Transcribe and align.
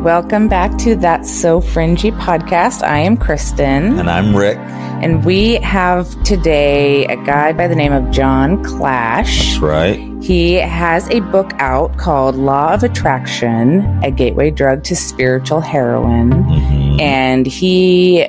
Welcome 0.00 0.48
back 0.48 0.78
to 0.78 0.96
That 0.96 1.26
So 1.26 1.60
Fringy 1.60 2.10
podcast. 2.12 2.82
I 2.82 3.00
am 3.00 3.18
Kristen. 3.18 3.98
And 3.98 4.08
I'm 4.08 4.34
Rick. 4.34 4.56
And 4.56 5.26
we 5.26 5.56
have 5.56 6.10
today 6.22 7.04
a 7.04 7.16
guy 7.16 7.52
by 7.52 7.68
the 7.68 7.74
name 7.74 7.92
of 7.92 8.10
Jon 8.10 8.64
Clash. 8.64 9.50
That's 9.50 9.58
right. 9.58 10.00
He 10.22 10.54
has 10.54 11.06
a 11.10 11.20
book 11.20 11.50
out 11.58 11.98
called 11.98 12.34
Law 12.36 12.72
of 12.72 12.82
Attraction, 12.82 13.82
a 14.02 14.10
gateway 14.10 14.50
drug 14.50 14.84
to 14.84 14.96
spiritual 14.96 15.60
heroin. 15.60 16.30
Mhm. 16.30 17.00
And 17.02 17.46
he 17.46 18.26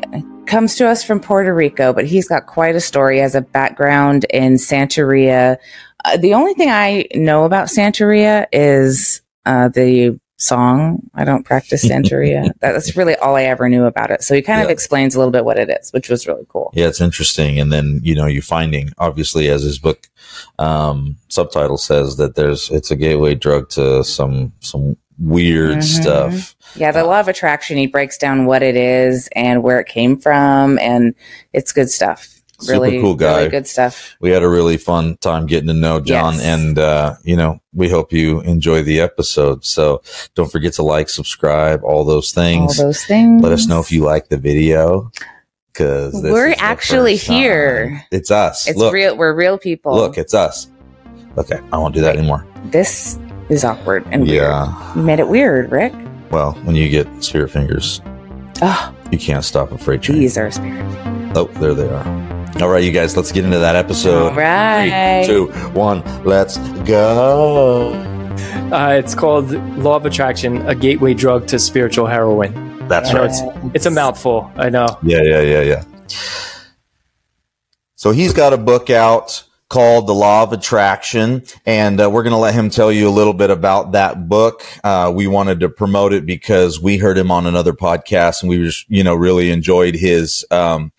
comes 0.48 0.76
to 0.76 0.90
us 0.90 1.06
from 1.06 1.22
Puerto 1.22 1.54
Rico, 1.54 1.94
but 1.94 2.06
he's 2.06 2.28
got 2.28 2.48
quite 2.48 2.76
a 2.76 2.82
story. 2.82 3.16
He 3.16 3.22
has 3.22 3.34
a 3.34 3.42
background 3.42 4.26
in 4.26 4.56
Santeria. 4.56 5.56
Uh, 6.04 6.18
the 6.18 6.34
only 6.34 6.54
thing 6.54 6.70
I 6.70 7.06
know 7.16 7.46
about 7.46 7.70
Santeria 7.70 8.48
is 8.52 9.22
uh, 9.46 9.70
the 9.70 10.20
song. 10.42 11.00
I 11.14 11.24
don't 11.24 11.44
practice 11.44 11.86
Santeria. 11.86 12.52
That's 12.60 12.96
really 12.98 13.16
all 13.18 13.36
I 13.36 13.44
ever 13.44 13.70
knew 13.70 13.86
about 13.86 14.12
it. 14.12 14.24
So 14.24 14.34
he 14.34 14.42
kind 14.42 14.62
of 14.62 14.70
explains 14.70 15.14
a 15.16 15.20
little 15.20 15.32
bit 15.32 15.46
what 15.46 15.58
it 15.60 15.70
is, 15.70 15.92
which 15.92 16.10
was 16.10 16.28
really 16.28 16.46
cool. 16.50 16.72
Yeah, 16.74 16.88
it's 16.88 17.02
interesting. 17.02 17.60
And 17.60 17.72
then, 17.72 18.00
you 18.04 18.16
know, 18.16 18.26
you're 18.26 18.42
finding, 18.42 18.90
obviously, 18.98 19.50
as 19.50 19.64
his 19.64 19.78
book 19.80 20.10
um, 20.60 21.18
subtitle 21.30 21.78
says, 21.78 22.18
that 22.18 22.36
there's, 22.36 22.70
it's 22.72 22.92
a 22.92 22.96
gateway 22.96 23.36
drug 23.36 23.70
to 23.72 24.04
some, 24.04 24.54
some 24.60 24.98
weird 25.20 25.78
Mhm. 25.78 25.84
stuff. 25.84 26.56
Yeah, 26.76 26.92
the 26.92 27.04
law 27.04 27.20
of 27.20 27.28
attraction, 27.28 27.78
he 27.78 27.86
breaks 27.86 28.18
down 28.18 28.46
what 28.46 28.64
it 28.64 28.76
is 28.76 29.30
and 29.36 29.62
where 29.62 29.80
it 29.80 29.88
came 29.88 30.18
from, 30.18 30.80
and 30.80 31.14
it's 31.54 31.72
good 31.72 31.90
stuff. 31.92 32.41
Super 32.62 32.80
Really, 32.82 33.02
cool 33.02 33.16
guy. 33.16 33.38
really 33.40 33.50
good 33.50 33.68
stuff. 33.68 34.16
We 34.22 34.30
had 34.32 34.44
a 34.44 34.50
really 34.50 34.78
fun 34.78 35.18
time 35.18 35.46
getting 35.46 35.68
to 35.68 35.74
know 35.74 36.00
Jon 36.00 36.36
Yes. 36.36 36.44
and, 36.44 36.80
uh, 36.80 37.16
you 37.24 37.36
know, 37.36 37.60
we 37.74 37.90
hope 37.90 38.12
you 38.14 38.42
enjoy 38.42 38.84
the 38.84 39.00
episode. 39.02 39.66
So 39.66 40.02
don't 40.36 40.52
forget 40.52 40.74
to 40.74 40.84
like, 40.84 41.10
subscribe, 41.10 41.84
all 41.84 42.04
those 42.04 42.32
things. 42.32 42.80
All 42.80 42.88
those 42.88 43.04
things. 43.06 43.42
Let 43.42 43.52
us 43.52 43.68
know 43.68 43.80
if 43.80 43.92
you 43.92 44.04
like 44.04 44.30
the 44.30 44.38
video. 44.38 45.12
Cause 45.74 46.14
We're 46.22 46.54
actually 46.58 47.16
here. 47.16 48.06
It's 48.12 48.30
us. 48.30 48.68
It's 48.68 48.78
look, 48.78 48.94
real. 48.94 49.16
We're 49.16 49.34
real 49.34 49.58
people. 49.58 49.96
look, 49.96 50.18
it's 50.18 50.34
us. 50.34 50.68
Okay. 51.38 51.60
I 51.72 51.78
won't 51.78 51.96
do 51.96 52.02
that 52.02 52.18
anymore. 52.18 52.46
this 52.66 53.18
is 53.50 53.64
awkward 53.64 54.06
and 54.12 54.24
weird. 54.24 54.44
Yeah. 54.44 54.96
You 54.96 55.02
made 55.02 55.20
it 55.20 55.28
weird, 55.30 55.72
Rick. 55.72 55.94
Well, 56.30 56.54
when 56.64 56.76
you 56.76 56.90
get 56.90 57.08
spirit 57.24 57.52
fingers, 57.52 58.02
Oh, 58.62 58.94
you 59.12 59.18
can't 59.18 59.44
stop 59.44 59.72
a 59.72 59.78
freight 59.78 60.02
train. 60.04 60.20
these 60.20 60.38
are 60.38 60.52
spirits. 60.52 60.96
Oh, 61.36 61.46
there 61.60 61.74
they 61.74 61.88
are. 61.90 62.31
All 62.60 62.70
right, 62.70 62.84
you 62.84 62.92
guys, 62.92 63.16
let's 63.16 63.32
get 63.32 63.46
into 63.46 63.60
that 63.60 63.76
episode. 63.76 64.32
All 64.32 64.36
right. 64.36 65.24
Three, 65.26 65.36
two, 65.36 65.48
one, 65.72 66.04
let's 66.24 66.58
go. 66.84 67.94
Uh, 68.72 68.96
it's 68.98 69.16
called 69.16 69.52
Law 69.78 69.96
of 69.96 70.06
Attraction, 70.06 70.58
a 70.68 70.76
gateway 70.76 71.14
drug 71.14 71.48
to 71.48 71.60
spiritual 71.60 72.08
heroin. 72.08 72.88
That's 72.88 73.12
I 73.12 73.20
right. 73.20 73.30
it's 73.30 73.42
it's 73.76 73.86
a 73.86 73.92
mouthful. 73.92 74.52
I 74.56 74.70
know. 74.70 74.86
Yeah, 75.02 75.22
yeah, 75.22 75.42
yeah, 75.42 75.62
yeah. 75.62 75.84
So 77.96 78.12
he's 78.12 78.34
got 78.34 78.54
a 78.54 78.58
book 78.58 78.90
out 78.90 79.44
called 79.72 80.06
The 80.06 80.14
Law 80.14 80.44
of 80.44 80.52
Attraction, 80.52 81.44
and 81.66 82.02
uh, 82.02 82.10
we're 82.10 82.24
going 82.24 82.34
to 82.34 82.38
let 82.38 82.54
him 82.54 82.70
tell 82.70 82.92
you 82.92 83.08
a 83.08 83.10
little 83.10 83.34
bit 83.34 83.50
about 83.50 83.94
that 83.94 84.28
book. 84.28 84.66
Uh, 84.84 85.10
we 85.16 85.28
wanted 85.28 85.62
to 85.62 85.70
promote 85.70 86.12
it 86.12 86.26
because 86.26 86.82
we 86.82 86.98
heard 86.98 87.18
him 87.18 87.32
on 87.32 87.46
another 87.46 87.72
podcast, 87.72 88.42
and 88.42 88.50
we 88.50 88.58
just, 88.58 88.86
you 88.90 89.02
know, 89.02 89.16
really 89.16 89.50
enjoyed 89.50 89.96
his, 89.96 90.46
um, 90.52 90.92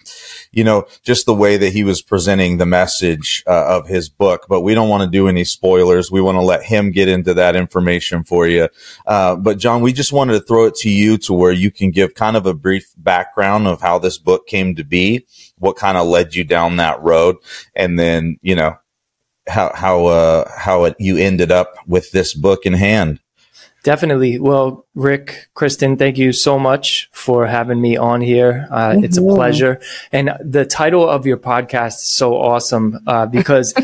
you 0.53 0.65
know, 0.65 0.87
just 1.03 1.27
the 1.27 1.34
way 1.34 1.59
that 1.59 1.75
he 1.75 1.84
was 1.84 2.00
presenting 2.00 2.56
the 2.56 2.65
message 2.65 3.44
uh, 3.47 3.77
of 3.77 3.88
his 3.88 4.09
book. 4.09 4.47
But 4.49 4.62
we 4.62 4.72
don't 4.75 4.89
want 4.89 5.03
to 5.03 5.19
do 5.19 5.28
any 5.28 5.44
spoilers. 5.44 6.10
We 6.10 6.22
want 6.22 6.37
to 6.37 6.43
let 6.43 6.62
him 6.62 6.93
get 6.93 7.09
into 7.09 7.34
that 7.34 7.54
information 7.54 8.25
for 8.25 8.47
you. 8.47 8.71
Uh, 9.06 9.37
but 9.37 9.59
Jon, 9.59 9.83
we 9.83 9.93
just 9.93 10.15
wanted 10.15 10.33
to 10.33 10.41
throw 10.41 10.65
it 10.65 10.77
to 10.77 10.89
you 10.89 11.19
to 11.19 11.34
where 11.34 11.53
you 11.53 11.71
can 11.71 11.91
give 11.91 12.15
kind 12.15 12.39
of 12.39 12.47
a 12.47 12.54
brief 12.54 12.91
background 12.97 13.66
of 13.66 13.83
how 13.83 13.99
this 13.99 14.16
book 14.16 14.47
came 14.47 14.75
to 14.77 14.84
be, 14.84 15.27
what 15.62 15.77
kind 15.77 15.97
of 15.97 16.06
led 16.09 16.34
you 16.34 16.43
down 16.43 16.77
that 16.77 17.00
road, 17.03 17.37
and 17.75 17.99
then 17.99 18.37
you 18.43 18.55
know 18.56 18.77
how 19.49 19.73
how 19.75 20.06
uh, 20.06 20.50
how 20.56 20.84
it, 20.84 20.97
you 20.99 21.17
ended 21.17 21.53
up 21.53 21.75
with 21.87 22.11
this 22.11 22.34
book 22.34 22.67
in 22.67 22.73
hand. 22.73 23.21
Definitely. 23.84 24.39
Well, 24.39 24.87
Rick, 24.95 25.49
Kristen, 25.55 25.97
thank 25.97 26.17
you 26.17 26.33
so 26.33 26.56
much 26.56 27.09
for 27.12 27.47
having 27.47 27.81
me 27.81 27.97
on 27.97 28.21
here. 28.21 28.69
Uh, 28.71 28.95
It's 29.03 29.19
a 29.19 29.22
pleasure. 29.22 29.81
And 30.12 30.31
the 30.41 30.65
title 30.65 31.09
of 31.09 31.27
your 31.27 31.37
podcast 31.37 31.97
is 31.97 32.09
so 32.09 32.37
awesome 32.37 33.01
uh, 33.09 33.27
because 33.27 33.75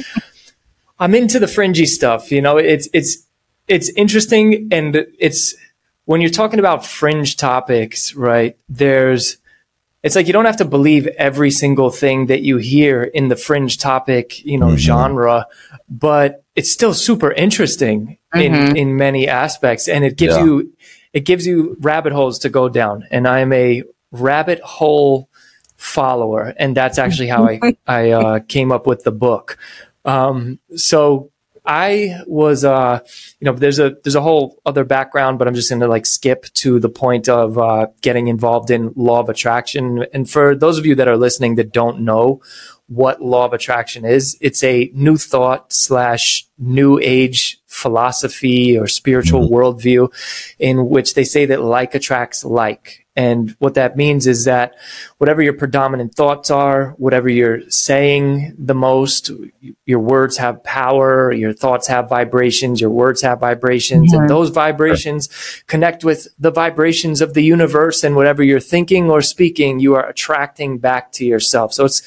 I'm 1.00 1.16
into 1.16 1.40
the 1.40 1.48
fringy 1.48 1.84
stuff. 1.86 2.30
You 2.30 2.42
know, 2.42 2.58
it's 2.58 2.88
it's 2.92 3.26
it's 3.66 3.88
interesting, 3.90 4.68
and 4.70 5.04
it's 5.18 5.56
when 6.04 6.20
you're 6.20 6.30
talking 6.30 6.60
about 6.60 6.86
fringe 6.86 7.36
topics, 7.36 8.14
right? 8.14 8.56
There's 8.68 9.38
it's 10.02 10.14
like 10.16 10.26
you 10.26 10.32
don't 10.32 10.44
have 10.44 10.56
to 10.58 10.64
believe 10.64 11.06
every 11.18 11.50
single 11.50 11.90
thing 11.90 12.26
that 12.26 12.42
you 12.42 12.56
hear 12.58 13.02
in 13.02 13.28
the 13.28 13.36
fringe 13.36 13.78
topic, 13.78 14.44
you 14.44 14.56
know, 14.58 14.68
Mhm. 14.68 14.76
genre, 14.76 15.46
but 15.88 16.44
it's 16.54 16.70
still 16.70 16.94
super 16.94 17.32
interesting 17.32 18.18
in 18.34 18.52
Mhm. 18.52 18.76
in 18.76 18.96
many 18.96 19.26
aspects, 19.28 19.88
and 19.88 20.04
it 20.04 20.16
gives 20.16 20.36
Yeah. 20.36 20.44
you 20.44 20.72
it 21.14 21.24
gives 21.24 21.46
you 21.46 21.76
rabbit 21.80 22.12
holes 22.12 22.38
to 22.40 22.48
go 22.50 22.68
down. 22.68 23.04
And 23.10 23.26
I 23.26 23.40
am 23.40 23.52
a 23.52 23.82
rabbit 24.12 24.60
hole 24.60 25.28
follower, 25.76 26.54
and 26.58 26.76
that's 26.76 26.98
actually 26.98 27.28
how 27.28 27.44
I 27.44 27.60
I 27.86 28.10
uh, 28.10 28.38
came 28.46 28.70
up 28.72 28.86
with 28.86 29.04
the 29.04 29.12
book. 29.12 29.56
Um, 30.04 30.58
so 30.76 31.30
I 31.68 32.22
was, 32.26 32.64
uh, 32.64 33.00
you 33.40 33.44
know, 33.44 33.52
there's 33.52 33.78
a 33.78 33.94
there's 34.02 34.14
a 34.14 34.22
whole 34.22 34.58
other 34.64 34.84
background, 34.84 35.38
but 35.38 35.46
I'm 35.46 35.54
just 35.54 35.68
going 35.68 35.80
to 35.80 35.86
like 35.86 36.06
skip 36.06 36.46
to 36.54 36.80
the 36.80 36.88
point 36.88 37.28
of 37.28 37.58
uh, 37.58 37.88
getting 38.00 38.28
involved 38.28 38.70
in 38.70 38.92
law 38.96 39.20
of 39.20 39.28
attraction. 39.28 40.06
And 40.14 40.28
for 40.28 40.56
those 40.56 40.78
of 40.78 40.86
you 40.86 40.94
that 40.94 41.08
are 41.08 41.18
listening 41.18 41.56
that 41.56 41.70
don't 41.70 42.00
know 42.00 42.40
what 42.86 43.20
law 43.20 43.44
of 43.44 43.52
attraction 43.52 44.06
is, 44.06 44.38
it's 44.40 44.64
a 44.64 44.90
new 44.94 45.18
thought 45.18 45.70
slash 45.70 46.46
new 46.58 46.98
age 46.98 47.57
philosophy 47.68 48.76
or 48.76 48.86
spiritual 48.88 49.48
worldview 49.48 50.10
in 50.58 50.88
which 50.88 51.14
they 51.14 51.24
say 51.24 51.46
that 51.46 51.62
like 51.62 51.94
attracts 51.94 52.44
like. 52.44 53.04
And 53.14 53.56
what 53.58 53.74
that 53.74 53.96
means 53.96 54.28
is 54.28 54.44
that 54.44 54.76
whatever 55.18 55.42
your 55.42 55.52
predominant 55.52 56.14
thoughts 56.14 56.52
are, 56.52 56.94
whatever 56.98 57.28
you're 57.28 57.68
saying 57.68 58.54
the 58.56 58.76
most, 58.76 59.32
your 59.84 59.98
words 59.98 60.36
have 60.36 60.62
power, 60.62 61.32
your 61.32 61.52
thoughts 61.52 61.88
have 61.88 62.08
vibrations, 62.08 62.80
your 62.80 62.90
words 62.90 63.20
have 63.22 63.40
vibrations, 63.40 64.12
Mhm. 64.12 64.20
and 64.20 64.30
those 64.30 64.50
vibrations 64.50 65.28
connect 65.66 66.04
with 66.04 66.28
the 66.38 66.52
vibrations 66.52 67.20
of 67.20 67.34
the 67.34 67.42
universe. 67.42 68.04
And 68.04 68.14
whatever 68.14 68.42
you're 68.44 68.60
thinking 68.60 69.10
or 69.10 69.20
speaking, 69.20 69.80
you 69.80 69.96
are 69.96 70.08
attracting 70.08 70.78
back 70.78 71.10
to 71.12 71.24
yourself. 71.26 71.74
So 71.74 71.84
it's 71.84 72.02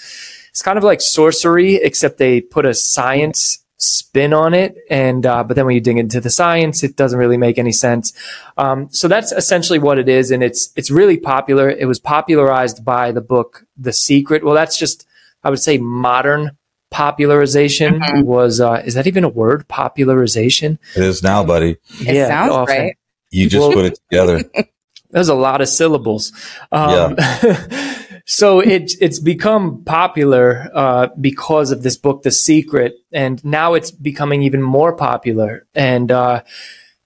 it's 0.49 0.61
kind 0.61 0.77
of 0.77 0.83
like 0.83 0.99
sorcery, 0.99 1.75
except 1.75 2.17
they 2.17 2.41
put 2.41 2.65
a 2.65 2.73
science 2.73 3.59
spin 3.81 4.33
on 4.33 4.53
it. 4.53 4.75
And 4.89 5.25
uh, 5.25 5.43
but 5.43 5.55
then 5.55 5.65
when 5.65 5.75
you 5.75 5.81
dig 5.81 5.97
into 5.97 6.21
the 6.21 6.29
science, 6.29 6.83
it 6.83 6.95
doesn't 6.95 7.17
really 7.19 7.37
make 7.37 7.57
any 7.57 7.71
sense. 7.71 8.13
Um, 8.57 8.87
so 8.91 9.07
that's 9.07 9.31
essentially 9.31 9.79
what 9.79 9.97
it 9.97 10.07
is, 10.07 10.31
and 10.31 10.43
it's 10.43 10.71
it's 10.75 10.91
really 10.91 11.17
popular. 11.17 11.69
It 11.69 11.85
was 11.87 11.99
popularized 11.99 12.85
by 12.85 13.11
the 13.11 13.21
book 13.21 13.65
The 13.77 13.93
Secret. 13.93 14.43
Well, 14.43 14.55
that's 14.55 14.77
just 14.77 15.05
I 15.43 15.49
would 15.49 15.59
say 15.59 15.77
modern 15.77 16.51
popularization 16.91 17.99
Mhm. 18.01 18.25
was 18.25 18.59
uh, 18.61 18.81
is 18.85 18.93
that 18.95 19.07
even 19.07 19.23
a 19.23 19.29
word 19.29 19.67
popularization 19.67 20.77
It 20.95 21.03
is 21.03 21.23
now, 21.23 21.43
buddy. 21.43 21.77
It 22.01 22.27
sounds 22.27 22.51
often. 22.51 22.75
right. 22.77 22.97
You 23.31 23.49
just 23.49 23.61
Well- 23.61 23.71
put 23.73 23.85
it 23.85 23.99
together. 24.09 24.43
There's 25.11 25.27
a 25.29 25.33
lot 25.35 25.59
of 25.61 25.67
syllables. 25.67 26.31
Um, 26.71 27.17
so 28.25 28.59
it, 28.59 28.93
it's 29.01 29.19
become 29.19 29.83
popular 29.83 30.69
uh, 30.73 31.07
because 31.19 31.71
of 31.71 31.83
this 31.83 31.97
book, 31.97 32.23
The 32.23 32.31
Secret, 32.31 32.95
and 33.11 33.43
now 33.43 33.73
it's 33.73 33.91
becoming 33.91 34.43
even 34.43 34.61
more 34.61 34.95
popular. 34.95 35.65
And 35.73 36.11
uh, 36.11 36.43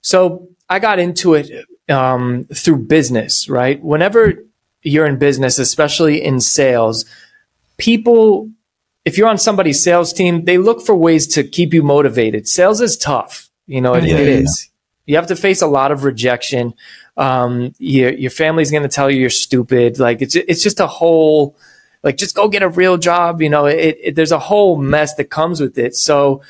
so 0.02 0.50
I 0.70 0.80
got 0.80 1.00
into 1.00 1.34
it 1.36 1.50
um, 1.90 2.46
through 2.54 2.86
business, 2.86 3.50
right? 3.50 3.82
Whenever 3.82 4.34
you're 4.82 5.06
in 5.06 5.18
business, 5.18 5.60
especially 5.60 6.24
in 6.24 6.40
sales, 6.40 7.06
people, 7.78 8.50
if 9.04 9.18
you're 9.18 9.28
on 9.28 9.38
somebody's 9.38 9.84
sales 9.84 10.14
team, 10.14 10.46
they 10.46 10.58
look 10.58 10.82
for 10.82 10.96
ways 10.96 11.28
to 11.28 11.44
keep 11.44 11.74
you 11.74 11.84
motivated. 11.84 12.48
Sales 12.48 12.82
is 12.82 12.98
tough. 12.98 13.50
You 13.68 13.82
know, 13.82 13.94
it, 13.94 14.04
Yeah, 14.04 14.18
it 14.18 14.28
yeah, 14.28 14.40
is. 14.40 14.70
You 15.06 15.16
have 15.16 15.28
to 15.28 15.36
face 15.36 15.62
a 15.62 15.68
lot 15.68 15.92
of 15.92 16.04
rejection. 16.04 16.74
Um, 17.18 17.74
your, 17.78 18.12
your 18.14 18.32
family's 18.32 18.72
going 18.72 18.84
to 18.84 18.90
tell 18.90 19.10
you 19.10 19.20
you're 19.20 19.30
stupid. 19.30 20.00
Like 20.00 20.22
it's, 20.22 20.36
it's 20.36 20.62
just 20.62 20.80
a 20.80 20.88
whole, 20.88 21.56
like 22.04 22.18
just 22.18 22.36
go 22.36 22.48
get 22.48 22.62
a 22.64 22.70
real 22.70 22.98
job. 22.98 23.42
You 23.42 23.50
know, 23.50 23.66
it, 23.66 23.98
it, 24.04 24.16
there's 24.16 24.32
a 24.32 24.40
whole 24.40 24.78
mess 24.78 25.16
that 25.16 25.26
comes 25.30 25.62
with 25.62 25.78
it. 25.78 25.96
So 25.96 26.42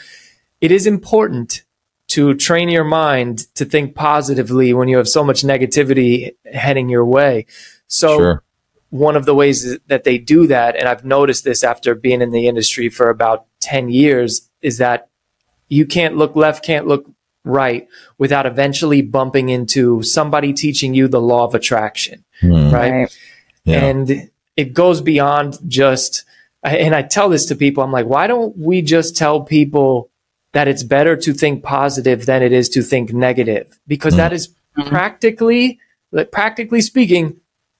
it 0.62 0.72
is 0.72 0.88
important 0.88 1.64
to 2.08 2.34
train 2.36 2.70
your 2.70 2.84
mind 2.84 3.54
to 3.56 3.66
think 3.66 3.96
positively 3.96 4.74
when 4.74 4.88
you 4.88 4.98
have 4.98 5.08
so 5.10 5.24
much 5.24 5.42
negativity 5.42 6.36
heading 6.52 6.90
your 6.90 7.06
way. 7.06 7.46
So 7.88 8.18
Sure. 8.18 8.44
one 8.90 9.16
of 9.16 9.26
the 9.26 9.36
ways 9.36 9.78
that 9.88 10.04
they 10.04 10.18
do 10.18 10.48
that, 10.48 10.76
and 10.76 10.88
I've 10.88 11.04
noticed 11.06 11.44
this 11.44 11.64
after 11.64 11.96
being 11.96 12.22
in 12.22 12.32
the 12.32 12.48
industry 12.48 12.90
for 12.90 13.10
about 13.10 13.46
10 13.62 13.90
years, 13.90 14.50
is 14.62 14.78
that 14.78 15.10
you 15.68 15.86
can't 15.86 16.16
look 16.16 16.36
left, 16.36 16.64
can't 16.64 16.88
look 16.88 17.06
right 17.46 17.88
without 18.18 18.46
eventually 18.46 19.02
bumping 19.02 19.50
into 19.50 20.04
somebody 20.04 20.52
teaching 20.52 20.94
you 20.94 21.08
the 21.08 21.22
law 21.22 21.46
of 21.46 21.56
attraction, 21.56 22.26
Hmm. 22.42 22.70
right? 22.72 22.92
Right. 22.92 23.18
Yeah. 23.64 23.86
And 23.86 24.30
it 24.58 24.74
goes 24.74 25.00
beyond 25.02 25.58
just, 25.68 26.26
and 26.64 26.94
I 26.96 27.02
tell 27.04 27.30
this 27.30 27.46
to 27.48 27.56
people, 27.56 27.84
I'm 27.84 27.92
like, 27.92 28.06
why 28.08 28.28
don't 28.28 28.58
we 28.58 28.82
just 28.82 29.16
tell 29.16 29.42
people 29.42 30.10
that 30.54 30.68
it's 30.68 30.84
better 30.84 31.16
to 31.18 31.34
think 31.34 31.64
positive 31.64 32.26
than 32.26 32.42
it 32.44 32.52
is 32.52 32.70
to 32.70 32.82
think 32.82 33.14
negative? 33.14 33.80
Because 33.88 34.14
Mm. 34.16 34.18
that 34.18 34.34
is 34.34 34.50
Mhm. 34.78 34.88
practically, 34.88 35.80
like, 36.12 36.32
practically 36.32 36.82
speaking, 36.82 37.38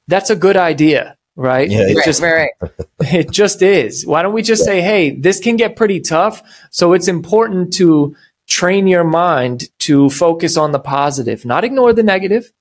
that's 0.08 0.30
a 0.30 0.36
good 0.36 0.58
idea, 0.58 1.16
right? 1.36 1.70
Yeah, 1.70 1.88
it 1.90 1.96
Right, 1.96 2.06
just, 2.06 2.22
right, 2.22 2.50
right. 2.62 2.72
it 3.14 3.32
just 3.32 3.62
is. 3.62 4.06
Why 4.06 4.22
don't 4.22 4.34
we 4.34 4.42
just 4.42 4.64
say, 4.64 4.82
hey, 4.82 5.10
this 5.12 5.40
can 5.40 5.56
get 5.56 5.76
pretty 5.76 6.00
tough. 6.00 6.44
So 6.70 6.94
it's 6.94 7.08
important 7.08 7.74
to 7.76 8.16
train 8.60 8.88
your 8.88 9.04
mind 9.04 9.58
to 9.80 10.10
focus 10.10 10.56
on 10.58 10.72
the 10.72 10.80
positive, 10.80 11.40
not 11.46 11.64
ignore 11.64 11.94
the 11.94 12.04
negative, 12.04 12.52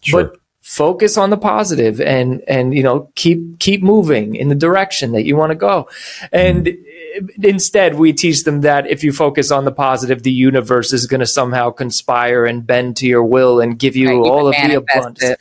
Sure. 0.00 0.24
but 0.24 0.36
focus 0.62 1.18
on 1.18 1.28
the 1.30 1.36
positive 1.36 2.00
and 2.00 2.40
and 2.46 2.72
you 2.72 2.82
know 2.86 3.10
keep 3.16 3.38
keep 3.58 3.82
moving 3.82 4.34
in 4.36 4.48
the 4.48 4.54
direction 4.68 5.10
that 5.12 5.24
you 5.24 5.36
want 5.36 5.50
to 5.50 5.56
go 5.68 5.88
and 6.32 6.66
Mm-hmm. 7.12 7.44
instead 7.44 7.90
we 7.96 8.12
teach 8.14 8.44
them 8.44 8.62
that 8.62 8.86
if 8.86 9.04
you 9.04 9.12
focus 9.12 9.50
on 9.50 9.64
the 9.66 9.72
positive 9.86 10.22
the 10.22 10.32
universe 10.32 10.94
is 10.94 11.06
going 11.06 11.20
to 11.20 11.26
somehow 11.26 11.70
conspire 11.70 12.46
and 12.46 12.66
bend 12.66 12.96
to 12.98 13.06
your 13.06 13.22
will 13.34 13.60
and 13.60 13.78
give 13.78 13.94
you 13.96 14.08
Right, 14.08 14.30
all 14.30 14.46
of 14.48 14.54
the 14.54 14.74
abundance 14.82 15.20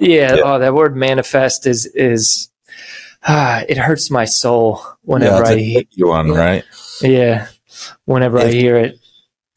yeah, 0.00 0.34
Yeah. 0.34 0.42
oh 0.44 0.58
that 0.58 0.74
word 0.74 0.96
manifest 0.96 1.64
is 1.66 1.86
is 1.94 2.50
ah, 3.22 3.62
it 3.68 3.76
hurts 3.78 4.10
my 4.10 4.24
soul 4.24 4.80
whenever 5.02 5.42
yeah, 5.44 5.50
i 5.54 5.56
hear 5.58 5.82
tricky 5.82 6.02
one, 6.02 6.28
right? 6.32 6.64
yeah 7.02 7.46
whenever 8.06 8.38
i 8.40 8.48
hear 8.50 8.76
it 8.76 8.98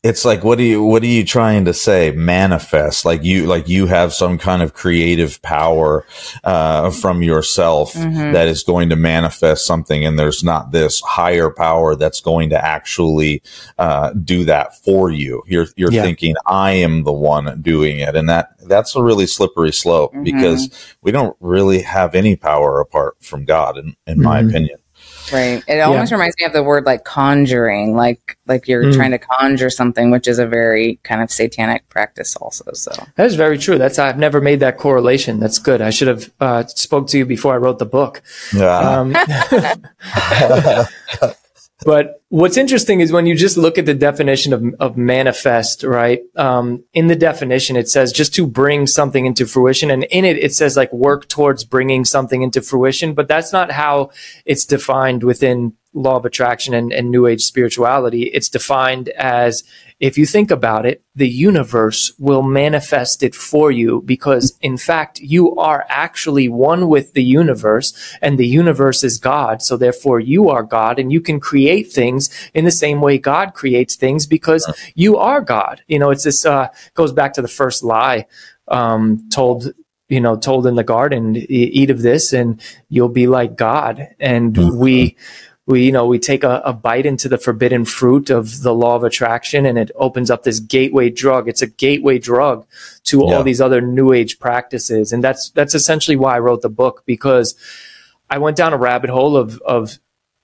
It's 0.07 0.23
like 0.23 0.43
what 0.43 0.59
are 0.59 0.63
you 0.63 0.83
what 0.83 1.01
are 1.01 1.07
you 1.07 1.25
trying 1.25 1.65
to 1.65 1.73
say? 1.73 2.11
Manifest 2.11 3.05
like 3.05 3.23
you 3.23 3.47
like 3.47 3.67
you 3.67 3.87
have 3.87 4.13
some 4.13 4.37
kind 4.37 4.61
of 4.61 4.75
creative 4.75 5.41
power 5.41 6.05
uh, 6.43 6.91
from 6.91 7.23
yourself 7.23 7.93
Mhm. 7.95 8.33
that 8.33 8.47
is 8.47 8.61
going 8.61 8.89
to 8.89 8.95
manifest 8.95 9.65
something, 9.65 10.05
and 10.05 10.19
there's 10.19 10.43
not 10.43 10.71
this 10.71 11.01
higher 11.01 11.49
power 11.49 11.95
that's 11.95 12.21
going 12.21 12.51
to 12.51 12.63
actually 12.63 13.41
uh, 13.79 14.11
do 14.11 14.45
that 14.45 14.77
for 14.85 15.09
you. 15.09 15.41
You're 15.47 15.67
you're 15.75 15.91
Yeah. 15.91 16.03
thinking 16.03 16.35
I 16.45 16.73
am 16.73 17.03
the 17.03 17.11
one 17.11 17.59
doing 17.63 17.97
it, 17.99 18.15
and 18.15 18.29
that 18.29 18.49
that's 18.67 18.95
a 18.95 19.01
really 19.01 19.25
slippery 19.25 19.73
slope 19.73 20.13
Mhm. 20.13 20.23
because 20.23 20.69
we 21.01 21.11
don't 21.11 21.35
really 21.39 21.81
have 21.81 22.13
any 22.13 22.35
power 22.35 22.79
apart 22.79 23.15
from 23.21 23.43
God, 23.43 23.75
in, 23.79 23.95
in 24.05 24.21
my 24.21 24.43
Mhm. 24.43 24.49
opinion. 24.49 24.77
Right. 25.33 25.63
It 25.67 25.79
almost 25.79 26.11
reminds 26.11 26.35
me 26.37 26.45
of 26.45 26.53
the 26.53 26.63
word 26.63 26.85
like 26.85 27.03
conjuring, 27.03 27.95
like 27.95 28.37
like 28.47 28.67
you're 28.67 28.83
Mm. 28.83 28.95
trying 28.95 29.11
to 29.11 29.17
conjure 29.17 29.69
something, 29.69 30.11
which 30.11 30.27
is 30.27 30.39
a 30.39 30.45
very 30.45 30.99
kind 31.03 31.21
of 31.21 31.31
satanic 31.31 31.87
practice 31.89 32.35
also. 32.35 32.65
So 32.73 32.91
That 33.15 33.25
is 33.25 33.35
very 33.35 33.57
true. 33.57 33.77
That's 33.77 33.97
I've 33.97 34.17
never 34.19 34.41
made 34.41 34.59
that 34.59 34.77
correlation. 34.77 35.39
That's 35.39 35.57
good. 35.59 35.81
I 35.81 35.89
should 35.89 36.07
have 36.07 36.31
uh, 36.39 36.65
spoke 36.67 37.07
to 37.07 37.17
you 37.17 37.25
before 37.25 37.53
I 37.53 37.57
wrote 37.57 37.79
the 37.79 37.85
book. 37.85 38.21
Yeah. 38.53 38.77
Um, 38.77 39.15
but 41.85 42.23
what's 42.29 42.57
interesting 42.57 42.99
is 42.99 43.11
when 43.11 43.27
you 43.27 43.35
just 43.35 43.57
look 43.57 43.77
at 43.77 43.85
the 43.85 43.93
definition 43.93 44.53
of, 44.53 44.63
of 44.79 44.97
manifest, 44.97 45.83
right? 45.83 46.23
Um, 46.35 46.83
in 46.93 47.05
the 47.05 47.15
definition, 47.15 47.75
it 47.75 47.87
says 47.87 48.11
just 48.11 48.33
to 48.35 48.47
bring 48.47 48.87
something 48.87 49.27
into 49.27 49.45
fruition. 49.45 49.91
And 49.91 50.03
in 50.05 50.25
it, 50.25 50.37
it 50.37 50.55
says 50.55 50.75
like 50.75 50.91
work 50.91 51.27
towards 51.27 51.63
bringing 51.63 52.03
something 52.03 52.41
into 52.41 52.63
fruition. 52.63 53.13
But 53.13 53.27
that's 53.27 53.53
not 53.53 53.71
how 53.71 54.09
it's 54.45 54.65
defined 54.65 55.23
within 55.23 55.73
law 55.93 56.17
of 56.17 56.25
attraction 56.25 56.73
and, 56.73 56.91
and 56.91 57.11
new 57.11 57.27
age 57.27 57.43
spirituality. 57.43 58.23
It's 58.23 58.49
defined 58.49 59.09
as 59.09 59.63
if 59.99 60.17
you 60.17 60.25
think 60.25 60.51
about 60.51 60.85
it, 60.85 61.03
the 61.15 61.29
universe 61.29 62.13
will 62.19 62.41
manifest 62.41 63.23
it 63.23 63.33
for 63.33 63.71
you 63.71 64.01
because 64.05 64.57
in 64.61 64.77
fact, 64.77 65.19
you 65.21 65.55
are 65.55 65.85
actually 65.87 66.49
one 66.49 66.89
with 66.89 67.13
the 67.13 67.23
universe 67.23 67.93
and 68.21 68.37
the 68.37 68.45
universe 68.47 69.03
is 69.05 69.17
God. 69.17 69.61
So 69.61 69.77
therefore 69.77 70.19
you 70.19 70.49
are 70.49 70.63
God 70.63 70.99
and 70.99 71.11
you 71.13 71.21
can 71.21 71.39
create 71.39 71.91
things 71.93 72.29
in 72.53 72.65
the 72.65 72.71
same 72.71 72.99
way 72.99 73.17
God 73.17 73.53
creates 73.53 73.95
things 73.95 74.27
because 74.27 74.69
you 74.95 75.17
are 75.17 75.39
God. 75.39 75.81
You 75.87 75.99
know, 75.99 76.09
it's 76.09 76.25
this, 76.25 76.45
uh, 76.45 76.67
goes 76.93 77.13
back 77.13 77.33
to 77.35 77.41
the 77.41 77.47
first 77.47 77.81
lie, 77.83 78.25
um, 78.67 79.27
told, 79.31 79.73
you 80.09 80.19
know, 80.19 80.35
told 80.35 80.67
in 80.67 80.75
the 80.75 80.83
garden, 80.83 81.37
"E- 81.37 81.41
eat 81.49 81.89
of 81.89 82.01
this 82.01 82.33
and 82.33 82.59
you'll 82.89 83.07
be 83.09 83.27
like 83.27 83.55
God. 83.55 84.09
And 84.19 84.55
Mhm. 84.55 84.75
we, 84.75 85.15
we 85.67 85.83
you 85.85 85.91
know 85.91 86.05
we 86.05 86.19
take 86.19 86.43
a, 86.43 86.61
a 86.65 86.73
bite 86.73 87.05
into 87.05 87.27
the 87.27 87.37
forbidden 87.37 87.85
fruit 87.85 88.29
of 88.29 88.61
the 88.61 88.73
law 88.73 88.95
of 88.95 89.03
attraction 89.03 89.65
and 89.65 89.77
it 89.77 89.91
opens 89.95 90.29
up 90.29 90.43
this 90.43 90.59
gateway 90.59 91.09
drug 91.09 91.47
it's 91.49 91.61
a 91.61 91.67
gateway 91.67 92.17
drug 92.19 92.65
to 93.03 93.19
Yeah. 93.19 93.35
all 93.37 93.43
these 93.43 93.61
other 93.61 93.81
new 93.81 94.13
age 94.13 94.39
practices 94.39 95.11
and 95.11 95.23
that's 95.23 95.49
that's 95.51 95.73
essentially 95.75 96.15
why 96.17 96.35
i 96.35 96.39
wrote 96.39 96.61
the 96.61 96.69
book 96.69 97.03
because 97.05 97.55
i 98.29 98.37
went 98.37 98.57
down 98.57 98.73
a 98.73 98.77
rabbit 98.77 99.09
hole 99.09 99.35
of 99.35 99.59
of 99.65 99.97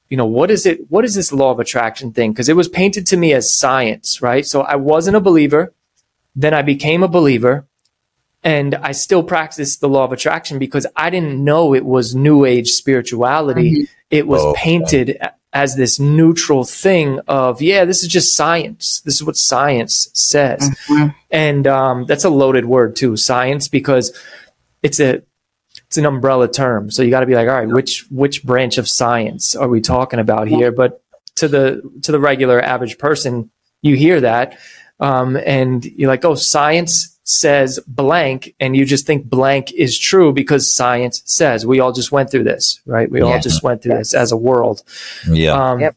you 0.10 0.18
know 0.18 0.26
what 0.26 0.50
is 0.52 0.66
it 0.66 0.90
what 0.90 1.06
is 1.06 1.14
this 1.16 1.32
law 1.32 1.52
of 1.52 1.60
attraction 1.60 2.12
thing 2.12 2.32
because 2.32 2.50
it 2.50 2.56
was 2.56 2.68
painted 2.68 3.06
to 3.08 3.18
me 3.18 3.32
as 3.34 3.52
science 3.56 4.22
right 4.22 4.46
so 4.46 4.62
i 4.62 4.76
wasn't 4.76 5.16
a 5.16 5.22
believer 5.22 5.74
then 6.36 6.54
i 6.54 6.62
became 6.62 7.04
a 7.04 7.08
believer 7.08 7.68
and 8.44 8.74
I 8.74 8.92
still 8.94 9.22
practice 9.22 9.78
the 9.78 9.88
law 9.88 10.04
of 10.04 10.12
attraction 10.12 10.58
because 10.58 10.88
I 10.96 11.12
didn't 11.12 11.44
know 11.44 11.76
it 11.76 11.86
was 11.86 12.16
new 12.16 12.44
age 12.44 12.72
spirituality. 12.72 13.72
Mhm. 13.84 13.88
It 14.12 14.28
was 14.28 14.42
Oh, 14.44 14.54
painted 14.56 15.18
a- 15.22 15.32
as 15.54 15.76
this 15.76 16.00
neutral 16.00 16.64
thing 16.64 17.20
of, 17.28 17.62
yeah, 17.62 17.84
this 17.86 18.04
is 18.04 18.08
just 18.08 18.36
science. 18.36 19.02
This 19.04 19.16
is 19.16 19.24
what 19.24 19.36
science 19.36 20.10
says. 20.14 20.62
Mhm. 20.88 21.14
And 21.30 21.68
um, 21.68 22.06
that's 22.06 22.24
a 22.24 22.30
loaded 22.30 22.66
word 22.66 22.96
too, 22.96 23.18
science, 23.18 23.68
because 23.68 24.14
it's 24.84 25.00
a 25.00 25.22
it's 25.88 25.98
an 25.98 26.06
umbrella 26.06 26.48
term. 26.50 26.90
So 26.90 27.04
you 27.04 27.10
got 27.10 27.20
to 27.22 27.26
be 27.26 27.36
like, 27.36 27.50
all 27.50 27.56
right, 27.56 27.68
which 27.68 28.06
which 28.10 28.44
branch 28.44 28.78
of 28.78 28.88
science 28.88 29.56
are 29.56 29.68
we 29.68 29.82
talking 29.82 30.20
about 30.20 30.48
here? 30.48 30.72
But 30.72 31.02
to 31.36 31.48
the 31.50 31.82
to 32.04 32.12
the 32.14 32.20
regular 32.20 32.62
average 32.62 32.98
person, 32.98 33.50
you 33.82 33.96
hear 33.98 34.22
that, 34.22 34.58
um, 35.02 35.36
and 35.46 35.84
you're 35.84 36.08
like, 36.10 36.24
oh, 36.24 36.36
science 36.36 37.20
says 37.24 37.80
blank, 37.88 38.54
and 38.60 38.76
you 38.76 38.86
just 38.86 39.06
think 39.06 39.26
blank 39.26 39.72
is 39.74 39.98
true 39.98 40.32
because 40.34 40.74
science 40.74 41.22
says. 41.26 41.66
We 41.66 41.80
all 41.80 41.92
just 41.92 42.12
went 42.12 42.32
through 42.32 42.44
this, 42.46 42.80
right? 42.86 43.10
We 43.12 43.20
all 43.22 43.40
just 43.40 43.64
went 43.64 43.82
through 43.84 43.98
this 43.98 44.14
as 44.14 44.32
a 44.32 44.38
world. 44.38 44.82
yeah. 45.30 45.52
Um, 45.52 45.80
Yep. 45.82 45.96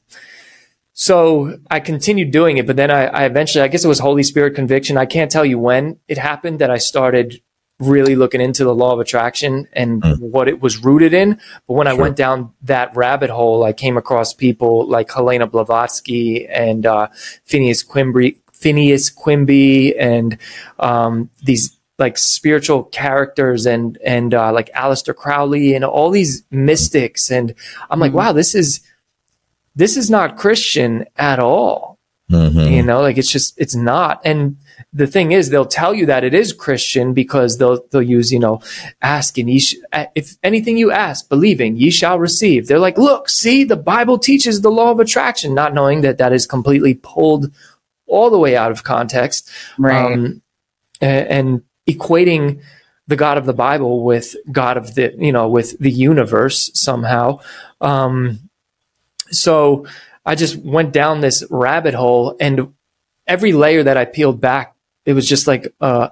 So 0.96 1.58
I 1.70 1.80
continued 1.80 2.30
doing 2.30 2.56
it, 2.58 2.66
but 2.68 2.76
then 2.76 2.90
I, 2.90 3.06
I 3.06 3.24
eventually, 3.24 3.62
I 3.62 3.68
guess 3.68 3.84
it 3.84 3.88
was 3.88 3.98
Holy 3.98 4.22
Spirit 4.22 4.54
conviction. 4.54 4.96
I 4.96 5.06
can't 5.06 5.28
tell 5.30 5.44
you 5.44 5.58
when 5.58 5.98
it 6.06 6.18
happened 6.18 6.60
that 6.60 6.70
I 6.70 6.78
started 6.78 7.40
really 7.80 8.14
looking 8.14 8.40
into 8.40 8.62
the 8.62 8.72
law 8.72 8.92
of 8.92 9.00
attraction 9.00 9.66
and 9.72 10.00
Mm. 10.02 10.18
what 10.20 10.46
it 10.46 10.60
was 10.62 10.84
rooted 10.84 11.12
in. 11.12 11.40
But 11.66 11.74
when 11.74 11.88
I 11.88 11.94
went 11.94 12.14
down 12.16 12.52
that 12.62 12.94
rabbit 12.94 13.28
hole, 13.30 13.64
I 13.64 13.72
came 13.72 13.96
across 13.96 14.32
people 14.32 14.86
like 14.86 15.10
Helena 15.10 15.48
Blavatsky 15.48 16.46
and 16.46 16.86
uh, 16.86 17.08
Phineas 17.44 17.82
Quimby, 17.82 18.36
Phineas 18.64 19.10
Quimby, 19.10 19.94
and 19.98 20.38
um, 20.78 21.28
these 21.44 21.76
like 21.98 22.16
spiritual 22.16 22.84
characters 22.84 23.66
and 23.66 23.98
and 24.04 24.32
uh, 24.32 24.50
like 24.52 24.72
Aleister 24.72 25.14
Crowley 25.14 25.74
and 25.74 25.84
all 25.84 26.10
these 26.10 26.42
mystics. 26.50 27.30
And 27.30 27.54
I'm 27.90 28.00
like, 28.00 28.12
Mhm. 28.12 28.14
wow, 28.20 28.32
this 28.32 28.54
is 28.54 28.80
this 29.76 29.96
is 29.96 30.08
not 30.10 30.36
Christian 30.38 31.04
at 31.16 31.38
all. 31.38 31.98
Mhm. 32.32 32.70
You 32.74 32.82
know, 32.82 33.02
like 33.02 33.18
it's 33.18 33.30
just 33.30 33.54
it's 33.58 33.74
not. 33.76 34.20
And 34.24 34.56
the 34.94 35.06
thing 35.06 35.32
is, 35.32 35.50
they'll 35.50 35.66
tell 35.66 35.92
you 35.92 36.06
that 36.06 36.24
it 36.24 36.32
is 36.32 36.52
Christian 36.54 37.12
because 37.12 37.58
they'll 37.58 37.80
they'll 37.90 38.00
use 38.18 38.32
you 38.32 38.38
know, 38.38 38.60
ask 39.02 39.36
and 39.38 39.50
ye 39.50 39.58
sh- 39.60 39.76
if 40.14 40.36
anything 40.42 40.78
you 40.78 40.90
ask, 40.90 41.28
believing 41.28 41.76
ye 41.76 41.90
shall 41.90 42.18
receive. 42.18 42.66
They're 42.66 42.78
like, 42.88 42.96
look, 42.98 43.28
see, 43.28 43.62
the 43.64 43.76
Bible 43.76 44.18
teaches 44.18 44.62
the 44.62 44.70
law 44.70 44.90
of 44.90 45.00
attraction, 45.00 45.54
not 45.54 45.74
knowing 45.74 46.00
that 46.00 46.16
that 46.18 46.32
is 46.32 46.46
completely 46.46 46.94
pulled 46.94 47.52
all 48.06 48.30
the 48.30 48.38
way 48.38 48.56
out 48.56 48.70
of 48.70 48.84
context 48.84 49.50
right. 49.78 50.12
um, 50.12 50.42
a- 51.00 51.32
and 51.32 51.62
equating 51.86 52.60
the 53.06 53.16
God 53.16 53.36
of 53.36 53.46
the 53.46 53.52
Bible 53.52 54.02
with 54.02 54.34
God 54.50 54.76
of 54.76 54.94
the, 54.94 55.14
you 55.18 55.32
know, 55.32 55.48
with 55.48 55.78
the 55.78 55.90
universe 55.90 56.70
somehow. 56.74 57.40
Um, 57.80 58.48
so 59.30 59.86
I 60.24 60.34
just 60.34 60.56
went 60.56 60.92
down 60.92 61.20
this 61.20 61.44
rabbit 61.50 61.94
hole, 61.94 62.36
and 62.40 62.72
every 63.26 63.52
layer 63.52 63.82
that 63.82 63.96
I 63.96 64.06
peeled 64.06 64.40
back, 64.40 64.74
it 65.04 65.12
was 65.12 65.28
just 65.28 65.46
like, 65.46 65.74
uh, 65.80 66.08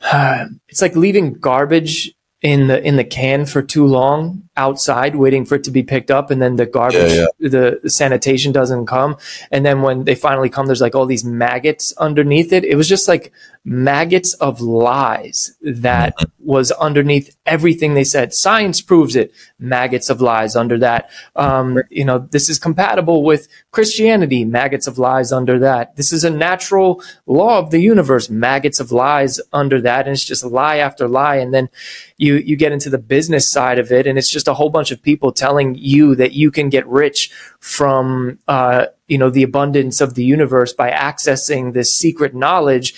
it's 0.68 0.82
like 0.82 0.96
leaving 0.96 1.34
garbage 1.34 2.12
in 2.42 2.68
the 2.68 2.82
in 2.82 2.96
the 2.96 3.04
can 3.04 3.44
for 3.44 3.62
too 3.62 3.84
long 3.84 4.42
outside 4.56 5.14
waiting 5.14 5.44
for 5.44 5.56
it 5.56 5.64
to 5.64 5.70
be 5.70 5.82
picked 5.82 6.10
up 6.10 6.30
and 6.30 6.40
then 6.40 6.56
the 6.56 6.64
garbage 6.64 7.12
Yeah, 7.12 7.26
The, 7.38 7.80
the 7.82 7.90
sanitation 7.90 8.50
doesn't 8.50 8.86
come. 8.86 9.16
And 9.50 9.64
then 9.64 9.82
when 9.82 10.04
they 10.04 10.14
finally 10.14 10.48
come 10.48 10.66
there's 10.66 10.80
like 10.80 10.94
all 10.94 11.04
these 11.04 11.24
maggots 11.24 11.92
underneath 11.98 12.52
it. 12.52 12.64
It 12.64 12.76
was 12.76 12.88
just 12.88 13.08
like 13.08 13.32
maggots 13.64 14.32
of 14.34 14.60
lies 14.60 15.54
that 15.60 16.14
was 16.38 16.70
underneath 16.72 17.36
everything 17.44 17.92
they 17.92 18.04
said. 18.04 18.32
Science 18.32 18.80
proves 18.80 19.14
it. 19.14 19.32
Maggots 19.58 20.08
of 20.08 20.20
lies 20.20 20.56
under 20.56 20.78
that. 20.78 21.10
Um, 21.36 21.78
you 21.90 22.04
know, 22.04 22.18
this 22.18 22.48
is 22.48 22.58
compatible 22.58 23.22
with 23.22 23.48
Christianity. 23.70 24.46
Maggots 24.46 24.86
of 24.86 24.98
lies 24.98 25.30
under 25.30 25.58
that. 25.58 25.94
This 25.96 26.12
is 26.12 26.24
a 26.24 26.30
natural 26.30 27.02
law 27.26 27.58
of 27.58 27.70
the 27.70 27.80
universe. 27.80 28.30
Maggots 28.30 28.80
of 28.80 28.92
lies 28.92 29.40
under 29.52 29.80
that. 29.82 30.06
And 30.06 30.14
it's 30.14 30.24
just 30.24 30.44
lie 30.44 30.78
after 30.78 31.06
lie. 31.06 31.36
And 31.36 31.52
then 31.52 31.68
you, 32.16 32.36
you 32.36 32.56
get 32.56 32.72
into 32.72 32.88
the 32.88 32.98
business 32.98 33.50
side 33.50 33.78
of 33.78 33.92
it 33.92 34.06
and 34.06 34.16
it's 34.18 34.30
just 34.30 34.48
a 34.48 34.54
whole 34.54 34.70
bunch 34.70 34.90
of 34.90 35.02
people 35.02 35.32
telling 35.32 35.74
you 35.74 36.14
that 36.14 36.32
you 36.32 36.50
can 36.50 36.70
get 36.70 36.86
rich 36.86 37.30
from, 37.60 38.38
uh, 38.48 38.86
you 39.06 39.18
know, 39.18 39.28
the 39.28 39.42
abundance 39.42 40.00
of 40.00 40.14
the 40.14 40.24
universe 40.24 40.72
by 40.72 40.90
accessing 40.90 41.74
this 41.74 41.94
secret 41.94 42.34
knowledge 42.34 42.94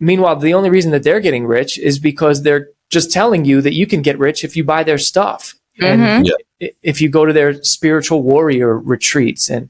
Meanwhile, 0.00 0.36
the 0.36 0.54
only 0.54 0.70
reason 0.70 0.90
that 0.92 1.02
they're 1.02 1.20
getting 1.20 1.46
rich 1.46 1.78
is 1.78 1.98
because 1.98 2.42
they're 2.42 2.68
just 2.90 3.10
telling 3.10 3.44
you 3.44 3.60
that 3.62 3.74
you 3.74 3.86
can 3.86 4.02
get 4.02 4.18
rich 4.18 4.44
if 4.44 4.56
you 4.56 4.64
buy 4.64 4.82
their 4.82 4.98
stuff. 4.98 5.54
Mm-hmm. 5.80 6.02
And 6.02 6.26
Yeah. 6.60 6.68
if 6.82 7.00
you 7.00 7.08
go 7.08 7.26
to 7.26 7.32
their 7.32 7.62
spiritual 7.62 8.22
warrior 8.22 8.78
retreats. 8.78 9.50
And 9.50 9.68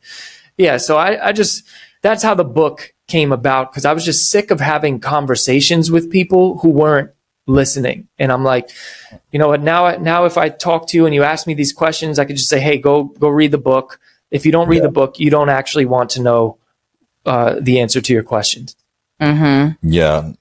yeah, 0.56 0.76
so 0.76 0.96
I, 0.96 1.28
I 1.28 1.32
just, 1.32 1.64
that's 2.02 2.22
how 2.22 2.34
the 2.34 2.44
book 2.44 2.92
came 3.08 3.32
about 3.32 3.70
because 3.70 3.84
I 3.84 3.92
was 3.92 4.04
just 4.04 4.30
sick 4.30 4.50
of 4.50 4.60
having 4.60 5.00
conversations 5.00 5.90
with 5.90 6.10
people 6.10 6.58
who 6.58 6.70
weren't 6.70 7.10
listening. 7.46 8.08
And 8.18 8.32
I'm 8.32 8.44
like, 8.44 8.70
you 9.30 9.38
know 9.38 9.48
what? 9.48 9.62
Now, 9.62 9.96
now 9.96 10.24
if 10.24 10.36
I 10.36 10.48
talk 10.48 10.88
to 10.88 10.96
you 10.96 11.06
and 11.06 11.14
you 11.14 11.22
ask 11.22 11.46
me 11.46 11.54
these 11.54 11.72
questions, 11.72 12.18
I 12.18 12.24
could 12.24 12.36
just 12.36 12.48
say, 12.48 12.60
Hey, 12.60 12.78
go, 12.78 13.04
go 13.04 13.28
read 13.28 13.52
the 13.52 13.58
book. 13.58 14.00
If 14.30 14.44
you 14.44 14.52
don't 14.52 14.68
read 14.68 14.82
the 14.82 14.90
book, 14.90 15.20
you 15.20 15.30
don't 15.30 15.48
actually 15.48 15.86
want 15.86 16.10
to 16.10 16.22
know 16.22 16.58
uh, 17.24 17.56
the 17.60 17.80
answer 17.80 18.00
to 18.00 18.12
your 18.12 18.24
questions. 18.24 18.76
Mm-hmm. 19.20 19.88
Yeah. 19.88 20.32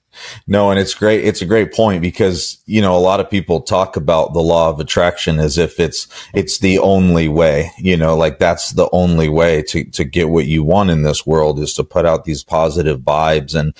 No, 0.46 0.70
and 0.70 0.80
it's 0.80 0.94
great. 0.94 1.24
It's 1.24 1.42
a 1.42 1.46
great 1.46 1.72
point 1.74 2.00
because, 2.00 2.58
you 2.66 2.80
know, 2.80 2.96
a 2.96 2.98
lot 2.98 3.20
of 3.20 3.30
people 3.30 3.60
talk 3.60 3.96
about 3.96 4.32
the 4.32 4.40
law 4.40 4.70
of 4.70 4.80
attraction 4.80 5.38
as 5.38 5.58
if 5.58 5.78
it's, 5.78 6.08
it's 6.32 6.58
the 6.58 6.78
only 6.78 7.28
way, 7.28 7.70
you 7.78 7.96
know, 7.96 8.16
like 8.16 8.38
that's 8.38 8.70
the 8.70 8.88
only 8.92 9.28
way 9.28 9.62
to, 9.62 9.84
to 9.90 10.04
get 10.04 10.30
what 10.30 10.46
you 10.46 10.64
want 10.64 10.90
in 10.90 11.02
this 11.02 11.26
world 11.26 11.58
is 11.60 11.74
to 11.74 11.84
put 11.84 12.06
out 12.06 12.24
these 12.24 12.42
positive 12.42 13.00
vibes. 13.00 13.54
And, 13.54 13.74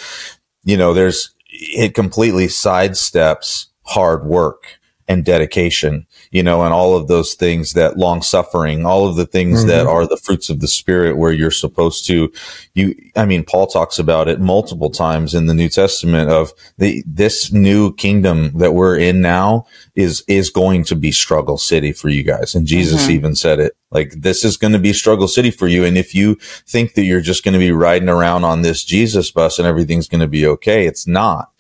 you 0.65 0.77
know, 0.77 0.93
there's, 0.93 1.35
it 1.49 1.95
completely 1.95 2.49
sidesteps 2.49 3.67
hard 3.85 4.27
work 4.27 4.79
and 5.09 5.25
dedication, 5.25 6.07
you 6.33 6.43
know, 6.43 6.63
and 6.63 6.73
all 6.75 6.97
of 6.97 7.07
those 7.07 7.35
things 7.35 7.75
that 7.75 7.97
long 7.97 8.23
suffering, 8.23 8.85
all 8.85 9.07
of 9.07 9.15
the 9.17 9.27
things 9.27 9.65
that 9.67 9.87
are 9.87 10.07
the 10.07 10.17
fruits 10.17 10.51
of 10.51 10.61
the 10.61 10.67
spirit 10.67 11.17
where 11.17 11.33
you're 11.33 11.51
supposed 11.51 12.07
to, 12.07 12.33
you, 12.75 12.95
I 13.15 13.25
mean, 13.25 13.45
Paul 13.45 13.69
talks 13.69 13.99
about 13.99 14.27
it 14.27 14.41
multiple 14.41 14.91
times 14.91 15.33
in 15.35 15.47
the 15.47 15.55
New 15.55 15.69
Testament 15.69 16.31
of 16.31 16.53
the, 16.79 17.05
this 17.07 17.53
new 17.53 17.95
kingdom 17.95 18.51
that 18.59 18.75
we're 18.75 18.99
in 18.99 19.21
now 19.21 19.67
is, 19.95 20.25
is 20.27 20.51
going 20.51 20.83
to 20.85 20.97
be 20.97 21.13
struggle 21.13 21.57
city 21.59 21.93
for 21.93 22.09
you 22.09 22.23
guys. 22.25 22.55
And 22.55 22.67
Jesus 22.67 23.07
Mhm. 23.07 23.11
even 23.11 23.35
said 23.37 23.61
it 23.61 23.77
like, 23.93 24.11
this 24.11 24.45
is 24.45 24.57
going 24.57 24.73
to 24.73 24.79
be 24.81 24.93
struggle 24.93 25.29
city 25.29 25.51
for 25.53 25.69
you. 25.69 25.85
And 25.85 25.97
if 25.97 26.15
you 26.15 26.35
think 26.67 26.95
that 26.95 27.05
you're 27.05 27.21
just 27.21 27.45
going 27.45 27.53
to 27.55 27.59
be 27.61 27.71
riding 27.71 28.09
around 28.09 28.45
on 28.45 28.63
this 28.63 28.83
Jesus 28.85 29.31
bus 29.31 29.59
and 29.59 29.69
everything's 29.69 30.09
going 30.09 30.21
to 30.21 30.27
be 30.27 30.47
okay, 30.47 30.87
it's 30.87 31.07
not. 31.07 31.51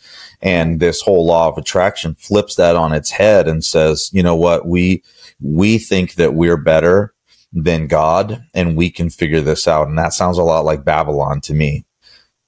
And 0.42 0.80
this 0.80 1.00
whole 1.00 1.26
law 1.26 1.48
of 1.48 1.58
attraction 1.58 2.14
flips 2.14 2.56
that 2.56 2.76
on 2.76 2.92
its 2.92 3.10
head 3.10 3.48
and 3.48 3.64
says, 3.64 4.10
you 4.12 4.22
know 4.22 4.36
what? 4.36 4.66
We, 4.66 5.02
we 5.40 5.78
think 5.78 6.14
that 6.14 6.34
we're 6.34 6.56
better 6.56 7.14
than 7.52 7.86
God 7.86 8.44
and 8.54 8.76
we 8.76 8.90
can 8.90 9.10
figure 9.10 9.40
this 9.40 9.66
out. 9.66 9.88
And 9.88 9.98
that 9.98 10.12
sounds 10.12 10.38
a 10.38 10.42
lot 10.42 10.64
like 10.64 10.84
Babylon 10.84 11.40
to 11.42 11.54
me. 11.54 11.84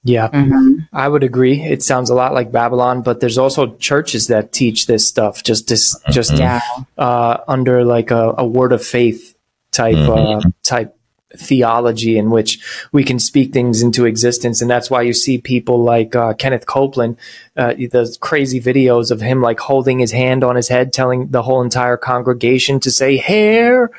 Yeah. 0.03 0.29
Mm-hmm. 0.29 0.83
I 0.93 1.09
would 1.09 1.23
agree. 1.23 1.61
It 1.61 1.83
sounds 1.83 2.09
a 2.09 2.15
lot 2.15 2.33
like 2.33 2.51
Babylon, 2.51 3.01
but 3.01 3.19
there's 3.19 3.37
also 3.37 3.75
churches 3.77 4.27
that 4.27 4.53
teach 4.53 4.87
this 4.87 5.05
stuff 5.07 5.43
just 5.43 5.67
this, 5.67 5.95
just 6.11 6.31
Yeah. 6.33 6.61
uh, 6.97 7.37
under 7.47 7.83
like 7.83 8.11
a, 8.11 8.33
a 8.37 8.45
word 8.45 8.71
of 8.71 8.85
faith 8.85 9.35
type 9.71 9.97
uh, 9.97 10.41
type 10.63 10.95
theology 11.37 12.17
in 12.17 12.29
which 12.29 12.59
we 12.91 13.03
can 13.03 13.19
speak 13.19 13.53
things 13.53 13.81
into 13.81 14.05
existence, 14.05 14.61
and 14.61 14.69
that's 14.69 14.89
why 14.89 15.01
you 15.01 15.13
see 15.13 15.37
people 15.37 15.83
like 15.83 16.15
uh, 16.15 16.33
Kenneth 16.33 16.65
Copeland, 16.65 17.17
uh, 17.55 17.73
the 17.73 18.17
crazy 18.19 18.59
videos 18.59 19.11
of 19.11 19.21
him 19.21 19.41
like 19.41 19.59
holding 19.59 19.99
his 19.99 20.11
hand 20.11 20.43
on 20.43 20.55
his 20.55 20.67
head, 20.69 20.91
telling 20.91 21.27
the 21.27 21.43
whole 21.43 21.61
entire 21.61 21.97
congregation 21.97 22.79
to 22.79 22.91
say 22.91 23.17
"hair." 23.17 23.91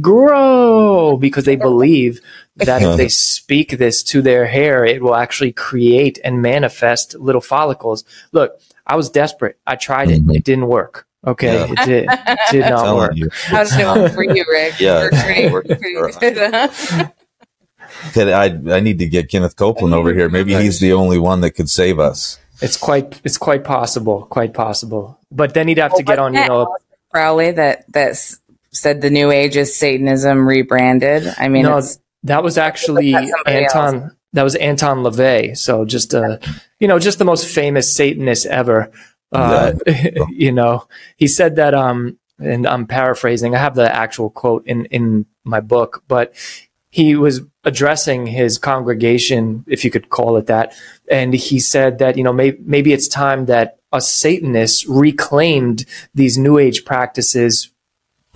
Grow 0.00 1.16
because 1.16 1.46
they 1.46 1.56
believe 1.56 2.20
that 2.54 2.80
if 2.80 2.96
they 2.96 3.08
speak 3.08 3.76
this 3.76 4.04
to 4.04 4.22
their 4.22 4.46
hair, 4.46 4.84
it 4.84 5.02
will 5.02 5.16
actually 5.16 5.50
create 5.50 6.20
and 6.22 6.40
manifest 6.40 7.16
little 7.18 7.40
follicles. 7.40 8.04
Look, 8.30 8.52
I 8.86 8.94
was 8.94 9.10
desperate. 9.10 9.58
I 9.66 9.74
tried 9.74 10.10
it. 10.10 10.24
Mhm. 10.24 10.36
It 10.36 10.44
didn't 10.44 10.68
work. 10.68 11.06
Okay, 11.26 11.52
Yeah. 11.54 11.66
it 11.70 11.86
did, 11.86 12.08
it 12.10 12.38
did 12.50 12.60
not 12.70 12.96
work. 12.96 13.12
you. 13.14 13.28
How's 13.44 13.74
it 13.74 13.78
going 13.82 14.10
for 14.12 14.24
you, 14.24 14.44
Rick? 14.50 14.80
Yeah. 14.80 15.00
Works 15.00 15.22
pretty, 15.22 15.50
works 15.50 16.16
pretty 16.16 16.34
good. 16.34 17.10
Could 18.12 18.28
I, 18.28 18.76
I 18.76 18.80
need 18.80 18.98
to 19.00 19.06
get 19.06 19.28
Kenneth 19.30 19.56
Copeland 19.56 19.94
over 19.94 20.14
here. 20.14 20.28
Maybe 20.28 20.54
he's 20.54 20.80
the 20.80 20.92
only 20.92 21.18
one 21.18 21.40
that 21.42 21.50
could 21.52 21.68
save 21.68 21.98
us. 21.98 22.38
It's 22.62 22.76
quite 22.76 23.20
it's 23.24 23.36
quite 23.38 23.64
possible, 23.64 24.22
quite 24.26 24.54
possible. 24.54 25.18
But 25.30 25.54
then 25.54 25.68
he'd 25.68 25.78
have 25.78 25.94
to 25.96 26.02
get 26.02 26.18
on, 26.18 26.34
you 26.34 26.46
know. 26.46 26.76
Crowley 27.12 27.50
that 27.52 27.90
that 27.92 28.16
said 28.72 29.00
the 29.00 29.10
New 29.10 29.30
Age 29.32 29.56
is 29.56 29.74
Satanism 29.74 30.46
rebranded. 30.46 31.24
I 31.36 31.48
mean, 31.48 31.64
No, 31.64 31.82
that 32.22 32.42
was 32.44 32.56
actually 32.56 33.12
That's 33.12 33.30
somebody 33.30 33.64
Anton. 33.64 34.16
That 34.34 34.44
was 34.44 34.54
Anton 34.54 34.98
LaVey. 34.98 35.58
So 35.58 35.84
just 35.84 36.14
uh, 36.14 36.38
you 36.78 36.86
know, 36.86 36.98
just 37.00 37.18
the 37.18 37.24
most 37.24 37.48
famous 37.52 37.94
Satanist 37.94 38.46
ever. 38.46 38.92
Uh, 39.32 39.74
you 40.30 40.52
know, 40.52 40.86
he 41.16 41.26
said 41.26 41.56
that. 41.56 41.74
Um, 41.74 42.18
and 42.40 42.66
I'm 42.66 42.86
paraphrasing. 42.86 43.54
I 43.54 43.58
have 43.58 43.74
the 43.74 43.94
actual 43.94 44.30
quote 44.30 44.66
in 44.66 44.86
in 44.86 45.26
my 45.44 45.60
book, 45.60 46.02
but 46.08 46.34
he 46.90 47.14
was 47.14 47.42
addressing 47.64 48.26
his 48.26 48.58
congregation, 48.58 49.64
if 49.68 49.84
you 49.84 49.90
could 49.90 50.08
call 50.08 50.36
it 50.36 50.46
that, 50.46 50.74
and 51.10 51.34
he 51.34 51.60
said 51.60 51.98
that 51.98 52.16
you 52.16 52.24
know 52.24 52.32
may, 52.32 52.56
maybe 52.60 52.92
it's 52.92 53.08
time 53.08 53.46
that 53.46 53.78
us 53.92 54.10
Satanists 54.10 54.86
reclaimed 54.86 55.84
these 56.14 56.38
New 56.38 56.58
Age 56.58 56.84
practices 56.84 57.70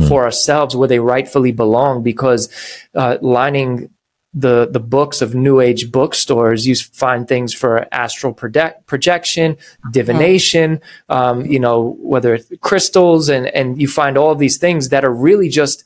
for 0.09 0.25
ourselves 0.25 0.75
where 0.75 0.89
they 0.89 0.99
rightfully 0.99 1.53
belong, 1.53 2.03
because 2.03 2.49
uh, 2.95 3.17
lining 3.21 3.91
the 4.35 4.67
the 4.71 4.81
books 4.81 5.23
of 5.23 5.35
New 5.35 5.61
Age 5.61 5.93
bookstores, 5.93 6.67
you 6.67 6.75
find 6.75 7.29
things 7.29 7.55
for 7.55 7.87
astral 7.93 8.33
project, 8.33 8.87
projection, 8.87 9.57
divination, 9.93 10.81
um, 11.09 11.47
you 11.47 11.61
know 11.61 11.97
whether 12.01 12.35
it's 12.35 12.51
crystals, 12.61 13.29
and 13.29 13.47
and 13.47 13.81
you 13.81 13.89
find 13.89 14.19
all 14.19 14.33
of 14.33 14.39
these 14.39 14.59
things 14.59 14.89
that 14.91 15.05
are 15.05 15.13
really 15.15 15.49
just 15.49 15.85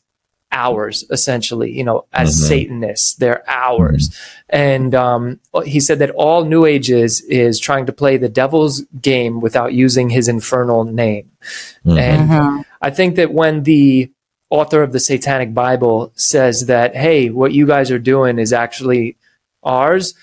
ours 0.50 1.04
essentially 1.10 1.70
you 1.70 1.84
know 1.84 2.06
as 2.14 2.30
Mhm. 2.34 2.48
satanists 2.48 3.14
they're 3.16 3.44
ours 3.46 4.08
and 4.48 4.94
um, 4.94 5.38
he 5.66 5.78
said 5.78 5.98
that 5.98 6.08
all 6.12 6.46
new 6.46 6.64
age 6.64 6.90
is 6.90 7.20
is 7.28 7.58
trying 7.60 7.84
to 7.84 7.92
play 7.92 8.16
the 8.16 8.30
devil's 8.30 8.80
game 9.02 9.40
without 9.42 9.74
using 9.74 10.08
his 10.08 10.26
infernal 10.26 10.84
name 10.84 11.28
Mhm. 11.84 11.98
and 11.98 12.30
Mhm. 12.30 12.64
i 12.80 12.88
think 12.88 13.16
that 13.16 13.30
when 13.34 13.64
the 13.64 14.10
author 14.50 14.82
of 14.82 14.92
the 14.92 15.00
satanic 15.00 15.52
bible 15.54 16.10
says 16.14 16.66
that 16.66 16.94
hey 16.96 17.28
what 17.30 17.52
you 17.52 17.66
guys 17.66 17.90
are 17.90 17.98
doing 17.98 18.38
is 18.38 18.52
actually 18.52 19.16
ours 19.62 20.14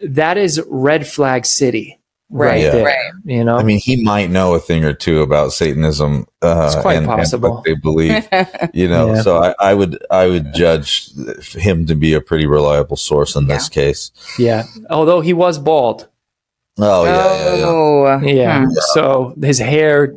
that 0.00 0.36
is 0.38 0.62
red 0.68 1.06
flag 1.06 1.44
city 1.46 1.98
right, 2.30 2.64
Right, 2.64 2.72
there 2.72 2.84
right. 2.84 3.12
you 3.24 3.44
know 3.44 3.56
I 3.56 3.62
mean, 3.62 3.78
he 3.78 4.02
might 4.02 4.30
know 4.30 4.54
a 4.54 4.58
thing 4.60 4.84
or 4.84 4.92
two 4.92 5.20
about 5.22 5.52
Satanism. 5.52 6.26
Uh, 6.42 6.64
It's 6.72 6.80
quite 6.82 6.96
and, 6.96 7.06
and 7.06 7.18
possible. 7.18 7.54
what 7.54 7.64
they 7.64 7.74
believe, 7.74 8.28
you 8.74 8.88
know. 8.88 9.14
Yeah. 9.14 9.22
So 9.22 9.36
I, 9.42 9.54
I 9.60 9.74
would, 9.74 10.04
I 10.10 10.26
would 10.26 10.52
judge 10.52 11.08
him 11.54 11.86
to 11.86 11.94
be 11.94 12.14
a 12.14 12.20
pretty 12.20 12.46
reliable 12.46 12.96
source 12.96 13.36
in 13.36 13.46
this 13.46 13.68
case. 13.68 14.10
yeah 14.38 14.64
although 14.90 15.20
he 15.20 15.32
was 15.32 15.58
bald 15.58 16.08
Oh 16.78 17.04
yeah, 17.04 17.14
yeah, 17.14 17.54
yeah. 17.54 17.64
Oh, 17.64 18.20
Yeah. 18.22 18.64
Hmm. 18.64 18.70
So 18.92 19.34
his 19.40 19.58
hair, 19.58 20.14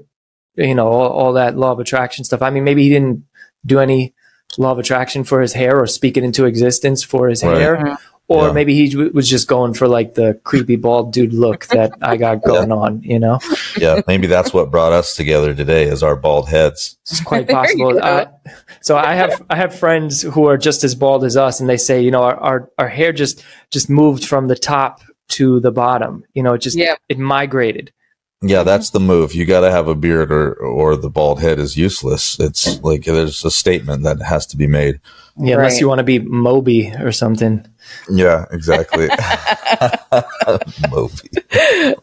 you 0.56 0.76
know, 0.76 0.88
all, 0.88 1.10
all 1.12 1.34
that 1.34 1.58
law 1.58 1.72
of 1.72 1.80
attraction 1.80 2.26
stuff. 2.26 2.42
I 2.42 2.50
mean, 2.50 2.64
maybe 2.66 2.84
he 2.84 2.90
didn't 2.90 3.24
do 3.66 3.80
any 3.80 4.14
law 4.58 4.72
of 4.72 4.80
attraction 4.80 5.24
for 5.24 5.42
his 5.42 5.54
hair 5.54 5.80
or 5.80 5.88
speak 5.88 6.18
it 6.18 6.24
into 6.24 6.46
existence 6.46 7.04
for 7.04 7.30
his 7.30 7.44
Right. 7.44 7.58
hair. 7.58 7.78
Mhm. 7.78 7.98
Or 8.28 8.48
Yeah. 8.48 8.52
maybe 8.54 8.76
he 8.76 8.90
w- 8.90 9.12
was 9.12 9.28
just 9.28 9.48
going 9.48 9.74
for 9.74 9.88
like 9.88 10.14
the 10.14 10.40
creepy 10.44 10.76
bald 10.76 11.12
dude 11.12 11.34
look 11.34 11.66
that 11.68 11.92
I 12.02 12.16
got 12.18 12.44
going 12.52 12.72
on, 12.72 13.02
you 13.04 13.18
know? 13.18 13.40
yeah. 13.78 14.02
Maybe 14.08 14.28
that's 14.28 14.54
what 14.54 14.70
brought 14.70 14.94
us 14.94 15.16
together 15.16 15.54
today 15.56 15.84
is 15.86 16.04
our 16.04 16.16
bald 16.16 16.48
heads. 16.48 16.98
It's 17.10 17.22
quite 17.22 17.48
possible. 17.58 18.00
Uh, 18.02 18.26
so 18.82 18.98
I 18.98 19.16
have 19.16 19.42
I 19.50 19.56
have 19.56 19.74
friends 19.74 20.22
who 20.22 20.46
are 20.48 20.58
just 20.58 20.84
as 20.84 20.94
bald 20.94 21.24
as 21.24 21.38
us, 21.38 21.60
and 21.60 21.68
they 21.68 21.78
say, 21.78 22.02
you 22.02 22.12
know, 22.12 22.22
our, 22.22 22.36
our, 22.38 22.70
our 22.78 22.88
hair 22.88 23.12
just 23.14 23.44
just 23.72 23.90
moved 23.90 24.24
from 24.26 24.48
the 24.48 24.56
top 24.56 25.02
to 25.30 25.60
the 25.60 25.72
bottom. 25.72 26.24
You 26.36 26.44
know, 26.44 26.54
it 26.54 26.60
just 26.62 26.78
Yep. 26.78 27.00
it 27.10 27.18
migrated. 27.20 27.92
Yeah, 28.42 28.64
that's 28.64 28.92
the 28.92 29.02
move. 29.02 29.34
You 29.34 29.46
got 29.46 29.62
to 29.62 29.72
have 29.72 29.90
a 29.90 29.96
beard, 29.96 30.32
or 30.32 30.54
or 30.56 30.96
the 30.96 31.10
bald 31.10 31.42
head 31.42 31.60
is 31.60 31.76
useless. 31.76 32.40
It's 32.40 32.82
like 32.82 33.04
there's 33.04 33.44
a 33.44 33.52
statement 33.52 34.04
that 34.04 34.22
has 34.22 34.46
to 34.48 34.58
be 34.58 34.66
made. 34.66 35.02
Yeah, 35.38 35.56
unless 35.56 35.82
you 35.82 35.90
want 35.90 36.00
to 36.00 36.06
be 36.06 36.20
Moby 36.20 36.94
or 37.00 37.12
something. 37.12 37.66
Yeah, 38.10 38.46
exactly. 38.52 39.10
Moby. 40.90 41.30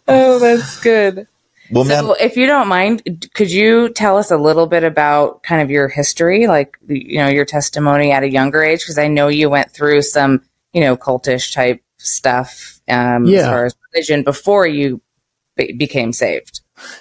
Oh, 0.08 0.38
that's 0.38 0.78
good. 0.80 1.26
Well, 1.70 1.84
so, 1.84 2.08
man, 2.08 2.16
if 2.20 2.36
you 2.36 2.46
don't 2.46 2.68
mind, 2.68 3.28
could 3.34 3.50
you 3.50 3.88
tell 3.88 4.18
us 4.18 4.30
a 4.30 4.36
little 4.36 4.66
bit 4.66 4.84
about 4.84 5.42
kind 5.42 5.62
of 5.62 5.70
your 5.70 5.88
history, 5.88 6.46
like 6.46 6.78
you 6.86 7.18
know 7.18 7.28
your 7.28 7.46
testimony 7.46 8.12
at 8.12 8.22
a 8.22 8.30
younger 8.30 8.62
age? 8.62 8.80
Because 8.80 8.98
I 8.98 9.08
know 9.08 9.28
you 9.28 9.48
went 9.48 9.70
through 9.70 10.02
some, 10.02 10.42
you 10.74 10.82
know, 10.82 10.96
cultish 10.98 11.52
type 11.52 11.82
stuff 11.96 12.80
um, 12.88 13.24
Yeah. 13.24 13.40
as 13.40 13.46
far 13.46 13.64
as 13.64 13.76
religion 13.92 14.22
before 14.22 14.66
you 14.66 15.00
be- 15.56 15.72
became 15.72 16.12
saved. 16.12 16.60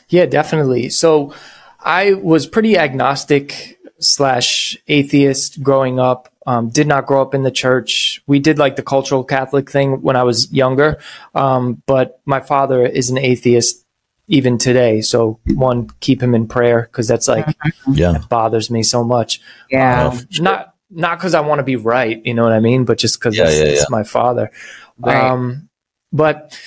Yeah, 0.09 0.25
definitely. 0.25 0.89
So 0.89 1.33
I 1.79 2.13
was 2.13 2.47
pretty 2.47 2.77
agnostic 2.77 3.79
slash 3.99 4.77
atheist 4.87 5.61
growing 5.61 5.99
up. 5.99 6.29
Um, 6.47 6.69
did 6.69 6.87
not 6.87 7.07
grow 7.07 7.21
up 7.21 7.33
in 7.33 7.41
the 7.41 7.51
church. 7.51 8.21
We 8.27 8.39
did 8.39 8.59
like 8.59 8.75
the 8.75 8.83
cultural 8.83 9.23
Catholic 9.23 9.69
thing 9.69 10.01
when 10.01 10.15
I 10.15 10.23
was 10.23 10.51
younger. 10.53 10.99
Um, 11.33 11.81
but 11.87 12.21
my 12.25 12.39
father 12.39 12.85
is 12.85 13.09
an 13.09 13.17
atheist 13.17 13.83
even 14.27 14.57
today. 14.57 15.01
So 15.01 15.39
one, 15.53 15.89
keep 16.01 16.21
him 16.21 16.35
in 16.35 16.47
prayer 16.47 16.83
because 16.83 17.07
that's 17.07 17.27
like 17.27 17.47
yeah, 17.91 18.19
bothers 18.29 18.69
me 18.69 18.83
so 18.83 19.03
much. 19.03 19.41
Yeah, 19.71 20.07
Um, 20.09 20.27
not 20.39 20.75
not 20.91 21.17
because 21.17 21.33
I 21.33 21.41
want 21.41 21.59
to 21.59 21.63
be 21.63 21.75
right, 21.75 22.23
you 22.25 22.33
know 22.33 22.43
what 22.43 22.53
I 22.53 22.59
mean, 22.59 22.85
but 22.85 22.97
just 22.97 23.19
because 23.19 23.35
Yeah, 23.37 23.45
it's, 23.45 23.57
yeah, 23.57 23.65
it's 23.65 23.89
my 23.89 24.03
father. 24.03 24.51
Right. 24.99 25.15
Um, 25.15 25.69
but 26.13 26.57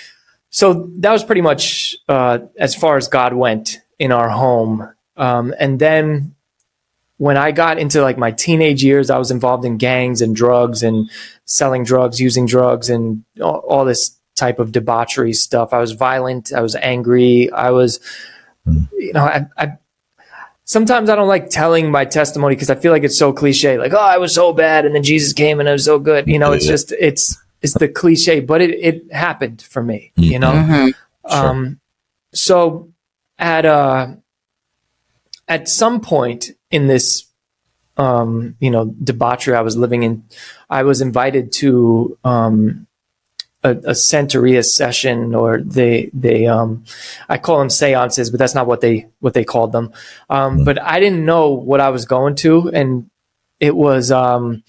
so 0.50 0.90
that 0.99 1.12
was 1.12 1.25
pretty 1.25 1.40
much 1.40 1.97
uh, 2.09 2.38
as 2.59 2.75
far 2.75 2.97
as 2.97 3.09
God 3.09 3.35
went 3.35 3.81
in 3.99 4.12
our 4.12 4.28
home. 4.28 4.93
Um, 5.17 5.55
and 5.59 5.78
then 5.78 6.35
when 7.19 7.37
I 7.37 7.50
got 7.50 7.78
into 7.78 8.00
like 8.00 8.17
my 8.17 8.31
teenage 8.31 8.83
years, 8.83 9.11
I 9.11 9.19
was 9.19 9.31
involved 9.31 9.64
in 9.64 9.76
gangs 9.76 10.23
and 10.23 10.35
drugs 10.35 10.83
and 10.83 11.11
selling 11.45 11.85
drugs, 11.85 12.21
using 12.21 12.47
drugs, 12.47 12.88
and 12.88 13.25
all, 13.40 13.59
all 13.69 13.85
this 13.85 14.17
type 14.37 14.59
of 14.59 14.73
debauchery 14.73 15.33
stuff. 15.33 15.73
I 15.73 15.78
was 15.78 15.93
violent. 15.93 16.52
I 16.52 16.61
was 16.61 16.76
angry. 16.76 17.50
I 17.50 17.71
was, 17.71 17.99
you 18.67 19.12
know, 19.12 19.25
I, 19.25 19.47
I 19.57 19.73
sometimes 20.64 21.11
I 21.11 21.17
don't 21.17 21.28
like 21.28 21.50
telling 21.50 21.90
my 21.90 22.05
testimony 22.05 22.55
because 22.55 22.71
I 22.71 22.76
feel 22.76 22.93
like 22.93 23.02
it's 23.02 23.19
so 23.19 23.33
cliche. 23.33 23.78
Like, 23.78 23.93
oh, 23.93 23.99
I 23.99 24.19
was 24.19 24.33
so 24.33 24.52
bad, 24.52 24.87
and 24.87 24.95
then 24.95 25.02
Jesus 25.02 25.33
came 25.33 25.59
and 25.61 25.69
I 25.69 25.73
was 25.73 25.85
so 25.85 25.99
good. 25.99 26.28
You 26.28 26.38
know, 26.38 26.52
it's 26.52 26.67
just 26.67 26.93
it's 26.93 27.37
it's 27.62 27.75
the 27.75 27.88
cliche, 27.88 28.41
but 28.41 28.61
it 28.61 28.71
it 28.71 29.12
happened 29.12 29.62
for 29.62 29.83
me. 29.83 30.12
You 30.17 30.38
know, 30.38 30.53
Mhm. 30.53 30.95
Sure. 31.31 31.49
um, 31.49 31.81
so 32.33 32.88
at 33.38 33.65
uh 33.65 34.09
at 35.47 35.69
some 35.69 36.00
point 36.00 36.50
in 36.71 36.87
this 36.87 37.25
um, 37.97 38.55
you 38.61 38.71
know 38.71 38.85
debauchery 39.03 39.57
I 39.57 39.62
was 39.62 39.77
living 39.77 40.03
in, 40.03 40.23
I 40.71 40.83
was 40.85 41.00
invited 41.00 41.50
to 41.55 42.17
um, 42.25 42.87
a, 43.65 43.71
a 43.71 43.93
Santeria 43.95 44.65
session, 44.65 45.35
or 45.35 45.61
they 45.61 46.11
they 46.12 46.47
um, 46.47 46.85
I 47.29 47.38
call 47.38 47.59
them 47.59 47.71
seances, 47.71 48.31
but 48.31 48.38
that's 48.38 48.55
not 48.55 48.67
what 48.69 48.81
they 48.81 49.09
what 49.21 49.35
they 49.35 49.45
called 49.45 49.73
them. 49.73 49.93
Um, 50.31 50.65
But 50.65 50.81
I 50.81 51.00
didn't 51.00 51.25
know 51.25 51.50
what 51.50 51.81
I 51.81 51.91
was 51.91 52.05
going 52.05 52.37
to, 52.37 52.71
and 52.73 53.11
it 53.59 53.75
was 53.75 54.12
um, 54.12 54.62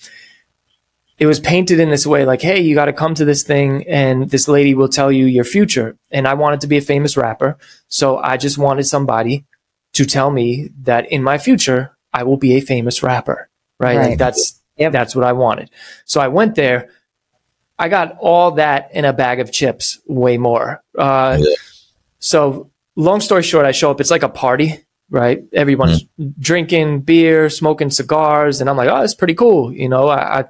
it 1.19 1.25
was 1.25 1.39
painted 1.39 1.79
in 1.79 1.89
this 1.89 2.07
way 2.07 2.25
like 2.25 2.41
hey 2.41 2.59
you 2.61 2.73
got 2.75 2.85
to 2.85 2.93
come 2.93 3.13
to 3.13 3.25
this 3.25 3.43
thing 3.43 3.85
and 3.87 4.29
this 4.29 4.47
lady 4.47 4.73
will 4.73 4.87
tell 4.89 5.11
you 5.11 5.25
your 5.25 5.43
future. 5.43 5.97
And 6.11 6.27
i 6.27 6.33
wanted 6.33 6.61
to 6.61 6.67
be 6.67 6.77
a 6.77 6.81
famous 6.81 7.17
rapper 7.17 7.57
so 7.87 8.17
i 8.17 8.37
just 8.37 8.57
wanted 8.57 8.83
somebody 8.85 9.45
to 9.93 10.05
tell 10.05 10.31
me 10.31 10.69
that 10.83 11.11
in 11.11 11.21
my 11.23 11.37
future 11.37 11.95
i 12.13 12.23
will 12.23 12.37
be 12.37 12.53
a 12.53 12.61
famous 12.61 13.03
rapper 13.03 13.49
right, 13.79 13.97
Right. 13.97 14.09
Like 14.09 14.17
that's 14.19 14.55
Yep. 14.77 14.93
that's 14.93 15.13
what 15.15 15.25
i 15.25 15.33
wanted. 15.33 15.69
So 16.05 16.21
i 16.21 16.27
went 16.29 16.55
there. 16.55 16.89
I 17.77 17.87
got 17.89 18.17
all 18.19 18.51
that 18.51 18.89
in 18.93 19.03
a 19.05 19.13
bag 19.13 19.39
of 19.39 19.51
chips 19.51 19.99
way 20.05 20.37
more. 20.37 20.81
Uh, 20.97 21.37
Yeah. 21.39 21.55
so 22.19 22.69
long 22.95 23.21
story 23.21 23.43
short 23.43 23.65
i 23.65 23.71
show 23.71 23.89
up 23.91 23.99
it's 24.01 24.11
like 24.11 24.23
a 24.23 24.29
party 24.29 24.83
right? 25.11 25.41
Everyone's 25.53 26.05
drinking 26.39 27.01
beer 27.01 27.49
smoking 27.49 27.89
cigars 27.89 28.61
and 28.61 28.69
i'm 28.69 28.77
like 28.77 28.89
oh 28.89 29.01
it's 29.01 29.15
pretty 29.15 29.33
cool 29.33 29.73
you 29.73 29.89
know? 29.89 30.07
I, 30.07 30.39
I 30.39 30.45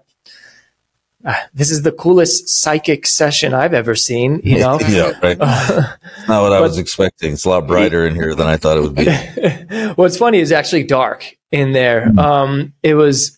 this 1.54 1.70
is 1.70 1.82
the 1.82 1.92
coolest 1.92 2.48
psychic 2.48 3.06
session 3.06 3.54
I've 3.54 3.74
ever 3.74 3.94
seen, 3.96 4.40
you 4.44 4.60
know? 4.60 4.80
yeah, 4.88 5.12
right. 5.22 5.38
Not 5.38 6.42
what 6.42 6.54
I 6.54 6.62
was 6.62 6.78
expecting. 6.78 7.34
It's 7.34 7.46
a 7.46 7.50
lot 7.50 7.68
brighter 7.68 8.08
in 8.08 8.16
here 8.16 8.36
than 8.36 8.48
I 8.48 8.58
thought 8.58 8.78
it 8.78 8.82
would 8.82 8.96
be. 8.96 9.94
What's 10.02 10.18
funny 10.18 10.40
is 10.40 10.52
actually 10.52 10.84
dark 10.84 11.36
in 11.52 11.74
there. 11.74 12.12
Um, 12.18 12.74
it 12.84 12.94
was, 12.96 13.38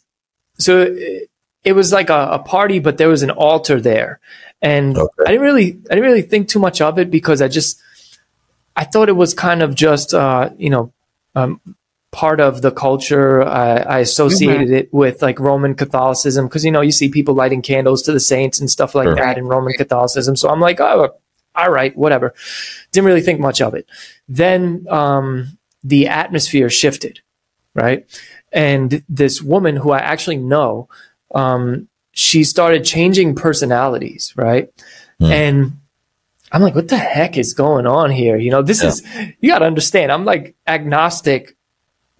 so 0.60 0.82
it, 0.82 1.30
it 1.64 1.74
was 1.74 1.92
like 1.92 2.10
a, 2.10 2.30
a 2.34 2.40
party, 2.40 2.80
but 2.80 2.98
there 2.98 3.10
was 3.10 3.24
an 3.24 3.32
altar 3.32 3.82
there. 3.82 4.20
And 4.62 4.96
Okay. 4.98 5.24
I 5.26 5.32
didn't 5.32 5.42
really, 5.42 5.70
I 5.90 5.96
didn't 5.96 6.04
really 6.04 6.22
think 6.22 6.48
too 6.50 6.60
much 6.60 6.82
of 6.82 7.00
it 7.00 7.10
because 7.10 7.42
I 7.42 7.48
just, 7.48 7.82
I 8.76 8.84
thought 8.84 9.10
it 9.10 9.14
was 9.16 9.34
kind 9.34 9.64
of 9.64 9.74
just, 9.74 10.14
uh, 10.14 10.52
you 10.58 10.70
know, 10.70 10.94
um, 11.36 11.60
part 12.12 12.40
of 12.42 12.62
the 12.62 12.72
culture. 12.72 13.42
I, 13.44 13.78
I 13.78 14.00
associated 14.00 14.70
it 14.72 14.94
with 14.94 15.22
like 15.22 15.40
Roman 15.40 15.76
Catholicism 15.76 16.48
because, 16.48 16.66
you 16.66 16.72
know, 16.72 16.82
you 16.82 16.92
see 16.92 17.10
people 17.10 17.34
lighting 17.34 17.62
candles 17.62 18.02
to 18.04 18.12
the 18.12 18.20
saints 18.20 18.60
and 18.60 18.70
stuff 18.70 18.94
like 18.96 19.06
Sure. 19.08 19.16
that 19.16 19.38
in 19.38 19.46
Roman 19.46 19.74
Catholicism. 19.74 20.36
So 20.36 20.50
I'm 20.50 20.60
like, 20.60 20.80
oh, 20.82 21.10
all 21.56 21.72
right, 21.72 21.96
whatever. 21.98 22.34
Didn't 22.92 23.08
really 23.08 23.22
think 23.22 23.40
much 23.40 23.62
of 23.62 23.74
it. 23.74 23.88
Then 24.28 24.86
um, 24.90 25.58
the 25.84 26.08
atmosphere 26.08 26.70
shifted, 26.70 27.20
right? 27.76 28.06
And 28.52 29.04
this 29.08 29.42
woman 29.42 29.78
who 29.78 29.92
I 29.92 30.00
actually 30.00 30.38
know, 30.38 30.90
um, 31.34 31.88
she 32.12 32.44
started 32.44 32.84
changing 32.84 33.36
personalities, 33.36 34.34
right? 34.36 34.70
Hmm. 35.20 35.26
And 35.32 35.72
I'm 36.52 36.62
like, 36.62 36.76
what 36.76 36.90
the 36.90 36.98
heck 36.98 37.38
is 37.38 37.54
going 37.54 37.88
on 37.88 38.12
here? 38.12 38.36
You 38.36 38.52
know, 38.52 38.62
this 38.62 38.84
Yeah. 38.84 38.90
is, 38.90 39.04
you 39.40 39.50
got 39.50 39.60
to 39.60 39.66
understand, 39.66 40.12
I'm 40.12 40.26
like 40.26 40.56
agnostic, 40.68 41.56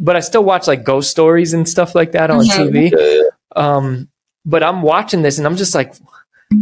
but 0.02 0.16
I 0.16 0.20
still 0.20 0.44
watch 0.44 0.68
like 0.68 0.84
ghost 0.84 1.10
stories 1.12 1.54
and 1.54 1.70
stuff 1.70 1.96
like 1.96 2.12
that 2.12 2.30
on. 2.32 2.44
TV. 2.46 2.92
Yeah, 2.92 3.00
yeah. 3.00 3.30
Um, 3.56 4.10
but 4.46 4.64
I'm 4.64 4.82
watching 4.82 5.22
this 5.22 5.38
and 5.38 5.46
I'm 5.48 5.56
just 5.56 5.76
like, 5.76 5.94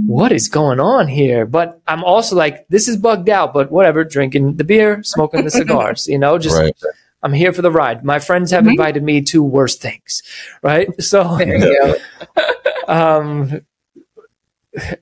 what 0.06 0.32
is 0.32 0.49
going 0.49 0.80
on 0.80 1.08
here? 1.08 1.45
But 1.45 1.82
I'm 1.88 2.04
also 2.04 2.36
like, 2.36 2.67
this 2.67 2.88
is 2.88 2.97
bugged 2.97 3.30
out, 3.30 3.54
but 3.54 3.71
whatever, 3.71 4.04
drinking 4.04 4.58
the 4.58 4.63
beer, 4.63 5.02
smoking 5.04 5.43
the 5.45 5.52
cigars, 5.62 6.08
you 6.08 6.19
know, 6.19 6.38
just 6.38 6.58
right. 6.58 6.75
I'm 7.23 7.34
here 7.34 7.52
for 7.54 7.62
the 7.62 7.71
ride. 7.71 8.04
My 8.04 8.19
friends 8.19 8.52
have 8.52 8.65
Mhm. 8.65 8.71
invited 8.71 9.04
me 9.04 9.21
to 9.23 9.41
worse 9.43 9.75
things, 9.78 10.21
right? 10.62 10.88
So, 11.02 11.38
There 11.38 11.58
you 11.58 11.80
go. 11.82 11.95
um, 12.93 13.62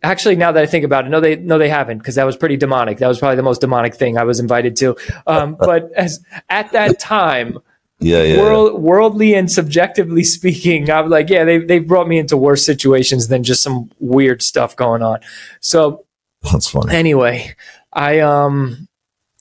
actually, 0.03 0.35
now 0.35 0.51
that 0.51 0.61
I 0.63 0.65
think 0.65 0.85
about 0.85 1.05
it, 1.05 1.09
no, 1.09 1.19
they 1.19 1.35
no, 1.35 1.57
they 1.57 1.69
haven't 1.69 1.97
because 1.99 2.15
that 2.15 2.25
was 2.25 2.37
pretty 2.37 2.57
demonic. 2.57 2.99
That 2.99 3.07
was 3.07 3.19
probably 3.19 3.35
the 3.35 3.43
most 3.43 3.61
demonic 3.61 3.95
thing 3.95 4.17
I 4.17 4.23
was 4.23 4.39
invited 4.39 4.75
to. 4.77 4.95
Um, 5.25 5.57
but 5.59 5.91
as 5.95 6.23
at 6.49 6.71
that 6.71 6.99
time, 6.99 7.59
Yeah, 7.99 8.21
yeah. 8.21 8.37
world, 8.37 8.81
worldly 8.81 9.33
and 9.33 9.51
subjectively 9.51 10.23
speaking, 10.23 10.89
I'm 10.91 11.09
like, 11.09 11.29
yeah, 11.29 11.43
they 11.43 11.57
they 11.59 11.79
brought 11.79 12.07
me 12.07 12.19
into 12.19 12.37
worse 12.37 12.65
situations 12.65 13.27
than 13.27 13.43
just 13.43 13.63
some 13.63 13.91
weird 13.99 14.41
stuff 14.41 14.75
going 14.75 15.01
on. 15.01 15.19
So. 15.59 16.05
That's 16.51 16.69
funny. 16.69 16.95
anyway, 16.95 17.55
I 17.91 18.19
um 18.19 18.87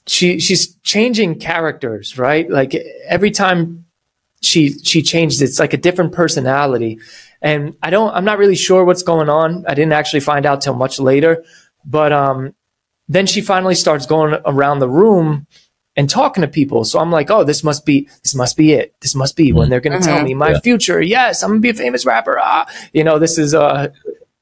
she 0.06 0.40
she's 0.40 0.74
changing 0.76 1.38
characters, 1.38 2.18
right? 2.18 2.48
Like 2.48 2.74
every 3.06 3.30
time 3.30 3.84
she 4.40 4.70
she 4.70 5.02
changed 5.02 5.42
it's 5.42 5.58
like 5.58 5.74
a 5.74 5.76
different 5.76 6.12
personality. 6.12 6.98
And 7.42 7.76
I 7.82 7.90
don't 7.90 8.14
I'm 8.14 8.24
not 8.24 8.38
really 8.38 8.56
sure 8.56 8.84
what's 8.84 9.02
going 9.02 9.28
on. 9.28 9.64
I 9.68 9.74
didn't 9.74 9.92
actually 9.92 10.20
find 10.20 10.46
out 10.46 10.62
till 10.62 10.74
much 10.74 10.98
later, 10.98 11.44
but 11.84 12.12
um 12.12 12.54
then 13.08 13.26
she 13.26 13.40
finally 13.40 13.74
starts 13.74 14.06
going 14.06 14.40
around 14.46 14.78
the 14.78 14.88
room 14.88 15.46
and 15.96 16.08
talking 16.10 16.42
to 16.42 16.48
people. 16.48 16.84
So 16.84 16.98
I'm 16.98 17.10
like, 17.10 17.30
"Oh, 17.30 17.42
this 17.44 17.64
must 17.64 17.86
be 17.86 18.08
this 18.22 18.34
must 18.34 18.56
be 18.56 18.72
it. 18.72 18.94
This 19.00 19.14
must 19.14 19.36
be 19.36 19.52
when 19.52 19.70
they're 19.70 19.80
going 19.80 19.98
to 20.00 20.06
tell 20.06 20.18
Mhm. 20.18 20.24
me 20.24 20.34
my 20.34 20.50
Yeah. 20.52 20.60
future. 20.60 21.00
Yes, 21.00 21.42
I'm 21.42 21.50
going 21.50 21.60
to 21.60 21.62
be 21.62 21.70
a 21.70 21.74
famous 21.74 22.04
rapper. 22.06 22.38
Ah, 22.40 22.66
you 22.92 23.02
know, 23.04 23.18
this 23.18 23.38
is 23.38 23.54
uh 23.54 23.88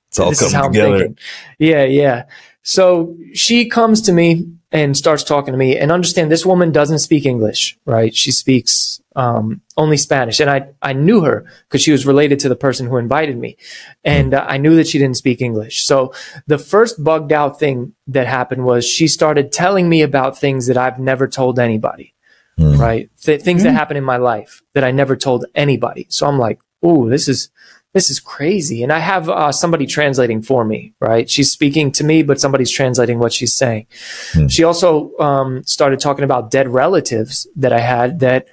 It's 0.09 0.19
all 0.19 0.31
this 0.31 0.43
is 0.43 0.53
how 0.53 0.63
coming 0.63 0.81
I'm 0.81 0.87
together. 0.87 0.99
thinking. 1.05 1.19
Yeah, 1.59 1.85
yeah. 1.85 2.23
So 2.63 3.17
she 3.35 3.69
comes 3.69 4.01
to 4.03 4.13
me 4.13 4.47
and 4.75 4.97
starts 4.97 5.23
talking 5.23 5.53
to 5.53 5.59
me 5.59 5.79
and 5.79 5.93
understand 5.93 6.31
this 6.31 6.45
woman 6.45 6.73
doesn't 6.73 6.99
speak 6.99 7.25
English, 7.25 7.79
right? 7.87 8.15
She 8.15 8.33
speaks 8.33 9.01
um, 9.15 9.61
only 9.77 9.97
Spanish. 9.97 10.41
And 10.41 10.51
I, 10.51 10.71
I 10.83 10.93
knew 10.93 11.21
her 11.23 11.47
because 11.69 11.81
she 11.81 11.93
was 11.93 12.05
related 12.05 12.41
to 12.41 12.49
the 12.49 12.57
person 12.57 12.89
who 12.89 12.97
invited 12.97 13.39
me. 13.39 13.57
And 14.03 14.35
uh, 14.35 14.45
I 14.47 14.59
knew 14.59 14.75
that 14.75 14.89
she 14.89 14.99
didn't 14.99 15.17
speak 15.17 15.41
English. 15.41 15.87
So 15.87 16.13
the 16.49 16.59
first 16.59 17.03
bugged 17.03 17.33
out 17.33 17.61
thing 17.61 17.95
that 18.09 18.27
happened 18.27 18.65
was 18.65 18.85
she 18.85 19.07
started 19.07 19.53
telling 19.53 19.89
me 19.89 20.03
about 20.03 20.37
things 20.37 20.67
that 20.67 20.77
I've 20.77 20.99
never 20.99 21.29
told 21.29 21.59
anybody 21.59 22.11
Hmm. 22.57 22.77
right? 22.77 23.11
Th- 23.21 23.43
things 23.43 23.65
that 23.65 23.73
happen 23.73 23.97
in 23.97 24.05
my 24.05 24.17
life 24.17 24.63
that 24.75 24.85
I 24.85 24.93
never 24.93 25.17
told 25.17 25.45
anybody. 25.57 26.07
So 26.09 26.29
I'm 26.29 26.39
like, 26.39 26.61
oh, 26.85 27.09
this 27.09 27.27
is 27.27 27.51
this 27.95 28.11
is 28.11 28.19
crazy. 28.21 28.83
And 28.83 28.93
I 28.93 28.99
have 28.99 29.29
uh, 29.29 29.53
somebody 29.53 29.87
translating 29.87 30.43
for 30.43 30.65
me, 30.65 30.93
right? 31.01 31.31
She's 31.31 31.51
speaking 31.51 31.93
to 31.93 32.05
me, 32.05 32.23
but 32.25 32.41
somebody's 32.41 32.71
translating 32.71 33.19
what 33.21 33.33
she's 33.33 33.55
saying. 33.55 33.87
Hmm. 34.33 34.49
She 34.49 34.65
also 34.65 35.17
um, 35.19 35.63
started 35.65 36.01
talking 36.01 36.25
about 36.25 36.51
dead 36.51 36.69
relatives 36.69 37.47
that 37.57 37.73
I 37.73 37.79
had 37.81 38.19
that 38.21 38.49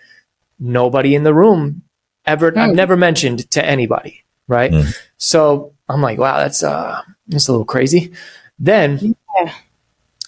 nobody 0.60 1.15
in 1.15 1.23
the 1.23 1.34
room 1.34 1.82
ever, 2.25 2.58
I've 2.58 2.69
Hmm. 2.69 2.75
never 2.75 2.95
mentioned 2.95 3.49
to 3.51 3.65
anybody, 3.65 4.23
right? 4.47 4.71
Hmm. 4.71 4.89
So 5.17 5.73
I'm 5.89 6.01
like, 6.01 6.19
wow, 6.19 6.38
that's 6.38 6.62
uh, 6.63 7.01
it's 7.30 7.47
a 7.47 7.51
little 7.51 7.65
crazy. 7.65 8.13
Then 8.60 9.15
Yeah. 9.39 9.51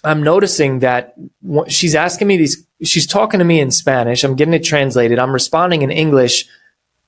I'm 0.02 0.22
noticing 0.22 0.80
that 0.80 1.14
wh- 1.48 1.68
she's 1.68 1.94
asking 1.94 2.26
me 2.28 2.36
these, 2.36 2.66
she's 2.82 3.06
talking 3.06 3.38
to 3.38 3.44
me 3.44 3.60
in 3.60 3.70
Spanish. 3.70 4.24
I'm 4.24 4.34
getting 4.34 4.54
it 4.54 4.64
translated. 4.64 5.18
I'm 5.20 5.32
responding 5.32 5.82
in 5.82 5.90
English. 5.92 6.46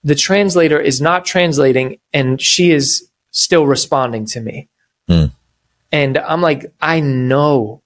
The 0.07 0.15
translator 0.15 0.79
is 0.81 1.01
not 1.01 1.25
translating 1.25 1.99
and 2.13 2.41
she 2.41 2.71
is 2.71 3.09
still 3.33 3.67
responding 3.67 4.25
to 4.27 4.41
me. 4.41 4.69
Hmm. 5.09 5.27
And 5.91 6.17
I'm 6.17 6.41
like, 6.41 6.73
I 6.81 7.01
know 7.01 7.83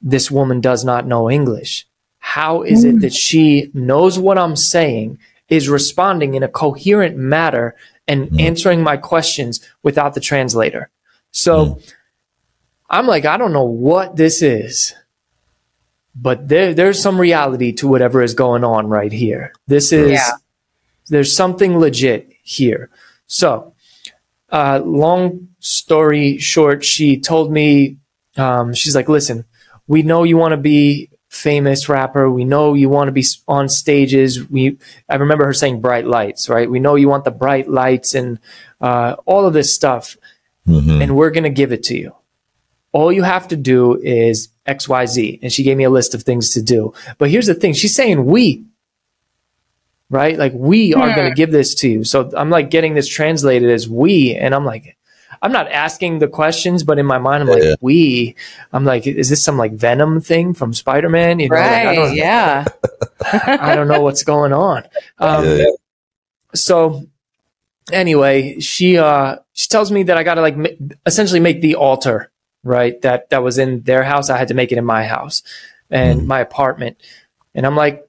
this 0.00 0.30
woman 0.30 0.62
does 0.62 0.86
not 0.86 1.06
know 1.06 1.30
English. 1.30 1.86
How 2.18 2.62
is 2.62 2.84
it 2.84 3.00
that 3.00 3.12
she 3.12 3.70
knows 3.74 4.18
what 4.18 4.38
I'm 4.38 4.56
saying, 4.56 5.18
is 5.50 5.68
responding 5.68 6.32
in 6.32 6.42
a 6.42 6.48
coherent 6.48 7.16
manner, 7.18 7.74
and 8.08 8.40
answering 8.40 8.82
my 8.82 8.96
questions 8.96 9.60
without 9.82 10.14
the 10.14 10.20
translator? 10.20 10.88
So 11.30 11.78
I'm 12.88 13.06
like, 13.06 13.26
I 13.26 13.36
don't 13.36 13.52
know 13.52 13.64
what 13.64 14.16
this 14.16 14.40
is, 14.40 14.94
but 16.14 16.48
there, 16.48 16.72
there's 16.72 17.02
some 17.02 17.20
reality 17.20 17.72
to 17.74 17.88
whatever 17.88 18.22
is 18.22 18.32
going 18.32 18.64
on 18.64 18.88
right 18.88 19.12
here. 19.12 19.52
This 19.66 19.92
is, 19.92 20.12
Yeah. 20.12 20.30
There's 21.08 21.34
something 21.34 21.78
legit 21.78 22.30
here. 22.42 22.90
So, 23.26 23.74
uh, 24.50 24.80
long 24.84 25.48
story 25.60 26.38
short, 26.38 26.84
she 26.84 27.18
told 27.20 27.52
me, 27.52 27.96
um, 28.36 28.74
she's 28.74 28.94
like, 28.94 29.08
listen, 29.08 29.44
we 29.86 30.02
know 30.02 30.24
you 30.24 30.36
want 30.36 30.52
to 30.52 30.56
be 30.56 31.10
famous 31.28 31.88
rapper. 31.88 32.28
We 32.30 32.44
know 32.44 32.74
you 32.74 32.88
want 32.88 33.08
to 33.08 33.12
be 33.12 33.24
on 33.46 33.68
stages. 33.68 34.48
We, 34.50 34.78
I 35.08 35.16
remember 35.16 35.44
her 35.44 35.52
saying 35.52 35.80
bright 35.80 36.06
lights, 36.06 36.48
right? 36.48 36.68
We 36.68 36.80
know 36.80 36.96
you 36.96 37.08
want 37.08 37.24
the 37.24 37.30
bright 37.30 37.68
lights 37.68 38.14
and, 38.14 38.38
uh, 38.80 39.16
all 39.26 39.46
of 39.46 39.52
this 39.52 39.72
stuff 39.72 40.16
Mhm. 40.68 41.02
and 41.02 41.16
we're 41.16 41.30
going 41.30 41.44
to 41.44 41.50
give 41.50 41.72
it 41.72 41.82
to 41.84 41.96
you. 41.96 42.14
All 42.92 43.12
you 43.12 43.22
have 43.22 43.46
to 43.48 43.56
do 43.56 43.96
is 44.02 44.48
XYZ. 44.66 45.38
And 45.42 45.52
she 45.52 45.62
gave 45.62 45.76
me 45.76 45.84
a 45.84 45.90
list 45.90 46.14
of 46.14 46.22
things 46.24 46.50
to 46.54 46.62
do. 46.62 46.92
But 47.18 47.30
here's 47.30 47.46
the 47.46 47.54
thing 47.54 47.72
she's 47.72 47.94
saying 47.94 48.26
we, 48.26 48.64
right? 50.10 50.36
Like 50.38 50.52
we 50.54 50.92
are 50.94 51.14
going 51.14 51.28
to 51.30 51.34
give 51.34 51.50
this 51.50 51.74
to 51.76 51.88
you. 51.88 52.04
So 52.04 52.30
I'm 52.36 52.50
like 52.50 52.68
getting 52.70 52.94
this 52.94 53.08
translated 53.08 53.70
as 53.70 53.88
we. 53.88 54.34
And 54.34 54.54
I'm 54.54 54.64
like, 54.66 54.96
I'm 55.42 55.52
not 55.52 55.70
asking 55.72 56.18
the 56.18 56.28
questions, 56.28 56.82
but 56.82 56.98
in 56.98 57.06
my 57.06 57.16
mind, 57.18 57.42
I'm 57.44 57.48
like, 57.48 57.62
Yeah. 57.62 57.74
we. 57.80 58.34
I'm 58.72 58.84
like, 58.84 59.06
is 59.06 59.30
this 59.30 59.42
some 59.42 59.56
like 59.56 59.72
Venom 59.72 60.20
thing 60.20 60.52
from 60.52 60.74
Spider 60.74 61.08
Man? 61.08 61.38
You 61.40 61.48
know, 61.48 61.56
like, 61.56 61.64
I, 61.64 61.84
Right. 61.86 61.94
don't, 61.94 62.14
Yeah. 62.16 62.64
I 63.46 63.74
don't 63.74 63.88
know 63.88 64.02
what's 64.02 64.22
going 64.24 64.52
on. 64.52 64.84
Um, 65.18 65.44
Yeah. 65.46 65.64
so 66.54 67.06
anyway 67.92 68.60
she 68.60 68.98
uh 68.98 69.36
she 69.52 69.66
tells 69.68 69.90
me 69.90 70.04
that 70.04 70.16
i 70.16 70.22
gotta 70.22 70.40
like 70.40 70.56
ma- 70.56 70.68
essentially 71.06 71.40
make 71.40 71.60
the 71.60 71.74
altar 71.74 72.30
right 72.62 73.00
that 73.02 73.28
that 73.30 73.42
was 73.42 73.58
in 73.58 73.82
their 73.82 74.04
house 74.04 74.30
i 74.30 74.38
had 74.38 74.46
to 74.46 74.54
make 74.54 74.70
it 74.70 74.78
in 74.78 74.84
my 74.84 75.04
house 75.04 75.42
and 75.90 76.20
Mhm. 76.20 76.26
my 76.26 76.38
apartment 76.40 76.96
and 77.54 77.66
i'm 77.66 77.74
like 77.74 78.06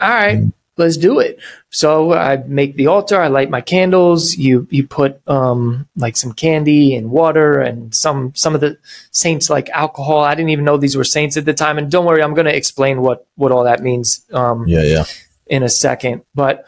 all 0.00 0.08
right 0.08 0.40
let's 0.76 0.96
do 0.96 1.20
it 1.20 1.38
so 1.70 2.12
i 2.12 2.36
make 2.48 2.74
the 2.76 2.86
altar 2.86 3.20
i 3.20 3.28
light 3.28 3.48
my 3.50 3.60
candles 3.60 4.36
you 4.36 4.66
you 4.70 4.86
put 4.86 5.20
um 5.28 5.86
like 5.96 6.16
some 6.16 6.32
candy 6.32 6.96
and 6.96 7.10
water 7.10 7.60
and 7.60 7.94
some 7.94 8.32
some 8.34 8.54
of 8.54 8.60
the 8.60 8.76
saints 9.10 9.48
like 9.48 9.68
alcohol 9.70 10.18
i 10.20 10.34
didn't 10.34 10.50
even 10.50 10.64
know 10.64 10.76
these 10.76 10.96
were 10.96 11.04
saints 11.04 11.36
at 11.36 11.44
the 11.44 11.54
time 11.54 11.78
and 11.78 11.90
don't 11.90 12.04
worry 12.06 12.22
i'm 12.22 12.34
going 12.34 12.46
to 12.46 12.56
explain 12.56 13.02
what 13.02 13.26
what 13.36 13.52
all 13.52 13.64
that 13.64 13.82
means 13.82 14.24
um 14.32 14.66
Yeah. 14.66 14.82
Yeah. 14.82 15.04
in 15.46 15.62
a 15.62 15.68
second. 15.68 16.22
But 16.34 16.64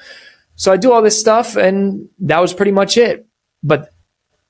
so 0.55 0.73
I 0.73 0.77
do 0.77 0.93
all 0.93 1.03
this 1.03 1.19
stuff, 1.21 1.57
and 1.57 2.09
that 2.21 2.41
was 2.41 2.55
pretty 2.55 2.73
much 2.73 2.97
it. 2.97 3.27
But 3.63 3.93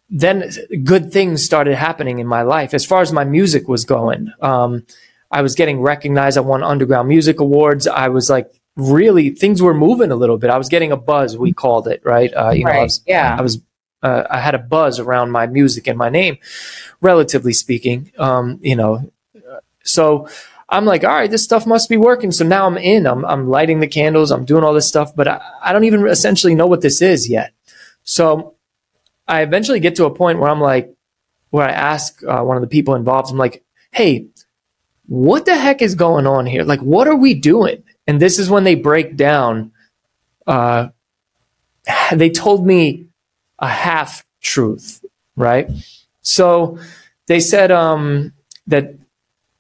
then 0.08 0.50
good 0.84 1.12
things 1.12 1.44
started 1.44 1.74
happening 1.76 2.18
in 2.20 2.26
my 2.26 2.42
life 2.42 2.74
as 2.74 2.84
far 2.84 3.00
as 3.02 3.12
my 3.12 3.24
music 3.24 3.68
was 3.68 3.84
going. 3.84 4.32
Um, 4.40 4.84
I 5.30 5.42
was 5.42 5.54
getting 5.56 5.80
recognized. 5.80 6.38
I 6.38 6.42
won 6.42 6.62
Underground 6.62 7.08
Music 7.08 7.40
Awards. 7.40 7.86
I 7.88 8.08
was 8.08 8.30
like, 8.30 8.48
really, 8.76 9.30
things 9.30 9.62
were 9.62 9.74
moving 9.74 10.10
a 10.10 10.16
little 10.16 10.38
bit. 10.38 10.50
I 10.50 10.58
was 10.58 10.68
getting 10.68 10.92
a 10.92 10.96
buzz, 10.96 11.36
we 11.36 11.52
called 11.52 11.88
it, 11.88 12.02
right? 12.04 12.32
Uh, 12.34 12.50
you 12.50 12.64
know, 12.64 12.70
I 12.70 12.74
right. 12.74 12.82
was, 12.82 13.02
yeah. 13.06 13.36
I 13.38 13.42
was, 13.42 13.60
uh, 14.02 14.24
I 14.30 14.38
had 14.40 14.54
a 14.54 14.58
buzz 14.58 15.00
around 15.00 15.30
my 15.30 15.46
music 15.46 15.86
and 15.86 15.98
my 15.98 16.10
name, 16.10 16.38
relatively 17.00 17.52
speaking. 17.52 18.12
Um, 18.18 18.58
you 18.62 18.76
know, 18.76 19.10
so 19.82 20.28
I'm 20.68 20.84
like, 20.84 21.04
all 21.04 21.10
right, 21.10 21.30
this 21.30 21.44
stuff 21.44 21.66
must 21.66 21.88
be 21.88 21.96
working. 21.96 22.32
So 22.32 22.44
now 22.44 22.66
I'm 22.66 22.76
in. 22.76 23.06
I'm 23.06 23.24
I'm 23.24 23.46
lighting 23.46 23.80
the 23.80 23.86
candles. 23.86 24.30
I'm 24.30 24.44
doing 24.44 24.64
all 24.64 24.74
this 24.74 24.88
stuff, 24.88 25.14
but 25.14 25.28
I, 25.28 25.40
I 25.62 25.72
don't 25.72 25.84
even 25.84 26.06
essentially 26.06 26.54
know 26.54 26.66
what 26.66 26.80
this 26.80 27.00
is 27.00 27.28
yet. 27.28 27.52
So 28.02 28.54
I 29.28 29.42
eventually 29.42 29.80
get 29.80 29.96
to 29.96 30.04
a 30.04 30.14
point 30.14 30.38
where 30.38 30.50
I'm 30.50 30.60
like, 30.60 30.92
where 31.50 31.66
I 31.66 31.72
ask 31.72 32.22
uh, 32.24 32.42
one 32.42 32.56
of 32.56 32.62
the 32.62 32.68
people 32.68 32.94
involved, 32.94 33.30
I'm 33.30 33.38
like, 33.38 33.64
hey, 33.92 34.26
what 35.06 35.46
the 35.46 35.56
heck 35.56 35.82
is 35.82 35.94
going 35.94 36.26
on 36.26 36.46
here? 36.46 36.64
Like, 36.64 36.80
what 36.80 37.06
are 37.06 37.16
we 37.16 37.34
doing? 37.34 37.82
And 38.06 38.20
this 38.20 38.38
is 38.38 38.48
when 38.48 38.64
they 38.64 38.74
break 38.74 39.16
down. 39.16 39.72
Uh, 40.46 40.88
they 42.12 42.30
told 42.30 42.66
me 42.66 43.06
a 43.58 43.68
half 43.68 44.24
truth, 44.40 45.04
right? 45.36 45.68
So 46.22 46.78
they 47.26 47.40
said 47.40 47.70
um, 47.70 48.32
that 48.66 48.94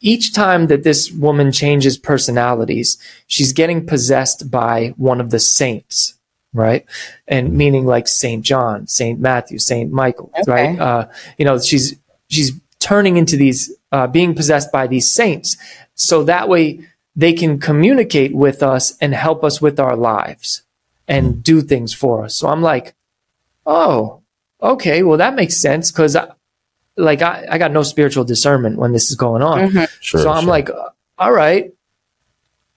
each 0.00 0.34
time 0.34 0.66
that 0.66 0.82
this 0.84 1.10
woman 1.10 1.50
changes 1.50 1.96
personalities, 1.98 2.98
she's 3.26 3.52
getting 3.52 3.86
possessed 3.86 4.50
by 4.50 4.94
one 4.96 5.20
of 5.20 5.30
the 5.30 5.38
saints, 5.40 6.14
right? 6.52 6.84
And 7.26 7.52
meaning 7.54 7.86
like 7.86 8.06
Saint 8.06 8.44
John, 8.44 8.86
Saint 8.86 9.18
Matthew, 9.20 9.58
Saint 9.58 9.90
Michael, 9.92 10.30
Okay. 10.40 10.50
right? 10.52 10.78
Uh, 10.78 11.08
you 11.38 11.44
know, 11.44 11.58
she's 11.58 11.96
she's 12.28 12.52
turning 12.78 13.16
into 13.16 13.36
these, 13.36 13.72
uh, 13.90 14.06
being 14.06 14.34
possessed 14.34 14.70
by 14.70 14.86
these 14.86 15.10
saints, 15.10 15.56
so 15.94 16.22
that 16.24 16.48
way 16.48 16.80
they 17.16 17.32
can 17.32 17.58
communicate 17.58 18.34
with 18.34 18.62
us 18.62 18.96
and 19.00 19.14
help 19.14 19.42
us 19.42 19.60
with 19.60 19.80
our 19.80 19.96
lives 19.96 20.62
and 21.08 21.42
do 21.42 21.62
things 21.62 21.94
for 21.94 22.24
us. 22.24 22.36
So 22.36 22.48
I'm 22.48 22.62
like, 22.62 22.94
oh, 23.64 24.20
okay, 24.62 25.02
well 25.02 25.18
that 25.18 25.34
makes 25.34 25.56
sense 25.56 25.90
because. 25.90 26.16
Like 26.98 27.20
I, 27.20 27.46
I 27.50 27.58
got 27.58 27.72
no 27.72 27.82
spiritual 27.82 28.24
discernment 28.24 28.78
when 28.78 28.92
this 28.92 29.10
is 29.10 29.16
going 29.16 29.42
on. 29.42 29.68
Mhm. 29.68 29.86
Sure. 30.00 30.22
So 30.22 30.30
I'm 30.30 30.44
sure. 30.44 30.50
like, 30.50 30.70
all 31.18 31.30
right, 31.30 31.74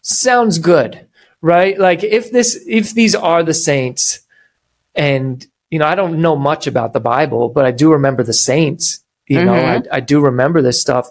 sounds 0.02 0.60
good, 0.60 1.08
right? 1.42 1.80
Like 1.80 2.04
if 2.04 2.30
this, 2.30 2.62
if 2.68 2.94
these 2.94 3.16
are 3.16 3.44
the 3.44 3.54
saints, 3.54 4.20
and 4.94 5.48
you 5.72 5.80
know, 5.80 5.86
I 5.86 5.96
don't 5.96 6.22
know 6.22 6.36
much 6.36 6.68
about 6.68 6.92
the 6.92 7.00
Bible, 7.00 7.48
but 7.48 7.64
I 7.64 7.72
do 7.72 7.94
remember 7.94 8.22
the 8.24 8.34
saints. 8.34 9.04
You 9.30 9.46
know, 9.46 9.54
Mhm. 9.54 9.88
I, 9.92 9.98
I 9.98 10.00
do 10.02 10.20
remember 10.20 10.62
this 10.62 10.82
stuff, 10.82 11.08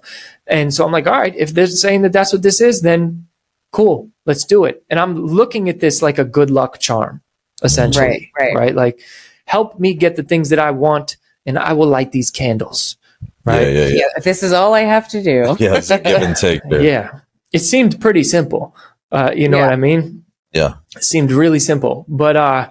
and 0.46 0.74
so 0.74 0.84
I'm 0.84 0.92
like, 0.92 1.06
all 1.06 1.18
right, 1.18 1.34
if 1.36 1.54
they're 1.54 1.66
saying 1.68 2.02
that 2.02 2.12
that's 2.12 2.32
what 2.32 2.42
this 2.42 2.60
is, 2.60 2.82
then 2.82 3.26
cool, 3.72 4.10
let's 4.26 4.44
do 4.44 4.64
it. 4.64 4.82
And 4.90 4.98
I'm 5.00 5.14
looking 5.16 5.68
at 5.68 5.78
this 5.80 6.02
like 6.02 6.18
a 6.18 6.24
good 6.24 6.50
luck 6.50 6.78
charm, 6.80 7.22
essentially, 7.62 8.30
Right, 8.38 8.54
right. 8.54 8.74
Like, 8.74 9.00
help 9.46 9.78
me 9.78 9.94
get 9.94 10.16
the 10.16 10.22
things 10.24 10.48
that 10.50 10.58
I 10.58 10.70
want, 10.72 11.16
and 11.46 11.58
I 11.58 11.72
will 11.74 11.86
light 11.86 12.12
these 12.12 12.30
candles, 12.30 12.96
right? 13.44 13.62
Yeah. 13.62 13.68
Yeah. 13.68 13.86
Yeah. 13.86 13.94
Yeah. 14.16 14.20
This 14.24 14.42
is 14.42 14.52
all 14.52 14.74
I 14.74 14.80
have 14.82 15.08
to 15.10 15.22
do. 15.22 15.56
Yeah. 15.60 15.76
It's 15.76 15.90
a 15.90 15.98
give 15.98 16.20
and 16.22 16.34
take 16.36 16.60
there. 16.68 16.82
Yeah. 16.82 17.20
It 17.52 17.60
seemed 17.60 18.00
pretty 18.00 18.24
simple. 18.24 18.74
Uh, 19.12 19.32
you 19.34 19.48
know 19.48 19.58
Yeah. 19.58 19.64
what 19.66 19.72
I 19.72 19.76
mean? 19.76 20.24
Yeah. 20.52 20.74
It 20.96 21.04
seemed 21.04 21.30
really 21.30 21.60
simple. 21.60 22.04
But 22.08 22.36
uh, 22.36 22.70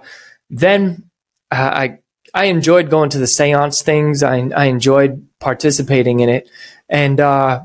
then 0.50 1.04
uh, 1.50 1.70
I 1.82 1.98
I 2.34 2.44
enjoyed 2.44 2.90
going 2.90 3.10
to 3.10 3.18
the 3.18 3.26
seance 3.26 3.82
things. 3.82 4.22
I, 4.22 4.36
I 4.54 4.66
enjoyed 4.66 5.26
participating 5.40 6.20
in 6.20 6.28
it. 6.28 6.48
And 6.88 7.20
uh, 7.20 7.62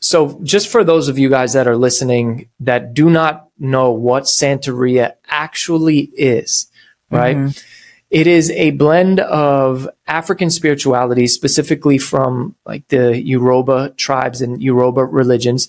so, 0.00 0.40
just 0.42 0.68
for 0.68 0.82
those 0.84 1.08
of 1.08 1.18
you 1.18 1.28
guys 1.28 1.52
that 1.52 1.68
are 1.68 1.76
listening 1.76 2.48
that 2.60 2.92
do 2.94 3.08
not 3.08 3.48
know 3.58 3.92
what 3.92 4.24
Santeria 4.24 5.14
actually 5.28 6.10
is, 6.16 6.66
right? 7.10 7.36
Mhm. 7.36 7.64
It 8.10 8.26
is 8.26 8.50
a 8.50 8.72
blend 8.72 9.20
of 9.20 9.88
African 10.06 10.50
spirituality, 10.50 11.26
specifically 11.26 11.96
from 11.96 12.56
like 12.66 12.86
the 12.88 13.18
Yoruba 13.18 13.94
tribes 13.96 14.42
and 14.42 14.60
Yoruba 14.62 15.04
religions, 15.04 15.68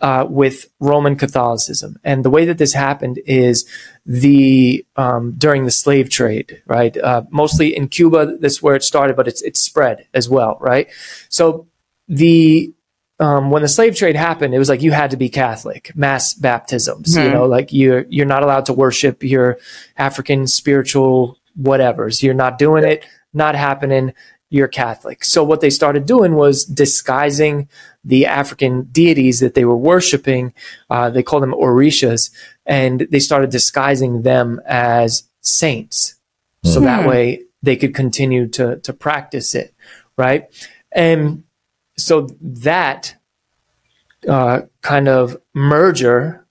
uh, 0.00 0.26
with 0.28 0.70
Roman 0.80 1.16
Catholicism. 1.16 1.98
And 2.04 2.24
the 2.24 2.30
way 2.30 2.44
that 2.46 2.58
this 2.58 2.72
happened 2.72 3.20
is 3.26 3.68
the 4.06 4.84
um, 4.96 5.34
during 5.36 5.64
the 5.64 5.70
slave 5.70 6.08
trade, 6.10 6.62
right? 6.66 6.96
Uh, 6.96 7.22
mostly 7.30 7.76
in 7.76 7.88
Cuba, 7.88 8.36
that's 8.38 8.62
where 8.62 8.74
it 8.76 8.82
started, 8.82 9.16
but 9.16 9.28
it's 9.28 9.42
it's 9.42 9.60
spread 9.60 10.06
as 10.14 10.28
well, 10.28 10.56
right? 10.60 10.88
So 11.28 11.66
the 12.08 12.72
um, 13.18 13.50
when 13.50 13.60
the 13.60 13.68
slave 13.68 13.96
trade 13.96 14.16
happened, 14.16 14.54
it 14.54 14.58
was 14.58 14.70
like 14.70 14.80
you 14.80 14.92
had 14.92 15.10
to 15.10 15.18
be 15.18 15.28
Catholic, 15.28 15.92
mass 15.94 16.32
baptisms. 16.32 17.14
You 17.16 17.28
Mhm. 17.28 17.32
know, 17.32 17.44
like 17.44 17.70
you're 17.72 18.06
you're 18.08 18.26
not 18.26 18.42
allowed 18.42 18.66
to 18.66 18.72
worship 18.72 19.22
your 19.22 19.58
African 19.98 20.46
spiritual 20.46 21.38
whatevers. 21.60 22.22
You're 22.22 22.32
not 22.34 22.58
doing 22.58 22.84
it, 22.84 23.04
not 23.34 23.54
happening. 23.54 24.14
You're 24.48 24.68
Catholic. 24.68 25.24
So 25.24 25.44
what 25.44 25.60
they 25.60 25.70
started 25.70 26.06
doing 26.06 26.34
was 26.34 26.64
disguising 26.64 27.68
the 28.04 28.26
African 28.26 28.84
deities 28.92 29.40
that 29.40 29.54
they 29.54 29.64
were 29.64 29.76
worshiping. 29.76 30.52
Uh, 30.88 31.10
they 31.10 31.22
called 31.22 31.42
them 31.42 31.52
orishas, 31.54 32.30
and 32.66 33.06
they 33.10 33.20
started 33.20 33.50
disguising 33.50 34.22
them 34.22 34.60
as 34.66 35.24
saints. 35.40 36.16
So 36.64 36.80
that 36.80 37.02
Hmm. 37.02 37.08
way 37.08 37.42
they 37.62 37.76
could 37.76 37.94
continue 37.94 38.46
to 38.48 38.76
to 38.78 38.92
practice 38.92 39.54
it, 39.54 39.74
right? 40.16 40.46
And 40.92 41.44
so 41.96 42.28
that 42.40 43.14
uh, 44.28 44.62
kind 44.82 45.08
of 45.08 45.36
merger 45.54 46.46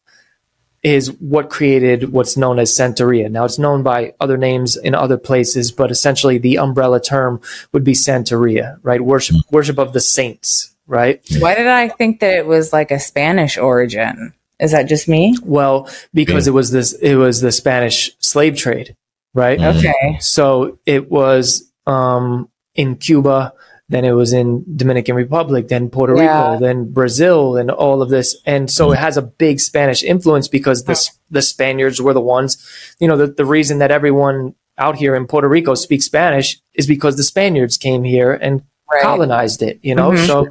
is 0.81 1.11
what 1.19 1.49
created 1.49 2.11
what's 2.13 2.37
known 2.37 2.57
as 2.57 2.71
Santeria. 2.71 3.29
Now 3.29 3.43
it's 3.45 3.59
known 3.59 3.83
by 3.83 4.13
other 4.19 4.37
names 4.37 4.77
in 4.77 4.95
other 4.95 5.17
places, 5.17 5.71
but 5.71 5.91
essentially 5.91 6.37
the 6.37 6.57
umbrella 6.57 7.01
term 7.01 7.41
would 7.73 7.83
be 7.83 7.91
Santeria, 7.93 8.77
right? 8.81 9.01
Worship 9.01 9.35
worship 9.51 9.77
of 9.77 9.93
the 9.93 9.99
saints, 9.99 10.75
right? 10.89 11.21
Why 11.39 11.55
did 11.55 11.67
I 11.67 11.87
think 11.87 12.19
that 12.19 12.33
it 12.35 12.45
was 12.45 12.73
like 12.73 12.91
a 12.91 12.99
Spanish 12.99 13.57
origin? 13.57 14.33
Is 14.59 14.71
that 14.71 14.83
just 14.89 15.07
me? 15.07 15.37
Well, 15.43 15.89
because 16.13 16.47
it 16.47 16.51
was 16.51 16.71
this 16.71 16.91
it 16.93 17.15
was 17.15 17.39
the 17.39 17.51
Spanish 17.53 18.11
slave 18.19 18.57
trade, 18.57 18.95
right? 19.33 19.57
Mm. 19.57 19.77
Okay. 19.77 20.17
So 20.19 20.79
it 20.85 21.09
was 21.09 21.71
um, 21.87 22.49
in 22.75 22.97
Cuba, 22.97 23.53
then 23.87 24.03
it 24.03 24.11
was 24.11 24.33
in 24.33 24.65
Dominican 24.75 25.15
Republic, 25.15 25.69
then 25.69 25.89
Puerto 25.89 26.15
Yeah. 26.17 26.51
Rico, 26.51 26.59
then 26.59 26.91
Brazil, 26.91 27.55
and 27.55 27.71
all 27.71 28.01
of 28.01 28.09
this. 28.09 28.35
And 28.45 28.69
so 28.69 28.91
it 28.91 28.97
has 28.99 29.15
a 29.15 29.21
big 29.21 29.61
Spanish 29.61 30.03
influence 30.03 30.49
because 30.49 30.83
the 30.83 30.91
S- 30.91 31.17
the 31.31 31.41
Spaniards 31.41 32.01
were 32.01 32.13
the 32.13 32.19
ones, 32.21 32.57
you 32.99 33.07
know, 33.07 33.15
the, 33.15 33.27
the 33.27 33.45
reason 33.45 33.79
that 33.79 33.91
everyone 33.91 34.55
out 34.77 34.97
here 34.97 35.15
in 35.15 35.25
Puerto 35.27 35.47
Rico 35.47 35.73
speaks 35.75 36.05
Spanish 36.05 36.59
is 36.73 36.85
because 36.87 37.15
the 37.15 37.23
Spaniards 37.23 37.77
came 37.77 38.03
here 38.03 38.33
and 38.33 38.61
Right. 38.91 39.01
colonized 39.03 39.61
it, 39.61 39.79
you 39.81 39.93
know? 39.95 40.11
Mhm. 40.11 40.27
So 40.27 40.47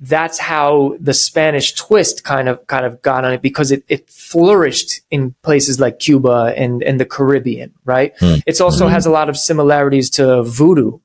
that's 0.00 0.38
how 0.38 0.96
the 1.00 1.14
Spanish 1.14 1.74
twist 1.74 2.24
kind 2.24 2.48
of 2.48 2.66
kind 2.66 2.84
of 2.84 3.00
got 3.02 3.24
on 3.24 3.32
it 3.32 3.40
because 3.42 3.70
it, 3.70 3.84
it 3.88 4.08
flourished 4.10 5.00
in 5.10 5.34
places 5.42 5.78
like 5.78 5.98
Cuba 6.00 6.52
and, 6.56 6.82
and 6.82 6.98
the 7.00 7.04
Caribbean, 7.06 7.72
right? 7.84 8.12
Hmm. 8.18 8.36
It 8.46 8.60
also 8.60 8.88
has 8.88 9.06
a 9.06 9.10
lot 9.10 9.28
of 9.28 9.36
similarities 9.36 10.10
to 10.10 10.42
voodoo. 10.42 10.98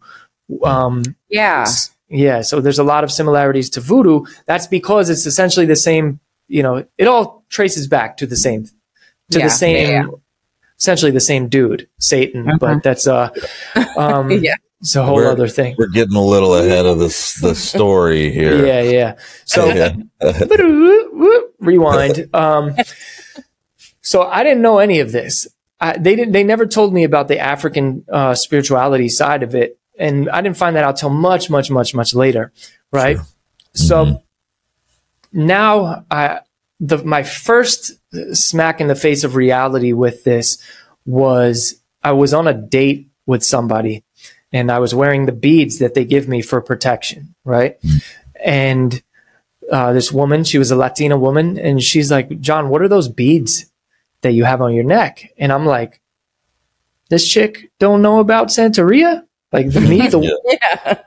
Um, 0.63 1.03
Yeah. 1.29 1.65
yeah, 2.09 2.41
so 2.41 2.59
there's 2.61 2.79
a 2.79 2.83
lot 2.83 3.03
of 3.03 3.11
similarities 3.11 3.69
to 3.71 3.81
voodoo. 3.81 4.25
That's 4.45 4.67
because 4.67 5.09
it's 5.09 5.25
essentially 5.25 5.65
the 5.65 5.75
same, 5.75 6.19
you 6.47 6.63
know, 6.63 6.85
it 6.97 7.07
all 7.07 7.43
traces 7.49 7.87
back 7.87 8.17
to 8.17 8.25
the 8.27 8.35
same 8.35 8.65
to 9.31 9.39
Yeah, 9.39 9.45
the 9.45 9.49
same 9.51 9.89
yeah, 9.89 10.05
essentially 10.79 11.11
the 11.11 11.19
same 11.19 11.47
dude, 11.49 11.87
Satan, 11.99 12.45
Mhm. 12.45 12.59
but 12.59 12.83
that's 12.83 13.07
uh 13.07 13.29
um 13.97 14.29
Yeah. 14.31 14.55
It's 14.85 14.95
a 14.95 15.03
whole 15.03 15.15
We're- 15.15 15.31
other 15.31 15.47
thing. 15.47 15.73
We're 15.79 15.87
getting 15.87 16.15
a 16.15 16.21
little 16.21 16.53
ahead 16.55 16.85
of 16.85 16.99
this 16.99 17.33
the 17.41 17.55
story 17.71 18.31
here. 18.31 18.63
Yeah, 18.65 18.81
yeah. 18.81 19.15
So 19.45 19.65
Yeah. 19.65 19.95
rewind. 21.59 22.29
Um, 22.35 22.75
so 24.01 24.21
I 24.23 24.43
didn't 24.43 24.61
know 24.61 24.77
any 24.77 24.99
of 24.99 25.11
this. 25.11 25.47
I, 25.79 25.97
they 25.97 26.15
didn't. 26.15 26.31
They 26.33 26.43
never 26.43 26.65
told 26.65 26.93
me 26.93 27.03
about 27.03 27.27
the 27.27 27.39
African 27.39 28.05
uh, 28.11 28.35
spirituality 28.35 29.09
side 29.09 29.43
of 29.43 29.55
it, 29.55 29.77
and 29.97 30.29
I 30.29 30.41
didn't 30.41 30.57
find 30.57 30.75
that 30.75 30.83
out 30.83 30.97
till 30.97 31.09
much, 31.09 31.49
much, 31.49 31.69
much, 31.71 31.93
much 31.95 32.13
later. 32.13 32.53
Right. 32.91 33.17
So 33.73 34.05
Mhm. 34.05 34.21
now, 35.33 36.05
I 36.09 36.41
the 36.79 37.03
my 37.03 37.23
first 37.23 37.93
smack 38.33 38.79
in 38.79 38.87
the 38.87 38.95
face 38.95 39.23
of 39.23 39.35
reality 39.35 39.91
with 39.93 40.23
this 40.23 40.59
was 41.05 41.75
I 42.03 42.11
was 42.13 42.33
on 42.33 42.47
a 42.47 42.53
date 42.53 43.09
with 43.25 43.43
somebody, 43.43 44.03
and 44.55 44.71
I 44.71 44.79
was 44.79 44.95
wearing 44.95 45.25
the 45.25 45.33
beads 45.33 45.79
that 45.79 45.95
they 45.95 46.05
give 46.05 46.29
me 46.29 46.41
for 46.41 46.61
protection. 46.61 47.35
Right. 47.43 47.77
And 48.43 49.03
uh, 49.69 49.91
this 49.91 50.13
woman, 50.13 50.45
she 50.45 50.57
was 50.57 50.71
a 50.71 50.77
Latina 50.77 51.17
woman, 51.17 51.59
and 51.59 51.83
she's 51.83 52.09
like, 52.09 52.39
Jon, 52.39 52.69
what 52.69 52.81
are 52.81 52.87
those 52.87 53.09
beads 53.09 53.65
that 54.21 54.31
you 54.31 54.45
have 54.45 54.61
on 54.61 54.73
your 54.73 54.85
neck? 54.85 55.29
And 55.37 55.51
I'm 55.51 55.65
like, 55.65 55.99
this 57.09 57.27
chick 57.27 57.69
don't 57.79 58.01
know 58.01 58.19
about 58.19 58.47
Santeria? 58.47 59.25
Like 59.51 59.71
the 59.71 59.81
me, 59.81 60.07
the, 60.07 60.19
Yeah. 60.85 61.01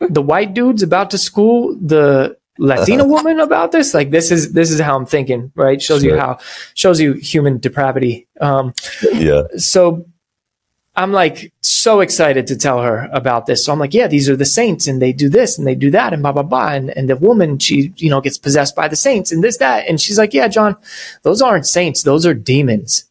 the 0.00 0.22
white 0.22 0.54
dude's 0.54 0.82
about 0.82 1.10
to 1.10 1.18
school 1.18 1.76
the 1.76 2.38
Latina 2.58 3.04
woman 3.14 3.38
about 3.38 3.70
this? 3.70 3.92
Like 3.92 4.10
this 4.10 4.30
is 4.30 4.52
this 4.54 4.70
is 4.70 4.80
how 4.80 4.96
I'm 4.96 5.06
thinking, 5.06 5.52
right? 5.54 5.80
Shows 5.80 6.02
you 6.02 6.16
how 6.16 6.38
shows 6.72 7.00
you 7.00 7.12
human 7.12 7.58
depravity. 7.58 8.28
Um, 8.40 8.72
yeah. 9.12 9.42
so 9.58 10.06
I'm 10.96 11.12
like 11.12 11.52
so 11.60 12.00
excited 12.00 12.46
to 12.46 12.56
tell 12.56 12.80
her 12.82 13.08
about 13.12 13.46
this. 13.46 13.64
So 13.64 13.72
I'm 13.72 13.80
like, 13.80 13.94
yeah, 13.94 14.06
these 14.06 14.28
are 14.28 14.36
the 14.36 14.44
saints 14.44 14.86
and 14.86 15.02
they 15.02 15.12
do 15.12 15.28
this 15.28 15.58
and 15.58 15.66
they 15.66 15.74
do 15.74 15.90
that 15.90 16.12
and 16.12 16.22
blah, 16.22 16.30
blah, 16.32 16.44
blah. 16.44 16.68
And, 16.68 16.90
and 16.90 17.08
the 17.08 17.16
woman, 17.16 17.58
she, 17.58 17.92
you 17.96 18.10
know, 18.10 18.20
gets 18.20 18.38
possessed 18.38 18.76
by 18.76 18.86
the 18.86 18.94
saints 18.94 19.32
and 19.32 19.42
this, 19.42 19.56
that. 19.56 19.88
And 19.88 20.00
she's 20.00 20.18
like, 20.18 20.32
yeah, 20.32 20.46
Jon, 20.46 20.76
those 21.22 21.42
aren't 21.42 21.66
saints. 21.66 22.04
Those 22.04 22.24
are 22.24 22.34
demons. 22.34 23.04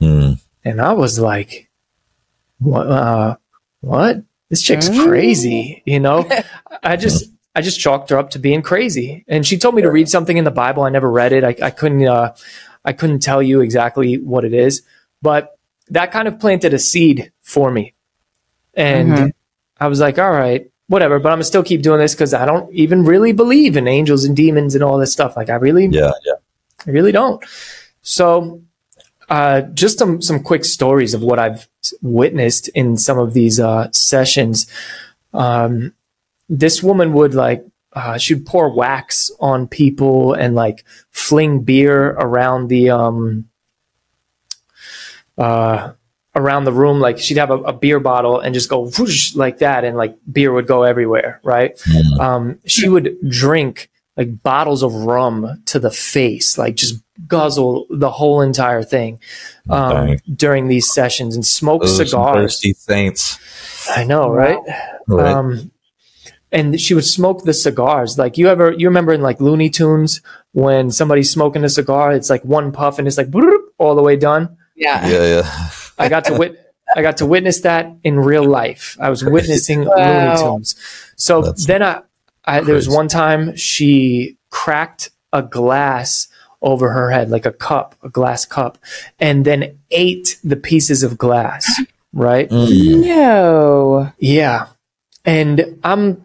Mm. 0.00 0.38
And 0.62 0.80
I 0.80 0.92
was 0.92 1.18
like, 1.18 1.70
what, 2.58 2.86
uh, 2.86 3.36
what? 3.80 4.22
This 4.50 4.62
chick's 4.62 4.88
Mm. 4.90 5.06
crazy. 5.06 5.82
You 5.86 6.00
know, 6.00 6.28
I 6.82 6.96
just, 6.96 7.32
I 7.54 7.62
just 7.62 7.80
chalked 7.80 8.10
her 8.10 8.18
up 8.18 8.30
to 8.30 8.38
being 8.38 8.60
crazy. 8.60 9.24
And 9.26 9.46
she 9.46 9.56
told 9.56 9.74
me 9.74 9.80
to 9.82 9.90
read 9.90 10.10
something 10.10 10.36
in 10.36 10.44
the 10.44 10.50
Bible. 10.50 10.82
I 10.82 10.90
never 10.90 11.10
read 11.10 11.32
it. 11.32 11.44
I, 11.44 11.56
I 11.62 11.70
couldn't, 11.70 12.06
uh, 12.06 12.34
I 12.84 12.92
couldn't 12.92 13.20
tell 13.20 13.42
you 13.42 13.62
exactly 13.62 14.18
what 14.18 14.44
it 14.44 14.52
is, 14.52 14.82
but 15.22 15.55
that 15.90 16.12
kind 16.12 16.28
of 16.28 16.38
planted 16.40 16.74
a 16.74 16.78
seed 16.78 17.32
for 17.42 17.70
me. 17.70 17.94
And 18.74 19.08
Mhm. 19.10 19.32
I 19.80 19.88
was 19.88 20.00
like, 20.00 20.18
all 20.18 20.30
right, 20.32 20.70
whatever, 20.88 21.18
but 21.18 21.30
I'm 21.30 21.36
gonna 21.36 21.44
still 21.44 21.62
keep 21.62 21.82
doing 21.82 22.00
this 22.00 22.14
because 22.14 22.34
I 22.34 22.44
don't 22.46 22.72
even 22.72 23.04
really 23.04 23.32
believe 23.32 23.76
in 23.76 23.86
angels 23.88 24.24
and 24.24 24.36
demons 24.36 24.74
and 24.74 24.82
all 24.84 24.98
this 24.98 25.12
stuff. 25.12 25.36
Like 25.36 25.50
I 25.50 25.54
really, 25.56 25.86
Yeah. 25.86 26.12
Yeah. 26.24 26.34
I 26.86 26.90
really 26.90 27.12
don't. 27.12 27.42
So, 28.02 28.60
uh, 29.28 29.62
just 29.74 29.98
some 29.98 30.22
some 30.22 30.40
quick 30.40 30.64
stories 30.64 31.12
of 31.14 31.22
what 31.22 31.38
I've 31.38 31.68
witnessed 32.02 32.68
in 32.68 32.96
some 32.96 33.18
of 33.18 33.32
these 33.34 33.58
uh, 33.58 33.90
sessions. 33.92 34.66
Um, 35.34 35.92
this 36.48 36.82
woman 36.82 37.12
would 37.14 37.34
like 37.34 37.64
uh, 37.92 38.18
she'd 38.18 38.46
pour 38.46 38.68
wax 38.70 39.30
on 39.40 39.66
people 39.66 40.34
and 40.34 40.54
like 40.54 40.84
fling 41.10 41.60
beer 41.60 42.10
around 42.10 42.68
the 42.68 42.90
um, 42.90 43.48
uh, 45.38 45.92
around 46.34 46.64
the 46.64 46.72
room. 46.72 47.00
Like 47.00 47.18
she'd 47.18 47.38
have 47.38 47.50
a, 47.50 47.58
a 47.58 47.72
beer 47.72 48.00
bottle 48.00 48.40
and 48.40 48.54
just 48.54 48.68
go 48.68 48.86
whoosh 48.98 49.34
like 49.34 49.58
that, 49.58 49.84
and 49.84 49.96
like 49.96 50.16
beer 50.30 50.52
would 50.52 50.66
go 50.66 50.82
everywhere. 50.82 51.40
Right? 51.42 51.76
Mm. 51.76 52.20
um, 52.20 52.58
she 52.66 52.88
would 52.88 53.16
drink 53.28 53.90
like 54.16 54.42
bottles 54.42 54.82
of 54.82 54.94
rum 54.94 55.62
to 55.66 55.78
the 55.78 55.90
face, 55.90 56.56
like 56.56 56.74
just 56.74 57.02
guzzle 57.28 57.86
the 57.90 58.10
whole 58.10 58.40
entire 58.40 58.82
thing 58.82 59.20
um, 59.68 60.16
during 60.34 60.68
these 60.68 60.92
sessions 60.92 61.34
and 61.34 61.44
smoke 61.44 61.82
Those 61.82 61.96
cigars. 61.96 62.36
thirsty 62.36 62.72
saints. 62.72 63.38
I 63.94 64.04
know, 64.04 64.30
right? 64.30 64.58
Right. 65.06 65.32
Um, 65.32 65.70
and 66.52 66.80
she 66.80 66.94
would 66.94 67.04
smoke 67.04 67.44
the 67.44 67.52
cigars. 67.52 68.18
Like 68.18 68.38
you 68.38 68.48
ever, 68.48 68.72
you 68.72 68.88
remember 68.88 69.12
in 69.12 69.20
like 69.20 69.40
Looney 69.40 69.68
Tunes 69.68 70.22
when 70.52 70.90
somebody's 70.90 71.30
smoking 71.30 71.64
a 71.64 71.68
cigar, 71.68 72.12
it's 72.12 72.30
like 72.30 72.44
one 72.44 72.72
puff 72.72 72.98
and 72.98 73.06
it's 73.06 73.18
like 73.18 73.28
all 73.78 73.94
the 73.94 74.02
way 74.02 74.16
done. 74.16 74.56
Yeah. 74.76 75.06
yeah. 75.08 75.24
Yeah. 75.24 75.68
I 75.98 76.08
got 76.08 76.24
to 76.26 76.34
wit. 76.34 76.60
I 76.94 77.02
got 77.02 77.16
to 77.16 77.26
witness 77.26 77.60
that 77.62 77.90
in 78.04 78.20
real 78.20 78.44
life. 78.44 78.96
I 79.00 79.10
was 79.10 79.24
witnessing 79.24 79.84
Wow. 79.86 80.34
Looney 80.34 80.40
Tunes. 80.40 80.76
So 81.16 81.42
That's 81.42 81.66
then 81.66 81.82
I, 81.82 82.02
I 82.44 82.60
there 82.60 82.74
was 82.76 82.88
one 82.88 83.08
time 83.08 83.56
she 83.56 84.36
cracked 84.50 85.10
a 85.32 85.42
glass 85.42 86.28
over 86.62 86.90
her 86.92 87.10
head, 87.10 87.28
like 87.30 87.44
a 87.44 87.52
cup, 87.52 87.96
a 88.02 88.08
glass 88.08 88.44
cup, 88.44 88.78
and 89.18 89.44
then 89.44 89.78
ate 89.90 90.38
the 90.44 90.56
pieces 90.56 91.02
of 91.02 91.18
glass. 91.18 91.68
Right? 92.12 92.48
Mm. 92.48 93.04
No. 93.04 94.10
Yeah. 94.18 94.68
And 95.26 95.78
I'm 95.84 96.24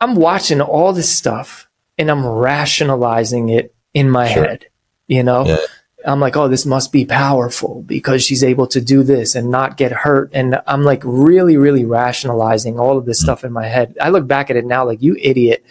I'm 0.00 0.14
watching 0.14 0.62
all 0.62 0.94
this 0.94 1.14
stuff 1.14 1.68
and 1.98 2.10
I'm 2.10 2.24
rationalizing 2.24 3.50
it 3.50 3.74
in 3.92 4.08
my 4.10 4.32
Sure. 4.32 4.44
head. 4.46 4.66
You 5.06 5.22
know? 5.22 5.44
Yeah. 5.44 5.58
I'm 6.04 6.20
like, 6.20 6.36
oh, 6.36 6.48
this 6.48 6.66
must 6.66 6.92
be 6.92 7.06
powerful 7.06 7.82
because 7.86 8.22
she's 8.22 8.44
able 8.44 8.66
to 8.68 8.80
do 8.80 9.02
this 9.02 9.34
and 9.34 9.50
not 9.50 9.76
get 9.76 9.92
hurt. 9.92 10.30
And 10.34 10.60
I'm 10.66 10.82
like 10.82 11.02
really, 11.04 11.56
really 11.56 11.84
rationalizing 11.84 12.78
all 12.78 12.98
of 12.98 13.06
this 13.06 13.20
Hmm. 13.20 13.24
stuff 13.24 13.44
in 13.44 13.52
my 13.52 13.66
head. 13.66 13.96
I 14.00 14.10
look 14.10 14.26
back 14.26 14.50
at 14.50 14.56
it 14.56 14.66
now 14.66 14.84
like, 14.84 15.02
you 15.02 15.16
idiot. 15.20 15.64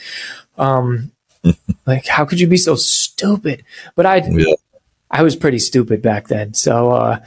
Um, 0.58 1.12
like, 1.86 2.08
how 2.08 2.26
could 2.26 2.39
you 2.39 2.48
be 2.48 2.58
so 2.58 2.76
stupid? 2.76 3.63
But 3.96 4.06
I, 4.06 4.17
Yeah. 4.28 4.54
I 5.12 5.22
was 5.22 5.36
pretty 5.36 5.60
stupid 5.60 6.02
back 6.02 6.28
then. 6.28 6.54
So, 6.56 6.89
uh, 6.91 7.19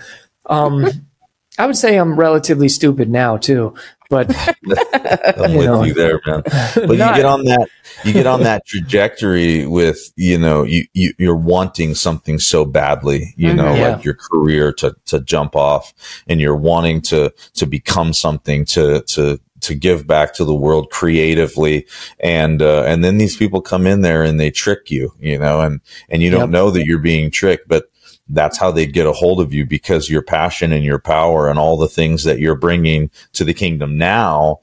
um, 0.46 0.86
I 1.58 1.66
would 1.66 1.76
say 1.76 1.96
I'm 1.96 2.18
relatively 2.18 2.68
stupid 2.68 3.08
now 3.08 3.36
too. 3.38 3.74
But 4.08 4.30
I'm 5.38 5.52
You 5.52 5.58
with 5.58 5.66
know. 5.66 5.82
you 5.84 5.94
there, 5.94 6.20
man. 6.26 6.42
But 6.44 6.90
you 6.90 6.96
get 6.96 7.24
on 7.24 7.44
that, 7.44 7.68
you 8.04 8.12
get 8.12 8.26
on 8.26 8.42
that 8.44 8.66
trajectory 8.66 9.66
with, 9.66 10.12
you 10.16 10.38
know, 10.38 10.62
you, 10.62 10.84
you 10.94 11.12
you're 11.18 11.36
wanting 11.36 11.94
something 11.94 12.38
so 12.38 12.64
badly, 12.64 13.34
you 13.36 13.52
know, 13.52 13.64
Mhm. 13.64 13.76
Yeah. 13.78 13.88
like 13.96 14.04
your 14.04 14.14
career 14.14 14.72
to 14.74 14.94
to 15.06 15.20
jump 15.20 15.56
off, 15.56 15.92
and 16.28 16.40
you're 16.40 16.56
wanting 16.56 17.00
to 17.02 17.32
to 17.54 17.66
become 17.66 18.12
something 18.12 18.64
to 18.66 19.02
to 19.02 19.40
to 19.62 19.74
give 19.74 20.06
back 20.06 20.34
to 20.34 20.44
the 20.44 20.54
world 20.54 20.90
creatively, 20.90 21.86
and 22.20 22.62
uh, 22.62 22.82
and 22.86 23.02
then 23.04 23.18
these 23.18 23.36
people 23.36 23.60
come 23.60 23.86
in 23.86 24.02
there 24.02 24.22
and 24.22 24.38
they 24.38 24.50
trick 24.50 24.90
you, 24.90 25.12
you 25.18 25.38
know, 25.38 25.60
and 25.60 25.80
and 26.08 26.22
you 26.22 26.30
don't 26.30 26.40
Yep. 26.42 26.50
know 26.50 26.70
that 26.70 26.84
you're 26.86 26.98
being 26.98 27.30
tricked, 27.30 27.66
but 27.66 27.90
that's 28.28 28.58
how 28.58 28.72
they 28.72 28.86
get 28.86 29.06
a 29.06 29.12
hold 29.12 29.40
of 29.40 29.54
you 29.54 29.64
because 29.64 30.10
your 30.10 30.22
passion 30.22 30.72
and 30.72 30.84
your 30.84 30.98
power 30.98 31.48
and 31.48 31.58
all 31.58 31.76
the 31.76 31.88
things 31.88 32.24
that 32.24 32.40
you're 32.40 32.56
bringing 32.56 33.08
to 33.32 33.44
the 33.44 33.54
kingdom 33.54 33.96
now, 33.96 34.58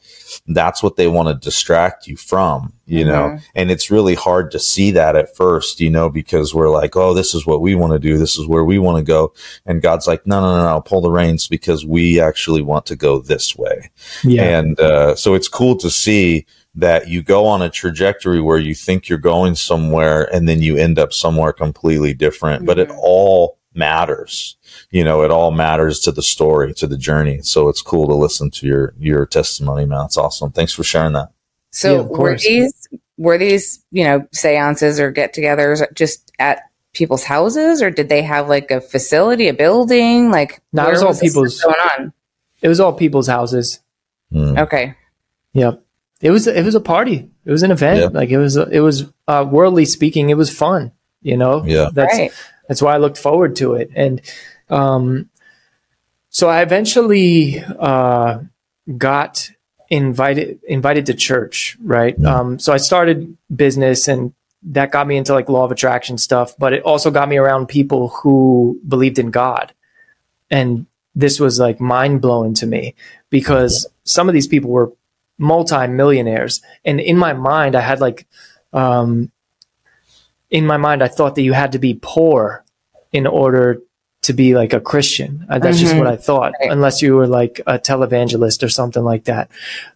that's 0.47 0.83
what 0.83 0.97
they 0.97 1.07
want 1.07 1.29
to 1.29 1.33
distract 1.35 2.05
you 2.05 2.17
from, 2.17 2.73
you 2.85 3.05
know, 3.05 3.29
Mhm. 3.29 3.41
and 3.55 3.71
it's 3.71 3.89
really 3.89 4.15
hard 4.15 4.51
to 4.51 4.59
see 4.59 4.91
that 4.91 5.15
at 5.15 5.33
first, 5.35 5.79
you 5.79 5.89
know, 5.89 6.09
because 6.09 6.53
we're 6.53 6.69
like, 6.69 6.97
oh, 6.97 7.13
this 7.13 7.33
is 7.33 7.45
what 7.45 7.61
we 7.61 7.73
want 7.73 7.93
to 7.93 7.99
do. 7.99 8.17
This 8.17 8.37
is 8.37 8.47
where 8.47 8.65
we 8.65 8.79
want 8.79 8.97
to 8.97 9.03
go. 9.03 9.31
And 9.65 9.81
God's 9.81 10.07
like, 10.07 10.27
no, 10.27 10.41
no, 10.41 10.57
no, 10.57 10.73
no, 10.73 10.81
pull 10.81 10.99
the 10.99 11.11
reins 11.11 11.47
because 11.47 11.85
we 11.85 12.19
actually 12.19 12.61
want 12.61 12.85
to 12.87 12.97
go 12.97 13.19
this 13.19 13.55
way. 13.55 13.89
Yeah. 14.25 14.43
And 14.59 14.77
uh, 14.79 15.15
so 15.15 15.35
it's 15.35 15.47
cool 15.47 15.77
to 15.77 15.89
see 15.89 16.45
that 16.75 17.07
you 17.07 17.21
go 17.21 17.45
on 17.45 17.61
a 17.61 17.69
trajectory 17.69 18.41
where 18.41 18.57
you 18.57 18.73
think 18.73 19.07
you're 19.07 19.17
going 19.19 19.53
somewhere 19.55 20.23
and 20.33 20.47
then 20.49 20.61
you 20.61 20.75
end 20.75 20.97
up 20.97 21.13
somewhere 21.13 21.53
completely 21.53 22.13
different. 22.13 22.65
But 22.65 22.79
it 22.79 22.89
Mhm. 22.89 22.97
all 22.99 23.57
matters. 23.75 24.55
You 24.89 25.03
know, 25.03 25.23
it 25.23 25.31
all 25.31 25.51
matters 25.51 25.99
to 26.01 26.11
the 26.11 26.21
story, 26.21 26.73
to 26.75 26.87
the 26.87 26.97
journey. 26.97 27.39
So 27.43 27.69
it's 27.69 27.81
cool 27.81 28.07
to 28.07 28.15
listen 28.15 28.49
to 28.51 28.67
your 28.67 28.93
your 28.99 29.25
testimony, 29.25 29.85
man. 29.85 30.05
It's 30.05 30.17
awesome. 30.17 30.51
Thanks 30.51 30.73
for 30.73 30.83
sharing 30.83 31.13
that. 31.13 31.29
So 31.71 31.95
Yeah, 31.95 32.01
were 32.01 32.37
these 32.37 32.73
were 33.17 33.37
these 33.37 33.83
you 33.91 34.03
know 34.03 34.27
seances 34.31 34.99
or 34.99 35.11
get-togethers 35.11 35.93
just 35.93 36.31
at 36.39 36.63
people's 36.93 37.23
houses, 37.23 37.81
or 37.81 37.89
did 37.91 38.09
they 38.09 38.21
have 38.23 38.47
like 38.49 38.69
a 38.71 38.81
facility, 38.81 39.47
a 39.47 39.53
building? 39.53 40.31
Like 40.31 40.61
No, 40.71 40.87
it 40.87 40.91
was 40.91 41.03
all 41.03 41.09
this 41.13 41.19
people's- 41.21 41.61
going 41.61 41.75
on. 41.99 42.13
it 42.63 42.67
was 42.67 42.79
all 42.79 42.93
people's 42.93 43.27
houses. 43.27 43.79
Mm. 44.33 44.57
Okay, 44.59 44.95
Yep. 45.53 45.82
It 46.23 46.31
was 46.31 46.47
it 46.47 46.63
was 46.63 46.73
a 46.73 46.79
party. 46.79 47.29
It 47.45 47.51
was 47.51 47.63
an 47.63 47.71
event. 47.71 47.99
Yeah. 47.99 48.19
Like 48.19 48.29
it 48.29 48.37
was 48.37 48.55
it 48.55 48.79
was 48.79 49.11
uh, 49.27 49.45
worldly 49.47 49.85
speaking, 49.85 50.29
it 50.29 50.37
was 50.37 50.49
fun. 50.49 50.93
You 51.21 51.37
know. 51.37 51.63
Yeah. 51.65 51.89
That's 51.93 52.17
right. 52.17 52.31
that's 52.67 52.81
why 52.81 52.95
I 52.95 52.97
looked 52.97 53.17
forward 53.17 53.57
to 53.57 53.75
it. 53.75 53.91
And 53.93 54.21
um, 54.69 55.29
so 56.29 56.47
I 56.47 56.61
eventually 56.61 57.59
uh, 57.59 58.39
got 58.97 59.51
invited 59.89 60.61
invited 60.63 61.05
to 61.07 61.13
church. 61.13 61.77
Right. 61.83 62.17
Um, 62.23 62.57
so 62.57 62.73
I 62.73 62.77
started 62.77 63.37
business 63.53 64.07
and. 64.07 64.33
That 64.65 64.93
got 64.93 65.07
me 65.07 65.17
into 65.17 65.33
like 65.33 65.49
law 65.49 65.65
of 65.65 65.73
attraction 65.73 66.17
stuff, 66.17 66.55
but 66.57 66.71
it 66.71 66.83
also 66.83 67.11
got 67.11 67.27
me 67.27 67.35
around 67.35 67.67
people 67.67 68.07
who 68.07 68.79
believed 68.87 69.19
in 69.19 69.29
God. 69.29 69.73
And 70.49 70.85
this 71.15 71.37
was 71.37 71.59
like 71.59 71.81
mind 71.81 72.21
blowing 72.21 72.53
to 72.53 72.65
me 72.65 72.95
because 73.29 73.85
some 74.05 74.29
of 74.29 74.33
these 74.33 74.47
people 74.47 74.69
were 74.69 74.93
multi-millionaires 75.37 76.61
and 76.85 76.99
in 76.99 77.17
my 77.17 77.33
mind 77.33 77.75
i 77.75 77.81
had 77.81 77.99
like 77.99 78.27
um 78.73 79.31
in 80.49 80.65
my 80.65 80.77
mind 80.77 81.01
i 81.03 81.07
thought 81.07 81.35
that 81.35 81.41
you 81.41 81.53
had 81.53 81.71
to 81.71 81.79
be 81.79 81.97
poor 82.01 82.63
in 83.11 83.25
order 83.27 83.81
to 84.21 84.31
be 84.33 84.55
like 84.55 84.73
a 84.73 84.79
christian 84.79 85.45
Uh, 85.49 85.59
that's 85.59 85.79
just 85.79 85.93
Mhm. 85.95 85.97
what 85.99 86.07
i 86.07 86.15
thought 86.15 86.53
Right. 86.59 86.71
unless 86.71 87.01
you 87.01 87.15
were 87.15 87.27
like 87.27 87.59
a 87.67 87.77
televangelist 87.79 88.63
or 88.63 88.69
something 88.69 89.03
like 89.03 89.25
that 89.25 89.49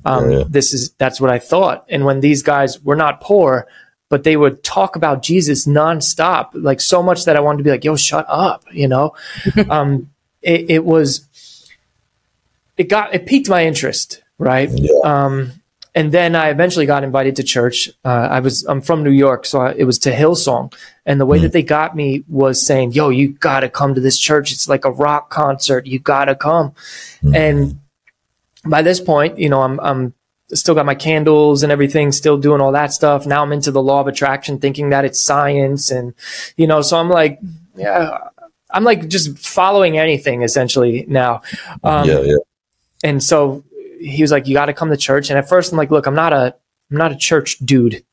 um 0.06 0.30
Yeah, 0.32 0.38
yeah. 0.40 0.44
this 0.50 0.74
is 0.74 0.90
that's 0.98 1.22
what 1.22 1.30
i 1.32 1.40
thought 1.40 1.86
and 1.90 2.04
when 2.04 2.20
these 2.20 2.42
guys 2.44 2.84
were 2.84 2.96
not 2.96 3.22
poor 3.22 3.68
but 4.10 4.24
they 4.24 4.36
would 4.38 4.64
talk 4.64 4.96
about 4.96 5.22
jesus 5.22 5.66
nonstop 5.68 6.50
like 6.54 6.82
so 6.82 7.02
much 7.04 7.26
that 7.26 7.36
i 7.38 7.40
wanted 7.40 7.60
to 7.60 7.64
be 7.64 7.70
like 7.72 7.84
yo 7.86 7.96
shut 7.96 8.26
up 8.28 8.64
you 8.72 8.88
know 8.88 9.14
um 9.70 10.10
it, 10.42 10.70
it 10.70 10.84
was 10.86 11.26
it 12.76 12.90
got 12.90 13.14
it 13.14 13.26
piqued 13.26 13.50
my 13.50 13.66
interest 13.66 14.22
right 14.38 14.70
Yeah. 14.72 14.92
um 15.04 15.52
and 15.96 16.12
then 16.12 16.36
I 16.36 16.50
eventually 16.50 16.86
got 16.86 17.04
invited 17.04 17.36
to 17.38 17.44
church. 17.44 17.90
Uh, 18.06 18.28
I 18.30 18.40
was 18.40 18.64
I'm 18.66 18.82
from 18.82 19.04
New 19.04 19.10
York, 19.10 19.48
so 19.48 19.62
I, 19.62 19.72
it 19.76 19.86
was 19.86 19.98
to 20.00 20.12
Hillsong, 20.12 20.72
and 21.08 21.20
the 21.20 21.26
way 21.26 21.40
Mm. 21.40 21.42
that 21.42 21.54
they 21.54 21.64
got 21.64 21.96
me 21.96 22.24
was 22.28 22.64
saying, 22.64 22.92
"Yo, 22.92 23.10
you 23.10 23.30
got 23.30 23.62
to 23.62 23.70
come 23.70 23.96
to 23.96 24.02
this 24.02 24.20
church. 24.20 24.52
It's 24.52 24.68
like 24.70 24.86
a 24.86 24.92
rock 24.92 25.32
concert. 25.32 25.88
You 25.88 25.98
got 25.98 26.26
to 26.26 26.36
come." 26.36 26.74
Mm. 27.24 27.36
And 27.36 27.80
by 28.64 28.84
this 28.84 29.00
point, 29.00 29.40
you 29.40 29.50
know, 29.50 29.64
I'm 29.64 29.80
I'm 29.80 30.14
still 30.54 30.76
got 30.76 30.86
my 30.86 30.94
candles 30.94 31.64
and 31.64 31.72
everything, 31.72 32.12
still 32.12 32.38
doing 32.38 32.62
all 32.62 32.74
that 32.74 32.94
stuff. 32.94 33.26
Now 33.26 33.42
I'm 33.42 33.52
into 33.52 33.72
the 33.72 33.82
law 33.82 34.00
of 34.00 34.06
attraction, 34.08 34.60
thinking 34.60 34.92
that 34.92 35.04
it's 35.04 35.20
science, 35.20 35.90
and 35.90 36.14
you 36.58 36.68
know, 36.68 36.84
so 36.84 36.98
I'm 37.00 37.10
like, 37.10 37.40
yeah, 37.76 38.20
I'm 38.70 38.84
like 38.84 39.08
just 39.08 39.36
following 39.40 39.98
anything 39.98 40.44
essentially 40.44 41.06
now. 41.08 41.42
Um, 41.84 42.08
yeah, 42.08 42.20
yeah. 42.22 42.36
and 43.04 43.24
so 43.24 43.64
he 44.00 44.22
was 44.22 44.32
like, 44.32 44.48
"You 44.48 44.54
got 44.54 44.66
to 44.66 44.74
come 44.74 44.90
to 44.90 44.98
church." 44.98 45.30
And 45.30 45.38
at 45.40 45.48
first, 45.50 45.72
I'm 45.72 45.78
like, 45.78 45.92
"Look, 45.92 46.06
I'm 46.08 46.16
not 46.16 46.34
a, 46.34 46.56
I'm 46.92 46.98
not 46.98 47.12
a 47.12 47.16
church 47.18 47.58
dude. 47.60 48.04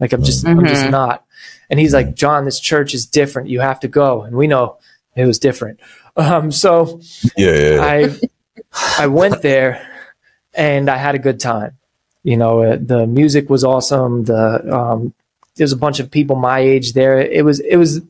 Like, 0.00 0.12
I'm 0.12 0.22
just, 0.22 0.46
I'm 0.46 0.64
just 0.66 0.84
Mhm. 0.84 0.90
not." 0.90 1.24
And 1.70 1.78
he's 1.80 1.94
like, 1.94 2.14
"Jon, 2.14 2.44
this 2.44 2.60
church 2.60 2.94
is 2.94 3.06
different. 3.06 3.48
You 3.48 3.60
have 3.60 3.80
to 3.80 3.88
go." 3.88 4.22
And 4.22 4.36
we 4.36 4.46
know 4.46 4.78
it 5.16 5.24
was 5.26 5.38
different. 5.38 5.80
Um, 6.16 6.52
so 6.52 7.00
Yeah, 7.36 7.54
yeah, 7.54 7.74
yeah. 7.74 7.80
I, 8.98 9.04
I 9.04 9.06
went 9.06 9.40
there, 9.42 9.86
and 10.54 10.90
I 10.90 10.96
had 10.98 11.14
a 11.14 11.18
good 11.18 11.40
time. 11.40 11.78
You 12.22 12.36
know, 12.36 12.62
uh, 12.62 12.76
the 12.80 13.06
music 13.06 13.48
was 13.50 13.64
awesome. 13.64 14.24
The 14.24 14.74
um, 14.74 15.14
there's 15.56 15.72
a 15.72 15.76
bunch 15.76 16.00
of 16.00 16.10
people 16.10 16.36
my 16.36 16.60
age 16.60 16.92
there. 16.92 17.18
It 17.20 17.44
was, 17.44 17.60
it 17.60 17.76
was. 17.76 18.00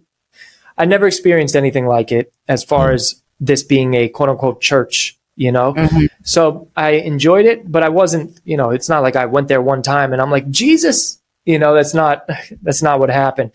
I 0.79 0.85
never 0.85 1.07
experienced 1.07 1.55
anything 1.57 1.87
like 1.87 2.11
it 2.13 2.33
as 2.49 2.65
far 2.65 2.91
Mm. 2.91 2.95
as 2.95 3.23
this 3.41 3.63
being 3.63 3.95
a 3.95 4.09
quote 4.09 4.29
unquote 4.29 4.61
church. 4.61 5.19
You 5.37 5.51
know, 5.51 5.73
Mhm. 5.75 6.09
so 6.25 6.69
I 6.77 6.91
enjoyed 6.91 7.47
it, 7.47 7.71
but 7.71 7.83
I 7.83 7.89
wasn't, 7.89 8.39
you 8.45 8.57
know, 8.59 8.71
it's 8.71 8.89
not 8.89 9.03
like 9.03 9.17
I 9.17 9.25
went 9.27 9.49
there 9.49 9.63
one 9.63 9.81
time 9.83 10.13
and 10.13 10.21
I'm 10.21 10.31
like, 10.31 10.51
Jesus, 10.51 11.21
you 11.47 11.59
know, 11.59 11.73
that's 11.75 11.95
not, 11.95 12.29
that's 12.63 12.83
not 12.83 13.01
what 13.01 13.09
happened. 13.09 13.51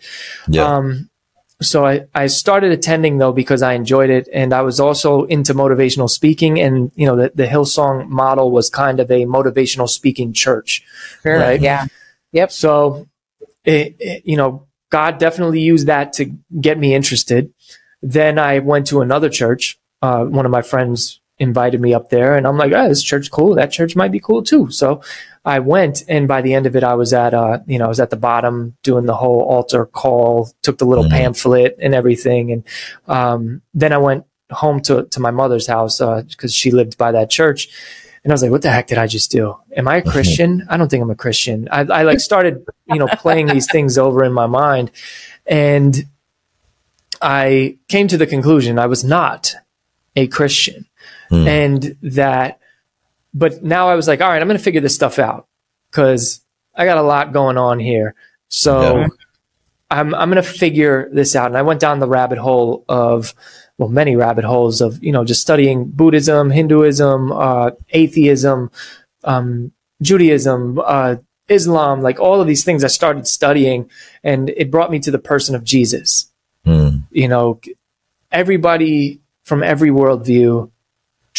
yeah. 0.48 0.64
Um, 0.64 1.08
so 1.62 1.84
I, 1.86 2.06
I 2.14 2.26
started 2.28 2.70
attending 2.72 3.18
though 3.18 3.32
because 3.32 3.62
I 3.62 3.72
enjoyed 3.74 4.10
it 4.10 4.28
and 4.32 4.52
I 4.52 4.62
was 4.62 4.78
also 4.80 5.24
into 5.24 5.54
motivational 5.54 6.08
speaking 6.10 6.60
and, 6.60 6.90
you 6.96 7.06
know, 7.06 7.16
the, 7.16 7.32
the 7.34 7.46
Hillsong 7.46 8.08
model 8.08 8.50
was 8.50 8.70
kind 8.70 8.98
of 9.00 9.10
a 9.10 9.24
motivational 9.24 9.88
speaking 9.88 10.32
church. 10.32 10.84
Sure. 11.22 11.38
Right. 11.38 11.60
Yeah. 11.60 11.86
Yep. 12.32 12.52
So, 12.52 13.06
it, 13.64 13.96
it- 14.00 14.22
you 14.24 14.36
know, 14.36 14.66
God 14.90 15.18
definitely 15.18 15.60
used 15.60 15.86
that 15.86 16.12
to 16.14 16.24
get 16.60 16.78
me 16.78 16.94
interested. 16.94 17.52
Then 18.02 18.38
I 18.38 18.58
went 18.60 18.86
to 18.88 19.00
another 19.00 19.28
church. 19.28 19.78
Uh, 20.00 20.24
one 20.24 20.44
of 20.46 20.50
my 20.52 20.62
friends 20.62 21.20
invited 21.38 21.80
me 21.80 21.94
up 21.94 22.10
there, 22.10 22.36
and 22.36 22.46
I'm 22.46 22.56
like, 22.56 22.72
oh, 22.72 22.88
this 22.88 23.02
church 23.02 23.30
cool. 23.30 23.54
That 23.54 23.70
church 23.70 23.94
might 23.96 24.12
be 24.12 24.20
cool 24.20 24.42
too. 24.42 24.70
So 24.70 25.02
I 25.44 25.60
went, 25.60 26.02
and 26.08 26.26
by 26.26 26.42
the 26.42 26.54
end 26.54 26.66
of 26.66 26.74
it, 26.76 26.82
I 26.84 26.94
was 26.94 27.12
at, 27.12 27.32
uh, 27.32 27.60
you 27.66 27.78
know, 27.78 27.84
I 27.86 27.88
was 27.88 28.00
at 28.00 28.10
the 28.10 28.16
bottom 28.16 28.76
doing 28.82 29.06
the 29.06 29.14
whole 29.14 29.42
altar 29.42 29.86
call, 29.86 30.50
took 30.62 30.78
the 30.78 30.84
little 30.84 31.04
Mhm. 31.04 31.10
pamphlet 31.10 31.76
and 31.80 31.94
everything, 31.94 32.52
and 32.52 32.64
um, 33.06 33.62
then 33.72 33.92
I 33.92 33.98
went 33.98 34.24
home 34.50 34.80
to 34.80 35.04
to 35.04 35.20
my 35.20 35.30
mother's 35.30 35.66
house 35.66 35.98
because 36.00 36.54
she 36.54 36.70
lived 36.70 36.96
by 36.98 37.12
that 37.12 37.30
church. 37.30 37.68
And 38.24 38.32
I 38.32 38.34
was 38.34 38.42
like, 38.42 38.50
what 38.50 38.62
the 38.62 38.70
heck 38.70 38.88
did 38.88 38.98
I 38.98 39.06
just 39.06 39.30
do? 39.30 39.54
Am 39.76 39.86
I 39.86 39.98
a 39.98 40.02
Christian? 40.02 40.66
I 40.68 40.76
don't 40.76 40.90
think 40.90 41.02
I'm 41.02 41.10
a 41.10 41.14
Christian. 41.14 41.68
I, 41.70 41.80
I 41.82 42.02
like 42.02 42.18
started, 42.20 42.64
you 42.86 42.98
know, 42.98 43.06
playing 43.06 43.46
these 43.46 43.70
things 43.70 43.96
over 43.96 44.24
in 44.24 44.32
my 44.32 44.46
mind. 44.46 44.90
And 45.46 46.04
I 47.22 47.78
came 47.88 48.08
to 48.08 48.16
the 48.18 48.26
conclusion 48.26 48.78
I 48.78 48.86
was 48.86 49.04
not 49.04 49.54
a 50.16 50.26
Christian. 50.26 50.86
Hmm. 51.28 51.46
And 51.46 51.96
that, 52.02 52.60
but 53.34 53.62
now 53.62 53.88
I 53.88 53.94
was 53.94 54.08
like, 54.08 54.20
all 54.20 54.28
right, 54.28 54.40
I'm 54.40 54.48
going 54.48 54.58
to 54.58 54.64
figure 54.64 54.80
this 54.80 54.94
stuff 54.94 55.18
out 55.18 55.46
because 55.90 56.40
I 56.74 56.84
got 56.84 56.98
a 56.98 57.02
lot 57.02 57.32
going 57.32 57.58
on 57.58 57.78
here. 57.78 58.14
So 58.48 59.00
Yeah. 59.00 59.08
I'm, 59.90 60.14
I'm 60.14 60.30
going 60.30 60.42
to 60.42 60.48
figure 60.48 61.08
this 61.12 61.34
out. 61.34 61.46
And 61.46 61.56
I 61.56 61.62
went 61.62 61.80
down 61.80 61.98
the 61.98 62.08
rabbit 62.08 62.38
hole 62.38 62.84
of, 62.88 63.34
well, 63.78 63.88
many 63.88 64.16
rabbit 64.16 64.44
holes 64.44 64.80
of, 64.80 65.02
you 65.02 65.12
know, 65.12 65.24
just 65.24 65.40
studying 65.40 65.86
Buddhism, 65.86 66.50
Hinduism, 66.50 67.32
uh, 67.32 67.70
atheism, 67.90 68.70
um, 69.24 69.72
Judaism, 70.02 70.80
uh, 70.84 71.16
Islam, 71.48 72.02
like 72.02 72.20
all 72.20 72.40
of 72.40 72.46
these 72.46 72.64
things 72.64 72.84
I 72.84 72.88
started 72.88 73.26
studying 73.26 73.90
and 74.22 74.50
it 74.50 74.70
brought 74.70 74.90
me 74.90 74.98
to 75.00 75.10
the 75.10 75.18
person 75.18 75.54
of 75.54 75.64
Jesus. 75.64 76.30
Mm. 76.66 77.04
You 77.10 77.28
know, 77.28 77.60
everybody 78.30 79.20
from 79.44 79.62
every 79.62 79.90
worldview 79.90 80.70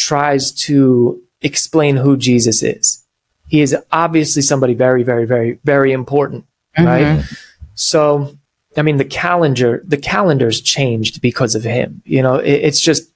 tries 0.00 0.50
to 0.52 1.20
explain 1.42 1.96
who 1.96 2.16
Jesus 2.16 2.62
is. 2.62 3.04
He 3.48 3.60
is 3.60 3.76
obviously 3.92 4.42
somebody 4.42 4.74
very, 4.74 5.02
very, 5.02 5.26
very, 5.26 5.58
very 5.64 5.92
important, 5.92 6.44
right? 6.78 7.18
Mhm. 7.18 7.38
So, 7.74 8.36
I 8.76 8.82
mean, 8.82 8.96
the 8.96 9.04
calendar, 9.04 9.82
the 9.86 9.96
calendar's 9.96 10.60
changed 10.60 11.20
because 11.20 11.54
of 11.54 11.64
him. 11.64 12.02
You 12.04 12.22
know, 12.22 12.36
it, 12.36 12.52
it's 12.68 12.80
just 12.80 13.10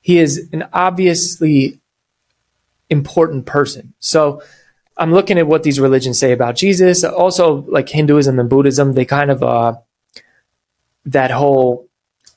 he 0.00 0.18
is 0.18 0.48
an 0.52 0.64
obviously 0.72 1.78
important 2.88 3.46
person. 3.46 3.92
So, 4.00 4.42
I'm 4.96 5.12
looking 5.12 5.38
at 5.38 5.46
what 5.46 5.62
these 5.62 5.78
religions 5.78 6.18
say 6.18 6.32
about 6.32 6.56
Jesus. 6.56 7.04
Also, 7.04 7.64
like 7.68 7.88
Hinduism 7.88 8.38
and 8.38 8.48
Buddhism, 8.48 8.94
they 8.94 9.04
kind 9.04 9.30
of 9.30 9.42
uh, 9.42 9.74
that 11.04 11.30
whole 11.30 11.88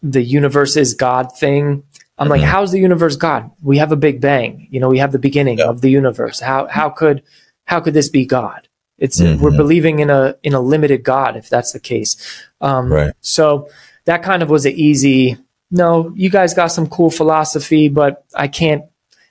the 0.03 0.21
universe 0.21 0.75
is 0.77 0.93
God 0.93 1.37
thing. 1.37 1.83
I'm 2.17 2.27
like, 2.29 2.41
Mhm. 2.41 2.45
how's 2.45 2.71
the 2.71 2.79
universe 2.79 3.15
God? 3.15 3.49
We 3.63 3.77
have 3.79 3.91
a 3.91 3.95
Big 3.95 4.21
Bang. 4.21 4.67
You 4.69 4.79
know, 4.79 4.89
we 4.89 4.99
have 4.99 5.11
the 5.11 5.19
beginning 5.19 5.57
Yeah. 5.59 5.65
of 5.69 5.81
the 5.81 5.89
universe. 5.89 6.39
How 6.39 6.67
how 6.67 6.89
could 6.89 7.23
how 7.65 7.79
could 7.79 7.93
this 7.93 8.09
be 8.09 8.25
God? 8.25 8.67
It's 8.99 9.19
we're 9.19 9.35
Mhm. 9.51 9.57
believing 9.57 9.99
in 9.99 10.09
a 10.09 10.35
in 10.43 10.53
a 10.53 10.59
limited 10.59 11.03
God 11.03 11.35
if 11.35 11.49
that's 11.49 11.71
the 11.71 11.79
case. 11.79 12.17
Um, 12.61 12.91
Right. 12.93 13.13
So 13.21 13.69
that 14.05 14.21
kind 14.23 14.43
of 14.43 14.49
was 14.49 14.65
an 14.65 14.73
easy 14.73 15.37
no, 15.73 16.11
you 16.15 16.29
guys 16.29 16.53
got 16.53 16.67
some 16.67 16.85
cool 16.87 17.09
philosophy, 17.09 17.87
but 17.87 18.25
I 18.35 18.49
can't, 18.49 18.83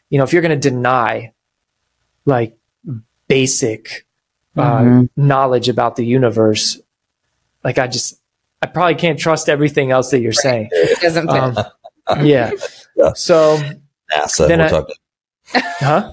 you 0.08 0.16
know, 0.16 0.24
if 0.24 0.32
you're 0.32 0.40
going 0.40 0.58
to 0.58 0.70
deny 0.70 1.32
like 2.24 2.56
basic 3.28 4.06
uh, 4.56 4.80
Mhm. 4.80 5.08
knowledge 5.16 5.68
about 5.68 5.96
the 5.96 6.04
universe, 6.04 6.80
like 7.62 7.78
I 7.78 7.86
just, 7.86 8.18
I 8.62 8.66
probably 8.66 8.94
can't 8.96 9.18
trust 9.18 9.48
everything 9.48 9.90
else 9.92 10.10
that 10.10 10.20
you're 10.20 10.32
saying. 10.32 10.70
It 10.72 11.00
doesn't. 11.00 11.28
Um, 11.30 11.56
yeah. 12.22 12.52
Yeah. 12.96 13.12
So, 13.14 13.58
NASA. 14.12 14.48
We're 14.48 14.64
I- 14.64 14.68
talking. 14.68 14.96
huh? 15.54 16.12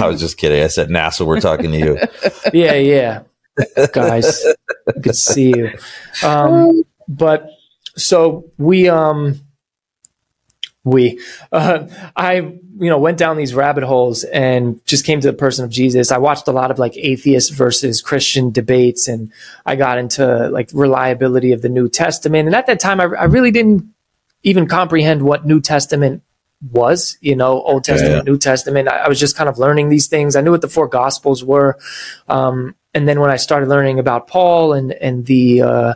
I 0.00 0.06
was 0.06 0.20
just 0.20 0.38
kidding. 0.38 0.62
I 0.62 0.68
said 0.68 0.88
NASA. 0.88 1.26
We're 1.26 1.40
talking 1.40 1.70
to 1.72 1.78
you. 1.78 1.98
Yeah, 2.52 2.74
yeah. 2.74 3.22
Guys, 3.92 4.44
good 4.86 5.02
to 5.04 5.14
see 5.14 5.48
you. 5.48 5.72
Um, 6.22 6.84
but 7.08 7.48
so 7.96 8.50
we, 8.58 8.88
um, 8.88 9.40
we, 10.84 11.20
uh, 11.52 11.86
I, 12.16 12.34
you 12.36 12.90
know, 12.90 12.98
went 12.98 13.18
down 13.18 13.36
these 13.36 13.54
rabbit 13.54 13.84
holes 13.84 14.24
and 14.24 14.84
just 14.86 15.04
came 15.06 15.20
to 15.20 15.30
the 15.30 15.36
person 15.36 15.64
of 15.64 15.70
Jesus. 15.70 16.10
I 16.12 16.18
watched 16.18 16.48
a 16.48 16.52
lot 16.52 16.70
of 16.70 16.78
like 16.78 16.96
atheist 16.96 17.52
versus 17.54 18.02
Christian 18.02 18.50
debates 18.50 19.08
and 19.08 19.32
I 19.64 19.76
got 19.76 19.98
into 19.98 20.48
like 20.50 20.70
reliability 20.74 21.52
of 21.52 21.62
the 21.62 21.68
New 21.68 21.88
Testament. 21.88 22.46
And 22.46 22.54
at 22.54 22.66
that 22.66 22.80
time, 22.80 23.00
I, 23.00 23.04
I 23.04 23.24
really 23.24 23.50
didn't 23.50 23.93
even 24.44 24.68
comprehend 24.68 25.22
what 25.22 25.44
New 25.44 25.60
Testament 25.60 26.22
was, 26.70 27.18
you 27.20 27.34
know, 27.34 27.60
Old 27.62 27.84
Testament, 27.84 28.26
New 28.26 28.38
Testament. 28.38 28.88
I, 28.88 28.98
I 28.98 29.08
was 29.08 29.18
just 29.18 29.36
kind 29.36 29.48
of 29.48 29.58
learning 29.58 29.88
these 29.88 30.06
things. 30.06 30.36
I 30.36 30.40
knew 30.40 30.52
what 30.52 30.60
the 30.60 30.68
four 30.68 30.86
gospels 30.86 31.42
were. 31.42 31.78
Um, 32.28 32.76
and 32.94 33.08
then 33.08 33.20
when 33.20 33.30
I 33.30 33.36
started 33.36 33.68
learning 33.68 33.98
about 33.98 34.28
Paul 34.28 34.72
and, 34.72 34.92
and 34.92 35.26
the, 35.26 35.62
uh, 35.62 35.94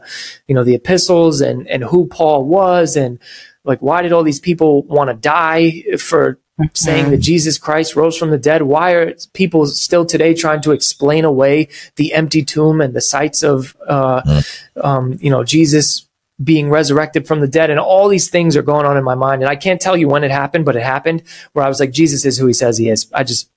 you 0.48 0.54
know, 0.54 0.64
the 0.64 0.74
epistles 0.74 1.40
and, 1.40 1.68
and 1.68 1.84
who 1.84 2.06
Paul 2.06 2.44
was 2.44 2.96
and 2.96 3.18
like, 3.64 3.80
why 3.80 4.02
did 4.02 4.12
all 4.12 4.24
these 4.24 4.40
people 4.40 4.82
want 4.82 5.08
to 5.08 5.14
die 5.14 5.84
for 5.98 6.40
saying 6.74 7.10
that 7.10 7.18
Jesus 7.18 7.56
Christ 7.56 7.94
rose 7.94 8.18
from 8.18 8.30
the 8.30 8.38
dead? 8.38 8.62
Why 8.62 8.92
are 8.92 9.14
people 9.32 9.66
still 9.66 10.04
today 10.04 10.34
trying 10.34 10.60
to 10.62 10.72
explain 10.72 11.24
away 11.24 11.68
the 11.96 12.14
empty 12.14 12.42
tomb 12.44 12.80
and 12.80 12.94
the 12.94 13.00
sites 13.00 13.44
of, 13.44 13.76
uh, 13.86 14.42
um, 14.82 15.18
you 15.20 15.30
know, 15.30 15.44
Jesus 15.44 16.07
being 16.42 16.70
resurrected 16.70 17.26
from 17.26 17.40
the 17.40 17.48
dead 17.48 17.70
and 17.70 17.80
all 17.80 18.08
these 18.08 18.30
things 18.30 18.56
are 18.56 18.62
going 18.62 18.86
on 18.86 18.96
in 18.96 19.04
my 19.04 19.14
mind 19.14 19.42
and 19.42 19.50
i 19.50 19.56
can't 19.56 19.80
tell 19.80 19.96
you 19.96 20.08
when 20.08 20.22
it 20.22 20.30
happened 20.30 20.64
but 20.64 20.76
it 20.76 20.82
happened 20.82 21.22
where 21.52 21.64
i 21.64 21.68
was 21.68 21.80
like 21.80 21.90
jesus 21.90 22.24
is 22.24 22.38
who 22.38 22.46
he 22.46 22.52
says 22.52 22.78
he 22.78 22.88
is 22.88 23.10
i 23.12 23.24
just 23.24 23.50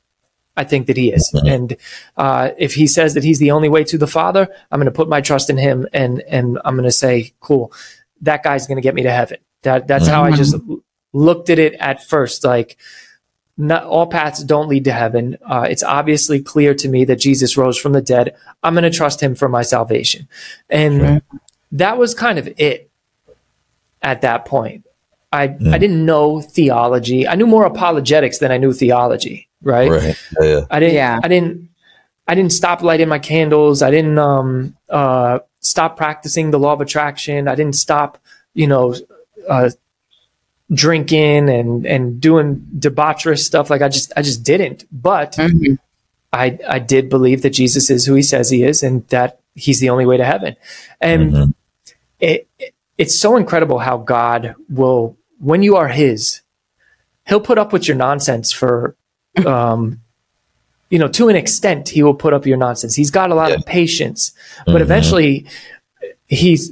i 0.57 0.63
think 0.63 0.87
that 0.87 0.97
he 0.97 1.11
is 1.11 1.31
and 1.45 1.77
uh, 2.17 2.49
if 2.57 2.73
he 2.73 2.87
says 2.87 3.13
that 3.13 3.23
he's 3.23 3.39
the 3.39 3.51
only 3.51 3.69
way 3.69 3.83
to 3.83 3.97
the 3.97 4.07
father 4.07 4.47
i'm 4.71 4.79
going 4.79 4.85
to 4.85 4.91
put 4.91 5.07
my 5.07 5.21
trust 5.21 5.49
in 5.49 5.57
him 5.57 5.87
and 5.93 6.21
and 6.21 6.59
i'm 6.65 6.75
going 6.75 6.83
to 6.83 6.91
say 6.91 7.31
cool 7.39 7.71
that 8.21 8.43
guy's 8.43 8.67
going 8.67 8.77
to 8.77 8.81
get 8.81 8.95
me 8.95 9.03
to 9.03 9.11
heaven 9.11 9.37
that 9.61 9.87
that's 9.87 10.07
how 10.07 10.23
i 10.23 10.31
just 10.31 10.55
looked 11.13 11.49
at 11.49 11.59
it 11.59 11.73
at 11.75 12.03
first 12.03 12.43
like 12.43 12.77
not 13.57 13.83
all 13.83 14.07
paths 14.07 14.43
don't 14.43 14.69
lead 14.69 14.85
to 14.85 14.91
heaven. 14.91 15.37
Uh, 15.45 15.67
it's 15.69 15.83
obviously 15.83 16.41
clear 16.41 16.73
to 16.73 16.87
me 16.87 17.05
that 17.05 17.17
Jesus 17.17 17.57
rose 17.57 17.77
from 17.77 17.91
the 17.91 18.01
dead. 18.01 18.35
I'm 18.63 18.73
going 18.73 18.83
to 18.83 18.89
trust 18.89 19.21
him 19.21 19.35
for 19.35 19.47
my 19.47 19.61
salvation. 19.61 20.27
And 20.69 21.21
that 21.73 21.97
was 21.97 22.13
kind 22.13 22.37
of 22.39 22.47
it 22.57 22.89
at 24.01 24.21
that 24.21 24.45
point. 24.45 24.85
I, 25.33 25.43
I 25.43 25.77
didn't 25.77 26.05
know 26.05 26.41
theology. 26.41 27.25
I 27.25 27.35
knew 27.35 27.47
more 27.47 27.65
apologetics 27.65 28.39
than 28.39 28.51
I 28.51 28.57
knew 28.57 28.73
theology, 28.73 29.47
right? 29.61 29.89
Right. 29.89 30.15
Yeah. 30.41 30.61
I 30.69 30.79
didn't 30.81 30.95
Yeah. 30.95 31.19
I 31.23 31.27
didn't 31.29 31.69
I 32.27 32.35
didn't 32.35 32.51
stop 32.51 32.81
lighting 32.81 33.07
my 33.07 33.19
candles. 33.19 33.81
I 33.81 33.91
didn't 33.91 34.19
um 34.19 34.75
uh 34.89 35.39
stop 35.61 35.95
practicing 35.95 36.51
the 36.51 36.59
law 36.59 36.73
of 36.73 36.81
attraction. 36.81 37.47
I 37.47 37.55
didn't 37.55 37.75
stop, 37.75 38.17
you 38.53 38.67
know, 38.67 38.93
uh 39.49 39.69
drinking 40.73 41.49
and 41.49 41.85
and 41.85 42.19
doing 42.21 42.65
debaucherous 42.77 43.39
stuff 43.39 43.69
like 43.69 43.81
I 43.81 43.89
just 43.89 44.11
I 44.17 44.21
just 44.21 44.43
didn't. 44.43 44.85
But 44.91 45.33
Mhm. 45.33 45.77
I 46.33 46.59
I 46.67 46.79
did 46.79 47.09
believe 47.09 47.41
that 47.43 47.51
Jesus 47.51 47.89
is 47.89 48.05
who 48.05 48.15
he 48.15 48.21
says 48.21 48.49
he 48.49 48.63
is 48.63 48.83
and 48.83 49.07
that 49.07 49.39
he's 49.55 49.79
the 49.79 49.89
only 49.89 50.05
way 50.05 50.17
to 50.17 50.25
heaven. 50.25 50.55
And 50.99 51.31
Mhm. 51.33 51.53
It, 52.21 52.47
it 52.59 52.73
it's 52.97 53.19
so 53.19 53.35
incredible 53.35 53.79
how 53.79 53.97
God 53.97 54.55
will 54.69 55.17
when 55.39 55.63
you 55.63 55.75
are 55.75 55.87
his 55.89 56.41
he'll 57.27 57.41
put 57.41 57.57
up 57.57 57.73
with 57.73 57.87
your 57.87 57.97
nonsense 57.97 58.51
for 58.51 58.95
um 59.45 59.99
you 60.89 60.99
know 60.99 61.07
to 61.07 61.27
an 61.29 61.35
extent 61.35 61.89
he 61.89 62.03
will 62.03 62.13
put 62.13 62.33
up 62.33 62.45
your 62.45 62.57
nonsense 62.57 62.95
he's 62.95 63.11
got 63.11 63.31
a 63.31 63.35
lot 63.35 63.51
of 63.51 63.65
patience 63.65 64.33
but 64.65 64.75
Mhm. 64.75 64.81
eventually 64.81 65.45
he's 66.27 66.71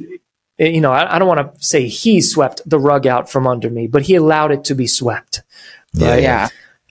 you 0.57 0.81
know 0.81 0.91
I, 0.91 1.15
I 1.15 1.19
don't 1.19 1.27
want 1.27 1.55
to 1.55 1.63
say 1.63 1.87
he 1.87 2.21
swept 2.21 2.61
the 2.65 2.79
rug 2.79 3.07
out 3.07 3.29
from 3.29 3.47
under 3.47 3.69
me 3.69 3.87
but 3.87 4.03
he 4.03 4.15
allowed 4.15 4.51
it 4.51 4.63
to 4.65 4.75
be 4.75 4.87
swept 4.87 5.41
Yeah. 5.93 6.09
right? 6.11 6.21
yeah. 6.23 6.47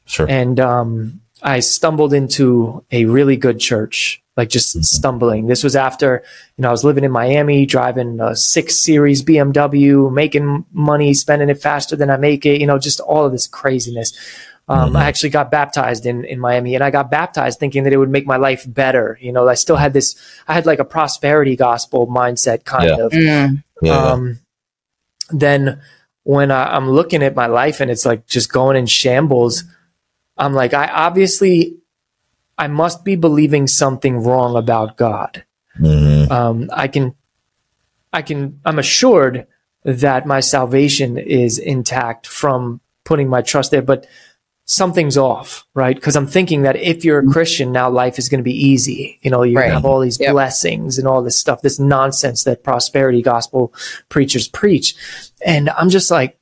Sure. 0.07 0.27
and 0.29 0.59
um, 0.59 1.21
I 1.43 1.61
stumbled 1.61 2.13
into 2.13 2.85
a 2.91 3.05
really 3.05 3.37
good 3.37 3.61
church, 3.61 4.23
like 4.37 4.49
just 4.49 4.85
stumbling. 4.85 5.47
This 5.47 5.63
was 5.63 5.77
after, 5.77 6.23
you 6.57 6.63
know, 6.63 6.69
I 6.69 6.73
was 6.73 6.85
living 6.85 7.05
in 7.05 7.11
Miami, 7.11 7.67
driving 7.67 8.19
a 8.21 8.35
six 8.35 8.77
series 8.77 9.23
BMW, 9.23 10.13
making 10.13 10.65
money, 10.73 11.15
spending 11.15 11.49
it 11.49 11.61
faster 11.63 11.97
than 11.97 12.11
I 12.11 12.17
make 12.17 12.45
it, 12.45 12.61
you 12.61 12.67
know, 12.67 12.79
just 12.79 13.01
all 13.01 13.25
of 13.25 13.33
this 13.33 13.47
craziness. 13.47 14.13
Um, 14.71 14.97
I 14.97 15.05
actually 15.07 15.31
got 15.31 15.51
baptized 15.51 16.05
in, 16.05 16.27
in 16.27 16.39
Miami 16.39 16.75
and 16.75 16.85
I 16.85 16.91
got 16.91 17.11
baptized 17.11 17.59
thinking 17.59 17.85
that 17.85 17.93
it 17.95 17.97
would 17.97 18.11
make 18.11 18.27
my 18.27 18.37
life 18.37 18.67
better. 18.69 19.17
You 19.19 19.33
know, 19.33 19.49
I 19.49 19.55
still 19.55 19.77
had 19.77 19.95
this, 19.95 20.15
I 20.47 20.53
had 20.53 20.67
like 20.67 20.79
a 20.79 20.85
prosperity 20.85 21.57
gospel 21.57 22.07
mindset 22.07 22.65
kind 22.65 22.85
Yeah. 22.91 23.05
of. 23.07 23.13
Mm. 23.13 23.63
Yeah. 23.81 23.97
Um, 24.13 24.41
then 25.31 25.81
when 26.25 26.51
I, 26.51 26.77
I'm 26.77 26.91
looking 26.91 27.23
at 27.23 27.35
my 27.35 27.47
life 27.47 27.81
and 27.81 27.91
it's 27.91 28.05
like 28.05 28.27
just 28.27 28.53
going 28.53 28.77
in 28.77 28.85
shambles, 28.85 29.65
I'm 30.39 30.55
like, 30.55 30.73
I 30.75 30.87
obviously, 30.89 31.77
I 32.57 32.69
must 32.69 33.05
be 33.05 33.17
believing 33.17 33.67
something 33.67 34.23
wrong 34.23 34.57
about 34.57 34.97
God. 34.97 35.45
Mhm. 35.79 36.31
Um, 36.31 36.71
I 36.73 36.89
can, 36.89 37.15
I 38.13 38.23
can, 38.23 38.61
I'm 38.65 38.79
assured 38.79 39.47
that 39.85 40.27
my 40.27 40.41
salvation 40.41 41.19
is 41.19 41.59
intact 41.59 42.27
from 42.27 42.81
putting 43.05 43.29
my 43.29 43.43
trust 43.43 43.71
there, 43.71 43.83
but 43.83 44.07
something's 44.65 45.17
off, 45.17 45.65
right? 45.75 45.95
Because 45.97 46.15
I'm 46.15 46.27
thinking 46.27 46.63
that 46.63 46.77
if 46.77 47.05
you're 47.05 47.21
a 47.21 47.27
Christian, 47.27 47.73
now 47.73 47.89
life 47.89 48.19
is 48.19 48.29
going 48.29 48.41
to 48.41 48.45
be 48.45 48.67
easy. 48.67 49.19
You 49.23 49.31
know, 49.31 49.43
you're 49.43 49.63
Right. 49.63 49.73
have 49.73 49.87
all 49.87 50.01
these 50.01 50.21
Yep. 50.21 50.33
blessings 50.33 50.99
and 50.99 51.09
all 51.09 51.23
this 51.23 51.39
stuff, 51.39 51.63
this 51.63 51.79
nonsense 51.79 52.45
that 52.45 52.63
prosperity 52.63 53.23
gospel 53.23 53.73
preachers 54.11 54.47
preach. 54.47 54.95
And 55.45 55.71
I'm 55.71 55.89
just 55.89 56.11
like, 56.11 56.39